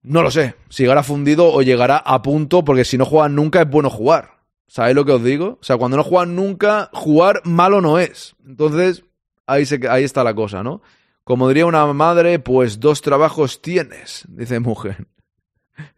no 0.03 0.21
lo 0.21 0.31
sé. 0.31 0.55
Si 0.69 0.83
llegará 0.83 1.01
fundido 1.01 1.51
o 1.51 1.61
llegará 1.61 1.97
a 1.97 2.21
punto, 2.21 2.63
porque 2.63 2.85
si 2.85 2.97
no 2.97 3.05
juegan 3.05 3.35
nunca 3.35 3.61
es 3.61 3.69
bueno 3.69 3.89
jugar. 3.89 4.33
¿Sabéis 4.67 4.95
lo 4.95 5.05
que 5.05 5.13
os 5.13 5.23
digo? 5.23 5.59
O 5.61 5.63
sea, 5.63 5.77
cuando 5.77 5.97
no 5.97 6.03
juegan 6.03 6.35
nunca, 6.35 6.89
jugar 6.93 7.41
malo 7.45 7.79
no 7.79 7.99
es. 7.99 8.35
Entonces, 8.45 9.03
ahí, 9.47 9.63
ahí 9.89 10.03
está 10.03 10.23
la 10.23 10.33
cosa, 10.33 10.63
¿no? 10.63 10.81
Como 11.23 11.47
diría 11.47 11.65
una 11.65 11.85
madre, 11.93 12.39
pues 12.39 12.79
dos 12.79 13.01
trabajos 13.01 13.61
tienes, 13.61 14.25
dice 14.27 14.59
mujer. 14.59 15.07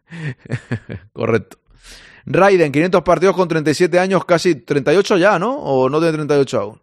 Correcto. 1.13 1.57
Raiden, 2.27 2.71
500 2.71 3.01
partidos 3.01 3.35
con 3.35 3.47
37 3.47 3.99
años, 3.99 4.25
casi 4.25 4.55
38 4.55 5.17
ya, 5.17 5.39
¿no? 5.39 5.55
¿O 5.55 5.89
no 5.89 5.99
tiene 5.99 6.13
38 6.13 6.59
aún? 6.59 6.81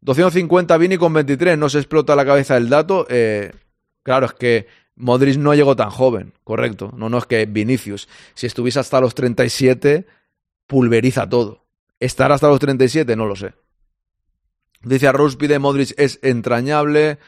250 0.00 0.76
Vini 0.78 0.96
con 0.96 1.12
23, 1.12 1.56
no 1.56 1.68
se 1.68 1.78
explota 1.78 2.16
la 2.16 2.24
cabeza 2.24 2.56
el 2.56 2.68
dato. 2.68 3.06
Eh, 3.08 3.52
claro, 4.02 4.26
es 4.26 4.32
que 4.34 4.66
Modric 4.96 5.36
no 5.38 5.54
llegó 5.54 5.74
tan 5.76 5.90
joven, 5.90 6.34
correcto. 6.44 6.92
No, 6.96 7.08
no 7.08 7.18
es 7.18 7.26
que 7.26 7.46
Vinicius, 7.46 8.08
si 8.34 8.46
estuviese 8.46 8.80
hasta 8.80 9.00
los 9.00 9.14
37, 9.14 10.06
pulveriza 10.66 11.28
todo. 11.28 11.64
¿Estar 11.98 12.32
hasta 12.32 12.48
los 12.48 12.58
37? 12.58 13.16
No 13.16 13.26
lo 13.26 13.36
sé. 13.36 13.54
Dice 14.82 15.08
a 15.08 15.14
pide 15.38 15.58
Modric 15.58 15.94
es 15.96 16.18
entrañable. 16.22 17.18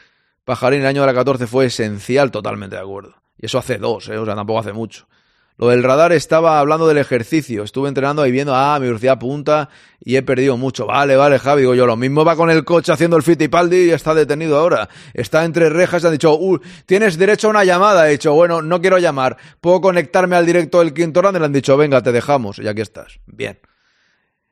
Pajarín, 0.43 0.81
el 0.81 0.87
año 0.87 1.01
de 1.01 1.07
la 1.07 1.13
14 1.13 1.47
fue 1.47 1.65
esencial, 1.65 2.29
totalmente 2.29 2.75
de 2.75 2.81
acuerdo. 2.81 3.15
Y 3.37 3.45
eso 3.45 3.57
hace 3.57 3.77
dos, 3.77 4.09
¿eh? 4.09 4.17
o 4.17 4.25
sea, 4.25 4.35
tampoco 4.35 4.59
hace 4.59 4.73
mucho. 4.73 5.07
Lo 5.57 5.69
del 5.69 5.83
radar 5.83 6.11
estaba 6.11 6.59
hablando 6.59 6.85
del 6.85 6.97
ejercicio. 6.97 7.63
Estuve 7.63 7.87
entrenando 7.87 8.25
y 8.25 8.31
viendo, 8.31 8.53
ah, 8.53 8.77
mi 8.79 8.87
velocidad 8.87 9.17
punta 9.17 9.69
y 10.03 10.17
he 10.17 10.21
perdido 10.21 10.57
mucho. 10.57 10.85
Vale, 10.85 11.15
vale, 11.15 11.39
Javi. 11.39 11.61
Digo 11.61 11.75
yo, 11.75 11.85
lo 11.85 11.95
mismo 11.95 12.25
va 12.25 12.35
con 12.35 12.49
el 12.49 12.65
coche 12.65 12.91
haciendo 12.91 13.15
el 13.15 13.23
Fittipaldi 13.23 13.85
y 13.85 13.89
está 13.91 14.13
detenido 14.13 14.57
ahora. 14.57 14.89
Está 15.13 15.45
entre 15.45 15.69
rejas 15.69 16.03
y 16.03 16.07
han 16.07 16.11
dicho, 16.11 16.35
uh, 16.37 16.59
tienes 16.85 17.17
derecho 17.17 17.47
a 17.47 17.51
una 17.51 17.63
llamada. 17.63 18.07
He 18.07 18.11
dicho, 18.11 18.33
bueno, 18.33 18.61
no 18.61 18.81
quiero 18.81 18.97
llamar. 18.97 19.37
¿Puedo 19.61 19.79
conectarme 19.79 20.35
al 20.35 20.45
directo 20.45 20.79
del 20.79 20.93
quinto 20.93 21.21
round? 21.21 21.37
Y 21.37 21.39
le 21.39 21.45
han 21.45 21.53
dicho, 21.53 21.77
venga, 21.77 22.03
te 22.03 22.11
dejamos. 22.11 22.59
Y 22.59 22.67
aquí 22.67 22.81
estás. 22.81 23.19
Bien. 23.25 23.57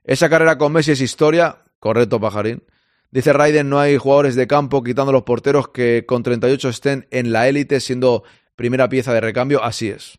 Esa 0.05 0.30
carrera 0.30 0.57
con 0.57 0.71
Messi 0.71 0.91
es 0.91 1.01
historia. 1.01 1.63
Correcto, 1.80 2.21
pajarín. 2.21 2.63
Dice 3.11 3.34
Raiden, 3.34 3.69
no 3.69 3.80
hay 3.80 3.97
jugadores 3.97 4.35
de 4.35 4.47
campo 4.47 4.81
quitando 4.81 5.11
los 5.11 5.23
porteros 5.23 5.67
que 5.67 6.05
con 6.05 6.23
38 6.23 6.69
estén 6.69 7.07
en 7.11 7.34
la 7.34 7.47
élite 7.49 7.81
siendo 7.81 8.23
primera 8.55 8.88
pieza 8.88 9.13
de 9.13 9.19
recambio. 9.19 9.61
Así 9.63 9.89
es. 9.89 10.17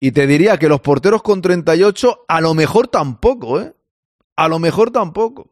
Y 0.00 0.12
te 0.12 0.26
diría 0.26 0.58
que 0.58 0.68
los 0.68 0.80
porteros 0.80 1.22
con 1.22 1.42
38 1.42 2.24
a 2.28 2.40
lo 2.40 2.54
mejor 2.54 2.88
tampoco, 2.88 3.60
¿eh? 3.60 3.74
A 4.36 4.48
lo 4.48 4.58
mejor 4.58 4.92
tampoco. 4.92 5.50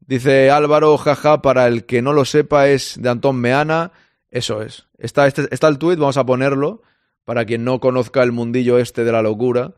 Dice 0.00 0.50
Álvaro, 0.50 0.98
jaja, 0.98 1.40
para 1.40 1.66
el 1.68 1.86
que 1.86 2.02
no 2.02 2.12
lo 2.12 2.24
sepa 2.24 2.68
es 2.68 3.00
de 3.00 3.08
Antón 3.08 3.36
Meana. 3.36 3.92
Eso 4.30 4.60
es. 4.60 4.86
Está, 4.98 5.26
este, 5.26 5.48
está 5.54 5.68
el 5.68 5.78
tuit, 5.78 5.98
vamos 5.98 6.16
a 6.16 6.26
ponerlo. 6.26 6.82
Para 7.24 7.44
quien 7.44 7.64
no 7.64 7.80
conozca 7.80 8.22
el 8.22 8.32
mundillo 8.32 8.78
este 8.78 9.04
de 9.04 9.12
la 9.12 9.22
locura, 9.22 9.74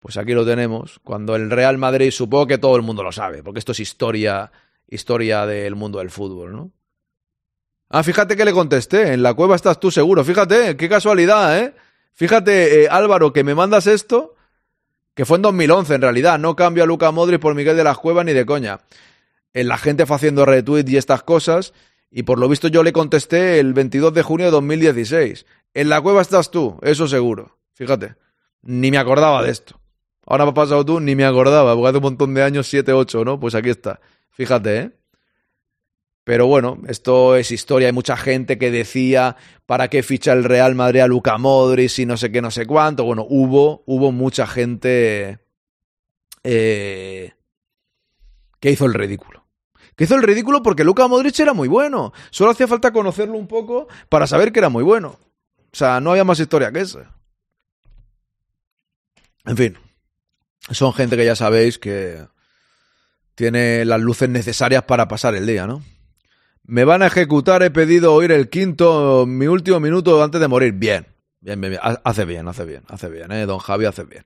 pues 0.00 0.16
aquí 0.16 0.32
lo 0.32 0.44
tenemos. 0.44 0.98
Cuando 1.04 1.36
el 1.36 1.50
Real 1.50 1.78
Madrid, 1.78 2.10
supongo 2.10 2.48
que 2.48 2.58
todo 2.58 2.76
el 2.76 2.82
mundo 2.82 3.02
lo 3.02 3.12
sabe, 3.12 3.42
porque 3.42 3.60
esto 3.60 3.72
es 3.72 3.80
historia, 3.80 4.50
historia 4.88 5.46
del 5.46 5.76
mundo 5.76 6.00
del 6.00 6.10
fútbol, 6.10 6.52
¿no? 6.52 6.72
Ah, 7.90 8.04
fíjate 8.04 8.36
que 8.36 8.44
le 8.44 8.52
contesté. 8.52 9.12
En 9.12 9.22
la 9.22 9.34
cueva 9.34 9.56
estás 9.56 9.80
tú 9.80 9.90
seguro. 9.90 10.24
Fíjate, 10.24 10.76
qué 10.76 10.88
casualidad, 10.88 11.58
¿eh? 11.58 11.74
Fíjate, 12.14 12.84
eh, 12.84 12.88
Álvaro, 12.88 13.32
que 13.32 13.44
me 13.44 13.54
mandas 13.54 13.86
esto, 13.86 14.36
que 15.14 15.24
fue 15.24 15.36
en 15.36 15.42
2011 15.42 15.94
en 15.96 16.02
realidad. 16.02 16.38
No 16.38 16.54
cambio 16.54 16.84
a 16.84 16.86
Luca 16.86 17.10
Modric 17.10 17.40
por 17.40 17.54
Miguel 17.54 17.76
de 17.76 17.84
las 17.84 17.98
Cuevas 17.98 18.24
ni 18.24 18.32
de 18.32 18.46
coña. 18.46 18.80
En 19.52 19.66
la 19.66 19.76
gente 19.76 20.06
fue 20.06 20.16
haciendo 20.16 20.46
retweet 20.46 20.84
y 20.88 20.96
estas 20.96 21.24
cosas. 21.24 21.72
Y 22.12 22.22
por 22.22 22.38
lo 22.38 22.48
visto 22.48 22.68
yo 22.68 22.82
le 22.82 22.92
contesté 22.92 23.58
el 23.58 23.72
22 23.72 24.14
de 24.14 24.22
junio 24.22 24.46
de 24.46 24.52
2016. 24.52 25.46
En 25.74 25.88
la 25.88 26.00
cueva 26.00 26.22
estás 26.22 26.50
tú, 26.50 26.78
eso 26.82 27.08
seguro. 27.08 27.58
Fíjate. 27.74 28.14
Ni 28.62 28.90
me 28.90 28.98
acordaba 28.98 29.42
de 29.42 29.50
esto. 29.50 29.80
Ahora 30.26 30.44
me 30.44 30.50
ha 30.50 30.54
pasado 30.54 30.84
tú, 30.84 31.00
ni 31.00 31.16
me 31.16 31.24
acordaba, 31.24 31.74
porque 31.74 31.88
hace 31.88 31.96
un 31.96 32.02
montón 32.02 32.34
de 32.34 32.42
años, 32.42 32.68
7, 32.68 32.92
8, 32.92 33.24
¿no? 33.24 33.40
Pues 33.40 33.54
aquí 33.54 33.70
está. 33.70 34.00
Fíjate, 34.30 34.78
¿eh? 34.78 34.90
Pero 36.30 36.46
bueno, 36.46 36.78
esto 36.86 37.34
es 37.34 37.50
historia. 37.50 37.88
Hay 37.88 37.92
mucha 37.92 38.16
gente 38.16 38.56
que 38.56 38.70
decía 38.70 39.34
para 39.66 39.88
qué 39.88 40.04
ficha 40.04 40.32
el 40.32 40.44
Real 40.44 40.76
Madrid 40.76 41.00
a 41.00 41.08
Luca 41.08 41.36
Modric 41.38 41.98
y 41.98 42.06
no 42.06 42.16
sé 42.16 42.30
qué, 42.30 42.40
no 42.40 42.52
sé 42.52 42.66
cuánto. 42.66 43.02
Bueno, 43.02 43.26
hubo, 43.28 43.82
hubo 43.86 44.12
mucha 44.12 44.46
gente 44.46 45.40
eh, 46.44 47.32
que 48.60 48.70
hizo 48.70 48.86
el 48.86 48.94
ridículo. 48.94 49.44
Que 49.96 50.04
hizo 50.04 50.14
el 50.14 50.22
ridículo 50.22 50.62
porque 50.62 50.84
Luca 50.84 51.08
Modric 51.08 51.36
era 51.40 51.52
muy 51.52 51.66
bueno. 51.66 52.12
Solo 52.30 52.52
hacía 52.52 52.68
falta 52.68 52.92
conocerlo 52.92 53.36
un 53.36 53.48
poco 53.48 53.88
para 54.08 54.28
saber 54.28 54.52
que 54.52 54.60
era 54.60 54.68
muy 54.68 54.84
bueno. 54.84 55.18
O 55.72 55.76
sea, 55.76 55.98
no 55.98 56.12
había 56.12 56.22
más 56.22 56.38
historia 56.38 56.70
que 56.70 56.82
esa. 56.82 57.12
En 59.46 59.56
fin, 59.56 59.78
son 60.70 60.92
gente 60.92 61.16
que 61.16 61.24
ya 61.24 61.34
sabéis 61.34 61.80
que 61.80 62.24
tiene 63.34 63.84
las 63.84 64.00
luces 64.00 64.28
necesarias 64.28 64.84
para 64.84 65.08
pasar 65.08 65.34
el 65.34 65.44
día, 65.44 65.66
¿no? 65.66 65.82
Me 66.70 66.84
van 66.84 67.02
a 67.02 67.08
ejecutar, 67.08 67.64
he 67.64 67.72
pedido 67.72 68.14
oír 68.14 68.30
el 68.30 68.48
quinto, 68.48 69.26
mi 69.26 69.48
último 69.48 69.80
minuto 69.80 70.22
antes 70.22 70.40
de 70.40 70.46
morir. 70.46 70.72
Bien, 70.74 71.04
bien, 71.40 71.60
bien, 71.60 71.72
bien. 71.72 71.82
Hace 72.04 72.24
bien, 72.24 72.46
hace 72.46 72.64
bien, 72.64 72.84
hace 72.86 73.08
bien, 73.08 73.32
¿eh? 73.32 73.44
Don 73.44 73.58
Javi 73.58 73.86
hace 73.86 74.04
bien. 74.04 74.24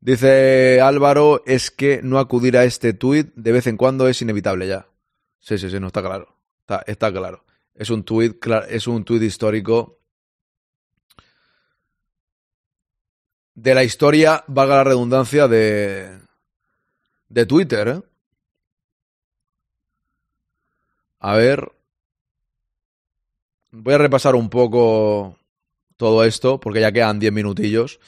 Dice 0.00 0.80
Álvaro, 0.80 1.42
es 1.44 1.70
que 1.70 2.00
no 2.02 2.20
acudir 2.20 2.56
a 2.56 2.64
este 2.64 2.94
tuit 2.94 3.34
de 3.34 3.52
vez 3.52 3.66
en 3.66 3.76
cuando 3.76 4.08
es 4.08 4.22
inevitable 4.22 4.66
ya. 4.66 4.86
Sí, 5.40 5.58
sí, 5.58 5.68
sí, 5.68 5.78
no 5.78 5.88
está 5.88 6.00
claro. 6.00 6.38
Está, 6.60 6.84
está 6.86 7.12
claro. 7.12 7.44
Es 7.74 7.90
un 7.90 8.02
tuit, 8.02 8.42
es 8.70 8.86
un 8.86 9.04
tuit 9.04 9.22
histórico 9.22 10.00
de 13.54 13.74
la 13.74 13.84
historia, 13.84 14.42
valga 14.46 14.76
la 14.76 14.84
redundancia, 14.84 15.48
de, 15.48 16.18
de 17.28 17.44
Twitter, 17.44 17.88
¿eh? 17.88 18.00
A 21.20 21.36
ver. 21.36 21.72
Voy 23.70 23.94
a 23.94 23.98
repasar 23.98 24.34
un 24.34 24.48
poco 24.50 25.36
todo 25.96 26.24
esto, 26.24 26.58
porque 26.60 26.80
ya 26.80 26.92
quedan 26.92 27.18
10 27.18 27.32
minutillos. 27.32 28.00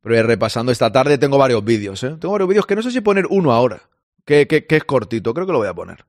Pero 0.00 0.14
voy 0.14 0.22
repasando. 0.22 0.70
Esta 0.72 0.92
tarde 0.92 1.18
tengo 1.18 1.38
varios 1.38 1.64
vídeos, 1.64 2.02
¿eh? 2.04 2.16
Tengo 2.20 2.32
varios 2.32 2.48
vídeos 2.48 2.66
que 2.66 2.76
no 2.76 2.82
sé 2.82 2.90
si 2.90 3.00
poner 3.00 3.26
uno 3.30 3.52
ahora. 3.52 3.82
Que, 4.24 4.46
que, 4.46 4.66
es 4.68 4.84
cortito, 4.84 5.32
creo 5.32 5.46
que 5.46 5.52
lo 5.52 5.58
voy 5.58 5.68
a 5.68 5.74
poner. 5.74 6.04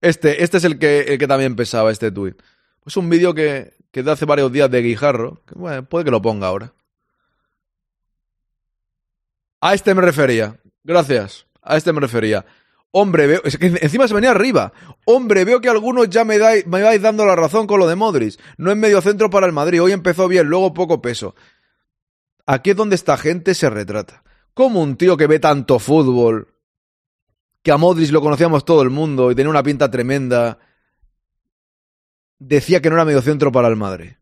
Este, 0.00 0.42
este 0.42 0.56
es 0.56 0.64
el 0.64 0.78
que, 0.78 1.00
el 1.02 1.18
que 1.18 1.28
también 1.28 1.54
pesaba, 1.54 1.92
este 1.92 2.10
tweet. 2.10 2.34
Es 2.84 2.96
un 2.96 3.08
vídeo 3.08 3.34
que, 3.34 3.74
que 3.92 4.02
de 4.02 4.10
hace 4.10 4.24
varios 4.24 4.50
días 4.52 4.70
de 4.70 4.82
Guijarro. 4.82 5.42
Que, 5.46 5.54
bueno, 5.54 5.84
puede 5.88 6.04
que 6.04 6.10
lo 6.10 6.20
ponga 6.20 6.48
ahora. 6.48 6.72
A 9.60 9.74
este 9.74 9.94
me 9.94 10.02
refería. 10.02 10.58
Gracias. 10.84 11.46
A 11.62 11.76
este 11.76 11.92
me 11.92 12.00
refería. 12.00 12.44
Hombre, 12.92 13.26
veo. 13.26 13.42
Que 13.42 13.66
encima 13.66 14.08
se 14.08 14.14
venía 14.14 14.30
arriba. 14.30 14.72
Hombre, 15.04 15.44
veo 15.44 15.60
que 15.60 15.68
algunos 15.68 16.08
ya 16.08 16.24
me, 16.24 16.38
me 16.38 16.82
vais 16.82 17.02
dando 17.02 17.26
la 17.26 17.36
razón 17.36 17.66
con 17.66 17.78
lo 17.78 17.86
de 17.86 17.96
Modric. 17.96 18.40
No 18.56 18.70
es 18.70 18.76
medio 18.76 19.00
centro 19.00 19.28
para 19.30 19.46
el 19.46 19.52
Madrid. 19.52 19.82
Hoy 19.82 19.92
empezó 19.92 20.28
bien, 20.28 20.46
luego 20.46 20.72
poco 20.72 21.02
peso. 21.02 21.34
Aquí 22.46 22.70
es 22.70 22.76
donde 22.76 22.94
esta 22.94 23.16
gente 23.16 23.54
se 23.54 23.68
retrata. 23.68 24.22
Como 24.54 24.82
un 24.82 24.96
tío 24.96 25.16
que 25.16 25.26
ve 25.26 25.38
tanto 25.38 25.78
fútbol, 25.78 26.54
que 27.62 27.72
a 27.72 27.76
Modric 27.76 28.10
lo 28.12 28.20
conocíamos 28.20 28.64
todo 28.64 28.82
el 28.82 28.90
mundo 28.90 29.30
y 29.30 29.34
tenía 29.34 29.50
una 29.50 29.62
pinta 29.62 29.90
tremenda, 29.90 30.58
decía 32.38 32.80
que 32.80 32.88
no 32.88 32.96
era 32.96 33.04
medio 33.04 33.22
centro 33.22 33.50
para 33.52 33.68
el 33.68 33.76
Madrid. 33.76 34.12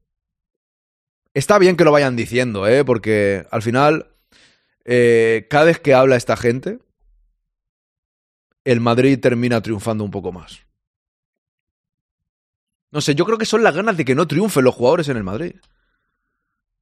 Está 1.35 1.59
bien 1.59 1.77
que 1.77 1.85
lo 1.85 1.93
vayan 1.93 2.17
diciendo, 2.17 2.67
¿eh? 2.67 2.85
Porque 2.85 3.47
al 3.51 3.61
final, 3.61 4.15
eh, 4.85 5.47
cada 5.51 5.65
vez 5.65 5.81
que 5.81 5.93
habla 5.93 6.17
esta 6.17 6.37
gente, 6.37 6.79
el 8.65 8.81
Madrid 8.81 9.19
termina 9.21 9.61
triunfando 9.61 10.05
un 10.05 10.11
poco 10.11 10.33
más. 10.33 10.61
No 12.91 13.01
sé, 13.01 13.15
yo 13.15 13.25
creo 13.25 13.39
que 13.39 13.47
son 13.47 13.63
las 13.63 13.75
ganas 13.75 13.97
de 13.97 14.05
que 14.05 14.15
no 14.15 14.27
triunfen 14.27 14.65
los 14.65 14.75
jugadores 14.75 15.09
en 15.09 15.17
el 15.17 15.25
Madrid. 15.25 15.57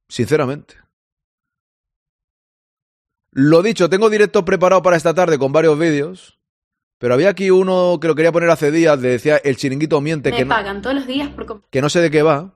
Sinceramente. 0.07 0.75
Lo 3.31 3.63
dicho, 3.63 3.89
tengo 3.89 4.09
directo 4.09 4.45
preparado 4.45 4.83
para 4.83 4.95
esta 4.95 5.13
tarde 5.13 5.39
con 5.39 5.51
varios 5.51 5.77
vídeos. 5.77 6.39
Pero 6.99 7.15
había 7.15 7.29
aquí 7.29 7.49
uno 7.49 7.97
que 7.99 8.07
lo 8.07 8.15
quería 8.15 8.31
poner 8.31 8.49
hace 8.49 8.71
días, 8.71 8.97
le 8.99 9.09
decía 9.09 9.37
el 9.37 9.57
chiringuito 9.57 9.99
miente 9.99 10.31
Me 10.31 10.37
que 10.37 10.45
no, 10.45 10.49
pagan 10.49 10.81
todos 10.81 10.95
los 10.95 11.07
días 11.07 11.29
por 11.31 11.61
que 11.69 11.81
no 11.81 11.89
sé 11.89 11.99
de 11.99 12.09
qué 12.09 12.21
va. 12.21 12.53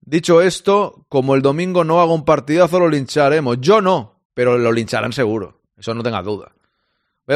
Dicho 0.00 0.42
esto, 0.42 1.06
como 1.08 1.34
el 1.34 1.42
domingo 1.42 1.84
no 1.84 2.00
hago 2.00 2.14
un 2.14 2.24
partidazo, 2.24 2.80
lo 2.80 2.88
lincharemos. 2.88 3.58
Yo 3.60 3.80
no, 3.80 4.20
pero 4.34 4.58
lo 4.58 4.72
lincharán 4.72 5.12
seguro. 5.12 5.62
Eso 5.78 5.94
no 5.94 6.02
tengas 6.02 6.24
duda. 6.24 6.52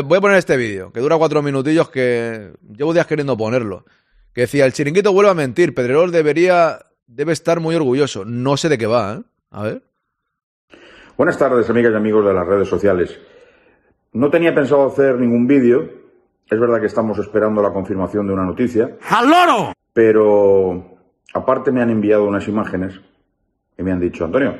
Voy 0.00 0.16
a- 0.18 0.20
poner 0.20 0.38
este 0.38 0.56
vídeo, 0.56 0.90
que 0.92 1.00
dura 1.00 1.18
cuatro 1.18 1.42
minutillos, 1.42 1.90
que 1.90 2.52
llevo 2.76 2.94
días 2.94 3.06
queriendo 3.06 3.36
ponerlo. 3.36 3.84
Que 4.32 4.42
decía, 4.42 4.64
el 4.64 4.72
chiringuito 4.72 5.12
vuelve 5.12 5.30
a 5.30 5.34
mentir. 5.34 5.74
Pedrerol 5.74 6.10
debería, 6.10 6.78
debe 7.06 7.32
estar 7.34 7.60
muy 7.60 7.74
orgulloso. 7.76 8.24
No 8.24 8.56
sé 8.56 8.70
de 8.70 8.78
qué 8.78 8.86
va, 8.86 9.14
¿eh? 9.18 9.22
A 9.50 9.62
ver. 9.64 9.82
Buenas 11.18 11.36
tardes, 11.36 11.68
amigas 11.68 11.92
y 11.92 11.96
amigos 11.96 12.24
de 12.24 12.32
las 12.32 12.46
redes 12.46 12.68
sociales. 12.68 13.18
No 14.14 14.30
tenía 14.30 14.54
pensado 14.54 14.86
hacer 14.86 15.16
ningún 15.18 15.46
vídeo. 15.46 15.90
Es 16.50 16.58
verdad 16.58 16.80
que 16.80 16.86
estamos 16.86 17.18
esperando 17.18 17.60
la 17.62 17.72
confirmación 17.72 18.26
de 18.26 18.32
una 18.32 18.44
noticia, 18.44 18.96
¡Al 19.10 19.28
loro! 19.28 19.72
pero 19.92 20.98
aparte 21.34 21.70
me 21.70 21.80
han 21.82 21.90
enviado 21.90 22.24
unas 22.24 22.46
imágenes 22.48 22.98
y 23.78 23.82
me 23.82 23.92
han 23.92 24.00
dicho, 24.00 24.24
Antonio, 24.24 24.56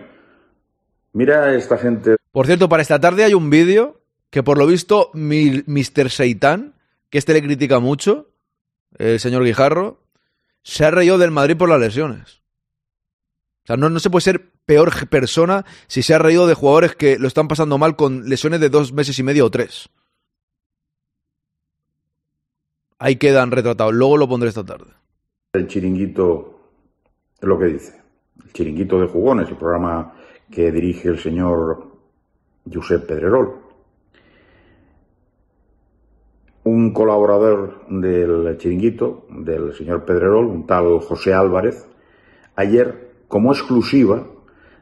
mira 1.13 1.45
a 1.45 1.55
esta 1.55 1.77
gente 1.77 2.17
Por 2.31 2.47
cierto, 2.47 2.69
para 2.69 2.83
esta 2.83 2.99
tarde 3.01 3.25
hay 3.25 3.35
un 3.35 3.51
vídeo 3.51 4.01
que 4.33 4.43
por 4.43 4.57
lo 4.57 4.67
visto 4.67 5.11
Mr. 5.13 6.09
Seitan, 6.09 6.75
que 7.11 7.19
este 7.19 7.35
le 7.35 7.43
critica 7.43 7.81
mucho, 7.81 8.31
el 8.97 9.21
señor 9.21 9.45
Guijarro, 9.45 10.01
se 10.63 10.87
ha 10.87 10.91
reído 10.91 11.19
del 11.19 11.31
Madrid 11.31 11.55
por 11.55 11.69
las 11.69 11.79
lesiones. 11.79 12.41
O 13.65 13.67
sea, 13.67 13.77
no, 13.77 13.91
no 13.91 14.01
se 14.01 14.09
puede 14.09 14.23
ser 14.23 14.51
peor 14.65 15.07
persona 15.11 15.67
si 15.87 16.03
se 16.03 16.15
ha 16.15 16.19
reído 16.19 16.47
de 16.47 16.55
jugadores 16.55 16.97
que 16.97 17.19
lo 17.19 17.29
están 17.29 17.47
pasando 17.47 17.77
mal 17.77 17.95
con 17.95 18.27
lesiones 18.27 18.59
de 18.61 18.71
dos 18.71 18.95
meses 18.95 19.19
y 19.19 19.23
medio 19.23 19.45
o 19.45 19.51
tres. 19.51 19.91
Ahí 22.99 23.17
quedan 23.17 23.51
retratados. 23.51 23.93
Luego 23.93 24.17
lo 24.17 24.31
pondré 24.31 24.49
esta 24.49 24.65
tarde. 24.65 24.93
el 25.53 25.69
chiringuito, 25.69 26.71
es 27.39 27.47
lo 27.47 27.59
que 27.59 27.67
dice, 27.67 28.01
el 28.43 28.53
chiringuito 28.55 28.99
de 28.99 29.09
jugones, 29.09 29.51
el 29.51 29.59
programa 29.59 30.15
que 30.51 30.73
dirige 30.73 31.09
el 31.09 31.19
señor 31.19 31.87
Josep 32.73 33.07
Pedrerol. 33.07 33.62
Un 36.93 36.95
colaborador 36.95 37.87
del 37.89 38.59
chiringuito, 38.59 39.25
del 39.31 39.73
señor 39.75 40.05
Pedrerol, 40.05 40.45
un 40.45 40.67
tal 40.67 40.99
José 41.01 41.33
Álvarez, 41.33 41.87
ayer, 42.55 43.15
como 43.29 43.51
exclusiva, 43.55 44.27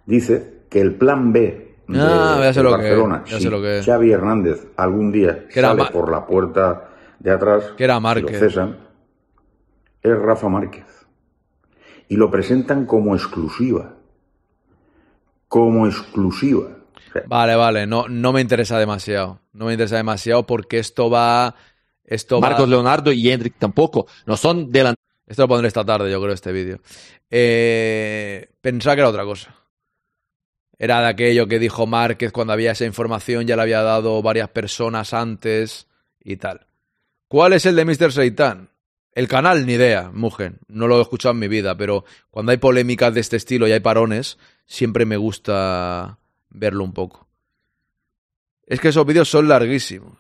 dice 0.06 0.64
que 0.68 0.80
el 0.80 0.96
plan 0.96 1.32
B 1.32 1.76
de, 1.86 1.98
Ah, 2.00 2.40
ya 2.42 2.52
sé 2.52 2.58
de 2.60 2.64
lo 2.64 2.70
que- 2.70 2.76
Barcelona, 2.78 3.22
ya 3.26 3.36
si 3.36 3.44
sé 3.44 3.50
lo 3.50 3.62
que- 3.62 3.82
Xavi 3.84 4.10
Hernández 4.10 4.66
algún 4.76 5.12
día 5.12 5.46
Que 5.46 5.60
sale 5.60 5.84
por 5.92 6.10
la 6.10 6.26
puerta 6.26 6.88
de 7.20 7.30
atrás, 7.30 7.74
Que 7.76 7.84
era 7.84 8.00
lo 8.00 8.00
cesan, 8.40 8.76
es 10.02 10.18
Rafa 10.18 10.48
Márquez. 10.48 10.86
Y 12.08 12.16
lo 12.16 12.28
presentan 12.28 12.86
como 12.86 13.14
exclusiva. 13.14 13.94
Como 15.46 15.86
exclusiva. 15.86 16.70
Vale, 17.26 17.54
vale, 17.56 17.86
no, 17.86 18.06
no 18.08 18.32
me 18.32 18.40
interesa 18.40 18.78
demasiado. 18.78 19.40
No 19.52 19.66
me 19.66 19.72
interesa 19.72 19.96
demasiado 19.96 20.46
porque 20.46 20.78
esto 20.78 21.10
va. 21.10 21.54
Esto 22.10 22.40
va- 22.40 22.50
Marcos 22.50 22.68
Leonardo 22.68 23.10
y 23.12 23.30
Hendrik 23.30 23.54
tampoco. 23.58 24.06
No 24.26 24.36
son 24.36 24.70
delanteros. 24.70 25.00
Esto 25.26 25.42
lo 25.44 25.48
pondré 25.48 25.68
esta 25.68 25.84
tarde, 25.84 26.10
yo 26.10 26.20
creo, 26.20 26.34
este 26.34 26.50
vídeo. 26.52 26.80
Eh, 27.30 28.50
pensaba 28.60 28.96
que 28.96 29.00
era 29.00 29.08
otra 29.08 29.24
cosa. 29.24 29.54
Era 30.76 31.00
de 31.02 31.06
aquello 31.08 31.46
que 31.46 31.58
dijo 31.58 31.86
Márquez 31.86 32.32
cuando 32.32 32.52
había 32.52 32.72
esa 32.72 32.84
información, 32.84 33.46
ya 33.46 33.54
le 33.54 33.62
había 33.62 33.82
dado 33.82 34.20
varias 34.22 34.48
personas 34.48 35.14
antes 35.14 35.86
y 36.22 36.36
tal. 36.36 36.66
¿Cuál 37.28 37.52
es 37.52 37.64
el 37.66 37.76
de 37.76 37.84
Mr. 37.84 38.12
Seitan? 38.12 38.70
El 39.12 39.28
canal, 39.28 39.66
ni 39.66 39.74
idea, 39.74 40.10
Mugen. 40.12 40.58
No 40.68 40.88
lo 40.88 40.98
he 40.98 41.02
escuchado 41.02 41.32
en 41.32 41.38
mi 41.38 41.48
vida, 41.48 41.76
pero 41.76 42.04
cuando 42.30 42.50
hay 42.52 42.58
polémicas 42.58 43.12
de 43.14 43.20
este 43.20 43.36
estilo 43.36 43.68
y 43.68 43.72
hay 43.72 43.80
parones, 43.80 44.38
siempre 44.66 45.04
me 45.04 45.16
gusta 45.16 46.18
verlo 46.48 46.82
un 46.82 46.92
poco. 46.92 47.28
Es 48.66 48.80
que 48.80 48.88
esos 48.88 49.04
vídeos 49.06 49.28
son 49.28 49.48
larguísimos. 49.48 50.16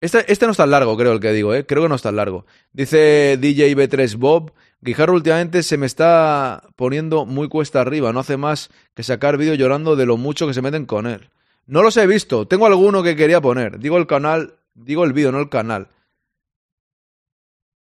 Este, 0.00 0.30
este 0.32 0.46
no 0.46 0.52
es 0.52 0.58
tan 0.58 0.70
largo, 0.70 0.96
creo 0.96 1.12
el 1.12 1.20
que 1.20 1.32
digo, 1.32 1.54
¿eh? 1.54 1.66
Creo 1.66 1.82
que 1.82 1.88
no 1.88 1.96
es 1.96 2.02
tan 2.02 2.14
largo. 2.16 2.46
Dice 2.72 3.36
DJ 3.40 3.76
B3 3.76 4.16
Bob, 4.16 4.52
Guijarro 4.80 5.14
últimamente 5.14 5.62
se 5.64 5.76
me 5.76 5.86
está 5.86 6.62
poniendo 6.76 7.26
muy 7.26 7.48
cuesta 7.48 7.80
arriba, 7.80 8.12
no 8.12 8.20
hace 8.20 8.36
más 8.36 8.70
que 8.94 9.02
sacar 9.02 9.36
vídeo 9.36 9.54
llorando 9.54 9.96
de 9.96 10.06
lo 10.06 10.16
mucho 10.16 10.46
que 10.46 10.54
se 10.54 10.62
meten 10.62 10.86
con 10.86 11.06
él. 11.08 11.30
No 11.66 11.82
los 11.82 11.96
he 11.96 12.06
visto, 12.06 12.46
tengo 12.46 12.66
alguno 12.66 13.02
que 13.02 13.16
quería 13.16 13.40
poner. 13.40 13.78
Digo 13.80 13.98
el 13.98 14.06
canal, 14.06 14.54
digo 14.74 15.04
el 15.04 15.12
vídeo, 15.12 15.32
no 15.32 15.40
el 15.40 15.48
canal. 15.48 15.88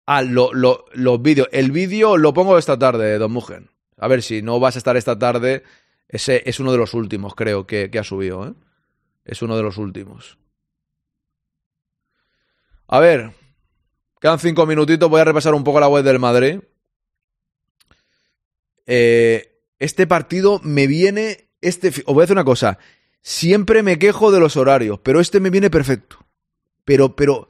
Ah, 0.05 0.21
lo, 0.21 0.53
lo- 0.53 0.85
los 0.93 1.21
vídeos. 1.21 1.47
El 1.51 1.71
vídeo 1.71 2.17
lo 2.17 2.33
pongo 2.33 2.57
esta 2.57 2.77
tarde, 2.77 3.17
Don 3.17 3.31
Mugen. 3.31 3.69
A 3.97 4.07
ver 4.07 4.21
si 4.21 4.41
no 4.41 4.59
vas 4.59 4.75
a 4.75 4.79
estar 4.79 4.97
esta 4.97 5.17
tarde. 5.17 5.63
Ese 6.09 6.43
es 6.45 6.59
uno 6.59 6.71
de 6.73 6.77
los 6.77 6.93
últimos, 6.93 7.35
creo, 7.35 7.65
que, 7.65 7.89
que 7.89 7.99
ha 7.99 8.03
subido, 8.03 8.47
¿eh? 8.49 8.53
Es 9.23 9.41
uno 9.41 9.55
de 9.55 9.63
los 9.63 9.77
últimos. 9.77 10.37
A 12.91 12.99
ver, 12.99 13.31
quedan 14.19 14.37
cinco 14.37 14.65
minutitos. 14.65 15.09
Voy 15.09 15.21
a 15.21 15.23
repasar 15.23 15.53
un 15.53 15.63
poco 15.63 15.79
la 15.79 15.87
web 15.87 16.03
del 16.03 16.19
Madrid. 16.19 16.59
Eh, 18.85 19.63
este 19.79 20.07
partido 20.07 20.59
me 20.61 20.87
viene. 20.87 21.49
Este, 21.61 21.87
os 21.87 22.03
voy 22.13 22.19
a 22.19 22.23
decir 22.23 22.35
una 22.35 22.43
cosa. 22.43 22.79
Siempre 23.21 23.81
me 23.81 23.97
quejo 23.97 24.29
de 24.29 24.41
los 24.41 24.57
horarios, 24.57 24.99
pero 24.99 25.21
este 25.21 25.39
me 25.39 25.49
viene 25.49 25.69
perfecto. 25.69 26.17
Pero, 26.83 27.15
pero. 27.15 27.49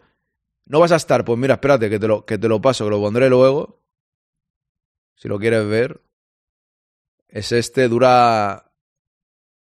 No 0.66 0.80
vas 0.80 0.92
a 0.92 0.98
estar. 0.98 1.26
Pues 1.26 1.40
mira, 1.40 1.56
espérate, 1.56 1.90
que 1.90 1.98
te 1.98 2.08
lo, 2.08 2.24
que 2.24 2.38
te 2.38 2.48
lo 2.48 2.62
paso, 2.62 2.86
que 2.86 2.92
lo 2.92 3.02
pondré 3.02 3.28
luego. 3.28 3.82
Si 5.16 5.28
lo 5.28 5.40
quieres 5.40 5.68
ver. 5.68 6.02
Es 7.28 7.52
este, 7.52 7.88
dura. 7.88 8.72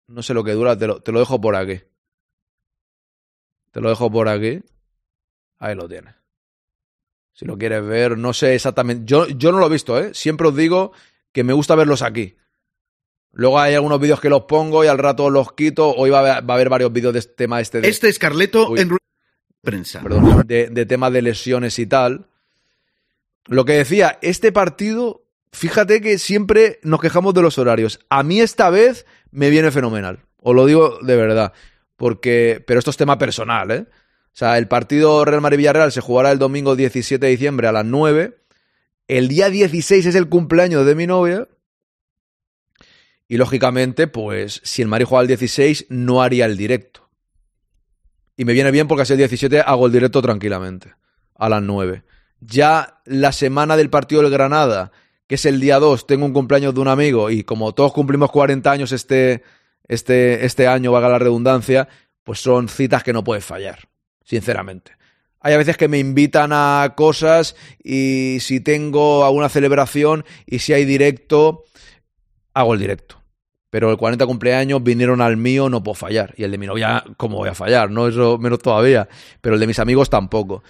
No 0.07 0.23
sé 0.23 0.33
lo 0.33 0.45
que 0.45 0.53
dura, 0.53 0.77
te 0.77 0.87
lo, 0.87 1.01
te 1.01 1.11
lo 1.11 1.19
dejo 1.19 1.41
por 1.41 1.57
aquí. 1.57 1.81
Te 3.71 3.81
lo 3.81 3.89
dejo 3.89 4.09
por 4.09 4.29
aquí. 4.29 4.63
Ahí 5.59 5.75
lo 5.75 5.87
tienes. 5.87 6.15
Si 7.33 7.45
lo 7.45 7.57
quieres 7.57 7.85
ver, 7.85 8.17
no 8.17 8.33
sé 8.33 8.55
exactamente. 8.55 9.03
Yo, 9.05 9.27
yo 9.27 9.51
no 9.51 9.59
lo 9.59 9.67
he 9.67 9.69
visto, 9.69 9.99
¿eh? 9.99 10.13
Siempre 10.13 10.47
os 10.47 10.55
digo 10.55 10.91
que 11.31 11.43
me 11.43 11.53
gusta 11.53 11.75
verlos 11.75 12.01
aquí. 12.01 12.37
Luego 13.31 13.59
hay 13.59 13.75
algunos 13.75 13.99
vídeos 13.99 14.19
que 14.19 14.29
los 14.29 14.43
pongo 14.43 14.83
y 14.83 14.87
al 14.87 14.97
rato 14.97 15.29
los 15.29 15.53
quito. 15.53 15.93
Hoy 15.93 16.09
va 16.09 16.17
a 16.17 16.21
haber, 16.21 16.49
va 16.49 16.53
a 16.53 16.55
haber 16.55 16.69
varios 16.69 16.91
vídeos 16.91 17.13
de 17.13 17.19
este 17.19 17.33
tema 17.33 17.61
este 17.61 17.81
de, 17.81 17.89
Este 17.89 18.09
es 18.09 18.17
Carleto 18.17 18.69
Uy. 18.69 18.79
en 18.79 18.97
prensa. 19.61 20.01
perdón, 20.01 20.43
de, 20.47 20.69
de 20.69 20.85
tema 20.87 21.11
de 21.11 21.21
lesiones 21.21 21.77
y 21.77 21.85
tal. 21.85 22.27
Lo 23.45 23.65
que 23.65 23.73
decía, 23.73 24.17
este 24.21 24.51
partido, 24.51 25.25
fíjate 25.51 26.01
que 26.01 26.17
siempre 26.17 26.79
nos 26.81 26.99
quejamos 26.99 27.33
de 27.35 27.43
los 27.43 27.57
horarios. 27.59 27.99
A 28.09 28.23
mí 28.23 28.41
esta 28.41 28.69
vez 28.71 29.05
me 29.29 29.49
viene 29.51 29.69
fenomenal. 29.71 30.25
Os 30.37 30.55
lo 30.55 30.65
digo 30.65 30.97
de 31.03 31.15
verdad. 31.15 31.53
Porque, 31.95 32.63
pero 32.65 32.79
esto 32.79 32.89
es 32.91 32.97
tema 32.97 33.17
personal, 33.19 33.71
¿eh? 33.71 33.85
Sea, 34.37 34.59
el 34.59 34.67
partido 34.67 35.25
Real 35.25 35.41
Madrid-Villarreal 35.41 35.91
se 35.91 35.99
jugará 35.99 36.31
el 36.31 36.37
domingo 36.37 36.75
17 36.75 37.25
de 37.25 37.31
diciembre 37.31 37.69
a 37.69 37.71
las 37.71 37.85
9. 37.85 38.37
El 39.07 39.29
día 39.29 39.49
16 39.49 40.05
es 40.05 40.13
el 40.13 40.29
cumpleaños 40.29 40.85
de 40.85 40.93
mi 40.93 41.07
novia. 41.07 41.47
Y 43.27 43.37
lógicamente, 43.37 44.05
pues, 44.05 44.61
si 44.63 44.83
el 44.83 44.89
Madrid 44.89 45.07
juega 45.07 45.23
el 45.23 45.27
16, 45.27 45.87
no 45.89 46.21
haría 46.21 46.45
el 46.45 46.55
directo. 46.55 47.09
Y 48.35 48.45
me 48.45 48.53
viene 48.53 48.69
bien 48.69 48.87
porque 48.87 49.01
así 49.01 49.13
el 49.13 49.17
17 49.17 49.61
hago 49.61 49.87
el 49.87 49.91
directo 49.91 50.21
tranquilamente. 50.21 50.93
A 51.33 51.49
las 51.49 51.63
9. 51.63 52.03
Ya 52.39 53.01
la 53.05 53.31
semana 53.31 53.75
del 53.75 53.89
partido 53.89 54.21
del 54.21 54.29
Granada, 54.29 54.91
que 55.25 55.33
es 55.33 55.47
el 55.47 55.59
día 55.59 55.79
2, 55.79 56.05
tengo 56.05 56.27
un 56.27 56.33
cumpleaños 56.33 56.75
de 56.75 56.81
un 56.81 56.89
amigo 56.89 57.31
y 57.31 57.43
como 57.43 57.73
todos 57.73 57.91
cumplimos 57.91 58.29
40 58.29 58.69
años 58.69 58.91
este, 58.91 59.41
este, 59.87 60.45
este 60.45 60.67
año, 60.67 60.91
valga 60.91 61.09
la 61.09 61.17
redundancia, 61.17 61.89
pues 62.23 62.39
son 62.39 62.69
citas 62.69 63.01
que 63.01 63.13
no 63.13 63.23
puedes 63.23 63.43
fallar, 63.43 63.89
sinceramente. 64.27 64.91
Hay 65.39 65.53
a 65.53 65.57
veces 65.57 65.77
que 65.77 65.87
me 65.87 65.99
invitan 65.99 66.51
a 66.51 66.93
cosas 66.95 67.55
y 67.81 68.37
si 68.41 68.59
tengo 68.59 69.23
alguna 69.25 69.49
celebración 69.49 70.25
y 70.45 70.59
si 70.59 70.73
hay 70.73 70.83
directo, 70.83 71.63
hago 72.53 72.73
el 72.73 72.79
directo. 72.79 73.21
Pero 73.69 73.91
el 73.91 73.97
40 73.97 74.25
cumpleaños 74.25 74.83
vinieron 74.83 75.21
al 75.21 75.37
mío, 75.37 75.69
no 75.69 75.83
puedo 75.83 75.95
fallar. 75.95 76.33
Y 76.37 76.43
el 76.43 76.51
de 76.51 76.57
mi 76.57 76.67
novia, 76.67 77.03
¿cómo 77.17 77.37
voy 77.37 77.49
a 77.49 77.53
fallar? 77.53 77.91
No, 77.91 78.07
eso 78.07 78.37
menos 78.37 78.59
todavía. 78.59 79.07
Pero 79.41 79.55
el 79.55 79.61
de 79.61 79.67
mis 79.67 79.79
amigos 79.79 80.09
tampoco. 80.09 80.63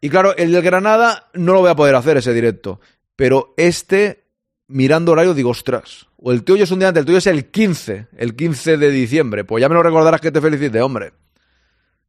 Y 0.00 0.08
claro, 0.08 0.36
el 0.36 0.52
del 0.52 0.62
Granada 0.62 1.28
no 1.34 1.52
lo 1.52 1.60
voy 1.60 1.70
a 1.70 1.76
poder 1.76 1.94
hacer 1.94 2.16
ese 2.16 2.32
directo. 2.32 2.80
Pero 3.16 3.54
este, 3.56 4.24
mirando 4.66 5.12
horario, 5.12 5.34
digo, 5.34 5.50
ostras. 5.50 6.06
O 6.16 6.32
el 6.32 6.42
tuyo 6.42 6.64
es 6.64 6.70
un 6.70 6.80
día 6.80 6.88
antes, 6.88 7.02
el 7.02 7.06
tuyo 7.06 7.18
es 7.18 7.26
el 7.26 7.50
15, 7.50 8.08
el 8.16 8.34
15 8.34 8.76
de 8.76 8.90
diciembre. 8.90 9.44
Pues 9.44 9.60
ya 9.60 9.68
me 9.68 9.74
lo 9.74 9.82
recordarás 9.82 10.20
que 10.20 10.32
te 10.32 10.40
felicite, 10.40 10.80
hombre. 10.80 11.12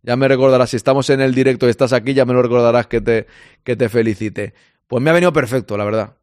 Ya 0.01 0.15
me 0.15 0.27
recordarás, 0.27 0.69
si 0.69 0.77
estamos 0.77 1.09
en 1.09 1.21
el 1.21 1.33
directo 1.33 1.67
y 1.67 1.69
estás 1.69 1.93
aquí, 1.93 2.13
ya 2.13 2.25
me 2.25 2.33
lo 2.33 2.41
recordarás 2.41 2.87
que 2.87 3.01
te, 3.01 3.27
que 3.63 3.75
te 3.75 3.89
felicite. 3.89 4.53
Pues 4.87 5.03
me 5.03 5.09
ha 5.09 5.13
venido 5.13 5.33
perfecto, 5.33 5.77
la 5.77 5.83
verdad. 5.83 6.17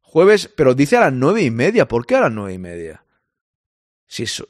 Jueves, 0.00 0.50
pero 0.56 0.74
dice 0.74 0.96
a 0.96 1.00
las 1.00 1.12
nueve 1.12 1.42
y 1.42 1.50
media. 1.50 1.88
¿Por 1.88 2.06
qué 2.06 2.16
a 2.16 2.20
las 2.20 2.32
nueve 2.32 2.52
y 2.54 2.58
media? 2.58 3.04
Si 4.06 4.24
eso. 4.24 4.48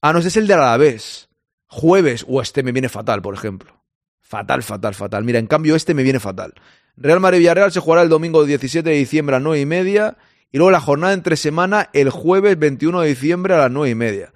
Ah, 0.00 0.12
no, 0.12 0.18
ese 0.18 0.28
es 0.28 0.36
el 0.36 0.46
de 0.46 0.54
Alavés. 0.54 1.28
Jueves, 1.66 2.24
o 2.28 2.40
este 2.40 2.62
me 2.62 2.72
viene 2.72 2.88
fatal, 2.88 3.22
por 3.22 3.34
ejemplo. 3.34 3.82
Fatal, 4.20 4.62
fatal, 4.62 4.94
fatal. 4.94 5.24
Mira, 5.24 5.38
en 5.38 5.46
cambio, 5.46 5.76
este 5.76 5.94
me 5.94 6.02
viene 6.02 6.20
fatal. 6.20 6.54
Real 6.96 7.20
Madrid 7.20 7.38
Villarreal 7.38 7.72
se 7.72 7.80
jugará 7.80 8.02
el 8.02 8.08
domingo 8.08 8.44
17 8.44 8.88
de 8.88 8.96
diciembre 8.96 9.36
a 9.36 9.38
las 9.38 9.44
nueve 9.44 9.60
y 9.60 9.66
media. 9.66 10.18
Y 10.50 10.58
luego 10.58 10.70
la 10.70 10.80
jornada 10.80 11.12
entre 11.12 11.36
semana 11.36 11.90
el 11.92 12.10
jueves 12.10 12.58
21 12.58 13.00
de 13.00 13.08
diciembre 13.08 13.54
a 13.54 13.58
las 13.58 13.70
nueve 13.70 13.90
y 13.90 13.94
media. 13.94 14.32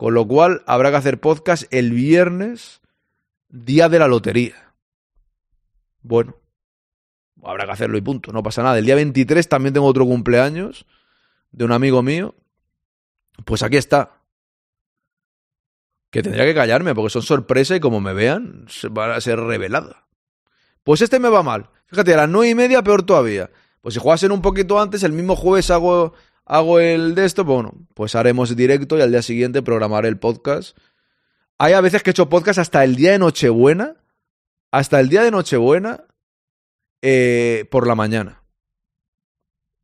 Con 0.00 0.14
lo 0.14 0.26
cual 0.26 0.62
habrá 0.66 0.90
que 0.90 0.96
hacer 0.96 1.20
podcast 1.20 1.64
el 1.70 1.92
viernes, 1.92 2.80
día 3.50 3.90
de 3.90 3.98
la 3.98 4.08
lotería. 4.08 4.72
Bueno, 6.00 6.36
habrá 7.44 7.66
que 7.66 7.72
hacerlo 7.72 7.98
y 7.98 8.00
punto, 8.00 8.32
no 8.32 8.42
pasa 8.42 8.62
nada. 8.62 8.78
El 8.78 8.86
día 8.86 8.94
23 8.94 9.46
también 9.46 9.74
tengo 9.74 9.86
otro 9.86 10.06
cumpleaños 10.06 10.86
de 11.52 11.66
un 11.66 11.72
amigo 11.72 12.02
mío. 12.02 12.34
Pues 13.44 13.62
aquí 13.62 13.76
está. 13.76 14.22
Que 16.08 16.22
tendría 16.22 16.46
que 16.46 16.54
callarme 16.54 16.94
porque 16.94 17.10
son 17.10 17.20
sorpresa 17.20 17.76
y 17.76 17.80
como 17.80 18.00
me 18.00 18.14
vean, 18.14 18.68
va 18.96 19.14
a 19.14 19.20
ser 19.20 19.38
revelada. 19.38 20.06
Pues 20.82 21.02
este 21.02 21.18
me 21.18 21.28
va 21.28 21.42
mal. 21.42 21.68
Fíjate, 21.88 22.14
a 22.14 22.16
las 22.16 22.28
nueve 22.30 22.48
y 22.48 22.54
media 22.54 22.82
peor 22.82 23.02
todavía. 23.02 23.50
Pues 23.82 23.92
si 23.92 24.00
jugasen 24.00 24.32
un 24.32 24.40
poquito 24.40 24.80
antes, 24.80 25.02
el 25.02 25.12
mismo 25.12 25.36
jueves 25.36 25.70
hago, 25.70 26.14
hago 26.50 26.80
el 26.80 27.14
de 27.14 27.26
esto, 27.26 27.46
pues 27.46 27.54
bueno, 27.54 27.74
pues 27.94 28.16
haremos 28.16 28.54
directo 28.56 28.98
y 28.98 29.02
al 29.02 29.12
día 29.12 29.22
siguiente 29.22 29.62
programaré 29.62 30.08
el 30.08 30.18
podcast. 30.18 30.76
Hay 31.58 31.74
a 31.74 31.80
veces 31.80 32.02
que 32.02 32.10
he 32.10 32.12
hecho 32.12 32.28
podcast 32.28 32.58
hasta 32.58 32.82
el 32.82 32.96
día 32.96 33.12
de 33.12 33.20
Nochebuena. 33.20 33.96
Hasta 34.72 34.98
el 34.98 35.08
día 35.08 35.22
de 35.22 35.30
Nochebuena 35.30 36.04
eh, 37.02 37.66
por 37.70 37.86
la 37.86 37.94
mañana. 37.94 38.42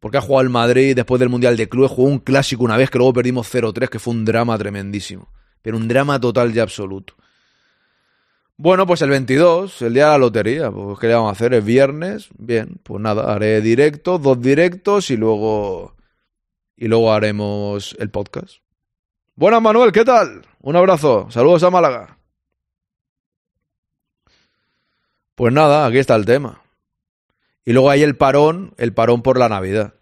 Porque 0.01 0.19
ha 0.19 0.21
jugado 0.21 0.43
el 0.43 0.51
Madrid 0.51 0.97
después 0.97 1.21
del 1.21 1.29
Mundial 1.29 1.57
de 1.57 1.69
Clubes, 1.69 1.93
jugó 1.93 2.09
un 2.09 2.19
clásico 2.19 2.65
una 2.65 2.77
vez 2.77 2.91
que 2.91 2.99
luego 2.99 3.13
perdimos 3.13 3.53
0-3, 3.53 3.89
que 3.89 4.01
fue 4.01 4.15
un 4.15 4.25
drama 4.25 4.59
tremendísimo. 4.59 5.33
Pero 5.63 5.77
un 5.77 5.87
drama 5.87 6.21
total 6.21 6.55
y 6.55 6.59
absoluto. 6.59 7.15
Bueno, 8.57 8.87
pues 8.89 9.03
el 9.03 9.11
22, 9.11 9.83
el 9.83 9.95
día 9.95 10.07
de 10.07 10.11
la 10.11 10.19
lotería. 10.19 10.71
Pues, 10.73 10.99
¿qué 10.99 11.07
le 11.07 11.15
vamos 11.15 11.29
a 11.29 11.33
hacer? 11.33 11.55
Es 11.55 11.65
viernes. 11.65 12.29
Bien, 12.37 12.81
pues 12.83 13.01
nada, 13.01 13.33
haré 13.33 13.61
directo, 13.61 14.19
dos 14.19 14.41
directos 14.41 15.11
y 15.11 15.17
luego. 15.17 15.96
Y 16.77 16.89
luego 16.89 17.13
haremos 17.13 17.97
el 17.99 18.11
podcast. 18.11 18.59
Buenas, 19.35 19.63
Manuel, 19.63 19.93
¿qué 19.93 20.05
tal? 20.05 20.43
Un 20.61 20.77
abrazo. 20.77 21.31
Saludos 21.31 21.63
a 21.63 21.71
Málaga. 21.71 22.19
Pues 25.35 25.53
nada, 25.53 25.87
aquí 25.87 25.99
está 25.99 26.17
el 26.17 26.25
tema. 26.25 26.63
Y 27.65 27.73
luego 27.73 27.91
hay 27.91 28.03
el 28.03 28.17
parón, 28.17 28.75
el 28.79 28.93
parón 28.93 29.23
por 29.23 29.39
la 29.39 29.49
Navidad. 29.49 29.95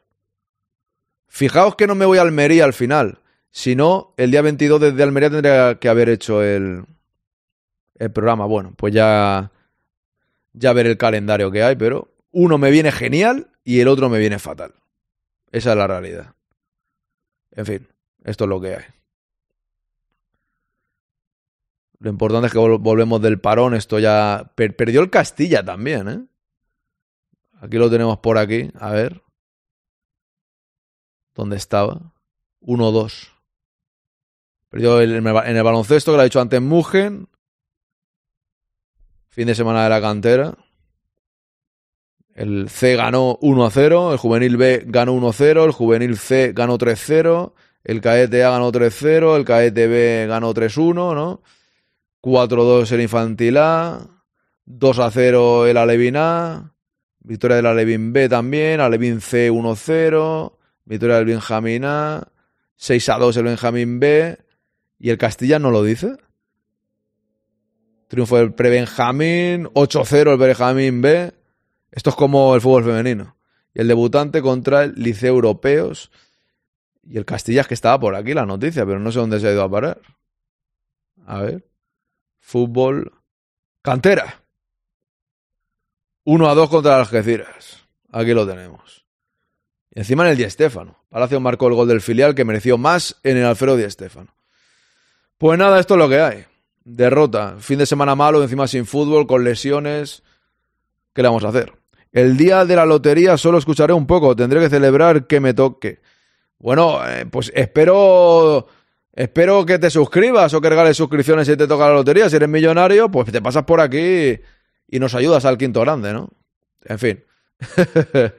Fijaos 1.29 1.77
que 1.77 1.87
no 1.87 1.95
me 1.95 2.07
voy 2.07 2.19
a 2.19 2.23
Almería 2.23 2.65
al 2.65 2.73
final. 2.75 3.19
Si 3.51 3.75
no, 3.75 4.15
el 4.17 4.31
día 4.31 4.43
22 4.43 4.81
desde 4.81 5.03
Almería 5.03 5.31
tendría 5.31 5.79
que 5.81 5.89
haber 5.89 6.09
hecho 6.09 6.43
el, 6.43 6.85
el 7.99 8.11
programa. 8.11 8.47
Bueno, 8.47 8.73
pues 8.77 8.93
ya, 8.93 9.51
ya 10.53 10.73
ver 10.73 10.87
el 10.87 10.99
calendario 10.99 11.51
que 11.51 11.63
hay, 11.63 11.77
pero 11.77 12.13
uno 12.31 12.59
me 12.59 12.71
viene 12.71 12.93
genial 12.93 13.49
y 13.65 13.81
el 13.81 13.89
otro 13.89 14.09
me 14.09 14.19
viene 14.19 14.39
fatal. 14.39 14.75
Esa 15.51 15.71
es 15.71 15.77
la 15.77 15.87
realidad. 15.87 16.34
En 17.55 17.67
fin, 17.67 17.89
esto 18.25 18.45
es 18.45 18.49
lo 18.49 18.61
que 18.61 18.77
hay. 18.77 18.85
Lo 22.01 22.11
importante 22.11 22.49
es 22.49 22.53
que 22.53 22.59
volvemos 22.59 23.23
del 23.23 23.41
parón. 23.41 23.75
Esto 23.75 23.99
ya. 23.99 24.53
perdió 24.55 25.01
el 25.01 25.11
Castilla 25.11 25.65
también, 25.65 26.09
¿eh? 26.09 26.25
Aquí 27.61 27.79
lo 27.79 27.89
tenemos 27.89 28.19
por 28.19 28.37
aquí. 28.37 28.71
A 28.79 28.91
ver. 28.91 29.23
¿Dónde 31.35 31.57
estaba? 31.57 32.13
1-2. 32.61 33.31
Perdió 34.69 35.01
el, 35.01 35.15
en 35.15 35.57
el 35.57 35.63
baloncesto, 35.63 36.13
que 36.13 36.17
lo 36.17 36.21
ha 36.21 36.25
dicho 36.25 36.41
antes 36.41 36.61
Mugen. 36.61 37.29
Fin 39.29 39.47
de 39.47 39.55
semana 39.55 39.85
de 39.85 39.91
la 39.91 40.01
cantera. 40.01 40.55
El 42.35 42.69
C 42.69 42.97
ganó 42.97 43.39
1 43.41 43.71
0, 43.71 44.13
el 44.13 44.19
juvenil 44.19 44.57
B 44.57 44.83
ganó 44.87 45.13
1 45.13 45.33
0, 45.33 45.65
el 45.65 45.71
juvenil 45.71 46.19
C 46.19 46.53
ganó 46.53 46.79
3 46.79 47.01
0, 47.05 47.55
el 47.85 48.01
cadete 48.01 48.43
A 48.43 48.51
ganó 48.51 48.73
3 48.73 48.95
0, 48.97 49.37
el 49.37 49.45
cadete 49.45 49.87
B 49.87 50.27
ganó 50.29 50.53
3 50.53 50.77
1, 50.77 51.15
¿no? 51.15 51.43
4 52.21 52.65
2 52.65 52.93
el 52.93 53.01
infantil 53.01 53.57
A, 53.59 54.09
2 54.67 55.01
0 55.13 55.67
el 55.67 55.77
Alevin 55.77 56.17
A, 56.17 56.75
Victoria 57.25 57.57
del 57.57 57.67
Alevín 57.67 58.13
B 58.13 58.29
también, 58.29 58.81
Alevín 58.81 59.23
C 59.23 59.51
1-0, 59.51 60.53
victoria 60.85 61.17
del 61.17 61.25
Benjamín 61.25 61.85
A, 61.87 62.29
6 62.77 63.11
2 63.19 63.37
el 63.39 63.45
Benjamín 63.45 63.99
B, 63.99 64.39
y 64.99 65.09
el 65.09 65.17
Castilla 65.17 65.59
no 65.59 65.71
lo 65.71 65.83
dice. 65.83 66.19
Triunfo 68.09 68.37
del 68.37 68.53
pre-Benjamín, 68.53 69.69
8-0 69.73 70.33
el 70.33 70.39
Benjamín 70.39 71.01
B. 71.01 71.33
Esto 71.95 72.11
es 72.11 72.17
como 72.17 72.57
el 72.57 72.61
fútbol 72.61 72.83
femenino. 72.83 73.37
Y 73.73 73.81
el 73.81 73.87
debutante 73.87 74.43
contra 74.43 74.83
el 74.83 74.95
Liceo 74.97 75.35
Europeos. 75.35 76.11
Y 77.05 77.19
el 77.19 77.25
Castilla 77.25 77.61
es 77.61 77.69
que 77.69 77.75
estaba 77.75 78.01
por 78.01 78.17
aquí 78.17 78.35
la 78.35 78.45
noticia, 78.45 78.85
pero 78.85 78.99
no 78.99 79.13
sé 79.13 79.21
dónde 79.21 79.39
se 79.39 79.47
ha 79.47 79.53
ido 79.53 79.63
a 79.63 79.71
parar. 79.71 80.01
A 81.25 81.41
ver. 81.41 81.65
Fútbol. 82.41 83.13
Cantera. 83.81 84.43
1 86.25 86.49
a 86.49 86.55
2 86.55 86.69
contra 86.69 86.99
las 86.99 87.13
Algeciras. 87.13 87.87
Aquí 88.11 88.33
lo 88.33 88.45
tenemos. 88.45 89.07
Y 89.91 90.01
encima 90.01 90.25
en 90.25 90.31
el 90.31 90.37
Di 90.37 90.51
Stéfano. 90.51 91.05
Palacio 91.09 91.39
marcó 91.39 91.69
el 91.69 91.75
gol 91.75 91.87
del 91.87 92.01
filial 92.01 92.35
que 92.35 92.45
mereció 92.45 92.77
más 92.77 93.21
en 93.23 93.37
el 93.37 93.45
Alfredo 93.45 93.77
Di 93.77 93.89
Stéfano. 93.89 94.35
Pues 95.39 95.57
nada, 95.61 95.79
esto 95.79 95.95
es 95.95 95.99
lo 95.99 96.09
que 96.09 96.21
hay. 96.21 96.45
Derrota. 96.83 97.55
Fin 97.61 97.79
de 97.79 97.87
semana 97.87 98.17
malo, 98.17 98.43
encima 98.43 98.67
sin 98.67 98.85
fútbol, 98.85 99.29
con 99.29 99.45
lesiones. 99.45 100.25
¿Qué 101.13 101.23
le 101.23 101.29
vamos 101.29 101.45
a 101.45 101.49
hacer? 101.51 101.84
El 102.15 102.37
día 102.37 102.65
de 102.65 102.77
la 102.77 102.87
lotería 102.87 103.37
solo 103.37 103.59
escucharé 103.59 103.93
un 103.93 104.07
poco. 104.07 104.37
Tendré 104.37 104.61
que 104.61 104.71
celebrar 104.71 105.27
que 105.27 105.41
me 105.41 105.53
toque. 105.53 106.01
Bueno, 106.61 107.01
eh, 107.09 107.27
pues 107.27 107.51
espero. 107.55 108.69
Espero 109.13 109.67
que 109.67 109.81
te 109.81 109.91
suscribas 109.91 110.55
o 110.55 110.61
que 110.61 110.71
regales 110.71 110.97
suscripciones 110.97 111.49
si 111.49 111.57
te 111.57 111.67
toca 111.67 111.89
la 111.89 111.95
lotería. 111.95 112.31
Si 112.31 112.37
eres 112.37 112.49
millonario, 112.49 113.11
pues 113.11 113.33
te 113.33 113.43
pasas 113.43 113.65
por 113.65 113.81
aquí 113.81 114.39
y 114.89 114.99
nos 115.01 115.17
ayudas 115.17 115.45
al 115.45 115.59
quinto 115.59 115.81
grande, 115.81 116.13
¿no? 116.13 116.31
En 116.85 116.99
fin. 117.01 117.25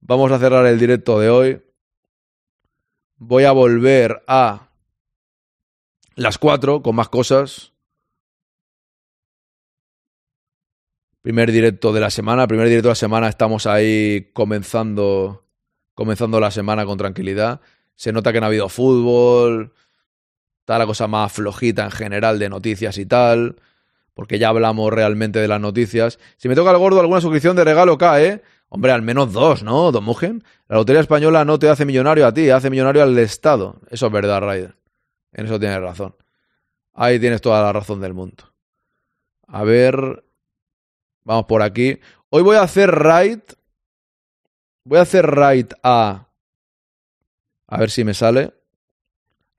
Vamos 0.00 0.30
a 0.30 0.38
cerrar 0.38 0.64
el 0.66 0.78
directo 0.78 1.18
de 1.18 1.28
hoy. 1.28 1.62
Voy 3.16 3.44
a 3.44 3.52
volver 3.52 4.22
a 4.28 4.68
las 6.14 6.38
cuatro 6.38 6.82
con 6.82 6.94
más 6.94 7.08
cosas. 7.08 7.72
Primer 11.26 11.50
directo 11.50 11.92
de 11.92 11.98
la 11.98 12.08
semana. 12.08 12.46
Primer 12.46 12.68
directo 12.68 12.86
de 12.86 12.92
la 12.92 12.94
semana. 12.94 13.28
Estamos 13.28 13.66
ahí 13.66 14.30
comenzando, 14.32 15.44
comenzando 15.92 16.38
la 16.38 16.52
semana 16.52 16.86
con 16.86 16.98
tranquilidad. 16.98 17.60
Se 17.96 18.12
nota 18.12 18.32
que 18.32 18.38
no 18.38 18.46
ha 18.46 18.48
habido 18.48 18.68
fútbol. 18.68 19.72
Está 20.60 20.78
la 20.78 20.86
cosa 20.86 21.08
más 21.08 21.32
flojita 21.32 21.82
en 21.82 21.90
general 21.90 22.38
de 22.38 22.48
noticias 22.48 22.96
y 22.98 23.06
tal 23.06 23.56
porque 24.14 24.38
ya 24.38 24.50
hablamos 24.50 24.92
realmente 24.92 25.40
de 25.40 25.48
las 25.48 25.60
noticias. 25.60 26.20
Si 26.36 26.48
me 26.48 26.54
toca 26.54 26.70
el 26.70 26.78
gordo, 26.78 27.00
alguna 27.00 27.20
suscripción 27.20 27.56
de 27.56 27.64
regalo 27.64 27.98
cae. 27.98 28.26
¿eh? 28.28 28.42
Hombre, 28.68 28.92
al 28.92 29.02
menos 29.02 29.32
dos, 29.32 29.64
¿no, 29.64 29.90
Don 29.90 30.04
Mugen? 30.04 30.44
La 30.68 30.76
Lotería 30.76 31.00
Española 31.00 31.44
no 31.44 31.58
te 31.58 31.68
hace 31.68 31.84
millonario 31.84 32.24
a 32.24 32.32
ti, 32.32 32.50
hace 32.50 32.70
millonario 32.70 33.02
al 33.02 33.18
Estado. 33.18 33.80
Eso 33.90 34.06
es 34.06 34.12
verdad, 34.12 34.42
Raider. 34.42 34.76
En 35.32 35.46
eso 35.46 35.58
tienes 35.58 35.80
razón. 35.80 36.14
Ahí 36.94 37.18
tienes 37.18 37.40
toda 37.40 37.60
la 37.64 37.72
razón 37.72 38.00
del 38.00 38.14
mundo. 38.14 38.44
A 39.48 39.64
ver. 39.64 40.22
Vamos 41.26 41.46
por 41.46 41.60
aquí. 41.60 41.98
Hoy 42.30 42.42
voy 42.42 42.54
a 42.54 42.62
hacer 42.62 42.88
right. 42.88 43.42
Voy 44.84 44.98
a 44.98 45.02
hacer 45.02 45.26
right 45.26 45.72
a. 45.82 46.28
A 47.66 47.78
ver 47.78 47.90
si 47.90 48.04
me 48.04 48.14
sale. 48.14 48.54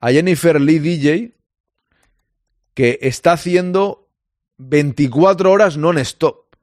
A 0.00 0.10
Jennifer 0.10 0.58
Lee 0.58 0.78
DJ. 0.78 1.36
Que 2.72 2.98
está 3.02 3.32
haciendo 3.32 4.08
24 4.56 5.52
horas 5.52 5.76
non-stop. 5.76 6.56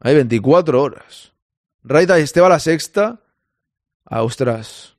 Hay 0.00 0.14
24 0.14 0.82
horas. 0.82 1.34
Raita 1.82 2.18
Esteba 2.18 2.48
la 2.48 2.58
sexta 2.58 3.20
Ah, 4.06 4.22
ostras. 4.22 4.96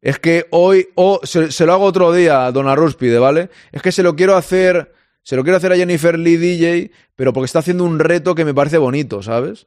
Es 0.00 0.18
que 0.18 0.46
hoy, 0.50 0.88
o 0.96 1.20
se, 1.24 1.64
lo 1.64 1.72
hago 1.72 1.84
otro 1.84 2.12
día 2.12 2.46
a 2.46 2.52
Don 2.52 2.68
Arrúspide, 2.68 3.18
¿vale? 3.18 3.50
Es 3.72 3.82
que 3.82 3.92
se 3.92 4.02
lo 4.02 4.16
quiero 4.16 4.36
hacer, 4.36 4.92
se 5.24 5.34
lo 5.34 5.42
quiero 5.42 5.56
hacer 5.56 5.72
a 5.72 5.76
Jennifer 5.76 6.16
Lee 6.18 6.36
DJ, 6.36 6.92
pero 7.16 7.32
porque 7.32 7.46
está 7.46 7.58
haciendo 7.58 7.82
un 7.82 7.98
reto 7.98 8.36
que 8.36 8.44
me 8.44 8.54
parece 8.54 8.78
bonito, 8.78 9.22
¿sabes? 9.22 9.66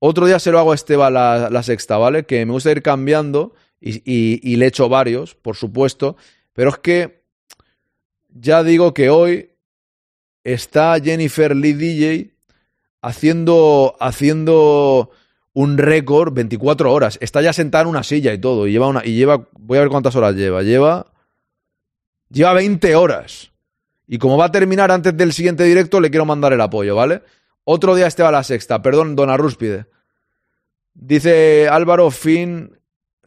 Otro 0.00 0.26
día 0.26 0.40
se 0.40 0.50
lo 0.50 0.58
hago 0.58 0.72
a 0.72 0.74
Esteba 0.74 1.10
la, 1.10 1.48
la 1.50 1.62
sexta, 1.62 1.96
¿vale? 1.98 2.24
Que 2.26 2.44
me 2.44 2.52
gusta 2.52 2.72
ir 2.72 2.82
cambiando 2.82 3.54
y, 3.80 4.02
y- 4.04 4.56
le 4.56 4.66
echo 4.66 4.88
varios, 4.88 5.36
por 5.36 5.54
supuesto, 5.54 6.16
pero 6.52 6.70
es 6.70 6.78
que 6.78 7.22
ya 8.28 8.64
digo 8.64 8.92
que 8.94 9.10
hoy 9.10 9.50
está 10.42 10.98
Jennifer 11.00 11.54
Lee 11.54 11.74
DJ 11.74 12.30
haciendo, 13.02 13.96
haciendo 14.00 15.10
un 15.52 15.78
récord 15.78 16.32
24 16.32 16.92
horas. 16.92 17.18
Está 17.20 17.42
ya 17.42 17.52
sentada 17.52 17.82
en 17.82 17.88
una 17.90 18.02
silla 18.02 18.32
y 18.32 18.38
todo. 18.38 18.66
Y 18.66 18.72
lleva 18.72 18.86
una. 18.88 19.04
Y 19.04 19.14
lleva. 19.14 19.48
Voy 19.58 19.78
a 19.78 19.80
ver 19.82 19.90
cuántas 19.90 20.14
horas 20.16 20.34
lleva. 20.36 20.62
Lleva. 20.62 21.12
Lleva 22.30 22.52
20 22.52 22.94
horas. 22.94 23.50
Y 24.08 24.18
como 24.18 24.36
va 24.38 24.46
a 24.46 24.50
terminar 24.50 24.90
antes 24.90 25.16
del 25.16 25.32
siguiente 25.32 25.62
directo, 25.64 26.00
le 26.00 26.10
quiero 26.10 26.24
mandar 26.24 26.52
el 26.52 26.60
apoyo, 26.60 26.96
¿vale? 26.96 27.22
Otro 27.62 27.94
día 27.94 28.06
este 28.06 28.22
va 28.22 28.30
a 28.30 28.32
la 28.32 28.42
sexta. 28.42 28.80
Perdón, 28.80 29.14
Dona 29.14 29.36
Rúspide. 29.36 29.86
Dice 30.94 31.68
Álvaro, 31.68 32.10
fin. 32.10 32.72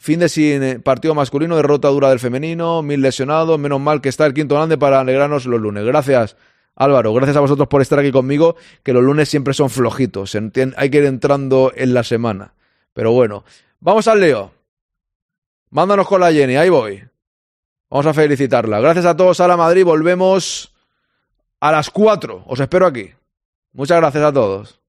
Fin 0.02 0.20
de 0.20 0.30
sin 0.30 0.64
eh, 0.64 0.80
partido 0.80 1.14
masculino, 1.14 1.56
derrota 1.56 1.88
dura 1.90 2.10
del 2.10 2.20
femenino, 2.20 2.82
mil 2.82 3.04
lesionados, 3.04 3.60
menos 3.60 3.80
mal 3.80 4.02
que 4.02 4.10
está 4.10 4.26
el 4.26 4.34
quinto 4.34 4.56
grande 4.56 4.76
para 4.76 5.00
alegrarnos 5.00 5.46
los 5.46 5.62
lunes. 5.62 5.86
Gracias, 5.86 6.38
Álvaro, 6.76 7.14
gracias 7.14 7.38
a 7.38 7.40
vosotros 7.40 7.68
por 7.68 7.84
estar 7.84 8.00
aquí 8.00 8.12
conmigo, 8.12 8.56
que 8.82 8.94
los 8.94 9.04
lunes 9.04 9.30
siempre 9.30 9.54
son 9.54 9.70
flojitos, 9.70 10.36
hay 10.76 10.90
que 10.90 10.98
ir 10.98 11.06
entrando 11.06 11.72
en 11.76 11.94
la 11.94 12.04
semana. 12.04 12.56
Pero 12.94 13.12
bueno, 13.12 13.44
vamos 13.80 14.08
al 14.08 14.22
Leo. 14.22 14.52
Mándanos 15.70 16.08
con 16.08 16.20
la 16.20 16.34
Jenny, 16.34 16.56
ahí 16.56 16.70
voy. 16.70 17.04
Vamos 17.92 18.08
a 18.08 18.14
felicitarla. 18.16 18.80
Gracias 18.80 19.06
a 19.06 19.16
todos 19.16 19.40
a 19.40 19.48
la 19.48 19.56
Madrid, 19.56 19.86
volvemos 19.86 20.71
a 21.62 21.72
las 21.72 21.90
4. 21.90 22.44
Os 22.48 22.60
espero 22.60 22.86
aquí. 22.86 23.14
Muchas 23.72 23.98
gracias 23.98 24.24
a 24.24 24.34
todos. 24.34 24.81